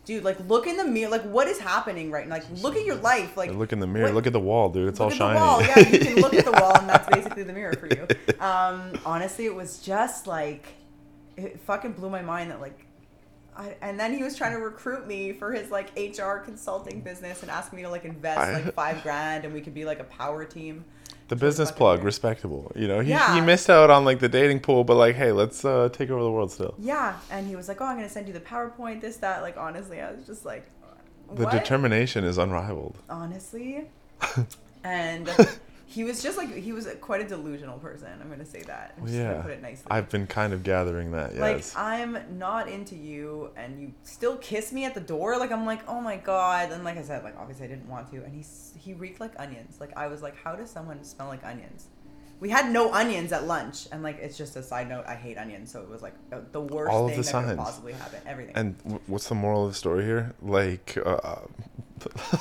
dude, 0.05 0.23
like 0.23 0.39
look 0.47 0.65
in 0.65 0.77
the 0.77 0.85
mirror. 0.85 1.11
Like 1.11 1.23
what 1.23 1.47
is 1.47 1.59
happening 1.59 2.09
right 2.09 2.27
now? 2.27 2.35
Like 2.35 2.45
look 2.61 2.75
at 2.75 2.85
your 2.85 2.95
life. 2.95 3.35
Like 3.35 3.51
look 3.53 3.73
in 3.73 3.79
the 3.79 3.87
mirror. 3.87 4.05
what- 4.05 4.13
Look 4.15 4.27
at 4.27 4.33
the 4.33 4.39
wall, 4.39 4.69
dude. 4.69 4.87
It's 4.89 4.99
all 4.99 5.07
look 5.09 5.17
shiny. 5.17 5.37
at 5.37 5.41
the 5.41 5.45
wall. 5.45 5.61
Yeah, 5.61 5.79
you 5.89 5.99
can 5.99 6.15
look 6.21 6.33
at 6.33 6.45
the 6.45 6.51
wall, 6.53 6.77
and 6.77 6.87
that's 6.89 7.07
basically 7.13 7.43
the 7.43 7.53
mirror 7.53 7.73
for 7.73 7.87
you. 7.87 8.07
Um, 8.39 8.93
honestly, 9.05 9.45
it 9.45 9.53
was 9.55 9.79
just 9.79 10.25
like 10.27 10.67
it 11.35 11.59
fucking 11.61 11.93
blew 11.93 12.09
my 12.09 12.21
mind 12.21 12.51
that 12.51 12.61
like. 12.61 12.85
I, 13.59 13.75
and 13.81 13.99
then 13.99 14.13
he 14.13 14.23
was 14.23 14.35
trying 14.37 14.53
to 14.53 14.59
recruit 14.59 15.05
me 15.05 15.33
for 15.33 15.51
his 15.51 15.69
like 15.69 15.91
HR 15.97 16.37
consulting 16.37 17.01
business 17.01 17.41
and 17.41 17.51
asked 17.51 17.73
me 17.73 17.81
to 17.83 17.89
like 17.89 18.05
invest 18.05 18.39
I- 18.39 18.53
like 18.53 18.73
five 18.73 19.03
grand 19.03 19.43
and 19.45 19.53
we 19.53 19.59
could 19.61 19.73
be 19.73 19.83
like 19.85 19.99
a 19.99 20.05
power 20.05 20.45
team. 20.45 20.85
the 21.27 21.35
business 21.35 21.69
plug, 21.71 21.97
weird. 21.99 22.05
respectable. 22.05 22.71
You 22.75 22.87
know, 22.87 23.01
he, 23.01 23.13
he 23.35 23.41
missed 23.41 23.69
out 23.69 23.89
on 23.89 24.05
like 24.05 24.19
the 24.19 24.29
dating 24.29 24.61
pool, 24.61 24.83
but 24.85 24.95
like, 24.95 25.15
hey, 25.15 25.31
let's 25.33 25.63
uh, 25.65 25.89
take 25.91 26.09
over 26.09 26.23
the 26.23 26.31
world 26.31 26.51
still. 26.51 26.73
Yeah, 26.79 27.19
and 27.29 27.45
he 27.47 27.55
was 27.55 27.67
like, 27.67 27.81
"Oh, 27.81 27.85
I'm 27.85 27.97
gonna 27.97 28.09
send 28.09 28.27
you 28.27 28.33
the 28.33 28.39
PowerPoint, 28.39 29.01
this, 29.01 29.17
that." 29.17 29.41
Like 29.41 29.57
honestly, 29.57 29.99
I 30.01 30.11
was 30.11 30.25
just 30.25 30.45
like, 30.45 30.65
The 31.35 31.45
determination 31.47 32.23
is 32.23 32.37
unrivaled. 32.37 32.97
honestly. 33.09 33.85
and 34.83 35.27
he 35.91 36.03
was 36.03 36.21
just 36.21 36.37
like 36.37 36.53
he 36.55 36.71
was 36.71 36.87
quite 37.01 37.19
a 37.19 37.27
delusional 37.27 37.79
person. 37.79 38.07
I'm 38.21 38.29
gonna 38.29 38.45
say 38.45 38.61
that. 38.61 38.93
I'm 38.95 39.05
just 39.07 39.17
gonna 39.17 39.33
yeah, 39.37 39.41
put 39.41 39.49
it 39.49 39.61
nicely. 39.61 39.87
I've 39.89 40.07
been 40.07 40.27
kind 40.27 40.53
of 40.53 40.61
gathering 40.61 41.11
that. 41.13 41.33
Yes. 41.33 41.75
Like 41.75 41.83
I'm 41.83 42.37
not 42.37 42.69
into 42.69 42.95
you, 42.95 43.49
and 43.57 43.81
you 43.81 43.93
still 44.03 44.37
kiss 44.37 44.71
me 44.71 44.85
at 44.85 44.93
the 44.93 44.99
door. 45.01 45.37
Like 45.39 45.51
I'm 45.51 45.65
like, 45.65 45.81
oh 45.87 45.99
my 45.99 46.15
god. 46.17 46.71
And 46.71 46.83
like 46.83 46.97
I 46.97 47.01
said, 47.01 47.23
like 47.23 47.35
obviously 47.39 47.65
I 47.65 47.69
didn't 47.69 47.89
want 47.89 48.11
to. 48.11 48.17
And 48.23 48.31
he 48.33 48.45
he 48.77 48.93
reeked 48.93 49.19
like 49.19 49.33
onions. 49.39 49.77
Like 49.79 49.91
I 49.97 50.05
was 50.05 50.21
like, 50.21 50.35
how 50.43 50.55
does 50.55 50.69
someone 50.69 51.03
smell 51.03 51.27
like 51.27 51.43
onions? 51.43 51.87
We 52.39 52.49
had 52.49 52.71
no 52.71 52.93
onions 52.93 53.31
at 53.33 53.47
lunch, 53.47 53.87
and 53.91 54.03
like 54.03 54.19
it's 54.19 54.37
just 54.37 54.55
a 54.57 54.61
side 54.63 54.89
note. 54.89 55.05
I 55.07 55.15
hate 55.15 55.39
onions, 55.39 55.71
so 55.71 55.81
it 55.81 55.89
was 55.89 56.03
like 56.03 56.13
the- 56.29 56.45
the 56.51 56.61
worst 56.61 56.91
All 56.93 57.05
of 57.05 57.11
thing 57.11 57.19
the 57.21 57.25
that 57.25 57.31
could 57.33 57.47
signs. 57.47 57.57
possibly 57.57 57.93
happen. 57.93 58.21
Everything. 58.27 58.55
and 58.55 58.77
w- 58.83 59.01
what's 59.07 59.27
the 59.27 59.35
moral 59.35 59.65
of 59.65 59.71
the 59.71 59.75
story 59.75 60.05
here? 60.05 60.35
Like, 60.41 60.97
uh, 61.03 61.37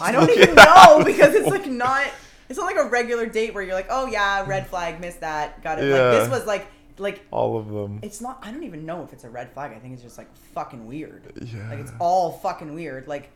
I 0.00 0.12
don't 0.12 0.30
even 0.38 0.54
know 0.54 1.02
because 1.04 1.34
it's 1.34 1.48
like 1.48 1.66
not. 1.66 2.06
It's 2.48 2.58
not 2.58 2.66
like 2.66 2.76
a 2.76 2.88
regular 2.88 3.26
date 3.26 3.54
where 3.54 3.62
you're 3.62 3.74
like, 3.74 3.88
oh 3.90 4.06
yeah, 4.06 4.44
red 4.46 4.66
flag, 4.66 5.00
missed 5.00 5.20
that, 5.20 5.62
got 5.62 5.78
it. 5.78 5.88
Yeah. 5.88 6.00
Like 6.00 6.20
this 6.20 6.28
was 6.30 6.46
like 6.46 6.66
like 6.98 7.24
all 7.30 7.56
of 7.58 7.68
them. 7.68 8.00
it's 8.02 8.20
not. 8.20 8.38
I 8.42 8.50
don't 8.50 8.64
even 8.64 8.84
know 8.86 9.02
if 9.04 9.12
it's 9.12 9.24
a 9.24 9.30
red 9.30 9.52
flag. 9.52 9.72
I 9.72 9.78
think 9.78 9.94
it's 9.94 10.02
just 10.02 10.18
like 10.18 10.34
fucking 10.54 10.86
weird. 10.86 11.32
Yeah. 11.40 11.68
Like 11.68 11.78
it's 11.78 11.92
all 11.98 12.32
fucking 12.32 12.74
weird. 12.74 13.06
Like, 13.08 13.30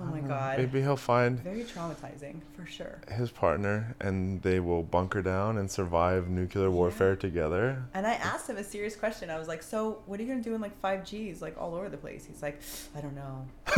oh 0.00 0.04
my 0.04 0.20
god, 0.20 0.58
Maybe 0.58 0.80
he'll 0.80 0.96
find 0.96 1.38
very 1.40 1.64
traumatizing 1.64 2.40
for 2.56 2.66
sure. 2.66 3.00
his 3.08 3.30
partner, 3.30 3.94
and 4.00 4.40
they 4.42 4.60
will 4.60 4.82
bunker 4.82 5.22
down 5.22 5.58
and 5.58 5.70
survive 5.70 6.28
nuclear 6.28 6.70
warfare 6.70 7.16
together. 7.16 7.82
And 7.94 8.06
I 8.06 8.14
asked 8.14 8.48
him 8.48 8.56
a 8.56 8.64
serious 8.64 8.96
question. 8.96 9.30
I 9.30 9.38
was 9.38 9.48
like, 9.48 9.62
so 9.62 10.02
what 10.06 10.18
are 10.18 10.22
you 10.22 10.28
gonna 10.28 10.42
do 10.42 10.54
in 10.54 10.60
like 10.60 10.78
five 10.80 11.04
Gs, 11.04 11.42
like 11.42 11.56
all 11.60 11.74
over 11.74 11.88
the 11.88 11.96
place? 11.96 12.24
He's 12.26 12.42
like, 12.42 12.60
I 12.96 13.00
don't 13.00 13.14
know. 13.14 13.46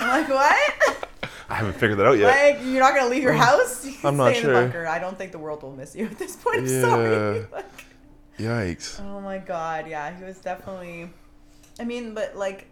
I'm 0.00 0.22
like, 0.22 0.28
what? 0.28 1.08
I 1.48 1.54
haven't 1.56 1.74
figured 1.74 1.98
that 1.98 2.06
out 2.06 2.18
yet. 2.18 2.56
Like 2.56 2.64
you're 2.64 2.80
not 2.80 2.94
gonna 2.94 3.10
leave 3.10 3.22
your 3.22 3.32
house? 3.32 3.84
You 3.84 3.92
can 3.92 4.06
I'm 4.08 4.16
not 4.18 4.34
in 4.34 4.42
sure. 4.42 4.54
the 4.54 4.60
bunker. 4.60 4.86
I 4.86 4.98
don't 4.98 5.18
think 5.18 5.32
the 5.32 5.38
world 5.38 5.62
will 5.62 5.72
miss 5.72 5.94
you 5.94 6.06
at 6.06 6.18
this 6.18 6.36
point. 6.36 6.60
I'm 6.60 6.68
sorry. 6.68 7.36
Yeah. 7.38 7.44
Like, 7.52 7.84
Yikes. 8.38 9.00
Oh 9.00 9.20
my 9.20 9.38
god, 9.38 9.86
yeah, 9.88 10.16
he 10.16 10.24
was 10.24 10.38
definitely. 10.38 11.10
I 11.78 11.84
mean, 11.84 12.14
but 12.14 12.36
like, 12.36 12.66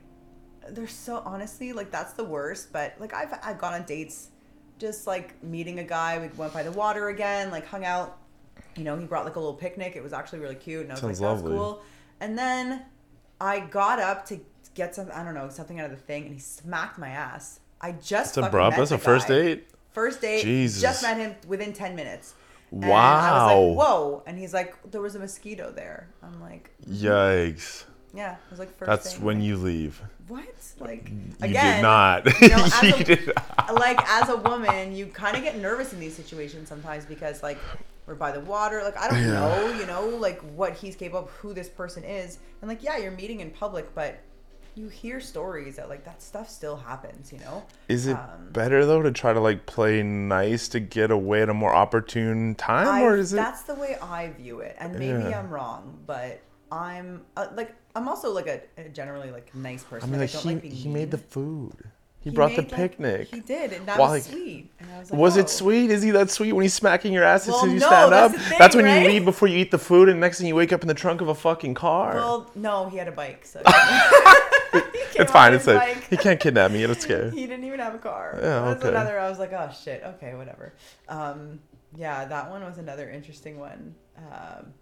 they're 0.73 0.89
so 0.89 1.23
honestly 1.25 1.73
like 1.73 1.91
that's 1.91 2.13
the 2.15 2.25
worst. 2.25 2.73
But 2.73 2.95
like 2.99 3.15
I've 3.15 3.33
I've 3.43 3.59
gone 3.59 3.75
on 3.75 3.85
dates, 3.85 4.29
just 4.79 5.07
like 5.07 5.43
meeting 5.43 5.79
a 5.79 5.85
guy. 5.85 6.19
We 6.19 6.29
went 6.37 6.53
by 6.53 6.63
the 6.63 6.73
water 6.73 7.09
again, 7.09 7.51
like 7.51 7.67
hung 7.67 7.85
out. 7.85 8.19
You 8.77 8.85
know, 8.85 8.97
he 8.99 9.05
brought 9.07 9.25
like 9.25 9.37
a 9.37 9.41
little 9.41 9.55
picnic. 9.55 9.95
It 9.97 10.03
was 10.03 10.13
actually 10.13 10.39
really 10.41 10.55
cute, 10.55 10.83
and 10.83 10.91
I 10.91 10.95
was 10.95 11.01
Sounds 11.01 11.21
like, 11.21 11.31
that's 11.31 11.43
lovely. 11.43 11.57
cool. 11.59 11.83
And 12.21 12.39
then 12.39 12.83
I 13.41 13.61
got 13.61 13.99
up 13.99 14.25
to 14.27 14.41
get 14.75 14.95
some 14.95 15.11
I 15.15 15.23
don't 15.23 15.35
know 15.35 15.49
something 15.51 15.79
out 15.81 15.87
of 15.87 15.91
the 15.91 15.97
thing, 16.03 16.25
and 16.25 16.33
he 16.35 16.41
smacked 16.41 16.99
my 16.99 17.09
ass. 17.09 17.61
I 17.81 17.93
just 17.93 18.37
That's 18.37 18.37
a 18.39 18.43
fucking 18.51 18.59
met 18.71 18.77
That's 18.79 18.91
a 18.93 18.99
first 18.99 19.29
date. 19.29 19.69
First 19.93 20.21
date. 20.23 20.43
Jesus. 20.43 20.81
Just 20.81 21.03
met 21.03 21.17
him 21.19 21.35
within 21.47 21.73
ten 21.73 21.95
minutes. 21.95 22.35
And 22.71 22.85
I 22.87 22.89
Wow. 22.89 23.61
was 23.67 23.77
like, 23.77 23.87
whoa, 23.89 24.23
and 24.27 24.39
he's 24.39 24.55
like, 24.55 24.91
there 24.91 25.03
was 25.03 25.15
a 25.15 25.19
mosquito 25.19 25.71
there. 25.71 26.09
I'm 26.23 26.41
like, 26.41 26.71
hmm. 26.87 26.95
Yikes. 26.95 27.85
yeah. 28.15 28.37
I 28.47 28.51
was 28.51 28.59
like, 28.59 28.75
first. 28.79 28.89
That's 28.89 29.13
thing. 29.15 29.25
when 29.25 29.43
you 29.43 29.57
leave. 29.59 30.01
What? 30.33 30.45
Like 30.79 31.09
You 31.11 31.17
again? 31.43 31.77
did 31.77 31.83
not. 31.83 32.41
you 32.41 32.49
know, 32.49 32.67
You 32.83 32.95
a- 32.95 33.05
did 33.05 33.33
like 33.75 33.99
as 34.09 34.29
a 34.31 34.37
woman, 34.37 34.95
you 34.97 35.07
kind 35.07 35.37
of 35.37 35.43
get 35.43 35.59
nervous 35.59 35.93
in 35.93 36.01
these 36.01 36.15
situations 36.17 36.69
sometimes 36.69 37.05
because 37.05 37.43
like 37.43 37.59
we're 38.07 38.15
by 38.15 38.33
the 38.33 38.41
water. 38.41 38.83
Like 38.83 38.97
I 38.97 39.09
don't 39.11 39.21
Yeah. 39.21 39.33
know, 39.35 39.73
you 39.79 39.87
know, 39.87 40.07
like 40.07 40.41
what 40.57 40.73
he's 40.75 40.97
capable 40.97 41.25
of, 41.27 41.31
who 41.31 41.53
this 41.55 41.69
person 41.69 42.03
is, 42.05 42.39
and 42.61 42.69
like 42.69 42.83
yeah, 42.83 42.97
you're 42.97 43.13
meeting 43.13 43.41
in 43.41 43.51
public, 43.51 43.95
but 43.95 44.19
you 44.75 44.89
hear 44.89 45.21
stories 45.21 45.77
that 45.77 45.91
like 45.91 46.03
that 46.07 46.23
stuff 46.23 46.49
still 46.49 46.77
happens. 46.77 47.31
You 47.33 47.39
know. 47.41 47.63
Is 47.89 48.07
it 48.07 48.17
Um, 48.17 48.49
better 48.53 48.87
though 48.87 49.03
to 49.03 49.13
try 49.13 49.33
to 49.35 49.41
like 49.41 49.67
play 49.67 50.03
nice 50.03 50.67
to 50.69 50.81
get 50.81 51.11
away 51.11 51.43
at 51.43 51.51
a 51.51 51.55
more 51.55 51.75
opportune 51.75 52.55
time, 52.55 52.89
I, 52.89 53.03
or 53.03 53.17
is 53.19 53.35
it? 53.35 53.37
that's 53.37 53.63
the 53.65 53.75
way 53.75 53.97
I 54.01 54.31
view 54.31 54.61
it, 54.61 54.77
and 54.81 54.95
maybe 54.99 55.29
Yeah. 55.29 55.39
I'm 55.41 55.51
wrong, 55.51 55.99
but 56.07 56.41
I'm 56.73 57.23
uh, 57.37 57.49
like 57.55 57.75
I'm 57.95 58.09
also 58.09 58.33
like 58.33 58.47
a, 58.47 58.61
a 58.81 58.89
generally 58.89 59.31
like 59.31 59.55
nice 59.55 59.85
I 59.85 59.89
person. 59.91 60.11
mean, 60.11 60.21
like 60.21 60.31
I 60.31 60.33
don't 60.33 60.43
he 60.43 60.49
like 60.55 60.63
being 60.63 60.75
he 60.75 60.89
made 60.89 61.11
the 61.11 61.19
food. 61.19 61.75
He, 62.21 62.31
He 62.31 62.35
brought 62.37 62.55
the 62.57 62.63
made, 62.63 62.71
like- 62.73 62.81
picnic. 62.81 63.29
he 63.29 63.41
did, 63.41 63.73
and 63.73 63.85
that 63.87 63.99
was 63.99 64.25
sweet. 64.27 64.71
And 64.81 64.91
I 64.93 64.99
was 65.01 65.11
like, 65.11 65.21
Was 65.21 65.37
oh. 65.37 65.41
it 65.41 65.51
sweet? 65.51 65.91
Is 65.91 66.03
he 66.03 66.13
that 66.13 66.31
sweet 66.31 66.53
when 66.53 66.63
he's 66.63 66.73
smacking 66.73 67.13
your 67.13 67.25
ass 67.25 67.43
as 67.43 67.49
Well, 67.49 67.61
soon 67.63 67.69
as 67.71 67.75
you 67.75 67.81
no, 67.81 67.87
stand 67.89 68.13
that's 68.13 68.35
up? 68.35 68.41
thing, 68.41 68.59
that's 68.59 68.77
when 68.77 68.85
right? 68.87 69.03
you 69.03 69.09
leave 69.09 69.25
before 69.25 69.49
you 69.49 69.59
eat 69.59 69.71
the 69.73 69.79
food, 69.79 70.09
and 70.09 70.19
next 70.21 70.39
thing 70.39 70.47
you 70.47 70.55
wake 70.55 70.73
up 70.73 70.83
in 70.83 70.89
the 70.89 70.95
trunk 70.95 71.21
of 71.21 71.29
a 71.29 71.35
fucking 71.35 71.75
car. 71.75 72.15
Well, 72.15 72.51
no, 72.55 72.89
he 72.89 72.97
had 72.97 73.09
a 73.09 73.13
bike, 73.13 73.45
so 73.45 73.61
it's 74.75 75.31
fine. 75.33 75.53
It's 75.55 75.67
like 75.67 76.09
he 76.09 76.17
can't 76.17 76.41
kidnap 76.41 76.71
me. 76.71 76.85
It's 76.85 77.03
scary. 77.09 77.31
He 77.33 77.47
didn't 77.47 77.65
even 77.65 77.81
have 77.81 77.95
a 77.95 77.99
car. 77.99 78.35
Yeah, 78.37 78.61
That's 78.67 78.81
okay. 78.85 78.89
another. 78.91 79.19
I 79.19 79.29
was 79.29 79.39
like, 79.39 79.53
oh 79.53 79.71
shit. 79.85 80.03
Okay, 80.05 80.35
whatever. 80.35 80.73
Um, 81.09 81.61
yeah, 81.97 82.25
that 82.25 82.51
one 82.51 82.63
was 82.65 82.79
another 82.79 83.11
interesting 83.11 83.59
one. 83.59 83.95
Um, 84.17 84.73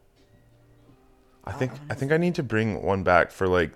I 1.51 1.53
think 1.55 1.73
I 1.91 1.95
think 1.95 2.13
I 2.13 2.17
need 2.17 2.35
to 2.37 2.43
bring 2.43 2.83
one 2.83 3.03
back 3.03 3.31
for 3.31 3.47
like 3.49 3.73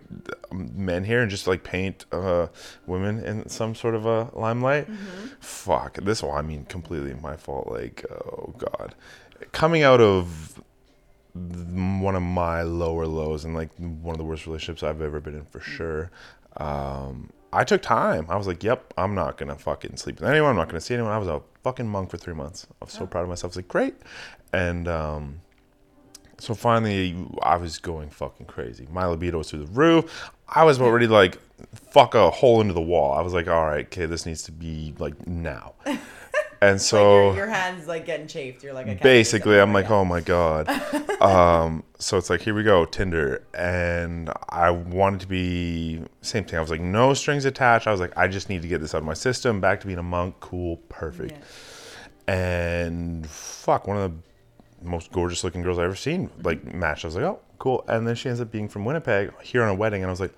men 0.53 1.05
here 1.05 1.21
and 1.23 1.31
just 1.31 1.47
like 1.47 1.65
paint 1.65 2.05
uh, 2.13 2.47
women 2.87 3.19
in 3.25 3.49
some 3.49 3.75
sort 3.75 3.95
of 3.95 4.07
a 4.07 4.31
limelight. 4.33 4.87
Mm-hmm. 4.91 5.27
Fuck 5.41 5.97
this 5.97 6.23
one. 6.23 6.39
I 6.39 6.43
mean, 6.43 6.65
completely 6.67 7.15
my 7.15 7.37
fault. 7.37 7.67
Like, 7.69 8.05
oh 8.11 8.55
god, 8.59 8.95
coming 9.53 9.83
out 9.83 10.01
of 10.01 10.63
one 11.35 12.15
of 12.15 12.23
my 12.23 12.63
lower 12.63 13.07
lows 13.07 13.45
and 13.45 13.55
like 13.55 13.71
one 13.77 14.15
of 14.15 14.19
the 14.19 14.25
worst 14.25 14.47
relationships 14.47 14.83
I've 14.85 15.03
ever 15.03 15.21
been 15.21 15.35
in 15.35 15.45
for 15.47 15.59
Mm. 15.59 15.63
sure. 15.63 16.11
Um, 16.59 17.31
I 17.53 17.65
took 17.65 17.83
time. 17.83 18.27
I 18.29 18.37
was 18.37 18.47
like, 18.47 18.63
yep, 18.63 18.95
I'm 18.97 19.15
not 19.15 19.37
gonna 19.37 19.57
fucking 19.57 19.97
sleep 19.97 20.21
with 20.21 20.29
anyone. 20.29 20.51
I'm 20.51 20.57
not 20.57 20.69
gonna 20.69 20.81
see 20.81 20.95
anyone. 20.95 21.13
I 21.13 21.19
was 21.19 21.29
a 21.29 21.41
fucking 21.65 21.89
monk 21.89 22.11
for 22.11 22.17
three 22.19 22.35
months. 22.35 22.67
I 22.81 22.85
was 22.85 22.95
so 22.95 23.03
Oh. 23.05 23.07
proud 23.07 23.23
of 23.23 23.29
myself. 23.29 23.51
I 23.51 23.53
was 23.53 23.57
like, 23.57 23.69
great, 23.69 23.95
and 24.53 24.87
um. 24.89 25.41
So 26.45 26.55
finally, 26.55 27.17
I 27.43 27.57
was 27.57 27.79
going 27.79 28.11
fucking 28.11 28.47
crazy. 28.47 28.87
My 28.93 29.07
libido 29.07 29.39
was 29.39 29.49
through 29.49 29.65
the 29.65 29.73
roof. 29.73 30.31
I 30.47 30.65
was 30.65 30.79
already 30.79 31.07
like, 31.07 31.39
fuck 31.91 32.15
a 32.15 32.29
hole 32.31 32.61
into 32.61 32.75
the 32.75 32.83
wall. 32.83 33.15
I 33.15 33.23
was 33.23 33.33
like, 33.33 33.49
all 33.49 33.65
right, 33.65 33.87
okay, 33.87 34.05
this 34.05 34.27
needs 34.27 34.43
to 34.43 34.53
be 34.53 34.95
like 34.99 35.27
now. 35.27 35.73
And 36.61 36.81
so 36.81 37.29
like 37.29 37.37
your, 37.37 37.47
your 37.47 37.55
hands 37.55 37.87
like 37.87 38.07
getting 38.07 38.27
chafed. 38.27 38.63
You're 38.63 38.73
like, 38.73 38.89
I 38.89 38.95
basically, 38.95 39.61
I'm 39.61 39.75
like, 39.75 39.91
oh 39.91 40.03
my 40.03 40.23
god. 40.23 40.67
um, 41.21 41.83
so 41.99 42.17
it's 42.17 42.31
like, 42.31 42.41
here 42.41 42.55
we 42.55 42.63
go, 42.63 42.87
Tinder, 42.87 43.45
and 43.53 44.31
I 44.49 44.71
wanted 44.71 45.21
to 45.21 45.27
be 45.27 46.01
same 46.23 46.45
thing. 46.45 46.57
I 46.57 46.63
was 46.63 46.71
like, 46.71 46.81
no 46.81 47.13
strings 47.13 47.45
attached. 47.45 47.87
I 47.87 47.91
was 47.91 48.01
like, 48.01 48.17
I 48.17 48.29
just 48.29 48.49
need 48.49 48.63
to 48.63 48.69
get 48.69 48.81
this 48.81 48.95
out 48.95 48.99
of 48.99 49.05
my 49.05 49.13
system. 49.13 49.61
Back 49.61 49.81
to 49.81 49.87
being 49.87 49.99
a 49.99 50.03
monk. 50.03 50.37
Cool, 50.41 50.79
perfect 50.89 51.33
Yeah. 52.29 52.35
and 52.35 53.27
fuck, 53.29 53.87
one 53.87 53.99
of 53.99 54.11
the 54.13 54.19
most 54.85 55.11
gorgeous 55.13 55.43
looking 55.45 55.63
girls 55.63 55.79
I've 55.79 55.87
ever 55.87 55.97
seen. 55.97 56.31
Like 56.43 56.73
match. 56.75 57.05
I 57.05 57.09
was 57.09 57.17
like, 57.17 57.25
oh, 57.25 57.41
cool. 57.59 57.85
And 57.89 58.07
then 58.07 58.15
she 58.15 58.29
ends 58.29 58.41
up 58.41 58.51
being 58.51 58.69
from 58.69 58.85
Winnipeg 58.85 59.33
here 59.43 59.63
on 59.63 59.69
a 59.69 59.75
wedding, 59.75 60.03
and 60.03 60.09
I 60.09 60.13
was 60.13 60.21
like, 60.21 60.33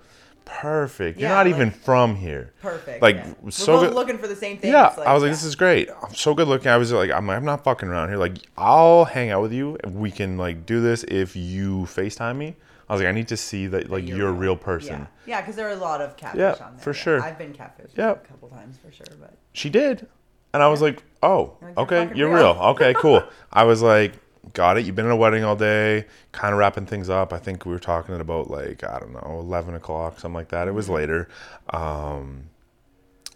perfect. 0.45 1.19
You're 1.19 1.29
Yeah, 1.29 1.35
not 1.35 1.45
like- 1.45 1.55
even 1.55 1.71
from 1.71 2.15
here. 2.15 2.53
Perfect. 2.61 3.01
Like, 3.01 3.15
yeah. 3.17 3.33
We're 3.41 3.51
so 3.51 3.73
both 3.77 3.87
good- 3.87 3.95
looking 3.95 4.17
for 4.17 4.27
the 4.27 4.35
same 4.35 4.57
thing. 4.57 4.71
Yeah, 4.71 4.87
It's 4.87 4.97
I 4.99 5.13
was 5.13 5.21
like, 5.21 5.27
yeah. 5.29 5.33
this 5.33 5.43
is 5.43 5.55
great. 5.55 5.89
I'm 6.01 6.13
so 6.15 6.33
good 6.33 6.47
looking. 6.47 6.69
I 6.69 6.77
was 6.77 6.91
like, 6.91 7.11
I'm, 7.11 7.29
I'm 7.29 7.45
not 7.45 7.63
fucking 7.63 7.87
around 7.89 8.09
here. 8.09 8.17
Like, 8.17 8.37
I'll 8.57 9.05
hang 9.05 9.29
out 9.29 9.41
with 9.41 9.53
you. 9.53 9.77
We 9.87 10.09
can 10.11 10.37
like 10.37 10.65
do 10.65 10.81
this 10.81 11.03
if 11.07 11.35
you 11.35 11.81
Facetime 11.81 12.37
me. 12.37 12.55
I 12.89 12.93
was 12.93 13.01
like, 13.01 13.09
I 13.09 13.11
need 13.11 13.27
to 13.27 13.37
see 13.37 13.67
that 13.67 13.89
like 13.89 14.07
you're, 14.07 14.29
a 14.29 14.31
real 14.31 14.55
person. 14.55 14.99
Yeah, 15.25 15.35
yeah, 15.35 15.41
because 15.41 15.57
there 15.57 15.67
are 15.67 15.71
a 15.73 15.75
lot 15.75 15.99
of 16.01 16.15
catfish 16.15 16.39
Yeah, 16.39 16.51
on 16.65 16.75
there. 16.75 16.79
for 16.79 16.93
sure. 16.93 17.21
I've 17.21 17.37
been 17.37 17.51
catfished 17.51 17.97
Yeah. 17.97 18.11
a 18.11 18.15
couple 18.15 18.47
times 18.47 18.77
for 18.77 18.89
sure, 18.93 19.05
but 19.19 19.33
She 19.51 19.69
did. 19.69 20.07
And 20.53 20.63
I 20.63 20.69
was 20.69 20.81
like, 20.81 21.03
oh, 21.21 21.57
You're 21.59 21.73
okay, 21.79 22.09
you're 22.15 22.29
real. 22.33 22.53
real. 22.53 22.63
Okay, 22.69 22.93
cool. 22.93 23.21
I 23.51 23.65
was 23.65 23.81
like, 23.81 24.13
got 24.53 24.77
it. 24.77 24.85
You've 24.85 24.95
been 24.95 25.05
in 25.05 25.11
a 25.11 25.15
wedding 25.15 25.43
all 25.43 25.55
day, 25.55 26.05
kind 26.31 26.53
of 26.53 26.59
wrapping 26.59 26.85
things 26.85 27.09
up. 27.09 27.33
I 27.33 27.37
think 27.39 27.65
we 27.65 27.71
were 27.71 27.79
talking 27.79 28.13
at 28.15 28.21
about 28.21 28.49
like, 28.49 28.83
I 28.83 28.99
don't 28.99 29.13
know, 29.13 29.37
11 29.39 29.75
o'clock, 29.75 30.19
something 30.19 30.33
like 30.35 30.49
that. 30.49 30.67
It 30.67 30.71
Mm-hmm. 30.71 30.75
was 30.77 30.89
later. 30.89 31.29
Um, 31.69 32.49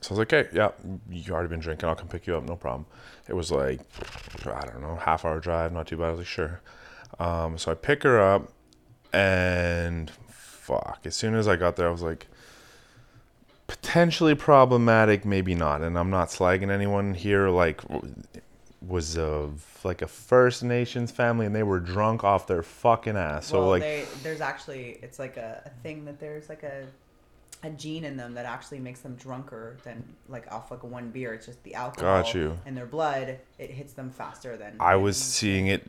so 0.01 0.09
I 0.09 0.13
was 0.13 0.19
like, 0.19 0.33
okay, 0.33 0.49
yeah, 0.53 0.71
you 1.09 1.33
already 1.33 1.49
been 1.49 1.59
drinking. 1.59 1.87
I'll 1.87 1.95
come 1.95 2.07
pick 2.07 2.25
you 2.25 2.35
up. 2.35 2.43
No 2.43 2.55
problem. 2.55 2.85
It 3.27 3.33
was 3.33 3.51
like, 3.51 3.81
I 4.45 4.61
don't 4.65 4.81
know, 4.81 4.95
half 4.95 5.25
hour 5.25 5.39
drive, 5.39 5.71
not 5.73 5.87
too 5.87 5.97
bad. 5.97 6.05
I 6.07 6.09
was 6.11 6.19
like, 6.19 6.27
sure. 6.27 6.61
Um, 7.19 7.57
so 7.57 7.71
I 7.71 7.75
pick 7.75 8.03
her 8.03 8.19
up 8.19 8.51
and 9.13 10.09
fuck, 10.29 11.01
as 11.05 11.15
soon 11.15 11.35
as 11.35 11.47
I 11.47 11.55
got 11.55 11.75
there, 11.75 11.87
I 11.87 11.91
was 11.91 12.01
like, 12.01 12.27
potentially 13.67 14.35
problematic, 14.35 15.23
maybe 15.23 15.55
not. 15.55 15.81
And 15.81 15.97
I'm 15.97 16.09
not 16.09 16.29
slagging 16.29 16.71
anyone 16.71 17.13
here. 17.13 17.49
Like, 17.49 17.81
was 18.85 19.17
of 19.17 19.63
like 19.83 20.01
a 20.01 20.07
First 20.07 20.63
Nations 20.63 21.11
family, 21.11 21.45
and 21.45 21.55
they 21.55 21.63
were 21.63 21.79
drunk 21.79 22.23
off 22.23 22.47
their 22.47 22.63
fucking 22.63 23.15
ass. 23.15 23.47
So 23.47 23.59
well, 23.59 23.69
like, 23.69 23.81
they, 23.81 24.05
there's 24.23 24.41
actually 24.41 24.99
it's 25.01 25.19
like 25.19 25.37
a, 25.37 25.61
a 25.65 25.69
thing 25.83 26.05
that 26.05 26.19
there's 26.19 26.49
like 26.49 26.63
a 26.63 26.85
a 27.63 27.69
gene 27.69 28.05
in 28.05 28.17
them 28.17 28.33
that 28.33 28.45
actually 28.45 28.79
makes 28.79 29.01
them 29.01 29.15
drunker 29.15 29.77
than 29.83 30.03
like 30.27 30.51
off 30.51 30.71
like 30.71 30.83
one 30.83 31.09
beer. 31.11 31.33
It's 31.33 31.45
just 31.45 31.61
the 31.63 31.75
alcohol 31.75 32.23
Got 32.23 32.33
you. 32.33 32.57
in 32.65 32.73
their 32.73 32.87
blood. 32.87 33.37
It 33.59 33.69
hits 33.69 33.93
them 33.93 34.09
faster 34.09 34.57
than 34.57 34.75
I 34.79 34.95
was 34.95 35.17
seeing 35.17 35.67
it 35.67 35.87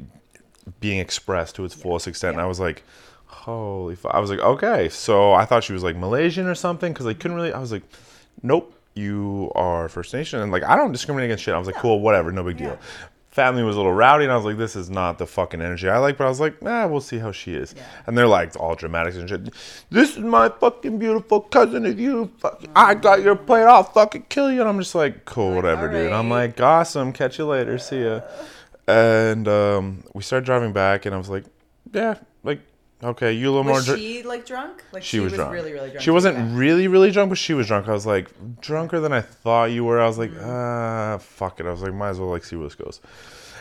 being 0.81 0.99
expressed 0.99 1.57
to 1.57 1.65
its 1.65 1.75
fullest 1.75 2.07
extent, 2.07 2.35
and 2.35 2.41
I 2.41 2.47
was 2.47 2.61
like, 2.61 2.85
holy! 3.27 3.95
F-. 3.95 4.07
I 4.07 4.21
was 4.21 4.31
like, 4.31 4.41
okay. 4.41 4.89
So 4.91 5.33
I 5.33 5.45
thought 5.45 5.65
she 5.65 5.73
was 5.73 5.83
like 5.83 5.97
Malaysian 5.97 6.47
or 6.47 6.55
something 6.55 6.93
because 6.93 7.07
I 7.07 7.15
couldn't 7.15 7.37
really. 7.37 7.53
I 7.53 7.59
was 7.59 7.73
like, 7.73 7.85
nope, 8.43 8.75
you 8.95 9.51
are 9.55 9.89
First 9.89 10.13
Nation, 10.15 10.41
and 10.41 10.53
like 10.53 10.63
I 10.63 10.77
don't 10.77 10.93
discriminate 10.93 11.27
against 11.27 11.45
shit. 11.45 11.55
I 11.55 11.59
was 11.59 11.67
like, 11.67 11.77
cool, 11.77 12.01
whatever, 12.01 12.33
no 12.33 12.43
big 12.45 12.59
deal. 12.59 12.71
Yeah. 12.71 12.77
Family 13.31 13.63
was 13.63 13.77
a 13.77 13.79
little 13.79 13.95
rowdy, 13.95 14.25
and 14.25 14.33
I 14.33 14.37
was 14.37 14.45
like, 14.45 14.59
this 14.59 14.77
is 14.77 14.91
not 14.91 15.17
the 15.17 15.27
fucking 15.27 15.63
energy 15.63 15.89
I 15.89 15.97
like. 15.97 16.19
But 16.19 16.27
I 16.27 16.29
was 16.29 16.39
like, 16.39 16.57
ah, 16.67 16.87
we'll 16.87 17.01
see 17.01 17.19
how 17.19 17.33
she 17.33 17.55
is. 17.55 17.75
Yeah. 17.75 17.83
And 18.07 18.19
they're 18.19 18.27
like 18.27 18.61
all 18.61 18.75
dramatics 18.75 19.17
and 19.17 19.27
shit. 19.27 19.49
This 19.89 20.19
is 20.19 20.19
my 20.19 20.51
fucking 20.51 20.99
beautiful 20.99 21.41
cousin 21.41 21.87
of 21.87 21.99
you. 21.99 22.31
I 22.77 22.95
got 22.95 23.23
your 23.23 23.35
plate. 23.37 23.65
I'll 23.65 23.85
fucking 23.85 24.27
kill 24.29 24.53
you. 24.53 24.61
And 24.61 24.69
I'm 24.69 24.79
just 24.79 24.95
like, 24.95 25.25
cool, 25.25 25.55
Like, 25.55 25.57
whatever, 25.65 25.91
dude. 25.91 26.13
I'm 26.13 26.29
like, 26.29 26.61
awesome. 26.61 27.15
Catch 27.15 27.39
you 27.39 27.47
later. 27.47 27.79
See 27.79 28.05
ya. 28.05 28.21
And 28.87 29.49
um, 29.49 30.05
we 30.13 30.23
started 30.23 30.45
driving 30.45 30.75
back, 30.75 31.07
and 31.07 31.15
I 31.15 31.19
was 31.19 31.31
like, 31.31 31.45
yeah, 31.91 32.19
like, 32.45 32.61
okay, 33.03 33.33
you 33.33 33.49
a 33.49 33.53
little 33.53 33.65
Was 33.73 33.87
more. 33.89 33.97
dr- 33.97 33.99
she 33.99 34.23
like 34.23 34.47
drunk? 34.47 34.83
Like 34.93 35.03
she, 35.03 35.21
was, 35.21 35.33
drunk. 35.33 35.53
really 35.53 35.73
really 35.73 35.91
drunk. 35.91 36.03
She 36.03 36.11
wasn't 36.11 36.37
Okay. 36.39 36.47
really, 36.55 36.89
really 36.89 37.11
drunk, 37.11 37.29
but 37.31 37.39
she 37.39 37.55
was 37.55 37.67
drunk. 37.67 37.89
I 37.89 37.93
was 37.93 38.07
like, 38.07 38.29
drunker 38.61 39.01
than 39.01 39.13
I 39.13 39.21
thought 39.21 39.67
you 39.71 39.85
were. 39.85 40.01
I 40.01 40.07
was 40.07 40.19
like, 40.19 40.31
Mm. 40.31 40.45
ah, 40.47 41.19
fuck 41.19 41.61
it. 41.61 41.67
I 41.67 41.71
was 41.71 41.83
like, 41.83 41.93
might 41.95 42.11
as 42.11 42.21
well 42.21 42.31
like 42.31 42.45
see 42.45 42.57
where 42.57 42.67
this 42.67 42.75
goes. 42.75 43.01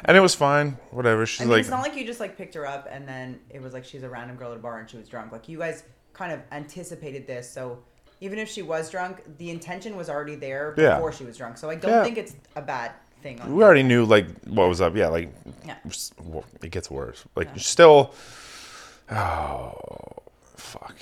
And 0.05 0.17
it 0.17 0.19
was 0.19 0.33
fine. 0.33 0.77
Whatever. 0.91 1.25
She's 1.25 1.41
I 1.41 1.43
mean, 1.45 1.51
like, 1.51 1.59
it's 1.61 1.69
not 1.69 1.81
like 1.81 1.95
you 1.95 2.05
just 2.05 2.19
like 2.19 2.37
picked 2.37 2.55
her 2.55 2.65
up 2.65 2.87
and 2.91 3.07
then 3.07 3.39
it 3.49 3.61
was 3.61 3.73
like 3.73 3.85
she's 3.85 4.03
a 4.03 4.09
random 4.09 4.35
girl 4.37 4.51
at 4.51 4.57
a 4.57 4.59
bar 4.59 4.79
and 4.79 4.89
she 4.89 4.97
was 4.97 5.07
drunk. 5.07 5.31
Like 5.31 5.47
you 5.47 5.59
guys 5.59 5.83
kind 6.13 6.31
of 6.31 6.39
anticipated 6.51 7.27
this, 7.27 7.49
so 7.49 7.79
even 8.19 8.37
if 8.39 8.47
she 8.49 8.61
was 8.61 8.89
drunk, 8.89 9.21
the 9.37 9.49
intention 9.49 9.95
was 9.95 10.09
already 10.09 10.35
there 10.35 10.73
Yeah. 10.77 10.95
before 10.95 11.11
she 11.11 11.23
was 11.23 11.37
drunk. 11.37 11.57
So 11.57 11.69
I 11.69 11.75
don't 11.75 11.91
Yeah. 11.91 12.03
think 12.03 12.17
it's 12.17 12.35
a 12.55 12.61
bad 12.61 12.91
thing. 13.21 13.39
On 13.41 13.55
we 13.55 13.63
already 13.63 13.83
knew 13.83 14.05
like 14.05 14.25
what 14.45 14.67
was 14.67 14.81
up. 14.81 14.95
Yeah, 14.95 15.07
like 15.09 15.29
Yeah. 15.65 15.75
it 16.63 16.71
gets 16.71 16.89
worse. 16.89 17.23
Like 17.35 17.49
Yeah. 17.55 17.61
still, 17.61 18.13
oh 19.11 19.73
fuck. 20.55 20.95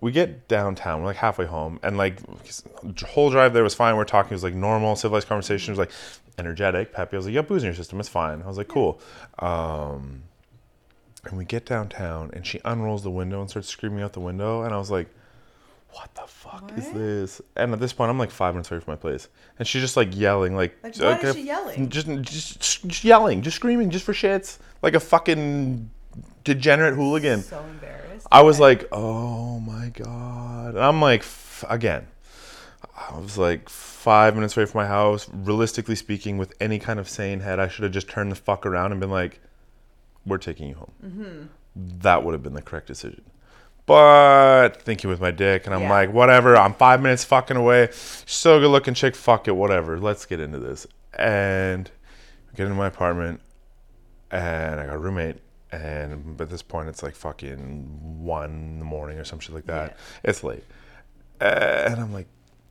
We 0.00 0.12
get 0.12 0.48
downtown, 0.48 1.00
we're 1.00 1.06
like 1.08 1.16
halfway 1.16 1.44
home, 1.44 1.78
and 1.82 1.98
like 1.98 2.20
whole 3.06 3.30
drive 3.30 3.52
there 3.52 3.62
was 3.62 3.74
fine. 3.74 3.96
We're 3.96 4.04
talking, 4.04 4.30
it 4.30 4.34
was 4.36 4.44
like 4.44 4.54
normal, 4.54 4.96
civilized 4.96 5.28
conversation. 5.28 5.72
It 5.74 5.78
was 5.78 5.78
like 5.78 5.90
energetic, 6.38 6.92
peppy. 6.94 7.16
I 7.16 7.18
was 7.18 7.26
like, 7.26 7.32
"You 7.32 7.38
have 7.38 7.48
booze 7.48 7.62
in 7.62 7.66
your 7.66 7.74
system, 7.74 8.00
it's 8.00 8.08
fine." 8.08 8.40
I 8.42 8.46
was 8.46 8.56
like, 8.56 8.68
"Cool." 8.68 8.98
Um, 9.40 10.22
and 11.24 11.36
we 11.36 11.44
get 11.44 11.66
downtown, 11.66 12.30
and 12.32 12.46
she 12.46 12.60
unrolls 12.64 13.02
the 13.02 13.10
window 13.10 13.40
and 13.42 13.50
starts 13.50 13.68
screaming 13.68 14.00
out 14.02 14.14
the 14.14 14.20
window, 14.20 14.62
and 14.62 14.72
I 14.72 14.78
was 14.78 14.90
like, 14.90 15.06
"What 15.92 16.14
the 16.14 16.22
fuck 16.26 16.72
is 16.78 16.90
this?" 16.92 17.42
And 17.56 17.74
at 17.74 17.78
this 17.80 17.92
point, 17.92 18.08
I'm 18.08 18.18
like 18.18 18.30
five 18.30 18.54
minutes 18.54 18.70
away 18.70 18.80
from 18.80 18.92
my 18.92 18.96
place, 18.96 19.28
and 19.58 19.68
she's 19.68 19.82
just 19.82 19.98
like 19.98 20.16
yelling, 20.16 20.56
like, 20.56 20.78
Like, 20.82 20.96
what 20.96 21.22
is 21.24 21.30
a- 21.30 21.34
she 21.34 21.42
yelling? 21.44 21.90
Just, 21.90 22.06
just, 22.22 22.86
just 22.86 23.04
yelling, 23.04 23.42
just 23.42 23.56
screaming, 23.56 23.90
just 23.90 24.06
for 24.06 24.14
shits, 24.14 24.56
like 24.80 24.94
a 24.94 25.00
fucking 25.00 25.90
degenerate 26.54 26.94
hooligan. 26.94 27.42
So 27.42 27.60
embarrassed. 27.64 28.26
I 28.30 28.42
was 28.42 28.60
like, 28.60 28.88
oh 28.92 29.60
my 29.60 29.88
god. 29.90 30.74
And 30.74 30.84
I'm 30.84 31.00
like, 31.00 31.20
f- 31.20 31.64
again, 31.68 32.06
I 32.96 33.18
was 33.18 33.36
like 33.38 33.68
five 33.68 34.34
minutes 34.34 34.56
away 34.56 34.66
from 34.66 34.82
my 34.82 34.86
house. 34.86 35.28
Realistically 35.32 35.96
speaking, 35.96 36.38
with 36.38 36.54
any 36.60 36.78
kind 36.78 36.98
of 37.00 37.08
sane 37.08 37.40
head, 37.40 37.58
I 37.60 37.68
should 37.68 37.82
have 37.84 37.92
just 37.92 38.08
turned 38.08 38.30
the 38.30 38.36
fuck 38.36 38.66
around 38.66 38.92
and 38.92 39.00
been 39.00 39.10
like, 39.10 39.40
we're 40.26 40.38
taking 40.38 40.68
you 40.68 40.74
home. 40.74 40.92
Mm-hmm. 41.04 41.42
That 42.00 42.24
would 42.24 42.32
have 42.34 42.42
been 42.42 42.54
the 42.54 42.62
correct 42.62 42.86
decision. 42.86 43.22
But 43.86 44.80
thinking 44.82 45.10
with 45.10 45.20
my 45.20 45.30
dick, 45.32 45.66
and 45.66 45.74
I'm 45.74 45.82
Yeah. 45.82 45.90
like, 45.90 46.12
whatever. 46.12 46.56
I'm 46.56 46.74
five 46.74 47.02
minutes 47.02 47.24
fucking 47.24 47.56
away. 47.56 47.88
So 47.92 48.60
good 48.60 48.68
looking 48.68 48.94
chick. 48.94 49.16
Fuck 49.16 49.48
it, 49.48 49.56
whatever. 49.56 49.98
Let's 49.98 50.26
get 50.26 50.38
into 50.38 50.58
this. 50.60 50.86
And 51.14 51.90
I 52.52 52.56
get 52.56 52.64
into 52.66 52.76
my 52.76 52.86
apartment, 52.86 53.40
and 54.30 54.78
I 54.78 54.86
got 54.86 54.94
a 54.94 54.98
roommate. 54.98 55.38
And 55.72 56.40
at 56.40 56.50
this 56.50 56.62
point, 56.62 56.88
it's 56.88 57.02
like 57.02 57.14
fucking 57.14 58.22
one 58.24 58.50
in 58.50 58.78
the 58.80 58.84
morning 58.84 59.18
or 59.18 59.24
some 59.24 59.38
shit 59.38 59.54
like 59.54 59.66
that. 59.66 59.96
It's 60.24 60.42
late, 60.42 60.64
eh, 61.40 61.86
and 61.92 62.00
I'm 62.00 62.12
like, 62.12 62.26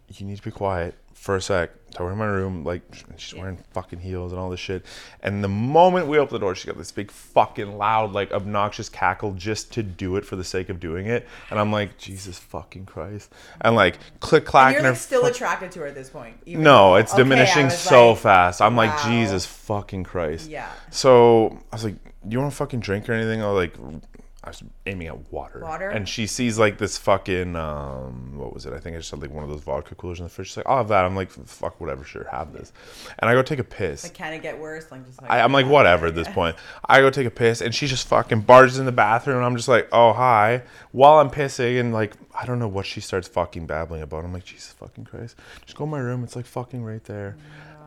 you 0.10 0.26
need 0.26 0.38
to 0.38 0.44
be 0.44 0.52
quiet 0.52 0.96
for 1.14 1.36
a 1.36 1.42
sec. 1.42 1.72
So 1.96 2.04
we're 2.04 2.12
in 2.14 2.18
my 2.18 2.26
room, 2.26 2.64
like 2.64 2.82
she's 3.18 3.38
wearing 3.38 3.58
fucking 3.74 4.00
heels 4.00 4.32
and 4.32 4.40
all 4.40 4.50
this 4.50 4.60
shit. 4.60 4.86
And 5.22 5.44
the 5.44 5.48
moment 5.50 6.08
we 6.08 6.18
open 6.18 6.34
the 6.34 6.40
door, 6.40 6.56
she 6.56 6.68
got 6.68 6.78
this 6.78 6.92
big 6.92 7.12
fucking 7.12 7.78
loud, 7.78 8.14
like 8.14 8.32
obnoxious 8.32 8.90
cackle 8.90 9.34
just 9.34 9.72
to 9.74 9.84
do 9.84 10.16
it 10.16 10.26
for 10.26 10.36
the 10.36 10.44
sake 10.44 10.70
of 10.70 10.80
doing 10.80 11.06
it. 11.08 11.28
And 11.50 11.60
I'm 11.60 11.72
like, 11.72 11.98
Jesus 11.98 12.40
fucking 12.40 12.86
Christ! 12.86 13.32
And 13.62 13.76
like 13.76 13.98
click 14.20 14.46
clack, 14.46 14.68
And 14.68 14.74
you're 14.76 14.88
and 14.88 14.96
like 14.96 15.02
still 15.02 15.22
fu- 15.22 15.28
attracted 15.28 15.72
to 15.74 15.80
her 15.82 15.88
at 15.88 15.96
this 15.96 16.10
point. 16.10 16.36
no, 16.48 16.96
it's 16.96 17.14
Okay, 17.14 17.24
diminishing 17.24 17.70
so 17.70 18.12
like, 18.12 18.20
fast. 18.20 18.62
I'm 18.62 18.76
like. 18.76 18.90
Jesus 19.04 19.46
fucking 19.46 20.04
Christ. 20.04 20.50
Yeah. 20.50 20.70
So 20.90 21.60
I 21.72 21.76
was 21.76 21.84
like, 21.86 21.96
"You 22.28 22.40
want 22.40 22.52
to 22.52 22.58
fucking 22.58 22.80
drink 22.80 23.10
or 23.10 23.14
anything?" 23.14 23.42
I 23.42 23.52
was 23.52 23.56
like, 23.56 24.02
I 24.42 24.52
was 24.52 24.64
aiming 24.86 25.08
at 25.08 25.34
water. 25.34 25.60
Water? 25.60 25.90
And 25.90 26.08
she 26.08 26.26
sees 26.26 26.58
like 26.58 26.78
this 26.78 26.98
fucking 26.98 27.58
um, 27.58 28.38
what 28.38 28.54
was 28.54 28.66
it? 28.66 28.72
I 28.72 28.80
think 28.80 28.96
I 28.96 29.00
just 29.00 29.12
had 29.12 29.22
like 29.22 29.32
one 29.32 29.44
of 29.44 29.50
those 29.50 29.62
vodka 29.62 29.96
coolers 29.96 30.20
in 30.20 30.24
the 30.24 30.30
fridge. 30.30 30.48
She's 30.48 30.58
like, 30.58 30.66
"I'll 30.66 30.78
have 30.78 30.88
that." 30.88 31.04
I'm 31.04 31.14
like, 31.14 31.30
"Fuck, 31.30 31.82
whatever, 31.82 32.06
sure, 32.06 32.26
have 32.32 32.54
this." 32.54 32.72
And 33.20 33.30
I 33.30 33.34
go 33.34 33.42
take 33.42 33.60
a 33.60 33.66
piss. 33.66 34.04
Like, 34.04 34.14
can 34.14 34.32
it 34.32 34.42
get 34.42 34.58
worse? 34.58 34.90
Like, 34.92 35.06
just 35.06 35.22
like. 35.22 35.30
I, 35.30 35.42
I'm 35.42 35.52
like, 35.52 35.66
whatever 35.66 36.08
at 36.08 36.16
this 36.16 36.30
point. 36.30 36.56
I 36.86 37.02
go 37.02 37.10
take 37.10 37.28
a 37.28 37.32
piss, 37.32 37.60
and 37.60 37.76
she 37.76 37.86
just 37.86 38.08
fucking 38.08 38.42
barges 38.42 38.80
in 38.80 38.86
the 38.86 38.94
bathroom, 38.94 39.38
and 39.38 39.46
I'm 39.46 39.58
just 39.58 39.68
like, 39.68 39.90
oh 39.92 40.14
hi, 40.14 40.64
while 40.94 41.20
I'm 41.20 41.30
pissing, 41.30 41.78
and 41.78 41.94
like, 41.94 42.14
I 42.34 42.46
don't 42.46 42.60
know 42.60 42.68
what 42.70 42.86
she 42.86 43.02
starts 43.02 43.28
fucking 43.28 43.66
babbling 43.66 44.02
about. 44.02 44.24
I'm 44.24 44.32
like, 44.32 44.46
Jesus 44.46 44.72
fucking 44.72 45.04
Christ, 45.04 45.36
just 45.66 45.76
go 45.76 45.84
in 45.84 45.90
my 45.90 46.00
room. 46.00 46.24
It's 46.24 46.38
like 46.38 46.46
fucking 46.46 46.82
right 46.82 47.04
there. 47.04 47.36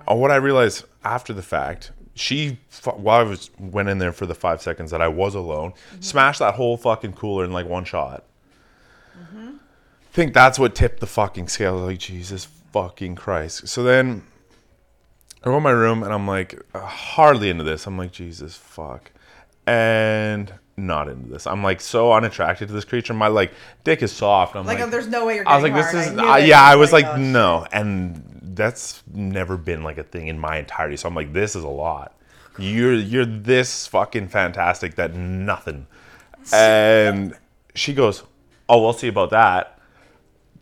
Oh, 0.07 0.17
what 0.17 0.31
I 0.31 0.37
realized 0.37 0.85
after 1.03 1.33
the 1.33 1.43
fact, 1.43 1.93
she 2.15 2.59
while 2.85 3.21
I 3.21 3.23
was 3.23 3.51
went 3.59 3.89
in 3.89 3.99
there 3.99 4.13
for 4.13 4.27
the 4.27 4.35
five 4.35 4.61
seconds 4.61 4.91
that 4.91 5.01
I 5.01 5.09
was 5.09 5.35
alone, 5.35 5.73
smashed 6.01 6.41
that 6.41 6.55
whole 6.55 6.77
fucking 6.77 7.15
cooler 7.15 7.45
in 7.45 7.53
like 7.53 7.67
one 7.67 7.85
shot. 7.85 8.25
think 10.13 10.35
that's 10.35 10.59
what 10.59 10.75
tipped 10.75 11.01
the 11.01 11.07
fucking 11.07 11.49
scale. 11.49 11.77
Like 11.77 11.99
Jesus 11.99 12.47
fucking 12.73 13.15
Christ. 13.15 13.69
So 13.69 13.83
then 13.83 14.25
I 15.43 15.47
go 15.47 15.57
in 15.57 15.63
my 15.63 15.71
room 15.71 16.03
and 16.03 16.13
I'm 16.13 16.27
like 16.27 16.61
hardly 16.75 17.51
into 17.51 17.65
this. 17.65 17.87
I'm 17.87 17.97
like 17.97 18.13
Jesus 18.13 18.57
fuck, 18.57 19.11
and 19.67 20.53
not 20.77 21.09
into 21.09 21.29
this. 21.29 21.47
I'm 21.47 21.63
like 21.63 21.81
so 21.81 22.13
unattracted 22.13 22.69
to 22.69 22.75
this 22.75 22.85
creature. 22.85 23.15
My 23.15 23.29
like 23.29 23.53
dick 23.85 24.03
is 24.03 24.13
soft. 24.13 24.55
I'm 24.55 24.67
Like, 24.67 24.81
like, 24.81 24.91
there's 24.91 25.09
no 25.09 25.27
way 25.27 25.37
you're 25.37 25.49
I 25.49 25.57
was 25.57 25.63
like, 25.63 25.75
this 25.75 25.93
hard. 25.93 26.13
is, 26.13 26.19
I 26.19 26.33
uh, 26.33 26.37
yeah. 26.45 26.63
I 26.63 26.77
was 26.77 26.93
like, 26.93 27.07
oh, 27.07 27.17
no, 27.17 27.67
and 27.73 28.32
that's 28.55 29.03
never 29.13 29.57
been 29.57 29.83
like 29.83 29.99
a 29.99 30.03
thing 30.03 30.29
in 30.29 30.39
my 30.39 30.59
entirety. 30.59 30.97
So 30.97 31.09
I'm 31.09 31.15
like, 31.15 31.33
this 31.33 31.55
is 31.57 31.65
a 31.65 31.69
lot. 31.69 32.17
You're 32.59 32.95
you're 32.95 33.25
this 33.25 33.87
fucking 33.87 34.29
fantastic 34.29 34.97
that 34.97 35.15
nothing. 35.15 35.87
And 36.53 37.37
she 37.75 37.95
goes, 37.95 38.25
oh, 38.69 38.83
we'll 38.83 38.93
see 38.93 39.09
about 39.09 39.31
that. 39.31 39.79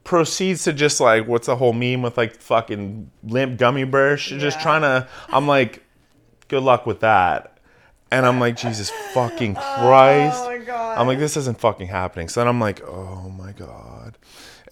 Proceeds 0.04 0.64
to 0.64 0.72
just 0.72 1.00
like, 1.00 1.26
what's 1.26 1.46
the 1.46 1.56
whole 1.56 1.72
meme 1.72 2.02
with 2.02 2.16
like 2.16 2.36
fucking 2.40 3.10
limp 3.24 3.58
gummy 3.58 3.84
bear? 3.84 4.16
She's 4.16 4.40
just 4.40 4.58
Yeah. 4.58 4.62
trying 4.62 4.82
to. 4.82 5.08
I'm 5.28 5.46
like, 5.46 5.82
good 6.48 6.62
luck 6.62 6.86
with 6.86 7.00
that. 7.00 7.58
And 8.12 8.26
I'm 8.26 8.40
like, 8.40 8.56
Jesus 8.56 8.90
fucking 9.14 9.56
oh 9.58 9.60
Christ. 9.60 10.42
Oh 10.42 10.46
my 10.46 10.58
god. 10.58 10.98
I'm 10.98 11.06
like, 11.06 11.18
this 11.18 11.36
isn't 11.36 11.60
fucking 11.60 11.86
happening. 11.88 12.28
So 12.28 12.40
then 12.40 12.48
I'm 12.48 12.60
like, 12.60 12.82
oh 12.86 13.28
my 13.30 13.52
god. 13.52 13.99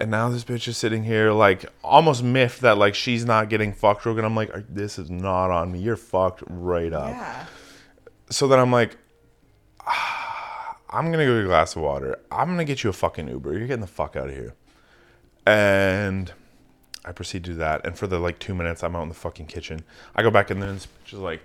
And 0.00 0.10
now 0.12 0.28
this 0.28 0.44
bitch 0.44 0.68
is 0.68 0.76
sitting 0.76 1.02
here 1.02 1.32
like 1.32 1.66
almost 1.82 2.22
miffed 2.22 2.60
that 2.60 2.78
like 2.78 2.94
she's 2.94 3.24
not 3.24 3.48
getting 3.48 3.72
fucked 3.72 4.06
real 4.06 4.14
good. 4.14 4.24
I'm 4.24 4.36
like, 4.36 4.52
this 4.68 4.98
is 4.98 5.10
not 5.10 5.50
on 5.50 5.72
me. 5.72 5.80
You're 5.80 5.96
fucked 5.96 6.42
right 6.46 6.92
up. 6.92 7.10
Yeah. 7.10 7.46
So 8.30 8.46
then 8.46 8.60
I'm 8.60 8.70
like, 8.70 8.96
ah, 9.84 10.76
I'm 10.90 11.10
gonna 11.10 11.26
go 11.26 11.36
get 11.36 11.44
a 11.44 11.48
glass 11.48 11.74
of 11.74 11.82
water. 11.82 12.18
I'm 12.30 12.48
gonna 12.48 12.64
get 12.64 12.84
you 12.84 12.90
a 12.90 12.92
fucking 12.92 13.28
Uber. 13.28 13.58
You're 13.58 13.66
getting 13.66 13.80
the 13.80 13.88
fuck 13.88 14.14
out 14.14 14.28
of 14.28 14.34
here. 14.34 14.54
And 15.44 16.32
I 17.04 17.12
proceed 17.12 17.42
to 17.44 17.50
do 17.50 17.56
that. 17.56 17.84
And 17.84 17.98
for 17.98 18.06
the 18.06 18.18
like 18.18 18.38
two 18.38 18.54
minutes, 18.54 18.84
I'm 18.84 18.94
out 18.94 19.02
in 19.02 19.08
the 19.08 19.14
fucking 19.14 19.46
kitchen. 19.46 19.82
I 20.14 20.22
go 20.22 20.30
back 20.30 20.50
in 20.50 20.60
there 20.60 20.68
and 20.68 20.78
this 20.78 20.86
bitch 20.86 21.14
is 21.14 21.18
like, 21.18 21.40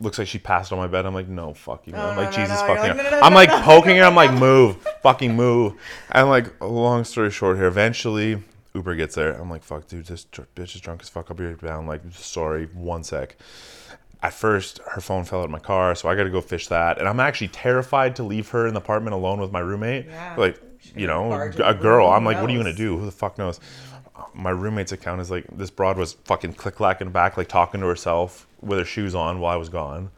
looks 0.00 0.18
like 0.18 0.26
she 0.26 0.38
passed 0.38 0.72
on 0.72 0.78
my 0.78 0.86
bed. 0.86 1.06
I'm 1.06 1.14
like, 1.14 1.28
no, 1.28 1.54
fuck 1.54 1.86
you. 1.86 1.94
I'm 1.94 2.16
no, 2.16 2.22
like, 2.22 2.30
no, 2.30 2.36
Jesus 2.36 2.60
no. 2.60 2.66
Fucking. 2.66 2.96
like, 2.96 2.96
no, 2.96 3.10
no, 3.10 3.20
I'm 3.20 3.34
like 3.34 3.50
no, 3.50 3.60
poking 3.62 3.96
no, 3.96 4.02
her. 4.02 4.04
I'm 4.04 4.16
like, 4.16 4.32
move, 4.32 4.76
fucking 5.02 5.34
move. 5.36 5.74
And 6.10 6.28
like, 6.28 6.60
long 6.60 7.04
story 7.04 7.30
short 7.30 7.56
here, 7.56 7.66
eventually 7.66 8.42
Uber 8.74 8.96
gets 8.96 9.14
there. 9.14 9.32
I'm 9.32 9.50
like, 9.50 9.62
fuck, 9.62 9.86
dude, 9.86 10.06
this 10.06 10.24
bitch 10.24 10.74
is 10.74 10.80
drunk 10.80 11.02
as 11.02 11.08
fuck. 11.08 11.26
I'll 11.30 11.36
be 11.36 11.44
right 11.44 11.60
down. 11.60 11.86
Like, 11.86 12.02
sorry, 12.12 12.66
one 12.66 13.04
sec. 13.04 13.36
At 14.22 14.34
first, 14.34 14.80
her 14.86 15.00
phone 15.00 15.24
fell 15.24 15.40
out 15.40 15.46
of 15.46 15.50
my 15.50 15.58
car, 15.58 15.94
so 15.94 16.08
I 16.08 16.14
got 16.14 16.24
to 16.24 16.30
go 16.30 16.42
fish 16.42 16.68
that. 16.68 16.98
And 16.98 17.08
I'm 17.08 17.20
actually 17.20 17.48
terrified 17.48 18.16
to 18.16 18.22
leave 18.22 18.48
her 18.50 18.66
in 18.66 18.74
the 18.74 18.80
apartment 18.80 19.14
alone 19.14 19.40
with 19.40 19.50
my 19.50 19.60
roommate. 19.60 20.06
Yeah. 20.06 20.34
Like, 20.36 20.60
you 20.94 21.06
know, 21.06 21.32
a 21.32 21.74
girl. 21.74 22.08
I'm 22.08 22.24
like, 22.24 22.40
what 22.40 22.50
are 22.50 22.52
you 22.52 22.58
gonna 22.58 22.72
do? 22.72 22.98
Who 22.98 23.04
the 23.04 23.12
fuck 23.12 23.38
knows? 23.38 23.60
My 24.34 24.50
roommate's 24.50 24.92
account 24.92 25.20
is 25.20 25.30
like 25.30 25.44
this 25.56 25.70
broad 25.70 25.96
was 25.96 26.14
fucking 26.24 26.54
click 26.54 26.76
clacking 26.76 27.10
back, 27.10 27.36
like 27.36 27.48
talking 27.48 27.80
to 27.80 27.86
herself 27.86 28.46
with 28.60 28.78
her 28.78 28.84
shoes 28.84 29.14
on 29.14 29.40
while 29.40 29.52
I 29.54 29.56
was 29.56 29.68
gone. 29.68 30.10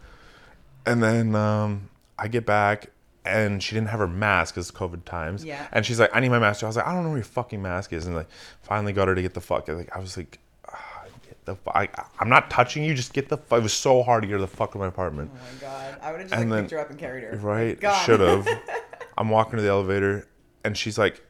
And 0.86 1.02
then 1.02 1.34
um, 1.34 1.88
I 2.18 2.28
get 2.28 2.44
back 2.44 2.90
and 3.24 3.62
she 3.62 3.74
didn't 3.74 3.88
have 3.88 4.00
her 4.00 4.08
mask 4.08 4.54
because 4.54 4.70
COVID 4.72 5.04
times. 5.04 5.44
Yeah. 5.44 5.66
And 5.72 5.86
she's 5.86 6.00
like, 6.00 6.10
I 6.12 6.20
need 6.20 6.30
my 6.30 6.38
mask. 6.40 6.64
I 6.64 6.66
was 6.66 6.76
like, 6.76 6.86
I 6.86 6.92
don't 6.92 7.04
know 7.04 7.10
where 7.10 7.18
your 7.18 7.24
fucking 7.24 7.62
mask 7.62 7.92
is. 7.92 8.06
And 8.06 8.16
like, 8.16 8.28
finally 8.62 8.92
got 8.92 9.06
her 9.08 9.14
to 9.14 9.22
get 9.22 9.34
the 9.34 9.40
fuck. 9.40 9.68
Like, 9.68 9.94
I 9.94 10.00
was 10.00 10.16
like, 10.16 10.40
ah, 10.68 11.04
get 11.24 11.44
the 11.44 11.56
I, 11.72 11.88
I'm 12.18 12.28
not 12.28 12.50
touching 12.50 12.82
you. 12.82 12.94
Just 12.94 13.12
get 13.12 13.28
the. 13.28 13.36
Fu-. 13.38 13.56
It 13.56 13.62
was 13.62 13.72
so 13.72 14.02
hard 14.02 14.22
to 14.22 14.26
get 14.26 14.32
her 14.34 14.40
the 14.40 14.46
fuck 14.48 14.72
to 14.72 14.78
my 14.78 14.88
apartment. 14.88 15.30
Oh 15.32 15.38
my 15.54 15.60
god. 15.60 15.98
I 16.02 16.10
would 16.10 16.20
have 16.20 16.30
just 16.30 16.40
And 16.40 16.50
like, 16.50 16.56
then- 16.56 16.64
picked 16.64 16.72
her 16.72 16.78
up 16.80 16.90
and 16.90 16.98
carried 16.98 17.22
her. 17.24 17.36
Right? 17.36 17.78
Should 18.04 18.20
have. 18.20 18.48
I'm 19.18 19.28
walking 19.28 19.56
to 19.56 19.62
the 19.62 19.68
elevator, 19.68 20.26
and 20.64 20.76
she's 20.76 20.98
like, 20.98 21.22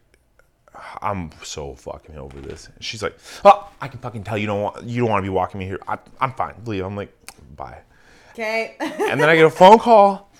"I'm 1.01 1.31
so 1.43 1.75
fucking 1.75 2.17
over 2.17 2.41
this." 2.41 2.69
And 2.69 2.83
She's 2.85 3.03
like, 3.03 3.17
"Oh, 3.45 3.69
I 3.81 3.89
can 3.89 4.01
fucking 4.01 4.25
tell 4.25 4.39
you 4.39 4.47
don't 4.47 4.63
want 4.63 4.85
you 4.85 5.01
don't 5.01 5.11
want 5.11 5.23
to 5.25 5.31
be 5.31 5.35
walking 5.35 5.59
me 5.59 5.67
here. 5.67 5.81
I, 5.87 5.99
I'm 6.21 6.33
fine, 6.33 6.55
leave." 6.65 6.85
I'm 6.85 6.97
like, 6.97 7.13
"Bye." 7.57 7.79
Okay. 8.33 8.77
And 8.81 9.21
then 9.21 9.29
I 9.29 9.37
get 9.37 9.45
a 9.45 9.51
phone 9.51 9.79
call. 9.79 10.31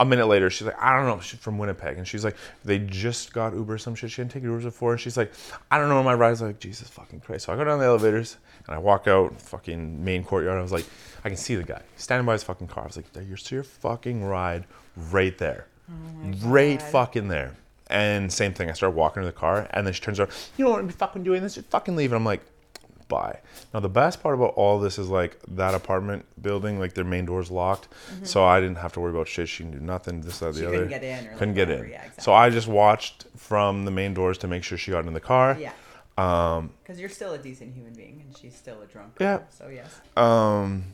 A 0.00 0.04
minute 0.04 0.26
later, 0.26 0.50
she's 0.50 0.66
like, 0.66 0.80
I 0.82 0.96
don't 0.96 1.06
know. 1.06 1.20
She's 1.20 1.38
from 1.38 1.58
Winnipeg, 1.58 1.96
and 1.96 2.08
she's 2.08 2.24
like, 2.24 2.34
they 2.64 2.78
just 2.78 3.32
got 3.32 3.54
Uber 3.54 3.74
or 3.74 3.78
some 3.78 3.94
shit. 3.94 4.10
She 4.10 4.20
didn't 4.20 4.32
take 4.32 4.42
Ubers 4.42 4.62
before, 4.62 4.92
and 4.92 5.00
she's 5.00 5.16
like, 5.16 5.32
I 5.70 5.78
don't 5.78 5.88
know 5.88 5.94
where 5.96 6.02
my 6.02 6.14
ride's. 6.14 6.42
Like, 6.42 6.58
Jesus 6.58 6.88
fucking 6.88 7.20
Christ. 7.20 7.44
So 7.44 7.52
I 7.52 7.56
go 7.56 7.62
down 7.62 7.78
the 7.78 7.84
elevators, 7.84 8.38
and 8.66 8.74
I 8.74 8.78
walk 8.78 9.06
out, 9.06 9.40
fucking 9.40 10.02
main 10.02 10.24
courtyard. 10.24 10.58
I 10.58 10.62
was 10.62 10.72
like, 10.72 10.86
I 11.24 11.28
can 11.28 11.36
see 11.36 11.54
the 11.54 11.62
guy 11.62 11.82
standing 11.96 12.26
by 12.26 12.32
his 12.32 12.42
fucking 12.42 12.66
car. 12.66 12.82
I 12.82 12.86
was 12.88 12.96
like, 12.96 13.12
there's 13.12 13.48
your 13.52 13.62
fucking 13.62 14.24
ride 14.24 14.64
right 14.96 15.36
there, 15.38 15.68
oh 15.88 16.32
right 16.46 16.80
God. 16.80 16.88
fucking 16.88 17.28
there. 17.28 17.52
And 17.92 18.32
same 18.32 18.54
thing. 18.54 18.70
I 18.70 18.72
start 18.72 18.94
walking 18.94 19.22
to 19.22 19.26
the 19.26 19.32
car, 19.32 19.66
and 19.70 19.86
then 19.86 19.92
she 19.94 20.00
turns 20.00 20.18
around. 20.18 20.30
You 20.56 20.64
don't 20.64 20.72
want 20.72 20.82
to 20.88 20.92
be 20.94 20.98
fucking 20.98 21.22
doing 21.22 21.42
this. 21.42 21.54
Just 21.56 21.68
fucking 21.68 21.94
leave. 21.94 22.10
And 22.12 22.16
I'm 22.16 22.24
like, 22.24 22.40
bye. 23.08 23.38
Now 23.74 23.80
the 23.80 23.88
best 23.90 24.22
part 24.22 24.34
about 24.34 24.54
all 24.54 24.78
this 24.80 24.98
is 24.98 25.08
like 25.08 25.36
that 25.48 25.74
apartment 25.74 26.24
building, 26.40 26.78
like 26.78 26.94
their 26.94 27.04
main 27.04 27.26
door's 27.26 27.50
locked, 27.50 27.88
so 28.22 28.44
I 28.44 28.60
didn't 28.60 28.78
have 28.78 28.92
to 28.94 29.00
worry 29.00 29.10
about 29.10 29.28
shit. 29.28 29.48
She 29.48 29.62
can 29.64 29.72
do 29.72 29.80
nothing. 29.80 30.22
This, 30.22 30.38
that, 30.38 30.54
the 30.54 30.60
Mm-hmm. 30.60 30.60
She 30.60 30.66
other. 30.66 30.74
couldn't 30.86 30.88
get 30.88 31.04
in 31.04 31.26
or, 31.26 31.36
couldn't 31.36 31.54
get 31.54 31.68
whatever. 31.68 31.84
in. 31.84 31.90
Yeah, 31.90 31.96
exactly. 32.00 32.22
So 32.24 32.32
I 32.32 32.48
just 32.50 32.68
watched 32.68 33.26
from 33.36 33.84
the 33.84 33.90
main 33.90 34.14
doors 34.14 34.38
to 34.38 34.48
make 34.48 34.64
sure 34.64 34.78
she 34.78 34.90
got 34.90 35.06
in 35.06 35.12
the 35.12 35.20
car. 35.20 35.56
yeah. 35.60 35.72
Um, 36.18 36.70
Because 36.82 36.98
you're 37.00 37.08
still 37.10 37.32
a 37.34 37.38
decent 37.38 37.74
human 37.74 37.92
being, 37.94 38.22
and 38.24 38.36
she's 38.38 38.54
still 38.56 38.80
a 38.82 38.86
drunk. 38.86 39.14
Yeah. 39.20 39.40
So 39.50 39.68
yes. 39.68 40.00
um. 40.16 40.84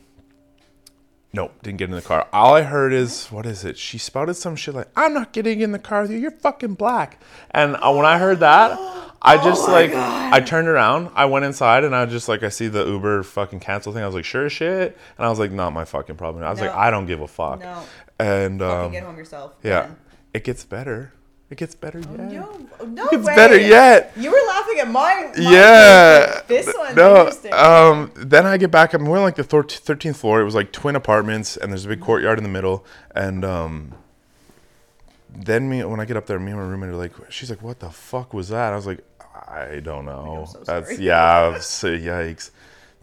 Nope, 1.31 1.53
didn't 1.61 1.77
get 1.77 1.89
in 1.89 1.95
the 1.95 2.01
car. 2.01 2.27
All 2.33 2.55
I 2.55 2.63
heard 2.63 2.91
is, 2.91 3.27
what 3.27 3.45
is 3.45 3.63
it? 3.63 3.77
She 3.77 3.99
spouted 3.99 4.33
some 4.33 4.55
shit 4.55 4.73
like, 4.73 4.87
"I'm 4.95 5.13
not 5.13 5.31
getting 5.31 5.61
in 5.61 5.71
the 5.73 5.79
car 5.79 6.01
with 6.01 6.11
you. 6.11 6.17
You're 6.17 6.31
fucking 6.31 6.73
black." 6.73 7.21
And 7.51 7.75
uh, 7.75 7.91
when 7.93 8.05
I 8.05 8.17
heard 8.17 8.39
that, 8.39 8.79
I 9.21 9.37
just 9.43 9.67
my 9.67 9.73
like, 9.73 9.91
God. 9.91 10.33
I 10.33 10.39
turned 10.39 10.67
around, 10.67 11.11
I 11.13 11.25
went 11.25 11.45
inside, 11.45 11.83
and 11.83 11.95
I 11.95 12.03
was 12.03 12.11
just 12.11 12.29
like, 12.29 12.41
I 12.41 12.49
see 12.49 12.67
the 12.67 12.83
Uber 12.83 13.21
fucking 13.21 13.59
cancel 13.59 13.93
thing. 13.93 14.01
I 14.01 14.07
was 14.07 14.15
like, 14.15 14.25
"Sure 14.25 14.45
as 14.47 14.53
shit," 14.53 14.97
and 15.17 15.25
I 15.25 15.29
was 15.29 15.37
like, 15.37 15.51
"Not 15.51 15.71
my 15.71 15.85
fucking 15.85 16.15
problem." 16.15 16.43
I 16.43 16.49
was 16.49 16.61
like, 16.61 16.71
"I 16.71 16.89
don't 16.89 17.05
give 17.05 17.21
a 17.21 17.27
fuck." 17.27 17.59
No. 17.59 17.83
And 18.17 18.61
um, 18.63 18.91
get 18.91 19.03
home 19.03 19.15
yourself. 19.15 19.53
yeah, 19.61 19.81
man. 19.81 19.97
it 20.33 20.43
gets 20.43 20.65
better. 20.65 21.13
It 21.49 21.57
gets 21.57 21.73
better 21.73 21.99
yet. 21.99 22.09
No, 22.31 22.67
no 22.85 23.05
It 23.07 23.11
gets 23.11 23.25
way. 23.25 23.35
better 23.35 23.59
yet. 23.59 24.13
You 24.15 24.31
were 24.31 24.41
laughing 24.47 24.79
at 24.79 24.87
my. 24.87 25.31
my 25.35 25.41
Yeah. 25.41 26.41
This 26.47 26.71
one. 26.75 26.95
No. 26.95 27.17
interesting. 27.19 27.53
Um. 27.53 28.11
Then 28.15 28.45
I 28.45 28.57
get 28.57 28.69
back. 28.69 28.93
I'm 28.93 29.05
we're 29.05 29.17
on 29.17 29.23
like 29.23 29.35
the 29.35 29.43
thirteenth 29.43 30.17
floor. 30.17 30.41
It 30.41 30.45
was 30.45 30.55
like 30.55 30.71
twin 30.71 30.95
apartments, 30.95 31.57
and 31.57 31.71
there's 31.71 31.85
a 31.85 31.89
big 31.89 32.01
courtyard 32.01 32.37
in 32.37 32.43
the 32.43 32.49
middle. 32.49 32.85
And 33.15 33.43
um, 33.43 33.93
then 35.29 35.69
me 35.69 35.83
when 35.85 35.99
I 35.99 36.05
get 36.05 36.17
up 36.17 36.27
there, 36.27 36.39
me 36.39 36.51
and 36.51 36.59
my 36.59 36.67
roommate 36.67 36.89
are 36.89 36.95
like, 36.95 37.13
she's 37.29 37.49
like, 37.49 37.61
what 37.63 37.79
the 37.79 37.89
fuck 37.89 38.33
was 38.33 38.49
that? 38.49 38.71
I 38.73 38.75
was 38.75 38.85
like, 38.85 39.03
I 39.47 39.79
don't 39.79 40.05
know. 40.05 40.47
so 40.51 40.59
That's 40.59 40.99
yeah, 40.99 41.57
so 41.61 41.87
yikes. 41.89 42.51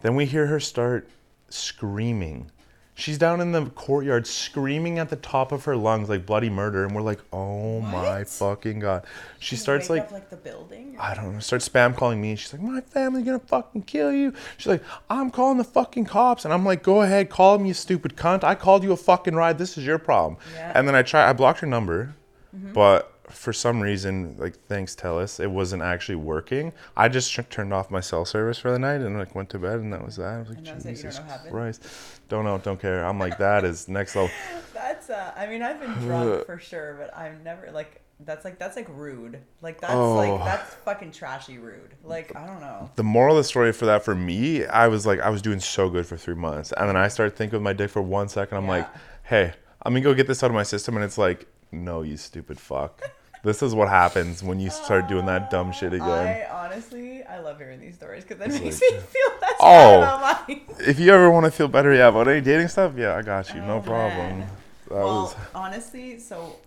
Then 0.01 0.15
we 0.15 0.25
hear 0.25 0.47
her 0.47 0.59
start 0.59 1.09
screaming. 1.49 2.51
She's 2.99 3.19
down 3.19 3.41
in 3.41 3.51
the 3.51 3.67
courtyard 3.67 4.25
screaming 4.25 4.97
at 4.97 5.09
the 5.09 5.17
top 5.17 5.51
of 5.51 5.65
her 5.65 5.75
lungs 5.75 6.09
like 6.09 6.25
bloody 6.25 6.49
murder, 6.49 6.83
and 6.83 6.95
we're 6.95 7.03
like, 7.03 7.19
oh 7.31 7.79
my 7.79 8.23
fucking 8.23 8.79
god. 8.79 9.05
She 9.37 9.55
starts 9.55 9.87
like 9.87 10.05
up, 10.05 10.11
like 10.11 10.31
the 10.31 10.35
building. 10.35 10.97
I 10.99 11.13
don't 11.13 11.35
know, 11.35 11.39
start 11.39 11.61
spam 11.61 11.95
calling 11.95 12.19
me. 12.19 12.35
She's 12.35 12.51
like, 12.51 12.63
My 12.63 12.81
family's 12.81 13.23
gonna 13.23 13.37
fucking 13.37 13.83
kill 13.83 14.11
you. 14.11 14.33
She's 14.57 14.65
like, 14.65 14.83
I'm 15.11 15.29
calling 15.29 15.59
the 15.59 15.63
fucking 15.63 16.05
cops. 16.05 16.43
And 16.43 16.51
I'm 16.51 16.65
like, 16.65 16.81
Go 16.81 17.03
ahead, 17.03 17.29
call 17.29 17.59
me, 17.59 17.67
you 17.67 17.75
stupid 17.75 18.15
cunt. 18.15 18.43
I 18.43 18.55
called 18.55 18.81
you 18.83 18.91
a 18.93 18.97
fucking 18.97 19.35
ride. 19.35 19.59
This 19.59 19.77
is 19.77 19.85
your 19.85 19.99
problem. 19.99 20.37
Yeah. 20.55 20.71
And 20.73 20.87
then 20.87 20.95
I 20.95 21.03
try 21.03 21.29
I 21.29 21.33
blocked 21.33 21.59
her 21.59 21.67
number, 21.67 22.15
mm-hmm. 22.51 22.73
but 22.73 23.13
for 23.29 23.51
some 23.53 23.81
reason, 23.81 24.35
like 24.37 24.55
thanks 24.67 24.95
Telus, 24.95 25.39
it 25.39 25.51
wasn't 25.51 25.81
actually 25.83 26.15
working. 26.15 26.71
I 26.95 27.09
just 27.09 27.33
turned 27.49 27.73
off 27.73 27.91
my 27.91 27.99
cell 27.99 28.25
service 28.25 28.57
for 28.57 28.71
the 28.71 28.79
night 28.79 29.01
and 29.01 29.17
like 29.17 29.35
went 29.35 29.49
to 29.51 29.59
bed 29.59 29.79
and 29.79 29.91
that 29.93 30.03
was 30.05 30.15
that. 30.17 30.33
I 30.35 30.39
was 30.39 30.49
like, 30.49 30.57
And 30.59 30.67
that 30.67 30.75
was 30.75 30.85
it? 30.85 30.87
Don't 30.87 30.95
Jesus 30.95 31.17
happened? 31.17 31.51
Christ. 31.51 31.83
Don't 32.29 32.45
know, 32.45 32.57
don't 32.57 32.79
care. 32.79 33.05
I'm 33.05 33.19
like, 33.19 33.37
that 33.37 33.63
is 33.65 33.87
next 33.87 34.15
level. 34.15 34.31
That's 34.73 35.09
uh 35.09 35.33
I 35.35 35.47
mean 35.47 35.61
I've 35.61 35.79
been 35.79 35.91
drunk 35.93 36.45
for 36.45 36.59
sure, 36.59 36.95
but 36.99 37.15
I'm 37.17 37.43
never 37.43 37.71
like 37.71 38.01
that's 38.21 38.43
like 38.45 38.57
that's 38.57 38.75
like 38.75 38.87
rude. 38.89 39.39
Like 39.61 39.79
that's 39.81 39.93
Oh. 39.93 40.15
like 40.15 40.43
that's 40.43 40.73
fucking 40.75 41.11
trashy 41.11 41.57
rude. 41.59 41.93
Like 42.03 42.35
I 42.35 42.47
don't 42.47 42.59
know. 42.61 42.89
the 42.95 43.03
moral 43.03 43.37
of 43.37 43.43
the 43.43 43.47
story 43.47 43.71
for 43.73 43.85
that 43.85 44.03
for 44.03 44.15
me, 44.15 44.65
I 44.65 44.87
was 44.87 45.05
like, 45.05 45.19
I 45.19 45.29
was 45.29 45.41
doing 45.41 45.59
so 45.59 45.89
good 45.89 46.05
for 46.07 46.17
three 46.17 46.33
months. 46.33 46.71
And 46.71 46.89
then 46.89 46.95
I 46.97 47.09
started 47.09 47.35
thinking 47.35 47.57
with 47.57 47.63
my 47.63 47.73
dick 47.73 47.91
for 47.91 48.01
one 48.01 48.27
second. 48.29 48.57
I'm 48.57 48.67
like, 48.67 48.87
hey, 49.23 49.53
I'm 49.83 49.93
gonna 49.93 50.03
go 50.03 50.13
get 50.15 50.25
this 50.27 50.41
out 50.43 50.49
of 50.49 50.55
my 50.55 50.63
system. 50.63 50.95
And 50.95 51.05
it's 51.05 51.17
like, 51.19 51.45
no, 51.71 52.01
you 52.01 52.17
stupid 52.17 52.59
fuck. 52.59 53.01
This 53.47 53.61
is 53.63 53.73
what 53.73 53.87
happens 53.89 54.43
when 54.43 54.59
you 54.59 54.69
start 54.69 55.07
doing 55.07 55.25
that 55.25 55.49
dumb 55.49 55.71
shit 55.71 55.93
again. 55.93 56.07
I 56.09 56.45
honestly 56.51 57.23
I 57.23 57.39
love 57.39 57.57
hearing 57.57 57.79
these 57.79 57.95
stories 57.95 58.23
because 58.23 58.39
it 58.41 58.61
makes 58.63 58.79
like- 58.81 58.91
me 58.93 58.99
feel 58.99 59.31
less 59.41 59.53
Oh. 59.59 59.97
about 60.03 60.47
mine. 60.49 60.61
If 60.79 60.99
you 60.99 61.11
ever 61.13 61.31
want 61.31 61.45
to 61.45 61.51
feel 61.51 61.67
better, 61.67 61.93
yeah, 61.93 62.07
about 62.09 62.27
any 62.27 62.41
dating 62.41 62.67
stuff, 62.67 62.93
yeah, 62.97 63.15
I 63.15 63.21
got 63.21 63.53
you. 63.53 63.61
no 63.61 63.77
Oh, 63.77 63.81
problem. 63.81 64.39
man. 64.39 64.49
That 64.89 64.93
well, 64.95 65.23
was 65.23 65.35
honestly, 65.55 66.19
so 66.19 66.57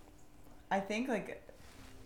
I 0.69 0.79
think 0.79 1.07
like 1.07 1.41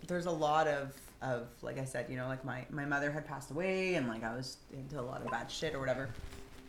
there's 0.08 0.26
a 0.28 0.32
lot 0.32 0.68
of 0.68 0.94
of 1.22 1.48
like 1.62 1.80
I 1.80 1.86
said, 1.86 2.06
you 2.10 2.18
know, 2.18 2.28
like 2.28 2.44
my 2.46 2.66
my 2.70 2.86
mother 2.86 3.10
had 3.12 3.26
passed 3.26 3.50
away 3.52 3.96
and 3.96 4.08
like 4.08 4.24
I 4.24 4.36
was 4.36 4.58
into 4.74 5.00
a 5.00 5.02
lot 5.02 5.22
of 5.24 5.32
bad 5.32 5.50
shit 5.50 5.74
or 5.74 5.80
whatever, 5.80 6.10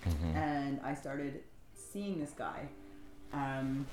Mm-hmm. 0.08 0.36
and 0.36 0.80
I 0.84 0.94
started 0.94 1.40
seeing 1.74 2.20
this 2.20 2.30
guy, 2.30 2.60
um, 3.32 3.84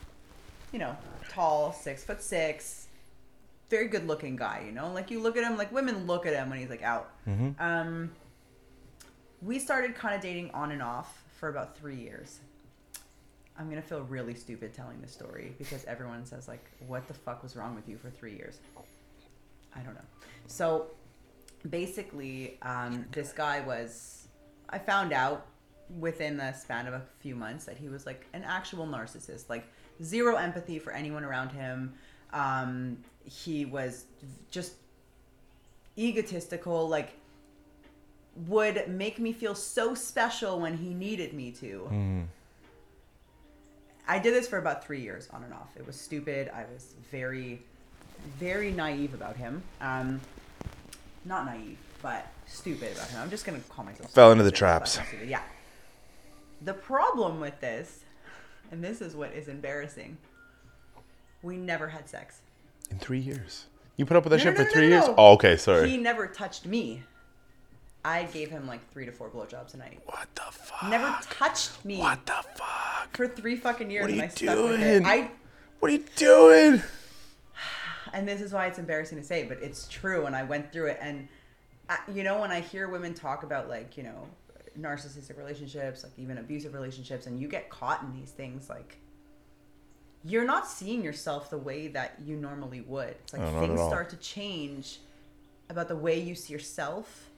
you 0.71 0.77
know, 0.79 0.95
tall, 1.29 1.73
six 1.73 2.03
foot 2.03 2.21
six, 2.21 2.87
very 3.73 3.87
good 3.87 4.05
looking 4.05 4.35
guy. 4.35 4.61
You 4.65 4.71
know, 4.71 4.91
like 4.93 5.09
you 5.09 5.19
look 5.19 5.35
at 5.35 5.43
him, 5.43 5.57
like 5.57 5.71
women 5.71 6.05
look 6.05 6.27
at 6.27 6.33
him 6.33 6.51
when 6.51 6.59
he's 6.59 6.69
like 6.69 6.83
out. 6.83 7.09
Mhm. 7.27 7.59
Um, 7.59 8.11
we 9.41 9.57
started 9.57 9.95
kind 9.95 10.13
of 10.15 10.21
dating 10.21 10.51
on 10.51 10.71
and 10.71 10.81
off 10.81 11.23
for 11.39 11.49
about 11.49 11.75
three 11.75 11.95
years. 11.95 12.39
I'm 13.57 13.69
gonna 13.69 13.81
feel 13.81 14.01
really 14.01 14.35
stupid 14.35 14.73
telling 14.75 15.01
this 15.01 15.11
story 15.11 15.55
because 15.57 15.83
everyone 15.85 16.23
says 16.25 16.47
like, 16.47 16.63
"What 16.87 17.07
the 17.07 17.15
fuck 17.15 17.41
was 17.41 17.55
wrong 17.55 17.73
with 17.75 17.89
you 17.89 17.97
for 17.97 18.11
three 18.11 18.35
years?" 18.35 18.59
I 19.75 19.79
don't 19.81 19.95
know. 19.95 20.07
So 20.45 20.91
basically, 21.69 22.59
um, 22.61 23.05
this 23.11 23.33
guy 23.33 23.59
was. 23.61 24.27
I 24.69 24.77
found 24.77 25.13
out 25.13 25.47
within 25.99 26.37
the 26.37 26.51
span 26.53 26.87
of 26.87 26.93
a 26.93 27.01
few 27.19 27.35
months 27.35 27.65
that 27.65 27.77
he 27.77 27.89
was 27.89 28.05
like 28.05 28.25
an 28.33 28.43
actual 28.43 28.85
narcissist, 28.87 29.49
like 29.49 29.65
zero 30.01 30.35
empathy 30.35 30.77
for 30.79 30.91
anyone 30.93 31.23
around 31.23 31.49
him. 31.51 31.93
Um, 32.33 32.97
he 33.23 33.63
was 33.65 34.05
just 34.51 34.73
egotistical, 35.97 36.89
like 36.89 37.13
would 38.47 38.87
make 38.87 39.19
me 39.19 39.31
feel 39.31 39.53
so 39.53 39.93
special 39.93 40.59
when 40.59 40.75
he 40.75 40.93
needed 40.93 41.33
me 41.33 41.51
to. 41.51 41.87
Mhm. 41.91 42.25
I 44.07 44.19
did 44.19 44.33
this 44.33 44.47
for 44.47 44.57
about 44.57 44.83
three 44.83 44.99
years 45.01 45.29
on 45.31 45.43
and 45.43 45.53
off. 45.53 45.69
It 45.77 45.85
was 45.85 45.95
stupid. 45.99 46.49
I 46.53 46.65
was 46.73 46.95
very, 47.11 47.61
very 48.39 48.71
naive 48.71 49.13
about 49.13 49.35
him. 49.37 49.61
Um, 49.79 50.19
not 51.25 51.45
naive, 51.45 51.77
but 52.01 52.27
stupid 52.47 52.91
about 52.93 53.07
him. 53.09 53.21
I'm 53.21 53.29
just 53.29 53.45
gonna 53.45 53.59
call 53.69 53.85
myself. 53.85 54.11
Fell 54.11 54.31
into 54.31 54.43
the 54.43 54.51
traps. 54.51 54.99
Yeah. 55.25 55.43
The 56.63 56.73
problem 56.73 57.39
with 57.39 57.59
this, 57.61 57.99
and 58.71 58.83
this 58.83 58.99
is 58.99 59.15
what 59.15 59.31
is 59.33 59.47
embarrassing. 59.47 60.17
We 61.43 61.57
never 61.57 61.87
had 61.89 62.09
sex. 62.09 62.39
in 62.89 62.97
three 62.99 63.19
years. 63.19 63.65
You 63.97 64.05
put 64.05 64.17
up 64.17 64.23
with 64.23 64.31
that 64.31 64.37
No, 64.37 64.43
shit 64.43 64.57
no, 64.57 64.63
for 64.65 64.71
three 64.71 64.89
no, 64.89 64.95
years? 64.95 65.07
no. 65.07 65.15
Oh, 65.17 65.33
okay, 65.33 65.55
sorry. 65.57 65.89
He 65.89 65.97
never 65.97 66.25
touched 66.27 66.65
me. 66.65 67.03
I 68.05 68.23
gave 68.23 68.49
him 68.49 68.65
like 68.67 68.81
three 68.91 69.05
to 69.05 69.11
four 69.11 69.29
blowjobs 69.29 69.73
a 69.73 69.77
night. 69.77 69.99
what 70.05 70.27
the 70.35 70.41
fuck? 70.51 70.89
Never 70.89 71.15
touched 71.29 71.83
me 71.85 71.99
What 71.99 72.25
the 72.25 72.43
fuck? 72.55 73.15
for 73.15 73.27
three 73.27 73.55
fucking 73.55 73.89
years, 73.91 74.03
What 74.03 74.11
are 74.11 74.15
you 74.15 74.23
I 74.23 74.27
stuck 74.27 74.57
with 74.57 74.81
it. 74.81 74.83
doing? 74.99 75.05
I 75.05 75.31
What 75.79 75.91
are 75.91 75.93
you 75.93 76.03
doing? 76.15 76.81
and 78.13 78.27
this 78.27 78.41
is 78.41 78.51
why 78.51 78.67
it's 78.67 78.79
embarrassing 78.79 79.17
to 79.19 79.23
say, 79.23 79.43
but 79.45 79.59
it's 79.61 79.87
true. 79.87 80.25
And 80.25 80.35
I 80.35 80.43
went 80.43 80.71
through 80.73 80.87
it, 80.87 80.97
and 81.01 81.27
I, 81.89 81.99
you 82.13 82.23
know, 82.23 82.39
when 82.41 82.51
I 82.51 82.59
hear 82.61 82.89
women 82.89 83.13
talk 83.13 83.43
about 83.43 83.69
like 83.69 83.95
you 83.97 84.03
know 84.03 84.27
narcissistic 84.79 85.37
relationships, 85.37 86.03
like 86.03 86.13
even 86.17 86.37
abusive 86.39 86.73
relationships, 86.73 87.25
and 87.27 87.39
you 87.39 87.47
get 87.47 87.69
caught 87.69 88.01
in 88.03 88.11
these 88.19 88.31
things, 88.31 88.69
like 88.69 88.97
you're 90.25 90.45
not 90.45 90.67
seeing 90.67 91.03
yourself 91.03 91.49
the 91.49 91.57
way 91.57 91.87
that 91.87 92.17
you 92.23 92.35
normally 92.35 92.81
would. 92.81 93.15
It's 93.23 93.33
like 93.33 93.41
No, 93.41 93.59
things 93.59 93.79
start 93.81 94.09
to 94.11 94.15
change 94.17 94.99
about 95.69 95.87
the 95.87 95.95
way 95.95 96.19
you 96.19 96.35
see 96.35 96.53
yourself. 96.53 97.29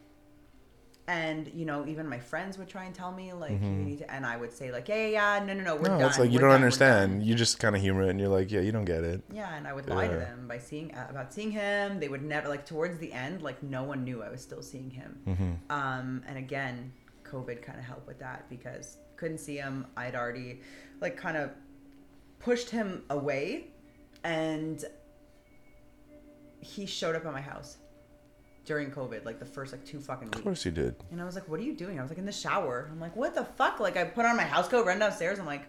And 1.08 1.52
you 1.54 1.66
know, 1.66 1.86
even 1.86 2.08
my 2.10 2.18
friends 2.18 2.58
would 2.58 2.68
try 2.68 2.86
and 2.86 2.96
tell 2.96 3.12
me 3.12 3.32
like, 3.32 3.52
you 3.52 3.58
need 3.60 4.00
to, 4.00 4.12
and 4.12 4.26
I 4.26 4.38
would 4.38 4.52
say 4.52 4.72
like, 4.72 4.88
yeah, 4.88 5.06
yeah, 5.06 5.38
yeah, 5.38 5.46
no, 5.46 5.54
no, 5.54 5.62
no, 5.64 5.76
we're 5.76 5.82
Mm-hmm. 5.84 5.94
No, 5.94 6.00
done. 6.00 6.10
it's 6.10 6.18
like 6.20 6.30
you 6.32 6.36
we're 6.38 6.42
don't 6.42 6.50
done, 6.50 6.56
understand. 6.64 7.24
You 7.24 7.36
just 7.36 7.60
kind 7.60 7.76
of 7.76 7.82
humor 7.82 8.04
it 8.04 8.10
and 8.10 8.20
you're 8.20 8.30
like, 8.30 8.52
yeah, 8.52 8.62
you 8.62 8.72
don't 8.72 8.86
get 8.86 9.04
it. 9.04 9.22
Yeah, 9.32 9.56
and 9.56 9.68
I 9.68 9.74
would 9.74 9.88
lie 9.88 10.08
to 10.08 10.16
them 10.16 10.48
by 10.48 10.58
seeing 10.58 10.96
uh, 10.96 11.06
about 11.10 11.32
seeing 11.32 11.52
him. 11.52 12.00
They 12.00 12.08
would 12.08 12.24
never 12.24 12.50
like 12.50 12.66
towards 12.66 12.98
the 12.98 13.14
end, 13.14 13.44
like 13.44 13.62
no 13.62 13.84
one 13.84 14.04
knew 14.04 14.24
I 14.24 14.30
was 14.32 14.42
still 14.42 14.64
seeing 14.64 14.90
him. 14.90 15.20
Mm-hmm. 15.28 15.52
Um, 15.72 16.24
and 16.28 16.40
again, 16.40 16.92
COVID 17.24 17.62
kind 17.62 17.78
of 17.78 17.86
helped 17.86 18.08
with 18.08 18.18
that 18.20 18.50
because 18.50 18.98
couldn't 19.16 19.38
see 19.38 19.58
him. 19.58 19.86
I'd 19.96 20.16
already 20.16 20.62
like 21.02 21.18
kind 21.18 21.38
of 21.38 21.52
pushed 22.46 22.70
him 22.70 23.04
away, 23.10 23.66
and 24.24 24.86
he 26.62 26.86
showed 26.86 27.16
up 27.16 27.26
at 27.26 27.34
my 27.34 27.42
house 27.42 27.78
during 28.66 28.92
COVID, 28.92 29.26
like 29.26 29.40
the 29.40 29.46
first 29.46 29.72
like 29.72 29.84
two 29.84 30.00
fucking 30.00 30.28
weeks. 30.28 30.38
Of 30.38 30.44
course 30.44 30.64
he 30.64 30.70
did. 30.70 30.96
And 31.12 31.20
I 31.20 31.26
was 31.26 31.34
like, 31.34 31.50
"What 31.50 31.60
are 31.60 31.64
you 31.64 31.76
doing?" 31.76 32.00
I 32.00 32.04
was 32.04 32.12
like, 32.12 32.20
"In 32.20 32.26
the 32.26 32.32
shower." 32.32 32.88
I'm 32.92 33.00
like, 33.00 33.16
"What 33.16 33.34
the 33.34 33.44
fuck?" 33.44 33.80
Like 33.80 33.98
I 33.98 34.04
put 34.04 34.26
on 34.26 34.38
my 34.38 34.44
house 34.44 34.68
coat, 34.68 34.86
ran 34.86 35.00
downstairs. 35.00 35.40
I'm 35.40 35.48
like, 35.48 35.64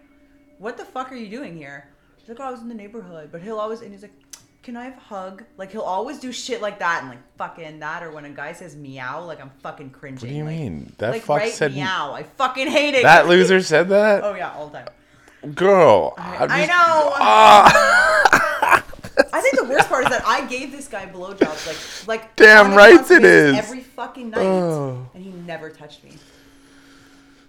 "What 0.59 0.77
the 0.77 0.85
fuck 0.85 1.11
are 1.11 1.15
you 1.15 1.29
doing 1.29 1.57
here?" 1.57 1.89
He's 2.19 2.29
like, 2.29 2.39
"Oh, 2.39 2.43
I 2.43 2.51
was 2.51 2.61
in 2.61 2.69
the 2.69 2.75
neighborhood." 2.75 3.29
But 3.31 3.41
he'll 3.41 3.57
always 3.57 3.81
and 3.81 3.91
he's 3.91 4.03
like, 4.03 4.13
"Can 4.61 4.77
I 4.77 4.83
have 4.85 4.97
a 4.97 4.99
hug?" 4.99 5.43
Like 5.57 5.71
he'll 5.71 5.81
always 5.81 6.19
do 6.19 6.31
shit 6.31 6.61
like 6.61 6.77
that 6.77 7.01
and 7.01 7.09
like 7.09 7.37
fucking 7.37 7.79
that. 7.79 8.03
Or 8.03 8.11
when 8.11 8.25
a 8.25 8.29
guy 8.29 8.53
says 8.53 8.75
meow, 8.75 9.23
like 9.23 9.41
I'm 9.41 9.51
fucking 9.63 9.89
cringing. 9.89 10.19
What 10.19 10.29
do 10.29 10.35
you 10.35 10.45
like, 10.45 10.57
mean? 10.57 10.93
That 10.99 11.09
like 11.11 11.23
fuck 11.23 11.37
right 11.39 11.51
said 11.51 11.73
meow. 11.73 12.13
I 12.13 12.21
fucking 12.21 12.67
hate 12.67 12.93
it. 12.93 13.01
that 13.01 13.27
loser 13.27 13.63
said 13.63 13.89
that. 13.89 14.23
Oh 14.23 14.35
yeah, 14.35 14.53
all 14.53 14.67
the 14.67 14.77
time. 14.77 14.89
Girl, 15.55 16.13
I, 16.17 16.43
I 16.43 16.47
just- 16.47 16.69
know. 16.69 17.13
Ah. 17.19 18.83
I 19.33 19.41
think 19.41 19.55
the 19.57 19.63
worst 19.65 19.89
part 19.89 20.03
is 20.03 20.09
that 20.11 20.23
I 20.25 20.45
gave 20.45 20.71
this 20.71 20.87
guy 20.87 21.05
blowjobs 21.07 21.67
like 22.07 22.07
like 22.07 22.35
Damn 22.35 22.75
right 22.75 23.09
it 23.09 23.23
is. 23.23 23.55
every 23.57 23.79
fucking 23.81 24.29
night, 24.29 24.39
Oh. 24.45 25.07
and 25.15 25.23
he 25.23 25.31
never 25.31 25.69
touched 25.69 26.03
me. 26.03 26.11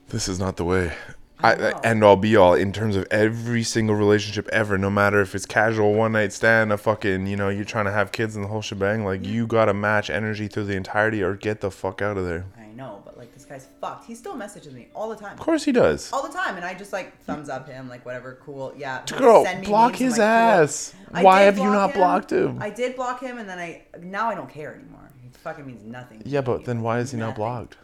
this 0.09 0.29
is 0.29 0.39
not 0.39 0.57
the 0.57 0.65
way. 0.65 0.93
I 1.41 1.53
I, 1.55 1.81
and 1.85 2.03
all 2.03 2.17
be 2.17 2.35
all 2.37 2.55
in 2.55 2.73
terms 2.73 2.97
of 2.97 3.07
every 3.11 3.63
single 3.63 3.95
relationship 3.95 4.49
ever, 4.49 4.77
no 4.79 4.91
matter 4.91 5.21
if 5.21 5.35
it's 5.35 5.47
casual 5.47 5.95
one 5.95 6.13
night 6.13 6.33
stand, 6.33 6.73
a 6.73 6.79
fucking 6.79 7.27
you 7.27 7.37
know 7.37 7.49
you're 7.51 7.65
trying 7.67 7.85
to 7.85 7.93
have 7.93 8.13
kids 8.13 8.35
and 8.35 8.45
the 8.45 8.49
whole 8.49 8.63
shebang. 8.63 9.05
Like 9.05 9.25
you 9.27 9.47
gotta 9.47 9.75
match 9.75 10.09
energy 10.11 10.49
through 10.49 10.65
the 10.65 10.75
entirety 10.77 11.23
or 11.23 11.35
get 11.37 11.61
the 11.61 11.71
fuck 11.71 12.01
out 12.03 12.17
of 12.17 12.25
there. 12.25 12.47
Know, 12.79 13.03
but 13.05 13.19
like 13.19 13.35
this 13.35 13.45
guy's 13.45 13.67
fucked. 13.81 14.05
He 14.05 14.15
still 14.15 14.37
messages 14.37 14.73
me 14.73 14.87
all 14.95 15.09
the 15.09 15.17
time. 15.17 15.33
Of 15.33 15.41
course 15.41 15.65
he 15.65 15.73
does. 15.73 16.13
All 16.13 16.23
the 16.23 16.33
time, 16.33 16.55
and 16.55 16.65
I 16.65 16.75
just 16.75 16.93
like 16.93 17.21
thumbs 17.23 17.49
up 17.49 17.69
him, 17.69 17.89
like 17.89 18.07
whatever, 18.07 18.39
cool, 18.41 18.73
yeah. 18.77 19.03
Girl, 19.05 19.43
send 19.43 19.63
me 19.63 19.67
block 19.67 19.95
memes, 19.95 20.01
his 20.01 20.13
like, 20.13 20.21
ass. 20.21 20.95
I 21.13 21.25
Why 21.25 21.41
have 21.41 21.59
you 21.59 21.65
not 21.65 21.93
blocked 21.93 22.31
him? 22.31 22.63
I 22.63 22.71
did 22.71 22.95
block 22.95 23.21
him, 23.21 23.39
and 23.39 23.49
then 23.49 23.59
I 23.59 23.83
now 24.01 24.31
I 24.31 24.37
don't 24.37 24.49
care 24.49 24.77
anymore. 24.77 25.11
It 25.27 25.37
fucking 25.39 25.67
means 25.67 25.83
nothing. 25.83 26.21
to 26.21 26.29
yeah, 26.29 26.39
me. 26.39 26.47
but 26.47 26.67
then 26.67 26.81
why 26.81 27.01
is 27.01 27.11
he 27.11 27.19
not 27.19 27.35
blocked? 27.35 27.77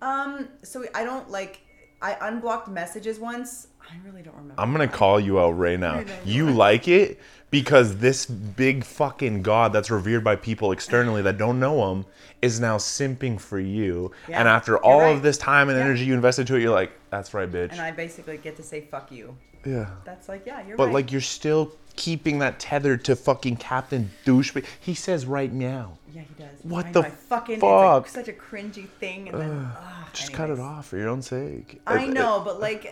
Um, 0.00 0.48
so 0.62 0.82
I 0.94 1.04
don't 1.04 1.28
like. 1.30 1.60
I 2.00 2.16
unblocked 2.18 2.68
messages 2.68 3.18
once. 3.18 3.66
I 3.82 3.96
really 4.02 4.22
don't 4.22 4.34
remember. 4.34 4.54
I'm 4.56 4.72
gonna 4.72 4.88
call 4.88 5.20
you 5.20 5.38
out 5.40 5.58
right 5.58 5.78
now. 5.78 6.04
You 6.24 6.50
like 6.50 6.88
it 6.88 7.20
because 7.50 7.96
this 7.98 8.26
big 8.26 8.84
fucking 8.84 9.42
god 9.42 9.72
that's 9.72 9.90
revered 9.90 10.22
by 10.22 10.36
people 10.36 10.70
externally 10.72 11.22
that 11.22 11.38
don't 11.38 11.58
know 11.58 11.90
him 11.92 12.04
is 12.42 12.60
now 12.60 12.76
simping 12.76 13.40
for 13.40 13.58
you. 13.58 14.10
Yeah, 14.28 14.38
and 14.40 14.48
after 14.48 14.78
all 14.78 15.00
right. 15.00 15.16
of 15.16 15.22
this 15.22 15.38
time 15.38 15.68
and 15.68 15.78
Yeah. 15.78 15.84
energy 15.84 16.04
you 16.04 16.14
invested 16.14 16.46
to 16.48 16.56
it, 16.56 16.62
you're 16.62 16.70
like, 16.74 16.92
that's 17.10 17.32
right, 17.34 17.50
bitch. 17.50 17.72
And 17.72 17.80
I 17.80 17.90
basically 17.90 18.36
get 18.36 18.56
to 18.56 18.62
say 18.62 18.82
fuck 18.82 19.10
you. 19.10 19.36
yeah. 19.64 19.86
That's 20.04 20.28
like, 20.28 20.44
yeah, 20.46 20.64
you're 20.66 20.76
But 20.76 20.86
right. 20.86 20.94
like 20.94 21.12
you're 21.12 21.20
still 21.20 21.72
keeping 21.98 22.38
that 22.38 22.60
tethered 22.60 23.04
to 23.04 23.16
fucking 23.16 23.56
Captain 23.56 24.10
Douchebag. 24.24 24.64
He 24.80 24.94
says 24.94 25.26
right 25.26 25.52
now. 25.52 25.98
Yeah, 26.14 26.22
he 26.22 26.42
does. 26.42 26.48
What 26.62 26.86
I 26.86 26.92
the 26.92 27.00
I 27.00 27.10
fucking 27.10 27.60
fuck? 27.60 28.06
It's 28.06 28.16
like 28.16 28.24
such 28.26 28.34
a 28.34 28.38
cringy 28.38 28.86
thing, 28.88 29.28
and 29.28 29.40
then 29.40 29.50
ugh, 29.76 30.06
Just 30.12 30.32
cut 30.32 30.48
it 30.48 30.58
off 30.60 30.86
for 30.86 30.96
your 30.96 31.08
own 31.08 31.20
sake. 31.22 31.80
I 31.86 32.04
It- 32.04 32.10
know, 32.10 32.40
but 32.44 32.60
like, 32.60 32.84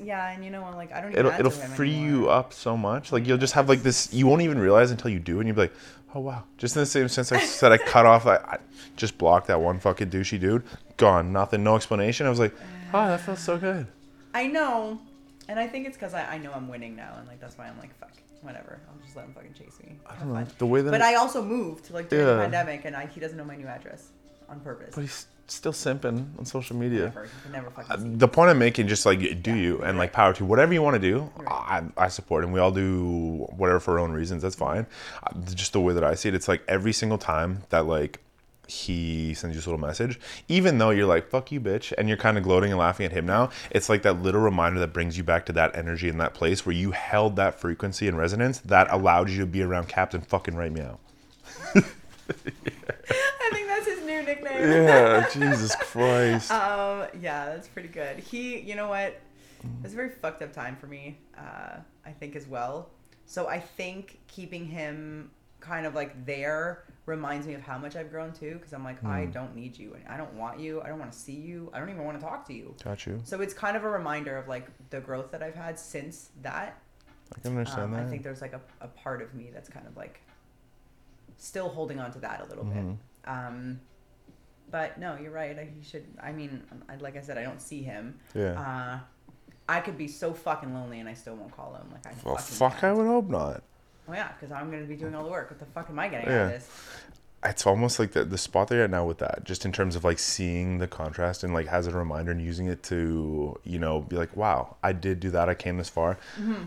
yeah, 0.00 0.30
and 0.30 0.44
you 0.44 0.50
know, 0.50 0.70
like 0.76 0.92
I 0.92 1.00
don't 1.00 1.12
even. 1.12 1.26
It'll 1.26 1.38
it'll 1.40 1.50
free 1.50 1.94
anymore. 1.96 2.20
you 2.22 2.30
up 2.30 2.52
so 2.52 2.76
much. 2.76 3.10
Like 3.12 3.26
you'll 3.26 3.38
just 3.38 3.54
have 3.54 3.68
like 3.68 3.82
this. 3.82 4.12
You 4.12 4.26
won't 4.26 4.42
even 4.42 4.58
realize 4.58 4.90
until 4.90 5.10
you 5.10 5.18
do, 5.18 5.40
and 5.40 5.48
you'll 5.48 5.56
be 5.56 5.62
like, 5.62 5.72
oh 6.14 6.20
wow. 6.20 6.44
Just 6.58 6.76
in 6.76 6.80
the 6.80 6.86
same 6.86 7.08
sense 7.08 7.32
I 7.32 7.40
said 7.40 7.72
I 7.72 7.78
cut 7.94 8.04
off. 8.06 8.26
I, 8.26 8.36
I 8.36 8.58
just 8.96 9.16
blocked 9.18 9.46
that 9.48 9.60
one 9.60 9.80
fucking 9.80 10.10
douchey 10.10 10.38
dude. 10.38 10.62
Gone. 10.98 11.32
Nothing. 11.32 11.64
No 11.64 11.76
explanation. 11.76 12.26
I 12.26 12.30
was 12.30 12.38
like, 12.38 12.54
oh, 12.94 13.06
that 13.08 13.20
felt 13.20 13.38
so 13.38 13.56
good. 13.58 13.86
I 14.34 14.46
know, 14.46 15.00
and 15.48 15.58
I 15.58 15.66
think 15.66 15.86
it's 15.88 15.96
because 15.96 16.14
I, 16.14 16.34
I 16.34 16.38
know 16.38 16.52
I'm 16.52 16.68
winning 16.68 16.94
now, 16.94 17.14
and 17.18 17.26
like 17.26 17.40
that's 17.40 17.58
why 17.58 17.66
I'm 17.66 17.78
like, 17.80 17.98
fuck, 17.98 18.12
whatever. 18.42 18.80
I'll 18.88 18.98
just 19.04 19.16
let 19.16 19.26
him 19.26 19.34
fucking 19.34 19.54
chase 19.54 19.78
me. 19.84 19.96
I 20.06 20.14
don't 20.16 20.32
know. 20.32 20.44
The 20.58 20.66
way 20.66 20.80
that. 20.82 20.90
But 20.90 21.02
I 21.02 21.14
also 21.14 21.42
moved 21.42 21.90
like 21.90 22.08
during 22.08 22.26
the 22.26 22.32
Yeah. 22.32 22.40
pandemic, 22.42 22.84
and 22.84 22.96
I, 22.96 23.06
he 23.06 23.20
doesn't 23.20 23.36
know 23.36 23.44
my 23.44 23.56
new 23.56 23.66
address 23.66 24.08
on 24.48 24.60
purpose. 24.60 24.94
but 24.94 25.02
he's 25.02 25.26
still 25.46 25.72
simping 25.72 26.26
on 26.38 26.44
social 26.44 26.76
media. 26.76 27.04
Never, 27.06 27.24
he 27.24 27.30
can 27.42 27.52
never 27.52 27.70
fucking 27.70 27.90
Uh, 27.92 27.96
see. 27.98 28.14
the 28.16 28.28
point 28.28 28.50
I'm 28.50 28.58
making, 28.58 28.86
just 28.88 29.04
like 29.04 29.42
do 29.42 29.54
you 29.54 29.80
and 29.82 29.98
like 29.98 30.12
power 30.12 30.32
to 30.34 30.44
whatever 30.44 30.72
you 30.72 30.80
want 30.82 30.94
to 30.94 31.00
do. 31.00 31.28
I, 31.46 31.82
I 31.96 32.08
support, 32.08 32.44
and 32.44 32.52
we 32.52 32.60
all 32.60 32.70
do 32.72 33.46
whatever 33.56 33.80
for 33.80 33.92
our 33.94 33.98
own 33.98 34.12
reasons. 34.12 34.42
That's 34.42 34.54
fine. 34.56 34.86
Uh, 35.24 35.32
Just 35.54 35.72
the 35.72 35.80
way 35.80 35.92
that 35.94 36.04
I 36.04 36.14
see 36.14 36.28
it, 36.28 36.34
it's 36.34 36.48
like 36.48 36.62
every 36.68 36.92
single 36.92 37.18
time 37.18 37.62
that 37.70 37.86
like 37.86 38.20
he 38.70 39.34
sends 39.34 39.54
you 39.54 39.58
this 39.58 39.66
little 39.66 39.80
message, 39.80 40.18
even 40.48 40.78
though 40.78 40.90
you're 40.90 41.06
like 41.06 41.28
"fuck 41.28 41.50
you, 41.50 41.60
bitch," 41.60 41.92
and 41.98 42.08
you're 42.08 42.16
kind 42.16 42.38
of 42.38 42.44
gloating 42.44 42.70
and 42.70 42.78
laughing 42.78 43.06
at 43.06 43.12
him 43.12 43.26
now. 43.26 43.50
It's 43.70 43.88
like 43.88 44.02
that 44.02 44.22
little 44.22 44.40
reminder 44.40 44.78
that 44.80 44.92
brings 44.92 45.18
you 45.18 45.24
back 45.24 45.46
to 45.46 45.52
that 45.54 45.74
energy 45.76 46.08
in 46.08 46.18
that 46.18 46.34
place 46.34 46.64
where 46.64 46.74
you 46.74 46.92
held 46.92 47.36
that 47.36 47.60
frequency 47.60 48.08
and 48.08 48.16
resonance 48.16 48.58
that 48.60 48.90
allowed 48.90 49.28
you 49.30 49.38
to 49.40 49.46
be 49.46 49.62
around 49.62 49.88
Captain 49.88 50.20
fucking 50.20 50.54
right 50.54 50.72
meow. 50.72 50.98
I 51.74 51.80
think 53.52 53.66
that's 53.66 53.86
his 53.86 54.04
new 54.04 54.22
nickname. 54.22 54.70
Yeah, 54.70 55.28
Jesus 55.32 55.74
Christ. 55.76 56.50
Um, 56.50 57.06
yeah, 57.20 57.46
that's 57.46 57.68
pretty 57.68 57.88
good. 57.88 58.18
He, 58.18 58.60
you 58.60 58.76
know 58.76 58.88
what? 58.88 59.20
It's 59.84 59.92
a 59.92 59.96
very 59.96 60.10
fucked 60.10 60.42
up 60.42 60.52
time 60.52 60.76
for 60.76 60.86
me. 60.86 61.18
Uh, 61.36 61.78
I 62.06 62.10
think 62.12 62.36
as 62.36 62.46
well. 62.46 62.90
So 63.26 63.48
I 63.48 63.58
think 63.58 64.20
keeping 64.26 64.66
him 64.66 65.30
kind 65.60 65.86
of 65.86 65.94
like 65.94 66.24
there 66.24 66.84
reminds 67.10 67.46
me 67.46 67.54
of 67.54 67.60
how 67.60 67.76
much 67.76 67.96
I've 67.96 68.10
grown 68.10 68.32
too. 68.32 68.54
Because 68.54 68.72
I'm 68.72 68.84
like, 68.84 69.04
I 69.04 69.26
don't 69.26 69.54
need 69.54 69.76
you, 69.78 69.94
and 69.94 70.02
I 70.08 70.16
don't 70.16 70.32
want 70.34 70.58
you. 70.60 70.80
I 70.80 70.88
don't 70.88 70.98
want 70.98 71.12
to 71.12 71.18
see 71.18 71.34
you. 71.34 71.68
I 71.74 71.78
don't 71.78 71.90
even 71.90 72.04
want 72.04 72.18
to 72.18 72.24
talk 72.24 72.46
to 72.46 72.54
you. 72.54 72.74
Got 72.82 73.04
you. 73.06 73.20
So 73.24 73.40
it's 73.40 73.52
kind 73.52 73.76
of 73.76 73.84
a 73.84 73.90
reminder 73.90 74.36
of 74.38 74.48
like 74.48 74.66
the 74.90 75.00
growth 75.00 75.30
that 75.32 75.42
I've 75.42 75.54
had 75.54 75.78
since 75.78 76.30
that. 76.42 76.78
I 77.36 77.40
can 77.40 77.50
understand 77.58 77.94
Um, 77.94 78.00
I 78.00 78.06
think 78.08 78.22
there's 78.22 78.40
like 78.40 78.54
a, 78.54 78.60
a 78.80 78.88
part 78.88 79.20
of 79.22 79.34
me 79.34 79.50
that's 79.52 79.68
kind 79.68 79.86
of 79.86 79.96
like 79.96 80.20
still 81.36 81.68
holding 81.68 82.00
on 82.00 82.10
to 82.12 82.18
that 82.20 82.40
a 82.40 82.44
little 82.46 82.64
Mhm. 82.64 82.74
bit. 82.74 82.96
Um, 83.30 83.80
but 84.70 84.98
no, 84.98 85.16
you're 85.20 85.30
right. 85.32 85.58
I, 85.58 85.64
he 85.64 85.82
should. 85.82 86.06
I 86.22 86.32
mean, 86.32 86.62
I, 86.88 86.96
like 86.96 87.16
I 87.16 87.20
said, 87.20 87.38
I 87.38 87.42
don't 87.42 87.60
see 87.60 87.82
him. 87.82 88.18
yeah. 88.34 88.60
Uh, 88.60 88.98
I 89.68 89.80
could 89.80 89.96
be 89.96 90.08
so 90.08 90.32
fucking 90.34 90.74
lonely 90.74 90.98
and 90.98 91.08
I 91.08 91.14
still 91.14 91.36
won't 91.36 91.54
call 91.56 91.74
him. 91.74 91.86
Like 91.92 92.04
I 92.06 92.12
well, 92.24 92.36
fuck, 92.36 92.74
I 92.78 92.80
can't. 92.80 92.96
would 92.98 93.06
hope 93.06 93.28
not. 93.28 93.62
Oh 94.10 94.14
yeah, 94.14 94.32
because 94.32 94.50
I'm 94.52 94.70
gonna 94.70 94.84
be 94.84 94.96
doing 94.96 95.14
all 95.14 95.22
the 95.24 95.30
work. 95.30 95.50
What 95.50 95.58
the 95.60 95.66
fuck 95.66 95.88
am 95.88 95.98
I 95.98 96.08
getting 96.08 96.28
out 96.28 96.46
of 96.46 96.48
this? 96.50 96.68
it's 97.42 97.66
almost 97.66 97.98
like 97.98 98.12
the, 98.12 98.22
the 98.22 98.36
spot 98.36 98.68
they're 98.68 98.84
at 98.84 98.90
now 98.90 99.02
with 99.06 99.16
that 99.16 99.44
just 99.44 99.64
in 99.64 99.72
terms 99.72 99.96
of 99.96 100.04
like 100.04 100.18
seeing 100.18 100.76
the 100.76 100.86
contrast 100.86 101.42
and 101.42 101.54
like 101.54 101.66
as 101.68 101.86
a 101.86 101.90
reminder 101.90 102.30
and 102.30 102.42
using 102.42 102.66
it 102.66 102.82
to 102.82 103.58
you 103.64 103.78
know 103.78 104.02
be 104.02 104.14
like 104.16 104.36
wow 104.36 104.76
i 104.82 104.92
did 104.92 105.18
do 105.20 105.30
that 105.30 105.48
i 105.48 105.54
came 105.54 105.78
this 105.78 105.88
far 105.88 106.18
Mm-hmm. 106.38 106.64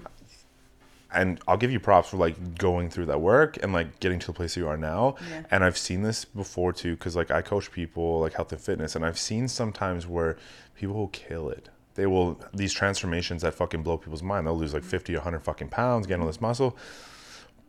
and 1.14 1.40
i'll 1.48 1.58
give 1.58 1.72
you 1.72 1.80
props 1.80 2.10
for 2.10 2.18
like 2.18 2.58
going 2.58 2.90
through 2.90 3.06
that 3.06 3.22
work 3.22 3.58
and 3.62 3.72
like 3.72 4.00
getting 4.00 4.18
to 4.18 4.26
the 4.26 4.34
place 4.34 4.58
you 4.58 4.68
are 4.68 4.76
now 4.78 5.16
Yeah. 5.30 5.44
and 5.52 5.64
i've 5.64 5.78
seen 5.78 6.02
this 6.02 6.26
before 6.26 6.74
too 6.74 6.96
because 6.96 7.16
like 7.16 7.30
i 7.30 7.44
coach 7.44 7.72
people 7.72 8.22
like 8.22 8.34
health 8.34 8.52
and 8.52 8.60
fitness 8.60 8.96
and 8.96 9.06
i've 9.06 9.20
seen 9.20 9.48
sometimes 9.48 10.08
where 10.08 10.38
people 10.76 10.96
will 10.96 11.08
kill 11.10 11.50
it 11.50 11.70
they 11.94 12.08
will 12.08 12.40
these 12.52 12.74
transformations 12.74 13.44
that 13.44 13.54
fucking 13.54 13.84
blow 13.84 13.98
people's 14.00 14.24
mind 14.24 14.48
they'll 14.48 14.58
lose 14.58 14.74
like 14.74 14.84
50 14.84 15.14
100 15.14 15.44
fucking 15.44 15.70
pounds 15.70 16.08
get 16.08 16.20
all 16.20 16.26
this 16.26 16.42
muscle 16.42 16.76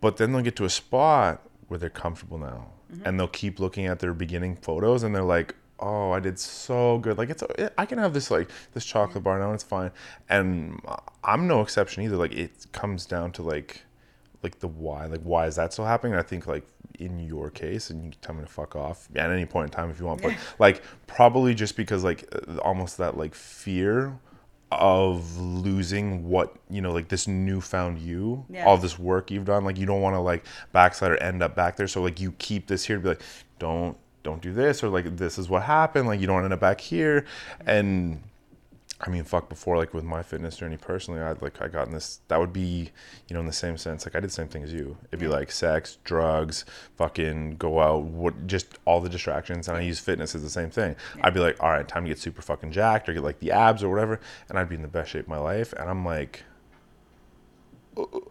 but 0.05 0.19
then 0.19 0.33
they'll 0.33 0.43
get 0.43 0.55
to 0.57 0.67
a 0.67 0.71
spot 0.71 1.41
where 1.69 1.79
they're 1.79 1.89
comfortable 1.89 2.37
now. 2.37 2.67
And 3.07 3.19
they'll 3.19 3.27
keep 3.27 3.59
looking 3.59 3.87
at 3.87 4.01
their 4.01 4.13
beginning 4.13 4.57
photos 4.57 5.03
and 5.03 5.15
they're 5.15 5.23
like 5.23 5.55
oh 5.81 6.13
i 6.13 6.21
did 6.21 6.39
so 6.39 6.99
good. 6.99 7.17
Like 7.17 7.31
it's 7.31 7.43
i 7.79 7.87
can 7.87 7.97
have 7.97 8.13
this 8.13 8.31
like 8.31 8.51
this 8.75 8.85
chocolate 8.85 9.25
bar 9.25 9.39
now 9.39 9.47
and 9.47 9.55
it's 9.55 9.65
fine. 9.65 9.91
And 10.29 10.79
i'm 11.25 11.47
no 11.49 11.63
exception 11.63 12.03
either. 12.05 12.19
Like 12.19 12.35
it 12.35 12.67
comes 12.73 13.07
down 13.07 13.33
to 13.33 13.43
like 13.43 13.83
like 14.43 14.59
the 14.59 14.69
why 14.69 15.07
like 15.07 15.23
why 15.23 15.47
is 15.47 15.57
that 15.57 15.73
still 15.73 15.87
happening? 15.87 16.15
I 16.15 16.23
think 16.23 16.47
like 16.47 16.67
in 16.99 17.19
your 17.19 17.49
case 17.49 17.89
and 17.89 18.05
you 18.05 18.11
can 18.11 18.21
tell 18.21 18.35
me 18.35 18.43
to 18.43 18.47
fuck 18.47 18.77
off 18.77 19.09
at 19.17 19.31
any 19.31 19.47
point 19.47 19.71
in 19.71 19.71
time 19.71 19.89
if 19.91 19.99
you 19.99 20.05
want 20.05 20.23
but 20.23 20.33
like 20.59 20.83
probably 21.07 21.55
just 21.55 21.77
because 21.77 22.05
like 22.05 22.25
uh, 22.33 22.59
almost 22.59 22.99
that 22.99 23.17
like 23.17 23.35
fear 23.35 24.17
of 24.73 25.39
losing 25.39 26.29
what 26.29 26.55
you 26.69 26.81
know 26.81 26.93
like 26.93 27.09
this 27.09 27.29
newfound 27.29 27.99
you 27.99 28.45
Yeah. 28.49 28.67
all 28.67 28.77
this 28.77 28.99
work 28.99 29.31
you've 29.31 29.45
done 29.45 29.65
like 29.65 29.79
you 29.79 29.87
don't 29.87 30.01
want 30.01 30.15
to 30.15 30.21
like 30.21 30.45
backslide 30.73 31.13
or 31.13 31.17
end 31.19 31.43
up 31.43 31.55
back 31.55 31.77
there 31.77 31.87
so 31.87 32.03
like 32.03 32.21
you 32.21 32.33
keep 32.39 32.67
this 32.67 32.85
here 32.85 32.97
to 32.97 33.03
be 33.03 33.09
like 33.11 33.23
don't 33.59 33.97
don't 34.25 34.43
do 34.43 34.53
this 34.53 34.83
or 34.83 34.89
like 34.89 35.17
this 35.17 35.39
is 35.39 35.49
what 35.49 35.63
happened 35.63 36.09
like 36.09 36.19
you 36.21 36.27
don't 36.27 36.35
want 36.35 36.43
to 36.43 36.47
end 36.47 36.55
up 36.55 36.61
back 36.61 36.81
here 36.81 37.25
and 37.67 38.21
I 39.01 39.11
mean, 39.11 39.25
fuck. 39.25 39.49
Before, 39.49 39.77
like 39.77 39.93
with 39.93 40.05
my 40.05 40.23
fitness 40.23 40.57
journey 40.57 40.77
personally, 40.77 41.21
I 41.21 41.33
like 41.33 41.61
I 41.61 41.69
got 41.69 41.89
in 41.89 41.93
this. 41.93 42.21
That 42.29 42.39
would 42.39 42.53
be, 42.53 42.91
you 43.29 43.35
know, 43.35 43.41
in 43.41 43.47
the 43.47 43.53
same 43.53 43.77
sense. 43.77 44.07
Like 44.07 44.15
I 44.15 44.21
did 44.21 44.31
the 44.31 44.35
same 44.35 44.49
thing 44.49 44.63
as 44.63 44.73
you. 44.73 44.97
It'd 45.09 45.19
be 45.21 45.27
Yeah. 45.27 45.33
like 45.33 45.51
sex, 45.51 45.99
drugs, 46.05 46.65
fucking 46.97 47.57
go 47.57 47.81
out, 47.81 48.05
what, 48.05 48.47
just 48.47 48.79
all 48.85 49.01
the 49.01 49.09
distractions. 49.09 49.67
And 49.69 49.77
I 49.77 49.81
use 49.81 49.99
fitness 49.99 50.35
as 50.35 50.43
the 50.43 50.51
same 50.51 50.71
thing. 50.71 50.95
I'd 51.23 51.35
be 51.35 51.41
like, 51.41 51.61
all 51.63 51.71
right, 51.71 51.87
time 51.87 52.05
to 52.05 52.09
get 52.09 52.19
super 52.19 52.41
fucking 52.41 52.71
jacked 52.71 53.09
or 53.09 53.13
get 53.13 53.25
like 53.25 53.41
the 53.41 53.51
abs 53.51 53.83
or 53.83 53.89
whatever, 53.91 54.21
and 54.49 54.59
I'd 54.59 54.69
be 54.69 54.77
in 54.77 54.83
the 54.83 54.89
best 54.89 55.11
shape 55.11 55.23
of 55.25 55.29
my 55.29 55.39
life. 55.39 55.73
And 55.73 55.91
I'm 55.91 56.05
like, 56.05 56.45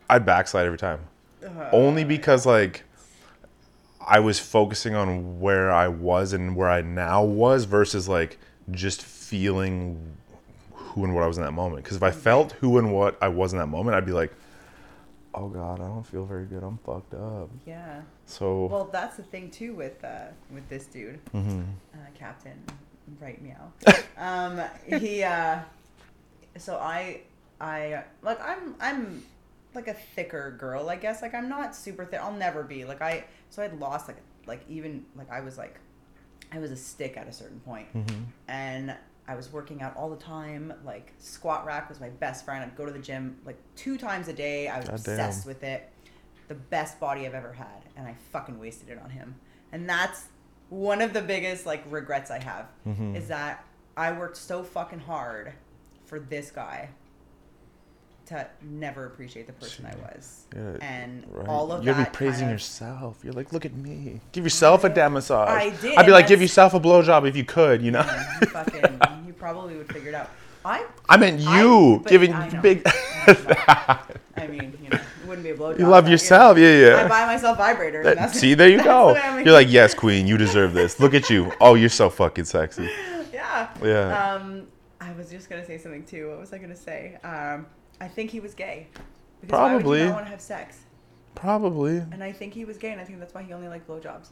I'd 0.10 0.26
backslide 0.26 0.66
every 0.66 0.78
time, 0.78 1.02
uh-huh. 1.46 1.70
only 1.72 2.04
because 2.04 2.46
like 2.46 2.84
I 4.06 4.20
was 4.20 4.40
focusing 4.40 4.96
on 4.96 5.40
where 5.40 5.72
I 5.72 5.88
was 5.88 6.34
and 6.34 6.56
where 6.56 6.70
I 6.70 6.82
now 6.82 7.24
was 7.24 7.66
versus 7.66 8.08
like 8.10 8.38
just 8.72 9.02
feeling 9.02 10.18
who 10.94 11.04
and 11.04 11.14
what 11.16 11.24
I 11.24 11.28
was 11.28 11.38
in 11.38 11.44
that 11.44 11.52
moment. 11.54 11.84
Because 11.84 11.98
if 11.98 12.04
I 12.04 12.12
felt 12.12 12.54
who 12.54 12.78
and 12.78 12.94
what 12.94 13.18
I 13.22 13.28
was 13.28 13.54
in 13.54 13.60
that 13.60 13.68
moment, 13.68 13.96
I'd 13.96 14.06
be 14.06 14.12
like, 14.12 14.32
oh 15.34 15.48
God, 15.48 15.80
I 15.82 15.86
don't 15.86 16.06
feel 16.06 16.26
very 16.26 16.46
good. 16.46 16.64
I'm 16.64 16.78
fucked 16.86 17.14
up. 17.14 17.50
Yeah. 17.66 18.02
So, 18.26 18.66
Well, 18.68 18.90
that's 18.92 19.18
the 19.18 19.24
thing 19.24 19.50
too 19.50 19.74
with 19.74 20.04
uh, 20.04 20.28
with 20.54 20.68
this 20.70 20.86
dude, 20.86 21.20
mhm. 21.34 21.66
uh, 21.94 21.98
Captain, 22.18 22.62
right 23.20 23.42
meow. 23.42 23.72
um, 24.18 24.62
he. 25.00 25.24
Uh, 25.24 25.60
so 26.58 26.78
I, 26.78 27.22
I 27.60 28.04
like 28.22 28.40
I'm 28.48 28.76
I'm 28.80 29.24
like 29.74 29.88
a 29.88 29.94
thicker 29.94 30.52
girl, 30.60 30.90
I 30.90 30.96
guess. 30.96 31.22
Like 31.22 31.34
I'm 31.34 31.50
not 31.50 31.76
super 31.76 32.06
thin. 32.06 32.20
I'll 32.22 32.32
never 32.32 32.64
be. 32.64 32.86
Like 32.86 33.02
I. 33.02 33.26
So 33.50 33.64
I'd 33.64 33.80
lost 33.80 34.08
like 34.08 34.18
like 34.46 34.62
even 34.70 35.06
like 35.16 35.32
I 35.32 35.42
was 35.42 35.58
like, 35.58 35.80
I 36.52 36.60
was 36.60 36.70
a 36.72 36.76
stick 36.76 37.18
at 37.18 37.28
a 37.28 37.34
certain 37.34 37.60
point, 37.62 37.88
Mhm. 37.96 38.26
and 38.48 38.96
I 39.28 39.36
was 39.36 39.52
working 39.52 39.82
out 39.82 39.96
all 39.96 40.10
the 40.10 40.18
time. 40.22 40.74
Like 40.86 41.14
squat 41.20 41.66
rack 41.66 41.90
was 41.90 42.00
my 42.00 42.10
best 42.10 42.44
friend. 42.46 42.64
I'd 42.64 42.76
go 42.76 42.86
to 42.86 42.92
the 42.92 43.00
gym 43.00 43.38
like 43.46 43.58
two 43.76 43.98
times 43.98 44.28
a 44.28 44.34
day. 44.34 44.68
I 44.68 44.80
was 44.80 44.90
God 44.90 45.04
damn. 45.04 45.14
obsessed 45.20 45.46
with 45.46 45.64
it. 45.64 45.90
The 46.50 46.56
best 46.56 47.00
body 47.00 47.26
I've 47.26 47.34
ever 47.34 47.54
had, 47.54 47.84
and 47.96 48.06
I 48.06 48.16
fucking 48.32 48.60
wasted 48.60 48.90
it 48.90 49.00
on 49.02 49.10
him. 49.10 49.36
And 49.72 49.90
that's 49.90 50.26
one 50.70 51.02
of 51.02 51.14
the 51.14 51.22
biggest 51.22 51.66
like 51.66 51.84
regrets 51.90 52.32
I 52.32 52.40
have 52.44 52.68
Mhm. 52.86 53.16
is 53.16 53.28
that 53.30 53.64
I 53.96 54.12
worked 54.12 54.38
so 54.38 54.64
fucking 54.64 55.00
hard 55.00 55.54
for 56.06 56.20
this 56.20 56.52
guy 56.52 56.90
to 58.28 58.48
never 58.62 59.06
appreciate 59.06 59.48
the 59.48 59.54
person 59.54 59.86
I 59.86 59.96
was. 59.98 60.46
Yeah, 60.56 60.78
and 60.82 61.26
right. 61.32 61.48
all 61.48 61.72
of 61.72 61.82
you 61.84 61.92
gotta 61.92 62.04
that 62.04 62.14
be 62.14 62.18
praising 62.18 62.42
kind 62.42 62.46
of- 62.46 62.52
yourself. 62.60 63.18
You're 63.24 63.34
like, 63.34 63.52
look 63.54 63.66
at 63.66 63.74
me. 63.74 64.22
Give 64.32 64.44
yourself 64.44 64.84
a 64.84 64.90
damn 64.90 65.14
massage. 65.14 65.50
I 65.50 65.70
did, 65.82 65.98
I'd 65.98 66.06
be 66.06 66.12
like, 66.12 66.28
give 66.28 66.42
yourself 66.42 66.74
a 66.74 66.80
blowjob 66.80 67.28
if 67.28 67.36
you 67.36 67.44
could. 67.44 67.82
You 67.82 67.92
know. 67.92 68.02
Yeah, 68.02 68.38
you 68.42 68.48
fucking, 68.48 69.02
you 69.28 69.34
probably 69.34 69.76
would 69.76 69.92
figure 69.92 70.10
it 70.10 70.16
out. 70.16 70.30
I, 70.66 70.86
I 71.10 71.18
meant 71.18 71.42
you 71.42 72.00
but 72.04 72.10
giving 72.10 72.32
I 72.32 72.50
big. 72.62 72.84
I 73.28 74.48
mean, 74.48 74.78
you 74.82 74.90
know, 74.90 74.98
it 74.98 75.28
wouldn't 75.28 75.44
be 75.44 75.50
a 75.52 75.56
blowjob. 75.58 75.80
you 75.80 75.88
love 75.88 76.08
yourself, 76.08 76.58
yeah, 76.58 76.74
yeah. 76.88 77.06
I 77.06 77.08
buy 77.08 77.26
myself 77.26 77.58
vibrators. 77.58 78.04
That- 78.04 78.32
see, 78.34 78.54
there 78.54 78.70
you 78.70 78.82
go. 78.84 79.10
I. 79.16 79.42
You're 79.42 79.54
like, 79.54 79.70
yes, 79.70 79.94
queen, 79.94 80.26
you 80.28 80.38
deserve 80.38 80.74
this. 80.74 81.00
Look 81.00 81.14
at 81.14 81.30
you. 81.30 81.52
Oh, 81.60 81.76
you're 81.76 81.90
so 81.90 82.10
fucking 82.10 82.46
sexy. 82.46 82.90
yeah. 83.34 83.70
Yeah. 83.84 84.34
Um, 84.36 84.68
I 85.02 85.12
was 85.14 85.30
just 85.30 85.50
gonna 85.50 85.66
say 85.66 85.78
something 85.78 86.06
too. 86.06 86.30
What 86.30 86.40
was 86.40 86.54
I 86.54 86.58
gonna 86.60 86.76
say? 86.78 87.18
Um, 87.26 87.66
I 88.00 88.08
think 88.08 88.32
he 88.32 88.40
was 88.40 88.54
gay. 88.54 88.88
Because 89.42 89.60
Why 89.60 89.74
would 89.76 89.82
Probably. 89.82 90.00
you 90.00 90.06
not 90.06 90.14
want 90.16 90.26
to 90.26 90.32
have 90.32 90.42
sex? 90.42 90.80
Probably. 91.36 91.98
And 91.98 92.24
I 92.24 92.32
think 92.32 92.54
he 92.54 92.66
was 92.66 92.78
gay, 92.78 92.92
and 92.92 93.02
I 93.02 93.04
think 93.04 93.20
that's 93.20 93.34
why 93.34 93.44
he 93.44 93.54
only 93.54 93.68
liked 93.68 93.88
blowjobs. 93.88 94.30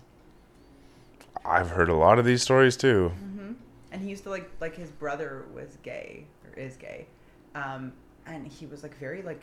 I've 1.43 1.69
heard 1.71 1.89
a 1.89 1.95
lot 1.95 2.19
of 2.19 2.25
these 2.25 2.41
stories 2.41 2.77
too. 2.77 3.09
hmm 3.09 3.53
And 3.91 4.01
he 4.01 4.09
used 4.09 4.23
to 4.23 4.29
like 4.29 4.49
like 4.59 4.75
his 4.75 4.91
brother 4.91 5.45
was 5.53 5.77
gay 5.83 6.25
or 6.45 6.57
is 6.59 6.77
gay, 6.77 7.07
um, 7.55 7.93
and 8.25 8.47
he 8.47 8.65
was 8.67 8.83
like 8.83 8.95
very 8.97 9.21
like 9.21 9.41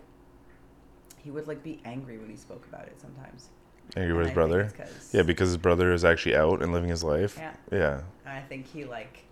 he 1.18 1.30
would 1.30 1.48
like 1.48 1.62
be 1.62 1.80
angry 1.84 2.18
when 2.18 2.30
he 2.30 2.36
spoke 2.36 2.64
about 2.66 2.86
it 2.86 3.00
sometimes. 3.00 3.48
Angry 3.96 4.14
with 4.16 4.26
his 4.26 4.34
brother. 4.34 4.72
Yeah, 5.12 5.22
because 5.22 5.48
his 5.48 5.56
brother 5.56 5.92
is 5.92 6.04
actually 6.04 6.36
out 6.36 6.62
and 6.62 6.72
living 6.72 6.90
his 6.90 7.02
life. 7.02 7.36
Yeah. 7.38 7.52
Yeah. 7.72 8.00
And 8.26 8.38
I 8.38 8.42
think 8.42 8.66
he 8.66 8.84
like 8.84 9.24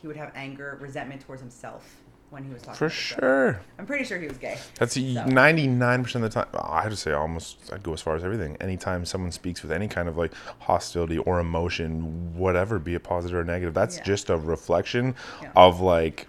he 0.00 0.06
would 0.06 0.16
have 0.16 0.32
anger, 0.34 0.78
resentment 0.80 1.20
towards 1.20 1.42
himself 1.42 1.96
when 2.30 2.44
he 2.44 2.52
was 2.52 2.62
talking. 2.62 2.76
For 2.78 2.84
about 2.86 2.92
his 2.94 3.16
brother. 3.16 3.52
sure. 3.54 3.60
I'm 3.78 3.86
pretty 3.86 4.04
sure 4.04 4.18
he 4.20 4.28
was 4.28 4.38
gay. 4.38 4.58
That's 4.78 4.96
nine 4.96 6.02
percent 6.02 6.24
of 6.24 6.32
the 6.32 6.44
time. 6.44 6.48
I 6.62 6.82
have 6.82 6.90
to 6.90 6.96
say, 6.96 7.12
almost. 7.12 7.56
I'd 7.72 7.82
go 7.82 7.92
as 7.92 8.00
far 8.02 8.16
as 8.16 8.24
everything. 8.24 8.56
Anytime 8.60 9.04
someone 9.04 9.32
speaks 9.32 9.62
with 9.62 9.72
any 9.72 9.88
kind 9.88 10.08
of 10.08 10.16
like 10.16 10.32
hostility 10.60 11.18
or 11.18 11.40
emotion, 11.40 12.34
whatever, 12.36 12.78
be 12.78 12.94
it 12.94 13.02
positive 13.02 13.38
or 13.38 13.44
negative, 13.44 13.74
that's 13.74 13.96
Yeah. 13.98 14.04
just 14.04 14.30
a 14.30 14.36
reflection 14.36 15.14
Yeah. 15.42 15.50
of 15.56 15.80
like 15.80 16.28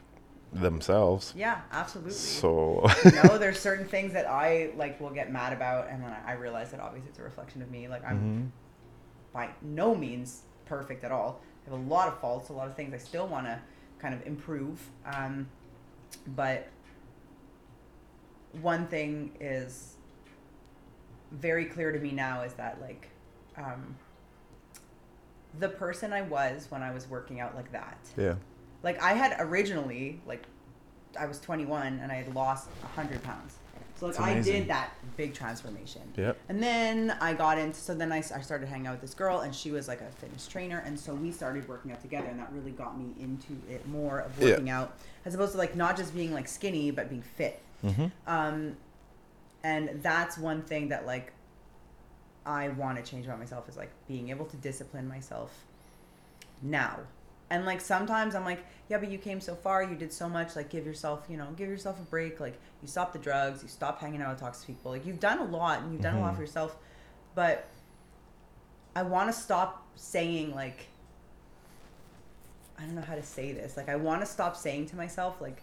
themselves. 0.52 1.34
Yeah, 1.38 1.62
absolutely. 1.72 2.14
So 2.14 2.90
you 3.06 3.12
know, 3.24 3.38
there's 3.38 3.60
certain 3.60 3.86
things 3.86 4.14
that 4.14 4.28
I 4.28 4.72
like 4.78 5.00
will 5.00 5.12
get 5.12 5.32
mad 5.32 5.54
about, 5.54 5.90
and 5.90 6.02
then 6.04 6.12
I 6.26 6.32
I 6.32 6.34
realize 6.36 6.72
that 6.72 6.80
obviously 6.80 7.10
it's 7.10 7.20
a 7.20 7.24
reflection 7.24 7.62
of 7.62 7.70
me. 7.72 7.88
Like 7.88 8.04
I'm 8.06 8.18
Mm-hmm. 8.18 8.46
by 9.34 9.50
no 9.62 9.94
means 9.96 10.44
perfect 10.66 11.04
at 11.04 11.12
all. 11.12 11.42
I 11.68 11.70
have 11.72 11.80
a 11.80 11.84
lot 11.84 12.08
of 12.08 12.20
faults, 12.20 12.50
a 12.50 12.54
lot 12.54 12.68
of 12.68 12.76
things 12.76 12.94
I 12.94 12.98
still 12.98 13.28
want 13.28 13.46
to 13.46 13.60
kind 14.00 14.14
of 14.16 14.26
improve. 14.26 14.80
Um, 15.06 15.48
but 16.36 16.68
one 18.61 18.88
thing 18.88 19.31
is 19.40 19.95
very 21.31 21.65
clear 21.65 21.91
to 21.91 21.99
me 21.99 22.11
now 22.11 22.41
is 22.41 22.53
that 22.53 22.81
like 22.81 23.10
um, 23.57 23.95
the 25.60 25.69
person 25.69 26.11
I 26.14 26.22
was 26.23 26.68
when 26.69 26.81
I 26.81 26.91
was 26.91 27.07
working 27.07 27.40
out 27.40 27.56
like 27.56 27.72
that 27.72 27.98
yeah, 28.18 28.36
like 28.84 29.02
I 29.02 29.14
had 29.14 29.36
originally 29.40 30.19
like 30.26 30.45
I 31.19 31.26
was 31.26 31.40
21 31.40 31.99
and 32.02 32.11
I 32.11 32.15
had 32.15 32.34
lost 32.36 32.68
100 32.81 33.23
pounds. 33.23 33.59
So 34.00 34.08
like 34.08 34.20
I 34.20 34.40
did 34.42 34.68
that 34.70 34.94
big 35.18 35.34
transformation. 35.34 36.02
Yep. 36.16 36.38
And 36.48 36.64
then 36.64 37.18
I 37.20 37.34
got 37.34 37.58
into 37.58 37.80
so 37.80 37.94
then 37.94 38.12
I, 38.12 38.18
I 38.18 38.42
started 38.42 38.70
hanging 38.70 38.88
out 38.88 38.94
with 38.94 39.02
this 39.02 39.14
girl 39.14 39.42
and 39.42 39.54
she 39.54 39.72
was 39.72 39.88
like 39.88 40.02
a 40.02 40.10
fitness 40.12 40.48
trainer 40.48 40.80
and 40.86 40.98
so 41.00 41.14
we 41.14 41.32
started 41.32 41.68
working 41.68 41.92
out 41.92 42.02
together 42.02 42.28
and 42.28 42.40
that 42.40 42.52
really 42.54 42.72
got 42.72 42.98
me 42.98 43.14
into 43.20 43.58
it 43.70 43.86
more 43.88 44.20
of 44.20 44.32
Yeah. 44.40 44.52
working 44.52 44.70
out 44.70 44.96
as 45.26 45.36
opposed 45.36 45.52
to 45.54 45.58
like 45.58 45.76
not 45.76 45.98
just 45.98 46.16
being 46.16 46.34
like 46.34 46.48
skinny 46.48 46.92
but 46.92 47.10
being 47.10 47.22
fit. 47.22 47.62
mm-hmm. 47.84 48.06
Um, 48.28 48.78
and 49.64 50.02
that's 50.02 50.38
one 50.38 50.62
thing 50.62 50.90
that 50.90 51.06
like 51.06 51.34
I 52.46 52.70
want 52.70 53.04
to 53.04 53.04
change 53.04 53.26
about 53.26 53.40
myself 53.40 53.68
is 53.68 53.76
like 53.78 53.92
being 54.08 54.30
able 54.30 54.46
to 54.46 54.58
discipline 54.58 55.08
myself 55.08 55.52
now. 56.62 57.00
And 57.50 57.66
like 57.66 57.82
sometimes 57.82 58.36
I'm 58.36 58.46
like, 58.46 58.64
yeah, 58.90 58.98
but 58.98 59.12
you 59.12 59.20
came 59.20 59.40
so 59.40 59.54
far, 59.56 59.84
you 59.84 59.96
did 59.96 60.12
so 60.12 60.28
much. 60.28 60.56
Like, 60.56 60.70
give 60.70 60.86
yourself, 60.86 61.26
you 61.30 61.38
know, 61.38 61.48
give 61.56 61.70
yourself 61.70 62.00
a 62.00 62.04
break. 62.04 62.40
Like, 62.40 62.60
you 62.82 62.88
stopped 62.88 63.14
the 63.14 63.20
drugs, 63.20 63.62
you 63.62 63.70
stopped 63.70 64.02
hanging 64.02 64.22
out 64.22 64.32
with 64.32 64.40
toxic 64.40 64.66
people. 64.68 64.92
Like, 64.92 65.06
you've 65.06 65.20
done 65.20 65.38
a 65.38 65.44
lot 65.44 65.84
and 65.84 65.94
you've 65.94 66.02
done 66.02 66.16
a 66.16 66.20
lot 66.20 66.30
for 66.30 66.34
mm-hmm. 66.34 66.42
yourself. 66.42 66.76
But 67.36 67.68
I 68.96 69.04
want 69.04 69.32
to 69.32 69.40
stop 69.40 69.88
saying 69.96 70.56
like, 70.56 70.88
I 72.80 72.84
don't 72.84 72.96
know 72.96 73.02
how 73.02 73.16
to 73.16 73.24
say 73.24 73.52
this. 73.52 73.78
Like, 73.78 73.90
I 73.90 73.96
want 73.96 74.22
to 74.22 74.26
stop 74.26 74.58
saying 74.58 74.88
to 74.88 74.96
myself 74.96 75.40
like, 75.40 75.62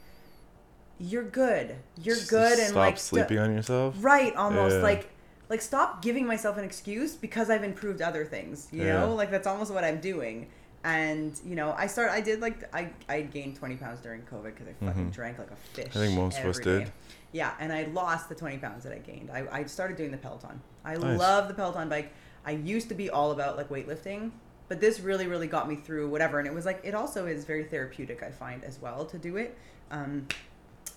you're 0.99 1.25
good, 1.25 1.77
you're 2.03 2.17
good, 2.29 2.59
and 2.59 2.69
stop 2.69 2.77
like 2.77 2.99
st- 2.99 3.27
sleeping 3.27 3.39
on 3.39 3.55
yourself. 3.55 3.95
right 4.01 4.35
almost 4.35 4.77
Yeah. 4.77 4.83
like 4.83 5.11
like 5.49 5.61
stop 5.61 6.03
giving 6.03 6.27
myself 6.27 6.57
an 6.57 6.65
excuse 6.65 7.15
because 7.15 7.51
i've 7.51 7.63
improved 7.63 8.01
other 8.01 8.25
things 8.25 8.69
you 8.73 8.83
Yeah. 8.83 9.01
know 9.01 9.15
like 9.15 9.31
that's 9.31 9.47
almost 9.47 9.73
what 9.73 9.85
i'm 9.85 10.01
doing 10.01 10.49
and 10.87 11.41
you 11.45 11.57
know 11.57 11.75
i 11.77 11.87
started 11.87 12.13
i 12.13 12.21
did 12.21 12.41
like 12.41 12.63
i 12.73 12.89
i 13.09 13.21
gained 13.21 13.57
20 13.57 13.75
pounds 13.77 14.01
during 14.01 14.23
covid 14.23 14.55
because 14.55 14.69
i 14.69 14.87
fucking 14.87 15.07
Mhm. 15.11 15.13
drank 15.13 15.37
like 15.39 15.51
a 15.51 15.57
fish 15.57 15.89
I 15.97 15.99
think 15.99 16.15
most 16.15 16.39
of 16.39 16.47
us 16.47 16.61
did. 16.61 16.93
yeah 17.33 17.55
and 17.59 17.73
i 17.73 17.83
lost 17.87 18.29
the 18.29 18.37
20 18.37 18.59
pounds 18.59 18.85
that 18.85 18.93
i 18.93 18.99
gained 18.99 19.29
i, 19.33 19.45
I 19.51 19.65
started 19.65 19.97
doing 19.97 20.13
the 20.13 20.17
peloton 20.17 20.61
i 20.85 20.95
Nice. 20.95 21.19
love 21.19 21.49
the 21.49 21.55
peloton 21.55 21.89
bike 21.89 22.13
i 22.45 22.53
used 22.53 22.89
to 22.91 22.95
be 22.95 23.11
all 23.11 23.33
about 23.33 23.57
like 23.57 23.69
weightlifting 23.69 24.31
but 24.69 24.81
this 24.81 25.01
really 25.01 25.27
really 25.27 25.49
got 25.49 25.69
me 25.69 25.75
through 25.75 26.09
whatever 26.09 26.39
and 26.39 26.47
it 26.47 26.55
was 26.55 26.65
like 26.65 26.81
it 26.85 26.95
also 26.95 27.27
is 27.27 27.45
very 27.45 27.65
therapeutic 27.65 28.23
i 28.23 28.31
find 28.31 28.63
as 28.63 28.81
well 28.81 29.05
to 29.05 29.19
do 29.19 29.37
it 29.37 29.59
um, 29.91 30.27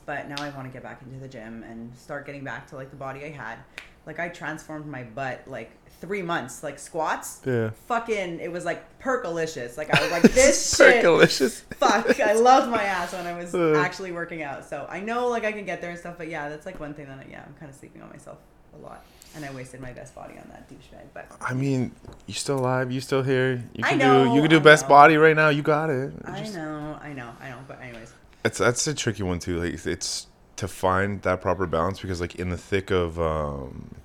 but 0.06 0.28
now 0.28 0.41
I 0.44 0.49
want 0.49 0.66
to 0.68 0.74
get 0.74 0.82
back 0.82 1.02
into 1.03 1.20
the 1.20 1.28
gym 1.28 1.64
and 1.64 1.95
start 1.95 2.26
getting 2.26 2.44
back 2.44 2.66
to 2.70 2.76
like 2.76 2.90
the 2.90 2.95
body 2.95 3.24
I 3.26 3.30
had. 3.30 3.60
Like 4.05 4.19
I 4.19 4.30
transformed 4.30 4.85
my 4.88 5.03
butt 5.03 5.43
like 5.47 5.71
three 6.01 6.21
months, 6.21 6.63
like 6.63 6.80
squats. 6.80 7.41
Yeah. 7.45 7.71
Fucking, 7.88 8.39
it 8.39 8.51
was 8.51 8.63
like 8.65 8.84
perkalicious. 8.99 9.77
Like 9.77 9.93
I 9.93 10.01
was 10.01 10.11
like 10.11 10.21
this 10.34 10.76
shit. 10.77 11.03
Perkalicious. 11.03 11.61
Fuck, 11.76 12.19
I 12.21 12.34
loved 12.34 12.69
my 12.69 12.84
ass 12.84 13.13
when 13.13 13.27
I 13.27 13.38
was 13.38 13.53
Uh. 13.53 13.73
actually 13.77 14.11
working 14.11 14.41
out. 14.41 14.65
So 14.65 14.88
I 14.89 14.99
know 15.01 15.27
like 15.27 15.43
I 15.43 15.51
can 15.51 15.65
get 15.65 15.81
there 15.81 15.89
and 15.91 15.99
stuff. 15.99 16.15
But 16.17 16.30
yeah, 16.30 16.49
that's 16.49 16.65
like 16.65 16.80
one 16.80 16.93
thing 16.93 17.07
that 17.07 17.19
I, 17.19 17.26
yeah 17.30 17.43
I'm 17.45 17.53
kind 17.59 17.69
of 17.69 17.76
sleeping 17.77 18.01
on 18.01 18.09
myself 18.09 18.38
a 18.73 18.77
lot, 18.77 19.03
and 19.35 19.43
I 19.43 19.51
wasted 19.51 19.81
my 19.81 19.91
best 19.91 20.15
body 20.15 20.35
on 20.38 20.47
that 20.49 20.69
douchebag. 20.69 21.05
But 21.13 21.27
I 21.41 21.53
mean, 21.53 21.91
you're 22.27 22.35
still 22.35 22.59
alive? 22.59 22.91
You're 22.91 23.01
still 23.01 23.23
here? 23.23 23.55
You 23.73 23.84
I 23.84 23.89
can 23.89 23.97
know, 23.99 24.26
do. 24.26 24.35
You 24.35 24.41
can 24.41 24.49
do 24.49 24.57
I 24.57 24.59
best 24.59 24.85
know. 24.85 24.89
body 24.89 25.17
right 25.17 25.35
now. 25.35 25.49
You 25.49 25.61
got 25.63 25.89
it. 25.89 26.13
I 26.26 26.47
know, 26.49 26.97
I 27.01 27.13
know, 27.13 27.31
I 27.41 27.49
know. 27.49 27.57
But 27.67 27.81
anyways, 27.81 28.13
that's 28.43 28.57
that's 28.59 28.88
a 28.88 28.93
tricky 28.93 29.23
one 29.23 29.39
too. 29.39 29.59
Like 29.61 29.85
it's 29.85 30.27
to 30.60 30.68
find 30.68 31.22
that 31.22 31.40
proper 31.40 31.65
balance 31.65 32.02
because 32.02 32.19
like 32.19 32.36
in 32.36 32.49
the 32.49 32.57
thick 32.57 32.91
of 32.91 33.18
um 33.19 33.95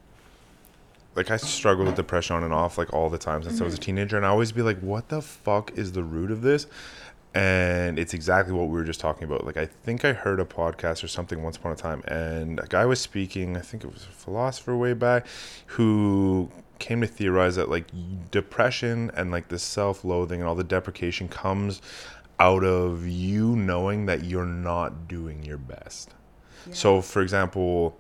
like 1.16 1.28
I 1.28 1.36
struggle 1.36 1.84
with 1.84 1.96
depression 1.96 2.36
on 2.36 2.44
and 2.44 2.54
off 2.54 2.78
like 2.78 2.92
all 2.92 3.10
the 3.10 3.18
time 3.18 3.42
since 3.42 3.60
I 3.60 3.64
was 3.64 3.74
a 3.74 3.78
teenager 3.78 4.16
and 4.16 4.24
I 4.24 4.28
always 4.28 4.52
be 4.52 4.62
like, 4.62 4.78
what 4.80 5.08
the 5.08 5.20
fuck 5.20 5.72
is 5.76 5.92
the 5.92 6.02
root 6.02 6.30
of 6.30 6.42
this? 6.42 6.66
And 7.34 7.98
it's 7.98 8.14
exactly 8.14 8.52
what 8.52 8.68
we 8.68 8.74
were 8.74 8.84
just 8.84 9.00
talking 9.00 9.24
about. 9.24 9.44
Like 9.44 9.56
I 9.56 9.66
think 9.66 10.04
I 10.04 10.12
heard 10.12 10.38
a 10.38 10.44
podcast 10.44 11.02
or 11.02 11.08
something 11.08 11.42
once 11.42 11.56
upon 11.56 11.72
a 11.72 11.76
time 11.76 12.02
and 12.06 12.60
a 12.60 12.66
guy 12.68 12.84
was 12.84 13.00
speaking, 13.00 13.56
I 13.56 13.60
think 13.60 13.82
it 13.82 13.92
was 13.92 14.04
a 14.04 14.12
philosopher 14.12 14.76
way 14.76 14.92
back, 14.92 15.26
who 15.66 16.50
came 16.78 17.00
to 17.00 17.06
theorize 17.08 17.56
that 17.56 17.68
like 17.68 17.86
depression 18.30 19.10
and 19.16 19.32
like 19.32 19.48
the 19.48 19.58
self-loathing 19.58 20.40
and 20.40 20.48
all 20.48 20.54
the 20.54 20.64
deprecation 20.64 21.28
comes 21.28 21.82
out 22.38 22.64
of 22.64 23.06
you 23.06 23.56
knowing 23.56 24.06
that 24.06 24.24
you're 24.24 24.46
not 24.46 25.08
doing 25.08 25.44
your 25.44 25.58
best. 25.58 26.14
Yeah. 26.66 26.74
So, 26.74 27.00
for 27.00 27.22
example, 27.22 27.96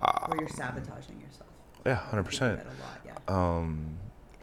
or 0.00 0.36
you're 0.38 0.48
sabotaging 0.48 1.20
yourself. 1.20 1.48
yeah, 1.86 1.94
hundred 1.94 2.24
percent. 2.24 2.60
a 2.60 2.64
lot, 2.64 3.00
yeah. 3.04 3.12
Um, 3.28 3.96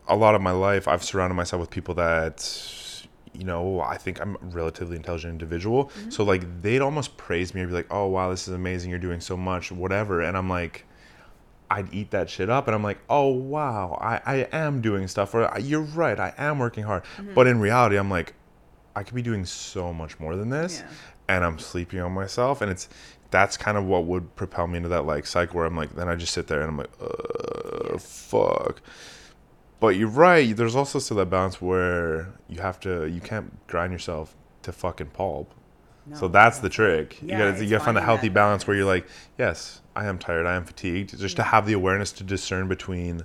a 0.07 0.15
lot 0.15 0.35
of 0.35 0.41
my 0.41 0.51
life, 0.51 0.87
I've 0.87 1.03
surrounded 1.03 1.35
myself 1.35 1.59
with 1.59 1.69
people 1.69 1.93
that, 1.95 3.05
you 3.33 3.43
know, 3.45 3.79
I 3.81 3.97
think 3.97 4.19
I'm 4.19 4.35
a 4.35 4.45
relatively 4.45 4.95
intelligent 4.95 5.31
individual. 5.31 5.85
Mm-hmm. 5.85 6.09
So 6.09 6.23
like, 6.23 6.61
they'd 6.61 6.81
almost 6.81 7.17
praise 7.17 7.53
me 7.53 7.61
and 7.61 7.69
be 7.69 7.75
like, 7.75 7.87
"Oh 7.91 8.07
wow, 8.07 8.29
this 8.31 8.47
is 8.47 8.53
amazing. 8.53 8.89
You're 8.89 8.99
doing 8.99 9.21
so 9.21 9.37
much, 9.37 9.71
whatever." 9.71 10.21
And 10.21 10.37
I'm 10.37 10.49
like. 10.49 10.85
I'd 11.73 11.93
eat 11.93 12.11
that 12.11 12.29
shit 12.29 12.49
up 12.49 12.67
and 12.67 12.75
I'm 12.75 12.83
like, 12.83 12.99
oh 13.09 13.29
wow, 13.29 13.97
I, 14.01 14.19
I 14.25 14.35
am 14.51 14.81
doing 14.81 15.07
stuff 15.07 15.33
or 15.33 15.49
you're 15.57 15.79
right, 15.79 16.19
I 16.19 16.33
am 16.37 16.59
working 16.59 16.83
hard. 16.83 17.03
Mm-hmm. 17.03 17.33
But 17.33 17.47
in 17.47 17.61
reality, 17.61 17.97
I'm 17.97 18.09
like, 18.09 18.33
I 18.93 19.03
could 19.03 19.15
be 19.15 19.21
doing 19.21 19.45
so 19.45 19.93
much 19.93 20.19
more 20.19 20.35
than 20.35 20.49
this. 20.49 20.81
Yeah. 20.81 20.87
and 21.29 21.45
I'm 21.45 21.59
sleeping 21.59 22.01
on 22.01 22.11
myself, 22.11 22.61
and 22.61 22.69
it's 22.69 22.89
that's 23.31 23.57
kind 23.57 23.77
of 23.77 23.85
what 23.85 24.05
would 24.05 24.35
propel 24.35 24.67
me 24.67 24.77
into 24.77 24.89
that 24.89 25.05
like 25.05 25.25
cycle 25.25 25.57
where 25.57 25.65
I'm 25.65 25.75
like, 25.75 25.95
then 25.95 26.07
I 26.07 26.15
just 26.15 26.33
sit 26.33 26.47
there 26.47 26.61
and 26.61 26.69
I'm 26.69 26.77
like, 26.77 26.91
uh, 27.01 27.97
fuck. 27.97 28.81
But 29.79 29.95
you're 29.95 30.09
right. 30.09 30.55
There's 30.55 30.75
also 30.75 30.99
still 30.99 31.17
that 31.17 31.29
balance 31.29 31.59
where 31.59 32.33
you 32.47 32.61
have 32.61 32.79
to, 32.81 33.07
you 33.07 33.21
can't 33.21 33.65
grind 33.67 33.91
yourself 33.91 34.35
to 34.61 34.71
fucking 34.71 35.07
pulp. 35.07 35.53
so 36.13 36.27
that's 36.27 36.57
yeah. 36.57 36.61
the 36.61 36.69
trick. 36.69 37.19
Yeah, 37.21 37.21
you 37.21 37.51
gotta, 37.51 37.63
you 37.63 37.69
gotta 37.71 37.85
find 37.85 37.97
a 37.97 38.01
healthy 38.01 38.29
balance 38.29 38.67
where 38.67 38.75
you're 38.75 38.85
like, 38.85 39.07
yes, 39.39 39.81
I 39.95 40.05
am 40.05 40.19
tired, 40.19 40.45
I 40.45 40.55
am 40.55 40.65
fatigued. 40.65 41.17
Just 41.17 41.37
to 41.37 41.43
have 41.43 41.65
the 41.65 41.73
awareness 41.73 42.11
to 42.13 42.23
discern 42.23 42.67
between, 42.67 43.23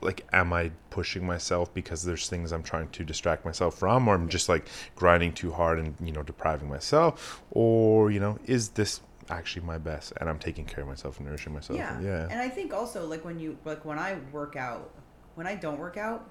like, 0.00 0.26
am 0.32 0.52
I 0.52 0.70
pushing 0.90 1.26
myself 1.26 1.72
because 1.74 2.02
there's 2.04 2.28
things 2.28 2.52
I'm 2.52 2.62
trying 2.62 2.88
to 2.90 3.04
distract 3.04 3.44
myself 3.44 3.78
from, 3.78 4.08
or 4.08 4.14
I'm 4.14 4.28
just 4.28 4.48
like 4.48 4.66
grinding 4.94 5.32
too 5.32 5.52
hard 5.52 5.78
and 5.78 5.94
you 6.02 6.12
know 6.12 6.22
depriving 6.22 6.68
myself, 6.68 7.42
or 7.50 8.10
you 8.10 8.20
know, 8.20 8.38
is 8.46 8.70
this 8.70 9.00
actually 9.30 9.64
my 9.64 9.78
best 9.78 10.12
and 10.18 10.28
I'm 10.28 10.38
taking 10.38 10.64
care 10.64 10.82
of 10.82 10.88
myself 10.88 11.18
and 11.18 11.26
nourishing 11.26 11.52
myself? 11.52 11.78
yeah. 11.78 12.00
yeah. 12.00 12.28
And 12.30 12.40
I 12.40 12.48
think 12.48 12.72
also 12.74 13.06
like 13.06 13.24
when 13.24 13.38
you 13.38 13.56
like 13.64 13.84
when 13.84 13.98
I 13.98 14.16
work 14.32 14.56
out, 14.56 14.90
when 15.34 15.46
I 15.46 15.54
don't 15.54 15.78
work 15.78 15.96
out, 15.96 16.28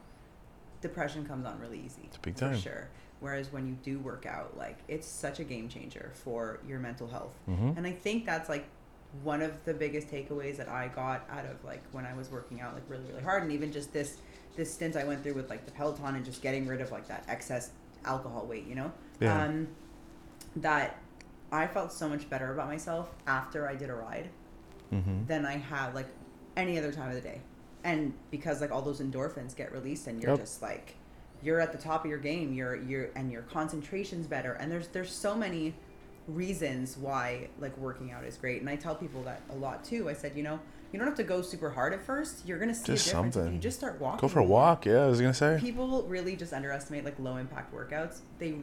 depression 0.81 1.25
comes 1.25 1.45
on 1.45 1.59
really 1.59 1.79
easy. 1.79 2.01
It's 2.05 2.17
a 2.17 2.19
big 2.19 2.35
for 2.35 2.39
time. 2.41 2.59
sure. 2.59 2.89
Whereas 3.19 3.51
when 3.51 3.67
you 3.67 3.77
do 3.83 3.99
work 3.99 4.25
out, 4.25 4.57
like 4.57 4.79
it's 4.87 5.07
such 5.07 5.39
a 5.39 5.43
game 5.43 5.69
changer 5.69 6.11
for 6.15 6.59
your 6.67 6.79
mental 6.79 7.07
health. 7.07 7.37
Mhm. 7.49 7.77
And 7.77 7.85
I 7.85 7.91
think 7.91 8.25
that's 8.25 8.49
like 8.49 8.65
one 9.23 9.41
of 9.41 9.63
the 9.65 9.73
biggest 9.73 10.07
takeaways 10.09 10.57
that 10.57 10.69
I 10.69 10.87
got 10.87 11.27
out 11.29 11.45
of 11.45 11.63
like 11.65 11.81
when 11.91 12.05
I 12.05 12.13
was 12.13 12.29
working 12.31 12.61
out 12.61 12.73
like 12.73 12.83
really 12.87 13.03
really 13.09 13.23
hard 13.23 13.43
and 13.43 13.51
even 13.51 13.71
just 13.71 13.91
this 13.93 14.17
this 14.55 14.73
stint 14.73 14.95
I 14.95 15.03
went 15.03 15.21
through 15.23 15.33
with 15.33 15.49
like 15.49 15.65
the 15.65 15.71
Peloton 15.71 16.15
and 16.15 16.23
just 16.25 16.41
getting 16.41 16.65
rid 16.67 16.81
of 16.81 16.91
like 16.91 17.07
that 17.07 17.25
excess 17.27 17.71
alcohol 18.05 18.45
weight, 18.45 18.65
you 18.67 18.75
know? 18.75 18.91
Yeah. 19.19 19.43
Um 19.45 19.67
that 20.55 20.97
I 21.51 21.67
felt 21.67 21.91
so 21.91 22.07
much 22.07 22.29
better 22.29 22.53
about 22.53 22.67
myself 22.67 23.09
after 23.27 23.67
I 23.67 23.75
did 23.75 23.89
a 23.89 23.93
ride 23.95 24.29
Mm-hmm. 24.93 25.25
than 25.27 25.45
I 25.45 25.53
have 25.55 25.95
like 25.95 26.07
any 26.57 26.77
other 26.77 26.91
time 26.91 27.07
of 27.07 27.15
the 27.15 27.21
day. 27.21 27.39
And 27.83 28.13
because 28.29 28.59
like 28.59 28.71
all 28.71 28.81
those 28.81 28.99
endorphins 28.99 29.55
get 29.55 29.71
released 29.71 30.05
and 30.07 30.21
you're 30.21 30.31
Yep. 30.31 30.39
just 30.41 30.61
like 30.61 30.95
you're 31.41 31.61
at 31.61 31.71
the 31.71 31.77
top 31.77 32.03
of 32.03 32.09
your 32.09 32.19
game, 32.19 32.53
you're 32.53 32.75
you're 32.75 33.09
and 33.15 33.31
your 33.31 33.43
concentration's 33.43 34.27
better 34.27 34.53
and 34.53 34.69
there's 34.71 34.87
there's 34.89 35.11
so 35.11 35.33
many 35.35 35.73
reasons 36.27 36.97
why 36.97 37.49
like 37.59 37.77
working 37.77 38.11
out 38.11 38.23
is 38.23 38.37
great, 38.37 38.61
and 38.61 38.69
I 38.69 38.75
tell 38.75 38.95
people 38.95 39.23
that 39.23 39.41
a 39.49 39.55
lot 39.55 39.83
too. 39.83 40.09
I 40.09 40.13
said, 40.13 40.33
you 40.35 40.43
know, 40.43 40.59
you 40.91 40.99
don't 40.99 41.07
have 41.07 41.17
to 41.17 41.23
go 41.23 41.41
super 41.41 41.69
hard 41.69 41.93
at 41.93 42.01
first. 42.03 42.45
You're 42.45 42.59
gonna 42.59 42.73
see 42.75 42.93
Just 42.93 43.07
a 43.07 43.09
difference 43.11 43.35
if 43.35 43.41
something. 43.41 43.53
you 43.53 43.59
just 43.59 43.77
start 43.77 43.99
walking. 43.99 44.19
Go 44.21 44.27
for 44.27 44.39
a 44.39 44.43
walk. 44.45 44.85
Yeah, 44.85 45.03
I 45.03 45.07
was 45.07 45.19
gonna 45.21 45.33
say. 45.33 45.57
People 45.59 46.03
really 46.03 46.35
just 46.35 46.53
underestimate 46.53 47.05
like 47.05 47.17
low 47.19 47.37
impact 47.37 47.73
workouts. 47.73 48.19
They 48.39 48.55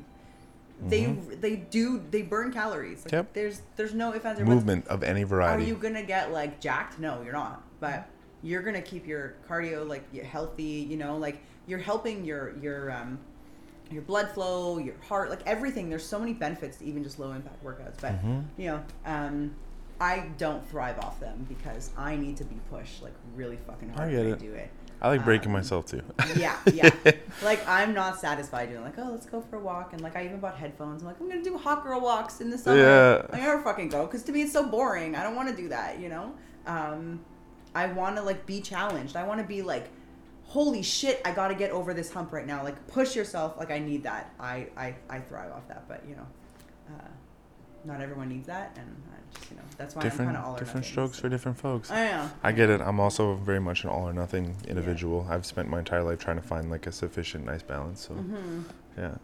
they 0.87 1.05
Mhm. 1.07 1.41
they 1.41 1.57
do 1.57 2.03
they 2.11 2.23
burn 2.23 2.53
calories. 2.53 3.05
Like, 3.05 3.13
Yep. 3.13 3.33
There's 3.33 3.63
there's 3.77 3.95
no 3.95 4.15
ifs 4.15 4.25
ands. 4.25 4.41
Movement 4.41 4.87
of 4.89 5.03
any 5.03 5.25
variety. 5.25 5.65
Are 5.65 5.67
you 5.67 5.75
gonna 5.75 6.05
get 6.05 6.33
like 6.33 6.61
jacked? 6.61 6.99
No, 7.01 7.23
you're 7.23 7.33
not. 7.33 7.63
But 7.81 8.07
you're 8.43 8.63
gonna 8.63 8.83
keep 8.83 9.05
your 9.07 9.35
cardio 9.49 9.87
like 9.89 10.15
healthy. 10.23 10.87
You 10.89 10.97
know, 10.97 11.17
like 11.17 11.39
you're 11.67 11.81
helping 11.81 12.25
your 12.25 12.57
your 12.59 12.93
um 12.93 13.19
your 13.91 14.03
blood 14.03 14.31
flow, 14.31 14.79
your 14.79 14.95
heart, 15.09 15.31
like 15.31 15.41
everything. 15.47 15.89
There's 15.89 16.05
so 16.05 16.19
many 16.19 16.33
benefits 16.35 16.79
to 16.79 16.85
even 16.85 17.03
just 17.03 17.19
low 17.19 17.33
impact 17.33 17.65
workouts. 17.65 18.01
But 18.01 18.23
Mhm. 18.25 18.45
you 18.57 18.67
know, 18.69 18.83
um, 19.07 19.55
I 20.01 20.29
don't 20.39 20.65
thrive 20.69 20.99
off 21.01 21.19
them 21.21 21.47
because 21.49 21.91
I 21.97 22.17
need 22.17 22.37
to 22.39 22.45
be 22.45 22.57
pushed 22.71 23.03
like 23.03 23.15
really 23.35 23.57
fucking 23.67 23.91
hard 23.91 24.09
I 24.09 24.11
get 24.13 24.19
when 24.19 24.27
it. 24.29 24.33
I 24.35 24.39
do 24.39 24.53
it. 24.55 24.71
I 25.01 25.09
like 25.11 25.25
breaking 25.25 25.49
um, 25.49 25.53
myself 25.53 25.87
too. 25.87 26.03
Yeah, 26.37 26.57
yeah. 26.73 26.91
like 27.43 27.67
I'm 27.69 27.95
not 27.95 28.19
satisfied 28.21 28.69
doing 28.69 28.83
like, 28.83 28.99
oh, 28.99 29.11
let's 29.13 29.27
go 29.27 29.41
for 29.41 29.57
a 29.57 29.61
walk, 29.61 29.93
and 29.93 30.03
like 30.03 30.17
I 30.17 30.25
even 30.25 30.41
bought 30.41 30.57
headphones. 30.57 31.03
I'm 31.03 31.09
like, 31.09 31.21
I'm 31.21 31.29
gonna 31.29 31.43
do 31.43 31.57
hot 31.57 31.85
girl 31.85 32.01
walks 32.01 32.41
in 32.41 32.51
the 32.51 32.59
summer. 32.59 32.79
Yeah. 32.81 33.27
I 33.33 33.39
never 33.39 33.63
fucking 33.63 33.91
go 33.91 34.07
because 34.07 34.23
to 34.25 34.33
me 34.33 34.43
it's 34.43 34.53
so 34.53 34.67
boring. 34.67 35.15
I 35.15 35.23
don't 35.23 35.37
want 35.37 35.49
to 35.51 35.57
do 35.57 35.69
that. 35.69 35.99
You 36.01 36.09
know. 36.09 36.33
Um, 36.67 37.21
I 37.75 37.87
want 37.87 38.17
to 38.17 38.23
like 38.23 38.45
be 38.47 38.61
challenged. 38.61 39.15
I 39.17 39.25
want 39.25 39.41
to 39.41 39.47
be 39.47 39.63
like, 39.63 39.89
holy 40.49 40.83
shit, 40.83 41.21
I 41.25 41.31
got 41.33 41.49
to 41.49 41.55
get 41.55 41.71
over 41.71 41.95
this 41.95 42.11
hump 42.13 42.33
right 42.33 42.47
now. 42.47 42.63
Like 42.65 42.87
push 42.89 43.15
yourself. 43.15 43.57
Like 43.59 43.71
I 43.71 43.79
need 43.79 44.03
that. 44.05 44.33
I 44.41 44.67
I, 44.77 44.95
I 45.09 45.21
thrive 45.21 45.53
off 45.53 45.69
that. 45.69 45.87
But 45.89 46.03
you 46.09 46.17
know, 46.17 46.27
uh, 46.91 47.09
not 47.85 48.01
everyone 48.01 48.29
needs 48.29 48.47
that, 48.49 48.77
and 48.79 48.97
I 49.13 49.39
just 49.39 49.51
you 49.51 49.57
know 49.57 49.63
that's 49.77 49.95
why 49.95 50.03
I'm 50.03 50.09
different 50.09 50.29
kind 50.33 50.37
of 50.39 50.45
all 50.45 50.57
or 50.57 50.59
different 50.59 50.77
nothing, 50.87 50.91
strokes 50.93 51.17
so- 51.17 51.23
for 51.23 51.29
different 51.29 51.59
folks. 51.59 51.91
I 51.91 52.05
know. 52.11 52.31
I 52.43 52.53
get 52.53 52.71
it. 52.71 52.81
I'm 52.81 52.99
also 52.99 53.35
very 53.37 53.61
much 53.61 53.85
an 53.85 53.91
all 53.91 54.09
or 54.09 54.13
nothing 54.13 54.57
individual. 54.67 55.27
I've 55.31 55.47
spent 55.47 55.69
my 55.69 55.79
entire 55.79 56.03
life 56.03 56.19
trying 56.19 56.37
to 56.37 56.43
find 56.43 56.71
like 56.71 56.87
a 56.87 56.93
sufficient 56.93 57.45
nice 57.47 57.63
balance. 57.63 58.07
So 58.09 58.15
hmm 58.15 58.63
yeah. 58.97 59.15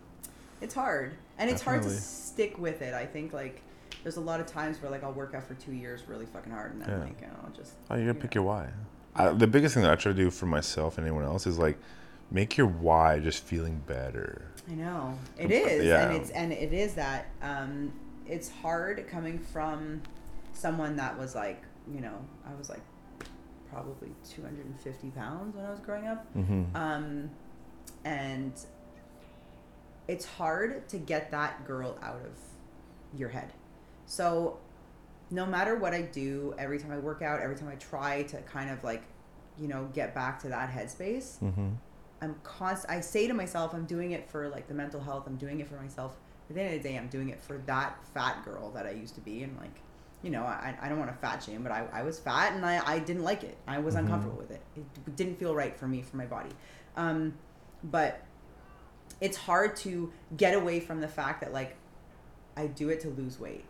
It's 0.61 0.75
hard, 0.75 1.15
and 1.39 1.51
it's 1.51 1.61
hard 1.61 1.83
to 1.83 1.91
stick 1.91 2.59
with 2.59 2.81
it. 2.81 2.95
I 2.95 3.05
think 3.05 3.33
like 3.33 3.61
there's 4.03 4.17
a 4.17 4.21
lot 4.21 4.41
of 4.41 4.47
times 4.47 4.81
where 4.81 4.91
like 4.91 5.03
I'll 5.05 5.13
work 5.13 5.35
out 5.35 5.43
for 5.45 5.55
two 5.55 5.73
years 5.73 6.03
really 6.07 6.27
fucking 6.27 6.53
hard, 6.53 6.73
and 6.73 6.81
then 6.83 6.89
Yeah. 6.91 6.99
like 7.05 7.21
you 7.21 7.27
know 7.27 7.35
I'll 7.45 7.51
just 7.51 7.73
Oh, 7.91 7.97
you 7.97 8.03
gotta 8.07 8.15
you 8.17 8.23
pick 8.23 8.35
know. 8.35 8.43
your 8.43 8.49
why. 8.49 8.69
I, 9.17 9.29
the 9.29 9.47
biggest 9.47 9.75
thing 9.75 9.83
that 9.85 9.93
I 9.93 9.97
try 9.97 10.13
to 10.13 10.17
do 10.19 10.31
for 10.31 10.47
myself 10.47 10.99
and 10.99 11.07
anyone 11.07 11.25
else 11.25 11.47
is 11.47 11.59
like 11.59 11.79
make 12.31 12.57
your 12.57 12.67
why 12.67 13.19
just 13.21 13.45
feeling 13.45 13.81
better. 13.87 14.43
I 14.69 14.75
know 14.75 15.19
it 15.39 15.51
is, 15.51 15.85
Yeah. 15.85 16.09
and 16.09 16.17
it's 16.17 16.31
and 16.31 16.53
it 16.53 16.73
is 16.73 16.95
that 16.95 17.27
um, 17.43 17.93
it's 18.27 18.49
hard 18.51 19.07
coming 19.09 19.39
from 19.39 20.03
someone 20.53 20.97
that 20.97 21.19
was 21.19 21.35
like 21.35 21.63
you 21.93 22.01
know 22.01 22.17
I 22.51 22.55
was 22.59 22.69
like 22.71 22.81
probably 23.71 24.09
250 24.35 25.11
pounds 25.11 25.55
when 25.57 25.65
I 25.65 25.71
was 25.71 25.81
growing 25.81 26.07
up, 26.07 26.27
Mm-hmm. 26.37 26.77
um, 26.77 27.31
and 28.05 28.53
it's 30.09 30.25
hard 30.25 30.89
to 30.89 30.99
get 30.99 31.31
that 31.31 31.67
girl 31.67 31.99
out 32.03 32.21
of 32.25 33.19
your 33.19 33.29
head. 33.31 33.53
So, 34.07 34.59
no 35.35 35.45
matter 35.45 35.77
what 35.77 35.93
I 35.93 36.03
do, 36.03 36.55
every 36.59 36.79
time 36.79 36.93
I 36.93 36.99
work 36.99 37.21
out, 37.21 37.41
every 37.41 37.57
time 37.57 37.69
I 37.69 37.75
try 37.75 38.23
to 38.23 38.41
kind 38.43 38.71
of 38.71 38.85
like, 38.85 39.03
you 39.59 39.67
know, 39.67 39.89
get 39.93 40.15
back 40.15 40.41
to 40.43 40.49
that 40.49 40.71
headspace, 40.71 41.39
mm-hmm. 41.41 41.71
I'm 42.23 42.37
const. 42.45 42.87
I 42.89 43.01
say 43.01 43.27
to 43.27 43.35
myself, 43.35 43.75
I'm 43.75 43.85
doing 43.85 44.13
it 44.13 44.31
for 44.31 44.49
like 44.49 44.69
the 44.69 44.75
mental 44.75 45.01
health. 45.01 45.25
I'm 45.27 45.37
doing 45.37 45.59
it 45.61 45.67
for 45.69 45.75
myself. 45.75 46.17
At 46.49 46.55
the 46.55 46.63
end 46.63 46.75
of 46.77 46.83
the 46.83 46.89
day, 46.89 46.97
I'm 46.97 47.09
doing 47.09 47.31
it 47.31 47.43
for 47.43 47.59
that 47.67 47.99
fat 48.15 48.45
girl 48.45 48.71
that 48.73 48.87
I 48.87 48.91
used 48.93 49.15
to 49.17 49.21
be, 49.21 49.43
and 49.43 49.57
like, 49.59 49.81
you 50.23 50.31
know, 50.31 50.43
I, 50.45 50.75
I 50.81 50.89
don't 50.89 50.99
want 50.99 51.11
to 51.11 51.17
fat 51.17 51.43
shame, 51.43 51.63
but 51.63 51.73
I, 51.73 51.85
I 51.93 52.03
was 52.03 52.19
fat 52.19 52.53
and 52.55 52.65
I, 52.65 52.81
I 52.87 52.99
didn't 52.99 53.25
like 53.25 53.43
it. 53.43 53.59
I 53.67 53.79
was 53.79 53.95
Mhm. 53.95 54.01
uncomfortable 54.01 54.39
with 54.39 54.53
it. 54.53 54.63
It 54.77 55.17
didn't 55.17 55.37
feel 55.39 55.55
right 55.55 55.77
for 55.77 55.89
me, 55.89 56.03
for 56.03 56.17
my 56.17 56.27
body. 56.27 56.51
Um, 56.97 57.35
but 57.83 58.23
it's 59.21 59.37
hard 59.37 59.77
to 59.77 60.13
get 60.37 60.55
away 60.55 60.81
from 60.81 61.01
the 61.01 61.09
fact 61.09 61.41
that 61.41 61.53
like 61.53 61.77
I 62.57 62.69
do 62.69 62.89
it 62.89 63.01
to 63.01 63.09
lose 63.09 63.39
weight. 63.41 63.65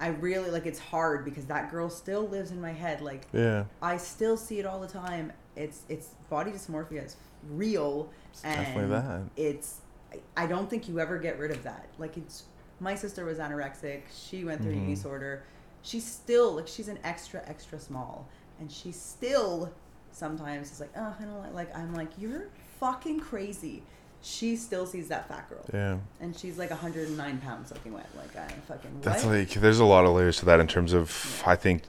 I 0.00 0.08
really 0.08 0.50
like 0.50 0.66
it's 0.66 0.78
hard 0.78 1.24
because 1.24 1.44
that 1.46 1.70
girl 1.70 1.90
still 1.90 2.26
lives 2.26 2.50
in 2.50 2.60
my 2.60 2.72
head. 2.72 3.00
Like 3.02 3.26
Yeah. 3.32 3.64
I 3.82 3.96
still 3.98 4.36
see 4.36 4.58
it 4.58 4.66
all 4.66 4.80
the 4.80 4.86
time. 4.88 5.32
It's 5.56 5.82
it's 5.88 6.08
body 6.30 6.50
dysmorphia 6.50 7.04
is 7.04 7.16
real 7.50 8.10
It's 8.32 8.42
and 8.44 8.56
definitely 8.64 8.90
that. 8.90 9.22
it's 9.36 9.80
I- 10.36 10.46
don't 10.46 10.68
think 10.68 10.88
you 10.88 10.98
ever 11.00 11.18
get 11.18 11.38
rid 11.38 11.50
of 11.50 11.62
that. 11.64 11.86
Like 11.98 12.16
it's 12.16 12.44
my 12.80 12.94
sister 12.94 13.24
was 13.26 13.38
anorexic. 13.38 14.02
She 14.12 14.44
went 14.44 14.62
through 14.62 14.72
Mhm. 14.72 14.76
eating 14.76 14.94
disorder. 14.94 15.42
She's 15.82 16.04
still 16.04 16.52
like 16.56 16.66
she's 16.66 16.88
an 16.88 16.98
extra 17.04 17.42
extra 17.46 17.78
small 17.78 18.26
and 18.58 18.70
she 18.72 18.92
still 18.92 19.70
sometimes 20.12 20.72
is 20.72 20.80
like, 20.80 20.90
"Oh, 20.96 21.14
I 21.18 21.22
don't 21.24 21.38
like 21.40 21.52
like 21.54 21.76
I'm 21.76 21.94
like, 21.94 22.10
"You're 22.18 22.48
fucking 22.78 23.20
crazy." 23.20 23.82
She 24.22 24.56
still 24.56 24.84
sees 24.86 25.08
that 25.08 25.28
fat 25.28 25.48
girl. 25.48 25.64
Yeah. 25.72 25.96
And 26.20 26.36
she's 26.36 26.58
like 26.58 26.70
109 26.70 27.38
pounds 27.38 27.68
soaking 27.70 27.92
wet. 27.94 28.06
Like 28.16 28.36
I 28.36 28.48
fucking 28.68 28.92
what? 28.94 29.02
That's 29.02 29.24
like 29.24 29.50
there's 29.52 29.78
a 29.80 29.84
lot 29.84 30.04
of 30.04 30.14
layers 30.14 30.38
to 30.38 30.44
that 30.46 30.60
in 30.60 30.66
terms 30.66 30.92
of 30.92 31.42
I 31.46 31.56
think 31.56 31.82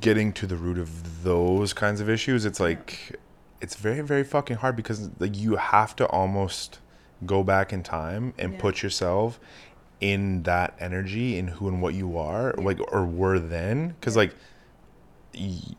getting 0.00 0.32
to 0.34 0.46
the 0.46 0.56
root 0.56 0.78
of 0.78 1.24
those 1.24 1.72
kinds 1.72 2.00
of 2.00 2.08
issues. 2.08 2.44
It's 2.44 2.60
like 2.60 3.18
it's 3.60 3.74
very 3.74 4.00
very 4.02 4.22
fucking 4.22 4.58
hard 4.58 4.76
because 4.76 5.10
like 5.18 5.36
you 5.36 5.56
have 5.56 5.96
to 5.96 6.06
almost 6.08 6.78
go 7.24 7.42
back 7.42 7.72
in 7.72 7.82
time 7.82 8.32
and 8.38 8.52
Yeah. 8.52 8.60
put 8.60 8.82
yourself 8.82 9.40
in 10.00 10.42
that 10.44 10.74
energy 10.78 11.38
in 11.38 11.48
who 11.48 11.66
and 11.66 11.80
what 11.82 11.94
you 11.94 12.18
are 12.18 12.54
Yeah. 12.58 12.64
like 12.64 12.78
or 12.92 13.04
were 13.06 13.38
then 13.40 13.88
because 13.98 14.14
Yeah. 14.14 14.20
like 14.20 14.34
y- 15.34 15.74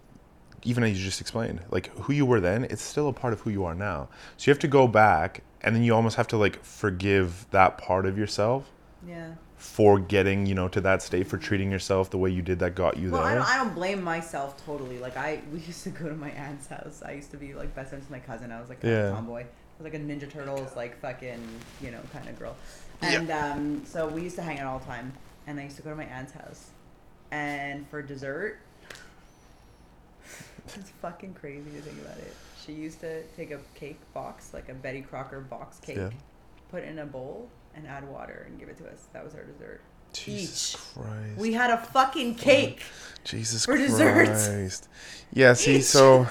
even 0.64 0.84
as 0.84 0.98
you 0.98 1.06
just 1.06 1.22
explained 1.22 1.62
like 1.70 1.96
who 2.00 2.12
you 2.14 2.26
were 2.26 2.40
then 2.42 2.64
it's 2.66 2.82
still 2.82 3.08
a 3.08 3.14
part 3.14 3.32
of 3.32 3.42
who 3.42 3.52
you 3.52 3.64
are 3.64 3.76
now 3.76 4.10
so 4.36 4.50
you 4.50 4.52
have 4.52 4.60
to 4.60 4.68
go 4.68 4.88
back 4.88 5.44
and 5.62 5.76
then 5.76 5.84
you 5.84 5.94
almost 5.94 6.18
have 6.18 6.28
to 6.28 6.38
like 6.38 6.64
forgive 6.64 7.46
that 7.52 7.78
part 7.78 8.06
of 8.06 8.18
yourself 8.18 8.70
yeah. 9.08 9.32
for 9.58 10.00
getting 10.00 10.46
you 10.46 10.56
know 10.56 10.68
to 10.68 10.82
that 10.82 11.02
state 11.02 11.28
for 11.28 11.38
treating 11.38 11.72
yourself 11.72 12.10
the 12.10 12.18
way 12.18 12.30
you 12.30 12.42
did 12.42 12.60
that 12.60 12.76
got 12.76 12.98
you 12.98 13.12
Well, 13.12 13.22
I 13.22 13.30
there 13.32 13.40
don't, 13.40 13.50
I 13.50 13.58
don't 13.58 13.74
blame 13.74 14.04
myself 14.04 14.64
totally. 14.66 15.00
Like 15.00 15.18
I, 15.18 15.42
we 15.52 15.60
used 15.60 15.84
to 15.84 15.90
go 15.90 16.08
to 16.08 16.16
my 16.16 16.30
aunt's 16.32 16.68
house. 16.68 17.02
I 17.06 17.12
used 17.14 17.32
to 17.32 17.38
be 17.38 17.54
like 17.54 17.74
best 17.76 17.90
friends 17.90 18.04
with 18.04 18.12
my 18.12 18.20
cousin. 18.20 18.52
I 18.52 18.60
was 18.60 18.70
like 18.70 18.84
of 18.84 18.90
Yeah. 18.90 19.10
a 19.10 19.12
tomboy. 19.12 19.42
I 19.42 19.84
was 19.84 19.92
like 19.92 19.94
a 19.94 20.04
Ninja 20.04 20.30
Turtles, 20.30 20.76
like 20.76 21.00
fucking, 21.00 21.40
you 21.82 21.92
know, 21.92 22.00
kind 22.12 22.28
of 22.28 22.40
girl. 22.40 22.56
Yeah. 23.02 23.20
And 23.20 23.32
um, 23.32 23.86
so 23.86 24.08
we 24.08 24.24
used 24.24 24.36
to 24.38 24.42
hang 24.42 24.60
out 24.60 24.66
all 24.68 24.80
the 24.80 24.86
time. 24.86 25.14
And 25.46 25.60
I 25.60 25.64
used 25.64 25.78
to 25.78 25.84
go 25.84 25.92
to 25.92 25.96
my 25.96 26.06
aunt's 26.06 26.34
house. 26.34 26.72
And 27.30 27.88
for 27.90 28.02
dessert, 28.02 28.60
it's 30.66 30.90
fucking 31.02 31.36
crazy 31.36 31.70
to 31.70 31.82
think 31.82 32.02
about 32.02 32.18
it. 32.18 32.34
She 32.68 32.74
used 32.74 33.00
to 33.00 33.24
take 33.38 33.52
a 33.52 33.60
cake 33.76 34.00
box, 34.14 34.54
like 34.54 34.68
a 34.70 34.74
Betty 34.74 35.02
Crocker 35.02 35.40
box 35.40 35.80
cake, 35.80 35.96
Yeah. 35.98 36.10
put 36.70 36.84
it 36.84 36.90
in 36.90 37.00
a 37.00 37.06
bowl, 37.06 37.48
and 37.76 37.88
add 37.88 38.08
water 38.08 38.46
and 38.50 38.60
give 38.60 38.68
it 38.70 38.78
to 38.78 38.84
us. 38.90 39.08
That 39.14 39.24
was 39.24 39.34
our 39.36 39.44
dessert. 39.44 39.80
jesus 40.14 40.76
each. 40.76 40.94
christ 41.04 41.38
We 41.38 41.54
had 41.54 41.70
a 41.70 41.78
fucking 41.78 42.36
cake. 42.36 42.82
jesus 43.24 43.66
for 43.66 43.78
dessert. 43.78 44.26
christ 44.26 44.88
yeah 45.34 45.54
see 45.54 45.78
Each. 45.78 45.84
so 45.84 46.28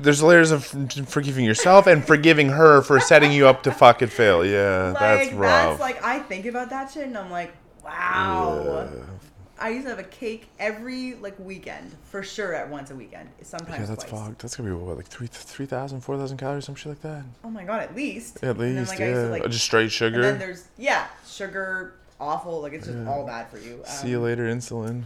there's 0.00 0.22
layers 0.22 0.50
of 0.50 0.64
forgiving 1.08 1.44
yourself 1.44 1.86
and 1.86 2.04
forgiving 2.06 2.48
her 2.50 2.82
for 2.82 2.98
setting 3.00 3.32
you 3.32 3.46
up 3.46 3.62
to 3.62 3.70
fucking 3.72 4.08
fail 4.08 4.44
yeah 4.44 4.92
that's 4.98 5.30
like 5.30 5.38
rough 5.38 5.78
that's 5.78 5.80
like 5.80 6.04
I 6.04 6.18
think 6.20 6.46
about 6.46 6.70
that 6.70 6.90
shit 6.90 7.06
and 7.06 7.16
I'm 7.16 7.30
like, 7.30 7.52
wow. 7.84 8.88
yeah. 8.92 9.00
I 9.60 9.70
used 9.70 9.84
to 9.84 9.90
have 9.90 9.98
a 9.98 10.04
cake 10.04 10.48
every 10.58 11.14
like 11.14 11.38
weekend 11.38 11.92
for 12.04 12.22
sure 12.22 12.54
at 12.54 12.68
once 12.68 12.90
a 12.90 12.94
weekend, 12.94 13.28
sometimes 13.42 13.80
yeah 13.80 13.86
that's 13.86 14.04
twice. 14.04 14.26
fucked 14.26 14.38
that's 14.42 14.56
gonna 14.56 14.68
be 14.68 14.74
what 14.74 14.96
like 14.96 15.06
3 15.06 15.26
3000 15.26 16.00
4000 16.00 16.36
calories 16.36 16.64
some 16.64 16.74
shit 16.74 16.90
like 16.90 17.02
that 17.02 17.24
Oh 17.44 17.50
my 17.50 17.64
god, 17.64 17.82
at 17.82 17.94
least. 17.96 18.36
at 18.38 18.50
And 18.50 18.60
then, 18.60 18.76
least 18.76 18.90
like, 18.90 18.98
used 19.00 19.14
to, 19.14 19.22
yeah 19.22 19.28
like- 19.28 19.50
just 19.50 19.64
straight 19.64 19.90
sugar. 19.90 20.16
And 20.16 20.24
then 20.24 20.38
there's 20.38 20.68
yeah, 20.76 21.06
sugar, 21.26 21.94
awful. 22.20 22.60
Like 22.62 22.72
it's 22.74 22.86
just 22.86 22.98
Yeah. 22.98 23.08
all 23.10 23.26
bad 23.26 23.48
for 23.50 23.58
you. 23.58 23.82
see 23.86 24.10
you 24.10 24.18
Um, 24.18 24.24
later 24.24 24.44
insulin 24.44 25.02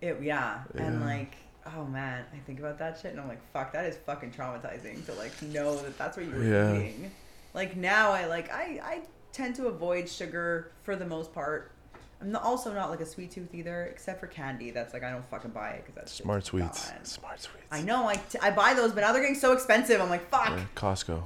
It, 0.00 0.18
yeah. 0.22 0.60
and 0.74 1.00
like 1.04 1.34
oh 1.76 1.84
man, 1.84 2.24
I 2.34 2.38
think 2.46 2.58
about 2.58 2.78
that 2.80 2.98
shit 3.00 3.12
and 3.12 3.20
I'm 3.20 3.28
like, 3.28 3.40
fuck, 3.52 3.72
that 3.72 3.84
is 3.84 3.96
fucking 4.04 4.32
traumatizing 4.32 5.06
to 5.06 5.12
like 5.14 5.40
know 5.42 5.76
that 5.76 5.96
that's 5.96 6.16
what 6.16 6.26
you 6.26 6.32
were 6.32 6.42
Yeah. 6.42 6.74
eating. 6.76 7.10
Like 7.54 7.76
now, 7.76 8.10
I 8.10 8.26
like 8.26 8.50
I 8.52 8.80
I 8.82 9.00
tend 9.32 9.54
to 9.56 9.66
avoid 9.68 10.08
sugar 10.08 10.72
for 10.82 10.96
the 10.96 11.06
most 11.06 11.32
part. 11.32 11.70
I'm 12.22 12.32
not, 12.32 12.42
also 12.42 12.72
not 12.72 12.90
like 12.90 13.00
a 13.00 13.06
sweet 13.06 13.30
tooth 13.32 13.54
either, 13.54 13.84
except 13.84 14.20
for 14.20 14.26
candy. 14.26 14.70
That's 14.70 14.94
like 14.94 15.02
I 15.02 15.10
don't 15.10 15.24
fucking 15.24 15.50
buy 15.50 15.70
it 15.70 15.82
because 15.82 15.94
that's 15.94 16.12
just 16.12 16.22
smart 16.22 16.44
sweets 16.44 16.90
gone. 16.90 17.04
smart 17.04 17.40
sweets 17.40 17.66
I 17.70 17.82
know 17.82 18.06
I, 18.06 18.14
t- 18.16 18.38
I 18.40 18.50
buy 18.50 18.74
those, 18.74 18.92
but 18.92 19.00
now 19.00 19.12
they're 19.12 19.22
getting 19.22 19.36
so 19.36 19.52
expensive. 19.52 20.00
I'm 20.00 20.08
like 20.10 20.28
fuck. 20.30 20.50
Yeah, 20.50 20.64
costco 20.76 21.22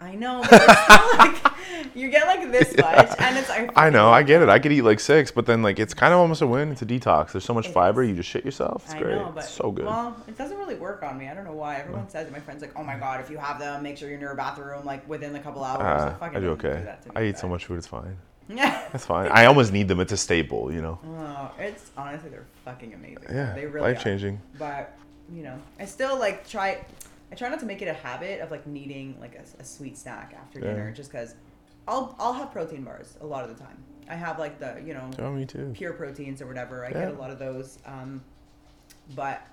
I 0.00 0.14
know, 0.14 0.42
but 0.48 0.62
it's 0.62 1.18
like 1.18 1.96
you 1.96 2.08
get 2.08 2.26
like 2.26 2.52
this 2.52 2.76
much, 2.76 3.10
and 3.18 3.36
it's 3.36 3.50
I, 3.50 3.68
I 3.74 3.90
know, 3.90 4.10
I 4.10 4.22
get 4.22 4.42
it. 4.42 4.48
I 4.48 4.60
could 4.60 4.70
eat 4.70 4.82
like 4.82 5.00
six, 5.00 5.32
but 5.32 5.44
then 5.44 5.60
like 5.60 5.80
it's 5.80 5.92
kind 5.92 6.12
of 6.14 6.20
almost 6.20 6.40
a 6.40 6.46
win. 6.46 6.70
It's 6.70 6.82
a 6.82 6.86
detox. 6.86 7.32
There's 7.32 7.44
so 7.44 7.52
much 7.52 7.66
It 7.66 7.72
fiber, 7.72 8.04
is. 8.04 8.10
you 8.10 8.14
just 8.14 8.28
shit 8.28 8.44
yourself. 8.44 8.84
It's 8.84 8.94
I 8.94 9.00
great. 9.00 9.16
know, 9.16 9.32
but 9.34 9.42
it's 9.44 9.52
so 9.52 9.72
good. 9.72 9.86
Well, 9.86 10.16
it 10.28 10.38
doesn't 10.38 10.56
really 10.56 10.76
work 10.76 11.02
on 11.02 11.18
me. 11.18 11.28
I 11.28 11.34
don't 11.34 11.44
know 11.44 11.52
why. 11.52 11.76
Everyone 11.76 12.08
says 12.08 12.28
it. 12.28 12.32
My 12.32 12.38
friends 12.38 12.62
like, 12.62 12.72
oh 12.76 12.84
my 12.84 12.96
god, 12.96 13.20
if 13.20 13.28
you 13.28 13.38
have 13.38 13.58
them, 13.58 13.82
make 13.82 13.98
sure 13.98 14.08
you're 14.08 14.18
near 14.20 14.32
a 14.32 14.36
bathroom 14.36 14.84
like 14.84 15.08
within 15.08 15.34
a 15.34 15.40
couple 15.40 15.64
hours. 15.64 16.16
Ah, 16.20 16.26
it 16.26 16.36
I 16.36 16.40
do 16.40 16.50
okay. 16.50 16.84
me, 17.06 17.12
I 17.16 17.24
eat 17.24 17.38
so 17.38 17.48
much 17.48 17.66
food, 17.66 17.78
it's 17.78 17.88
fine. 17.88 18.18
Yeah. 18.48 18.88
That's 18.92 19.04
fine. 19.06 19.30
I 19.30 19.44
almost 19.46 19.72
need 19.72 19.88
them. 19.88 20.00
It's 20.00 20.12
a 20.12 20.16
staple, 20.16 20.72
you 20.72 20.80
know. 20.82 20.98
Oh, 21.06 21.52
it's 21.58 21.90
honestly 21.96 22.30
they're 22.30 22.46
fucking 22.64 22.94
amazing. 22.94 23.24
Yeah, 23.30 23.54
they 23.54 23.66
really 23.66 23.92
life 23.92 24.02
changing. 24.02 24.40
But 24.58 24.96
you 25.32 25.42
know, 25.42 25.58
I 25.78 25.84
still 25.84 26.18
like 26.18 26.48
try. 26.48 26.84
I 27.30 27.34
try 27.34 27.50
not 27.50 27.60
to 27.60 27.66
make 27.66 27.82
it 27.82 27.88
a 27.88 27.92
habit 27.92 28.40
of 28.40 28.50
like 28.50 28.66
needing 28.66 29.18
like 29.20 29.34
a, 29.34 29.60
a 29.60 29.64
sweet 29.64 29.98
snack 29.98 30.34
after 30.40 30.60
Yeah. 30.60 30.66
dinner, 30.72 30.92
just 30.92 31.10
because 31.12 31.34
I'll 31.86 32.14
I'll 32.18 32.32
have 32.32 32.50
protein 32.52 32.82
bars 32.84 33.16
a 33.20 33.26
lot 33.26 33.44
of 33.48 33.54
the 33.56 33.62
time. 33.62 33.76
I 34.08 34.14
have 34.14 34.38
like 34.38 34.58
the 34.58 34.80
you 34.84 34.94
know 34.94 35.10
Oh, 35.18 35.30
me 35.32 35.44
too. 35.44 35.70
pure 35.74 35.92
proteins 35.92 36.40
or 36.40 36.46
whatever. 36.46 36.84
I 36.86 36.88
Yeah. 36.88 37.04
get 37.06 37.08
a 37.14 37.18
lot 37.18 37.30
of 37.30 37.38
those. 37.38 37.78
Um, 37.84 38.22
but 39.14 39.46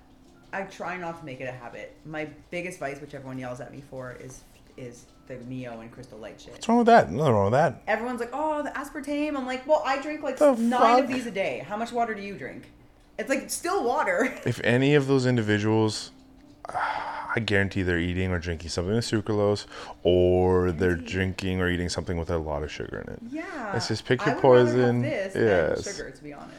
I 0.54 0.62
try 0.64 0.96
not 0.96 1.20
to 1.20 1.26
make 1.26 1.42
it 1.42 1.46
a 1.50 1.52
habit. 1.52 1.98
My 2.06 2.30
biggest 2.52 2.80
vice, 2.80 3.02
which 3.02 3.14
everyone 3.14 3.38
yells 3.38 3.60
at 3.60 3.74
me 3.74 3.82
for, 3.90 4.14
is 4.14 4.42
is 4.78 5.06
the 5.28 5.36
Mio 5.38 5.80
and 5.80 5.92
Crystal 5.92 6.18
Light 6.20 6.40
shit. 6.40 6.54
What's 6.54 6.68
wrong 6.68 6.78
with 6.80 6.88
that? 6.88 7.12
Nothing 7.12 7.34
wrong 7.34 7.46
with 7.46 7.54
that. 7.54 7.82
Everyone's 7.88 8.20
like, 8.20 8.30
"Oh, 8.34 8.62
the 8.64 8.70
aspartame." 8.72 9.36
I'm 9.36 9.46
like, 9.46 9.66
"Well, 9.68 9.82
I 9.86 10.02
drink 10.02 10.22
like 10.24 10.38
The 10.38 10.54
nine 10.56 11.00
of 11.00 11.06
fuck? 11.06 11.16
these 11.16 11.26
a 11.26 11.32
day. 11.32 11.66
How 11.68 11.78
much 11.78 11.92
water 11.92 12.14
do 12.14 12.22
you 12.22 12.36
drink?" 12.36 12.72
It's 13.18 13.30
like 13.30 13.50
still 13.50 13.84
water. 13.84 14.34
If 14.46 14.60
any 14.64 14.94
of 14.96 15.08
those 15.08 15.26
individuals, 15.26 16.12
I 16.70 17.40
guarantee 17.46 17.82
they're 17.82 18.00
eating 18.00 18.32
or 18.32 18.40
drinking 18.40 18.70
something 18.70 18.94
with 18.96 19.06
sucralose, 19.06 19.66
or 20.04 20.72
they're 20.72 20.96
drinking 20.96 21.60
or 21.62 21.70
eating 21.70 21.90
something 21.90 22.18
with 22.18 22.30
a 22.30 22.38
lot 22.38 22.64
of 22.64 22.72
sugar 22.72 23.04
in 23.06 23.14
it. 23.14 23.20
yeah, 23.30 23.76
It's 23.76 23.88
just 23.90 24.06
pick 24.06 24.22
I 24.22 24.28
your 24.32 24.36
would 24.36 24.44
rather 24.44 24.66
have 24.66 24.76
poison. 24.76 25.02
This 25.02 25.36
Yes. 25.36 25.84
sugar, 25.98 26.12
to 26.12 26.24
be 26.24 26.34
honest. 26.34 26.54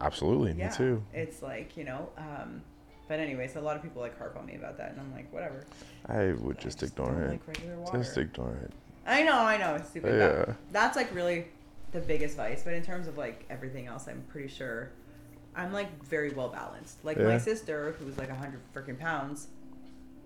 Absolutely, 0.00 0.52
Yeah, 0.52 0.68
me 0.68 0.74
too. 0.74 1.02
It's 1.14 1.42
like 1.42 1.76
you 1.76 1.84
know. 1.84 2.08
Um, 2.18 2.62
but 3.10 3.18
anyways, 3.18 3.56
a 3.56 3.60
lot 3.60 3.74
of 3.76 3.82
people 3.82 4.00
like 4.00 4.16
harp 4.16 4.36
on 4.38 4.46
me 4.46 4.54
about 4.54 4.78
that, 4.78 4.92
and 4.92 5.00
I'm 5.00 5.12
like, 5.12 5.30
whatever. 5.32 5.64
I 6.06 6.32
would 6.32 6.58
I 6.58 6.60
just 6.60 6.82
ignore 6.84 7.20
it. 7.22 7.30
Like 7.32 7.48
regular 7.48 7.76
water. 7.76 7.98
Just 7.98 8.16
ignore 8.16 8.56
it. 8.62 8.72
I 9.04 9.24
know, 9.24 9.36
I 9.40 9.56
know, 9.58 9.74
it's 9.74 9.88
stupid. 9.90 10.12
Yeah. 10.14 10.28
That- 10.44 10.56
that's 10.70 10.96
like 10.96 11.12
really 11.12 11.46
the 11.90 11.98
biggest 12.00 12.36
vice. 12.36 12.62
But 12.62 12.74
in 12.74 12.84
terms 12.84 13.08
of 13.08 13.18
like 13.18 13.44
everything 13.50 13.88
else, 13.88 14.06
I'm 14.06 14.22
pretty 14.28 14.46
sure 14.48 14.90
I'm 15.56 15.72
like 15.72 15.90
very 16.04 16.30
well 16.30 16.48
balanced. 16.50 17.04
Like 17.04 17.18
my 17.18 17.36
sister, 17.38 17.96
who's 17.98 18.16
like 18.16 18.30
hundred 18.30 18.60
freaking 18.72 18.98
pounds, 18.98 19.48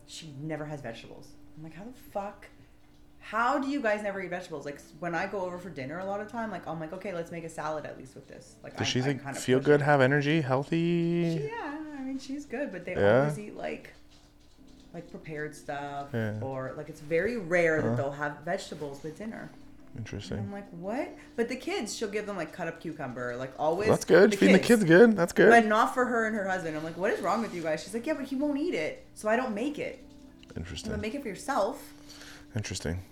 she 0.06 0.34
never 0.42 0.66
has 0.66 0.82
vegetables. 0.82 1.28
I'm 1.56 1.64
like, 1.64 1.74
how 1.74 1.84
the 1.84 1.92
fuck? 2.12 2.48
How 3.20 3.58
do 3.58 3.68
you 3.68 3.80
guys 3.80 4.02
never 4.02 4.20
eat 4.20 4.28
vegetables? 4.28 4.66
Like 4.66 4.78
when 4.98 5.14
I 5.14 5.26
go 5.26 5.40
over 5.40 5.56
for 5.56 5.70
dinner, 5.70 5.98
a 6.00 6.04
lot 6.04 6.20
of 6.20 6.30
time, 6.30 6.50
like 6.50 6.66
I'm 6.68 6.78
like, 6.78 6.92
okay, 6.92 7.14
let's 7.14 7.32
make 7.32 7.44
a 7.44 7.48
salad 7.48 7.86
at 7.86 7.96
least 7.96 8.14
with 8.14 8.28
this. 8.28 8.56
Like, 8.62 8.76
Does 8.76 8.86
I, 8.86 8.90
she 8.90 9.00
I 9.00 9.06
like 9.06 9.24
kinda 9.24 9.40
feel 9.40 9.60
good, 9.60 9.80
it. 9.80 9.84
have 9.84 10.02
energy, 10.02 10.42
healthy? 10.42 11.38
She- 11.38 11.44
yeah, 11.46 11.78
I 11.96 12.02
mean 12.02 12.18
she's 12.18 12.44
good, 12.44 12.72
but 12.72 12.84
they 12.84 12.94
Yeah. 12.94 13.20
always 13.20 13.38
eat 13.38 13.56
like 13.56 13.92
like 14.92 15.10
prepared 15.10 15.54
stuff 15.54 16.08
Yeah. 16.12 16.34
or 16.40 16.72
like 16.76 16.88
it's 16.88 17.00
very 17.00 17.36
rare 17.36 17.76
Huh. 17.76 17.82
that 17.82 17.88
uh-huh. 17.88 17.96
they'll 18.02 18.12
have 18.12 18.38
vegetables 18.44 19.02
with 19.02 19.18
dinner. 19.18 19.50
And 19.96 20.32
I'm 20.32 20.52
like, 20.52 20.68
what? 20.70 21.08
But 21.36 21.48
the 21.48 21.54
kids, 21.54 21.94
she'll 21.94 22.08
give 22.08 22.26
them 22.26 22.36
like 22.36 22.52
cut 22.52 22.66
up 22.66 22.80
cucumber, 22.80 23.36
like 23.36 23.52
always. 23.60 23.88
That's 23.88 24.04
good. 24.04 24.36
Feeding 24.36 24.52
the 24.52 24.58
kids 24.58 24.82
good. 24.82 25.16
That's 25.16 25.32
good. 25.32 25.50
But 25.50 25.66
not 25.66 25.94
for 25.94 26.04
her 26.06 26.26
and 26.26 26.34
her 26.34 26.48
husband. 26.48 26.76
I'm 26.76 26.82
like, 26.82 26.96
what 26.96 27.12
is 27.12 27.20
wrong 27.20 27.42
with 27.42 27.54
you 27.54 27.62
guys? 27.62 27.84
She's 27.84 27.94
like, 27.94 28.04
yeah, 28.04 28.14
but 28.14 28.24
he 28.24 28.34
won't 28.34 28.58
eat 28.58 28.74
it, 28.74 29.06
so 29.14 29.28
I 29.28 29.36
don't 29.36 29.54
make 29.54 29.78
it. 29.78 30.02
Interesting. 30.56 31.00
make 31.00 31.14
it 31.14 31.22
for 31.22 31.28
yourself. 31.28 31.92
Interesting. 32.56 33.02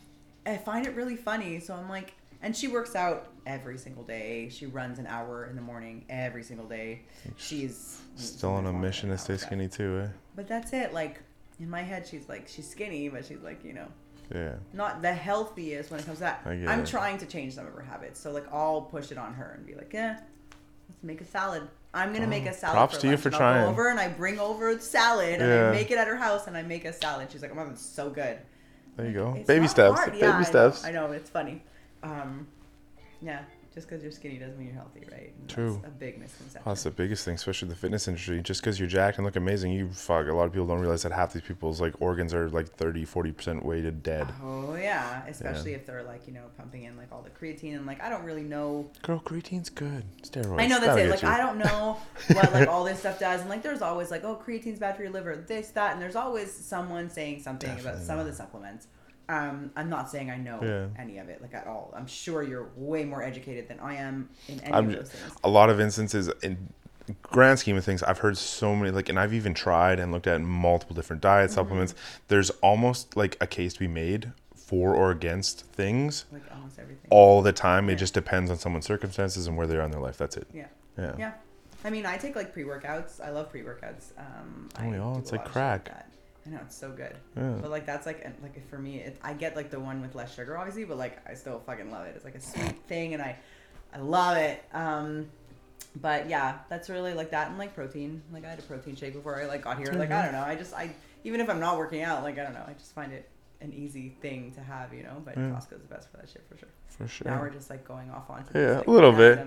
I 0.44 0.56
find 0.56 0.86
it 0.86 0.94
really 0.96 1.16
funny. 1.16 1.60
So 1.60 1.74
I'm 1.74 1.88
like, 1.88 2.14
and 2.42 2.56
she 2.56 2.66
works 2.66 2.96
out 2.96 3.28
every 3.46 3.78
single 3.78 4.02
day. 4.04 4.48
She 4.50 4.66
runs 4.66 4.98
an 4.98 5.06
hour 5.06 5.46
in 5.46 5.56
the 5.56 5.62
morning 5.62 6.04
every 6.08 6.42
single 6.42 6.66
day. 6.66 7.02
She's 7.36 8.00
Still 8.16 8.50
on 8.50 8.66
a 8.66 8.72
mission 8.72 9.08
to 9.10 9.18
stay 9.18 9.36
skinny 9.36 9.68
too, 9.68 10.02
eh? 10.04 10.08
But 10.36 10.48
that's 10.48 10.72
it. 10.72 10.92
Like 10.92 11.20
in 11.60 11.68
my 11.70 11.82
head, 11.82 12.06
she's 12.06 12.28
like, 12.28 12.46
she's 12.48 12.68
skinny, 12.68 13.08
but 13.08 13.24
she's 13.24 13.40
like, 13.42 13.64
you 13.64 13.72
know, 13.72 13.86
Yeah. 14.34 14.54
not 14.72 15.02
the 15.02 15.12
healthiest 15.12 15.90
when 15.90 16.00
it 16.00 16.06
comes 16.06 16.18
to 16.18 16.24
that. 16.24 16.42
I'm 16.46 16.80
it. 16.80 16.86
trying 16.86 17.18
to 17.18 17.26
change 17.26 17.54
some 17.54 17.66
of 17.66 17.72
her 17.74 17.82
habits. 17.82 18.20
So 18.20 18.30
like 18.32 18.46
I'll 18.52 18.82
push 18.82 19.10
it 19.12 19.18
on 19.18 19.34
her 19.34 19.54
and 19.56 19.66
be 19.66 19.74
like, 19.74 19.92
yeah, 19.92 20.20
let's 20.88 21.02
make 21.02 21.20
a 21.20 21.24
salad. 21.26 21.68
I'm 21.94 22.12
gonna 22.12 22.26
make 22.26 22.44
Oh, 22.46 22.50
a 22.50 22.54
salad. 22.54 22.74
props 22.76 22.94
for 22.96 23.00
to 23.02 23.08
you 23.10 23.16
for 23.16 23.28
and 23.28 23.36
trying. 23.36 23.68
over 23.68 23.88
and 23.90 24.00
I 24.00 24.08
bring 24.08 24.38
over 24.38 24.74
the 24.74 24.80
salad 24.80 25.40
and 25.40 25.48
Yeah. 25.48 25.68
I 25.68 25.72
make 25.72 25.90
it 25.90 25.98
at 25.98 26.06
her 26.06 26.16
house 26.16 26.46
and 26.46 26.56
I 26.56 26.62
make 26.62 26.84
a 26.84 26.92
salad. 26.92 27.30
She's 27.30 27.42
like, 27.42 27.52
oh, 27.56 27.68
it's 27.70 27.82
so 27.84 28.08
good. 28.10 28.38
There 28.96 29.06
you 29.06 29.12
go. 29.12 29.34
It's 29.36 29.46
baby 29.46 29.66
steps. 29.68 29.96
hard. 29.98 30.12
Baby 30.12 30.24
Yeah, 30.24 30.32
I 30.34 30.38
know, 30.38 30.44
steps. 30.44 30.84
I 30.84 30.90
know, 30.92 31.12
it's 31.12 31.30
funny. 31.30 31.62
Um, 32.02 32.46
yeah, 33.22 33.42
just 33.74 33.88
because 33.88 34.02
you're 34.02 34.12
skinny 34.12 34.36
doesn't 34.36 34.58
mean 34.58 34.68
you're 34.68 34.76
healthy, 34.76 35.00
right? 35.10 35.32
And 35.38 35.48
True. 35.48 35.78
That's 35.82 35.94
a 35.94 35.96
big 35.96 36.18
misconception. 36.18 36.62
That's 36.64 36.82
the 36.82 36.90
biggest 36.90 37.24
thing, 37.24 37.34
especially 37.34 37.68
the 37.68 37.74
fitness 37.74 38.06
industry. 38.06 38.42
Just 38.42 38.60
because 38.60 38.78
you're 38.78 38.88
jacked 38.88 39.16
and 39.16 39.24
look 39.24 39.36
amazing, 39.36 39.72
you 39.72 39.88
fuck. 39.88 40.28
A 40.28 40.32
lot 40.32 40.44
of 40.44 40.52
people 40.52 40.66
don't 40.66 40.80
realize 40.80 41.02
that 41.04 41.12
half 41.12 41.32
these 41.32 41.42
people's 41.42 41.80
like 41.80 41.94
organs 42.00 42.34
are 42.34 42.50
like 42.50 42.68
30, 42.68 43.06
40 43.06 43.32
percent 43.32 43.64
weighted 43.64 44.02
dead. 44.02 44.28
Oh 44.42 44.74
yeah, 44.74 45.24
especially 45.26 45.72
if 45.72 45.86
they're 45.86 46.02
like 46.02 46.26
you 46.26 46.34
know 46.34 46.44
pumping 46.58 46.84
in 46.84 46.98
like 46.98 47.10
all 47.12 47.22
the 47.22 47.30
creatine 47.30 47.74
and 47.76 47.86
like 47.86 48.02
I 48.02 48.10
don't 48.10 48.24
really 48.24 48.42
know 48.42 48.90
Girl, 49.02 49.20
creatine's 49.20 49.70
good. 49.70 50.04
Steroids. 50.22 50.60
I 50.60 50.66
know 50.66 50.78
that's 50.78 50.96
that'll 50.96 51.06
it. 51.06 51.10
Like 51.10 51.22
you. 51.22 51.28
I 51.28 51.38
don't 51.38 51.58
know 51.58 51.98
what 52.32 52.52
like 52.52 52.68
all 52.68 52.84
this 52.84 52.98
stuff 52.98 53.18
does, 53.18 53.40
and 53.40 53.48
like 53.48 53.62
there's 53.62 53.82
always 53.82 54.10
like 54.10 54.24
oh 54.24 54.34
creatine's 54.34 54.80
bad 54.80 54.96
for 54.96 55.02
your 55.02 55.12
liver, 55.12 55.44
this 55.48 55.68
that, 55.70 55.94
and 55.94 56.02
there's 56.02 56.16
always 56.16 56.52
someone 56.52 57.08
saying 57.08 57.40
something 57.40 57.70
about 57.70 57.82
Definitely 57.82 58.04
some 58.04 58.18
of 58.18 58.26
the 58.26 58.34
supplements. 58.34 58.88
Um, 59.32 59.70
I'm 59.76 59.88
not 59.88 60.10
saying 60.10 60.30
I 60.30 60.36
know 60.36 60.58
Yeah. 60.62 61.02
any 61.02 61.18
of 61.18 61.28
it 61.30 61.40
like 61.40 61.54
at 61.54 61.66
all. 61.66 61.92
I'm 61.96 62.06
sure 62.06 62.42
you're 62.42 62.68
way 62.76 63.04
more 63.04 63.22
educated 63.22 63.66
than 63.68 63.80
I 63.80 63.94
am 63.94 64.28
in 64.48 64.60
any 64.60 64.72
I'm 64.74 64.88
of 64.90 64.96
those 64.96 65.10
things. 65.10 65.34
a 65.42 65.48
lot 65.48 65.70
of 65.70 65.80
instances 65.80 66.28
in 66.42 66.68
grand 67.22 67.58
scheme 67.58 67.76
of 67.76 67.84
things 67.84 68.00
i've 68.04 68.18
heard 68.18 68.38
so 68.38 68.76
many 68.76 68.92
like 68.92 69.08
and 69.08 69.18
i've 69.18 69.34
even 69.34 69.52
tried 69.52 69.98
and 69.98 70.12
looked 70.12 70.28
at 70.28 70.40
multiple 70.40 70.94
different 70.94 71.20
diet 71.20 71.50
Mm-hmm. 71.50 71.54
supplements 71.56 71.94
there's 72.28 72.50
almost 72.62 73.16
like 73.16 73.36
a 73.40 73.46
case 73.46 73.72
to 73.74 73.80
be 73.80 73.88
made 73.88 74.30
for 74.54 74.94
or 74.94 75.10
against 75.10 75.62
things 75.72 76.26
Like 76.30 76.42
almost 76.54 76.78
everything. 76.78 77.08
all 77.10 77.42
the 77.42 77.52
time 77.52 77.90
it 77.90 77.96
just 77.96 78.14
depends 78.14 78.52
on 78.52 78.56
someone's 78.56 78.86
circumstances 78.86 79.48
and 79.48 79.56
where 79.56 79.66
they 79.66 79.76
are 79.76 79.82
in 79.82 79.90
their 79.90 80.00
life 80.00 80.16
that's 80.16 80.36
it 80.36 80.46
Yeah. 80.54 80.66
yeah, 80.96 81.14
Yeah. 81.18 81.32
I 81.84 81.90
mean, 81.90 82.06
I 82.06 82.16
take 82.16 82.36
like 82.36 82.52
pre 82.52 82.62
workouts. 82.62 83.20
I 83.20 83.30
love 83.30 83.50
pre 83.50 83.62
workouts. 83.62 84.16
Um, 84.16 84.68
Oh, 84.78 84.82
I 84.92 84.98
all- 84.98 85.18
it's 85.18 85.32
like 85.32 85.44
crack. 85.44 85.90
I 86.46 86.50
know 86.50 86.58
it's 86.62 86.76
so 86.76 86.90
good. 86.90 87.16
Yeah. 87.36 87.56
But 87.60 87.70
like 87.70 87.86
that's 87.86 88.06
like 88.06 88.24
like 88.42 88.68
for 88.68 88.78
me, 88.78 88.98
it, 88.98 89.18
I 89.22 89.32
get 89.32 89.54
like 89.54 89.70
the 89.70 89.78
one 89.80 90.02
with 90.02 90.14
less 90.14 90.34
sugar, 90.34 90.58
obviously, 90.58 90.84
but 90.84 90.98
like 90.98 91.18
I 91.28 91.34
still 91.34 91.60
fucking 91.64 91.90
love 91.90 92.06
it. 92.06 92.14
It's 92.16 92.24
like 92.24 92.34
a 92.34 92.40
sweet 92.40 92.76
thing, 92.88 93.14
and 93.14 93.22
I, 93.22 93.38
I 93.94 93.98
love 93.98 94.36
it. 94.36 94.64
Um, 94.72 95.28
but 96.00 96.28
yeah, 96.28 96.58
that's 96.68 96.88
really 96.88 97.14
like 97.14 97.30
that 97.30 97.48
and 97.48 97.58
like 97.58 97.74
protein. 97.74 98.22
Like 98.32 98.44
I 98.44 98.50
had 98.50 98.58
a 98.58 98.62
protein 98.62 98.96
shake 98.96 99.14
before 99.14 99.40
I 99.40 99.46
like 99.46 99.62
got 99.62 99.78
here. 99.78 99.92
Like 99.92 100.10
I 100.10 100.22
don't 100.22 100.32
know. 100.32 100.42
I 100.42 100.56
just 100.56 100.74
I 100.74 100.94
even 101.24 101.40
if 101.40 101.48
I'm 101.48 101.60
not 101.60 101.78
working 101.78 102.02
out, 102.02 102.22
like 102.22 102.38
I 102.38 102.42
don't 102.44 102.54
know. 102.54 102.64
I 102.66 102.72
just 102.72 102.94
find 102.94 103.12
it 103.12 103.28
an 103.62 103.72
easy 103.72 104.16
thing 104.20 104.50
to 104.52 104.60
have, 104.60 104.92
you 104.92 105.02
know. 105.02 105.22
But 105.24 105.36
Yeah. 105.36 105.50
Costco's 105.50 105.82
the 105.88 105.94
best 105.94 106.10
for 106.10 106.16
that 106.18 106.28
shit 106.28 106.44
for 106.48 106.56
sure. 106.58 106.68
for 106.88 107.06
sure 107.08 107.26
Now 107.30 107.40
we're 107.40 107.50
just 107.50 107.70
like 107.70 107.86
going 107.86 108.10
off 108.10 108.28
on 108.28 108.44
Yeah, 108.54 108.82
a 108.86 108.90
little 108.90 109.12
bit. 109.12 109.38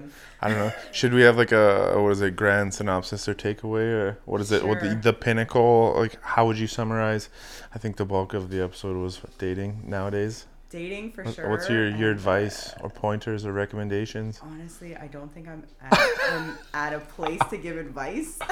i 0.41 0.47
don't 0.49 0.57
know 0.57 0.71
should 0.91 1.13
we 1.13 1.21
have 1.21 1.37
like 1.37 1.51
a 1.51 1.93
what 2.01 2.11
is 2.11 2.21
it 2.21 2.35
grand 2.35 2.73
synopsis 2.73 3.27
or 3.29 3.35
takeaway 3.35 3.87
or 4.01 4.17
what 4.25 4.41
is 4.41 4.51
it 4.51 4.65
what 4.67 4.79
the, 4.79 4.95
the 4.95 5.13
pinnacle 5.13 5.93
like 5.95 6.17
how 6.23 6.45
would 6.47 6.57
you 6.57 6.67
summarize 6.67 7.29
i 7.75 7.77
think 7.77 7.97
the 7.97 8.05
bulk 8.05 8.33
of 8.33 8.49
the 8.49 8.59
episode 8.63 8.97
was 8.97 9.21
dating 9.37 9.83
nowadays 9.85 10.47
Dating 10.75 11.09
for 11.13 11.25
sure. 11.31 11.49
What's 11.49 11.69
your, 11.69 11.87
your 11.87 12.09
and, 12.09 12.19
advice 12.19 12.73
uh, 12.73 12.83
or 12.83 12.89
pointers 12.89 13.45
or 13.45 13.53
recommendations? 13.53 14.41
Honestly, 14.43 14.93
I 14.93 15.07
don't 15.07 15.33
think 15.33 15.47
I'm 15.47 15.63
at, 15.81 16.09
I'm 16.29 16.57
at 16.73 16.91
a 16.91 16.99
place 16.99 17.39
to 17.49 17.57
give 17.57 17.77
advice. 17.77 18.39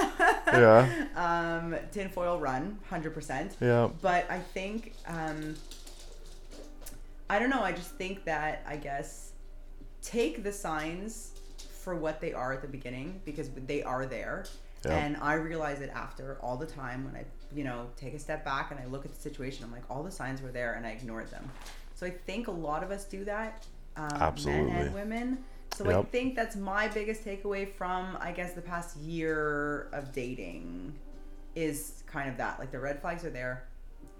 Yeah. 0.48 1.08
Um, 1.16 1.76
tinfoil 1.92 2.40
run, 2.40 2.78
hundred 2.88 3.16
percent. 3.16 3.58
Yeah. 3.60 3.90
But 4.02 4.30
I 4.30 4.38
think 4.38 4.94
um, 5.08 5.56
I 7.28 7.40
don't 7.40 7.50
know. 7.50 7.64
I 7.64 7.72
just 7.72 7.92
think 7.92 8.24
that 8.26 8.64
I 8.68 8.78
guess 8.78 9.32
take 10.04 10.44
the 10.44 10.52
signs 10.54 11.32
for 11.58 11.96
what 11.96 12.22
they 12.22 12.34
are 12.34 12.54
at 12.54 12.62
the 12.62 12.68
beginning 12.68 13.20
because 13.26 13.50
they 13.66 13.82
are 13.82 14.06
there. 14.06 14.46
Yeah. 14.86 14.96
And 14.98 15.18
I 15.18 15.34
realize 15.34 15.82
it 15.82 15.90
after 15.96 16.38
all 16.42 16.56
the 16.56 16.68
time 16.68 17.04
when 17.06 17.16
I, 17.16 17.26
you 17.54 17.64
know, 17.64 17.88
take 17.98 18.14
a 18.14 18.20
step 18.20 18.46
back 18.46 18.70
and 18.70 18.80
I 18.80 18.86
look 18.86 19.06
at 19.06 19.14
the 19.14 19.20
situation. 19.20 19.64
I'm 19.64 19.72
like, 19.72 19.90
all 19.90 20.04
the 20.04 20.12
signs 20.12 20.42
were 20.42 20.52
there 20.52 20.74
and 20.74 20.86
I 20.86 20.92
ignored 20.92 21.32
them. 21.32 21.50
So 22.04 22.08
I 22.08 22.12
think 22.12 22.50
a 22.50 22.52
lot 22.52 22.84
of 22.84 22.92
us 22.92 23.06
do 23.06 23.24
that, 23.24 23.66
um, 23.96 24.10
Absolutely. 24.16 24.72
men 24.74 24.86
and 24.88 24.94
women. 24.94 25.38
So 25.74 25.90
I 25.90 26.04
think 26.04 26.36
that's 26.36 26.56
my 26.58 26.88
biggest 26.90 27.24
takeaway 27.24 27.66
from, 27.74 28.18
I 28.20 28.32
guess, 28.34 28.52
the 28.54 28.62
past 28.62 28.98
year 28.98 29.88
of 29.94 30.12
dating 30.12 30.94
is 31.56 32.04
kind 32.06 32.30
of 32.30 32.36
that. 32.38 32.60
Like 32.60 32.72
the 32.72 32.80
red 32.80 33.00
flags 33.00 33.24
are 33.24 33.30
there. 33.30 33.64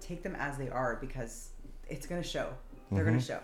Take 0.00 0.22
them 0.22 0.34
as 0.36 0.56
they 0.56 0.70
are 0.70 0.96
because 0.98 1.50
it's 1.86 2.06
gonna 2.06 2.22
show. 2.22 2.54
They're 2.90 3.00
Mm-hmm. 3.04 3.10
gonna 3.10 3.20
show. 3.20 3.40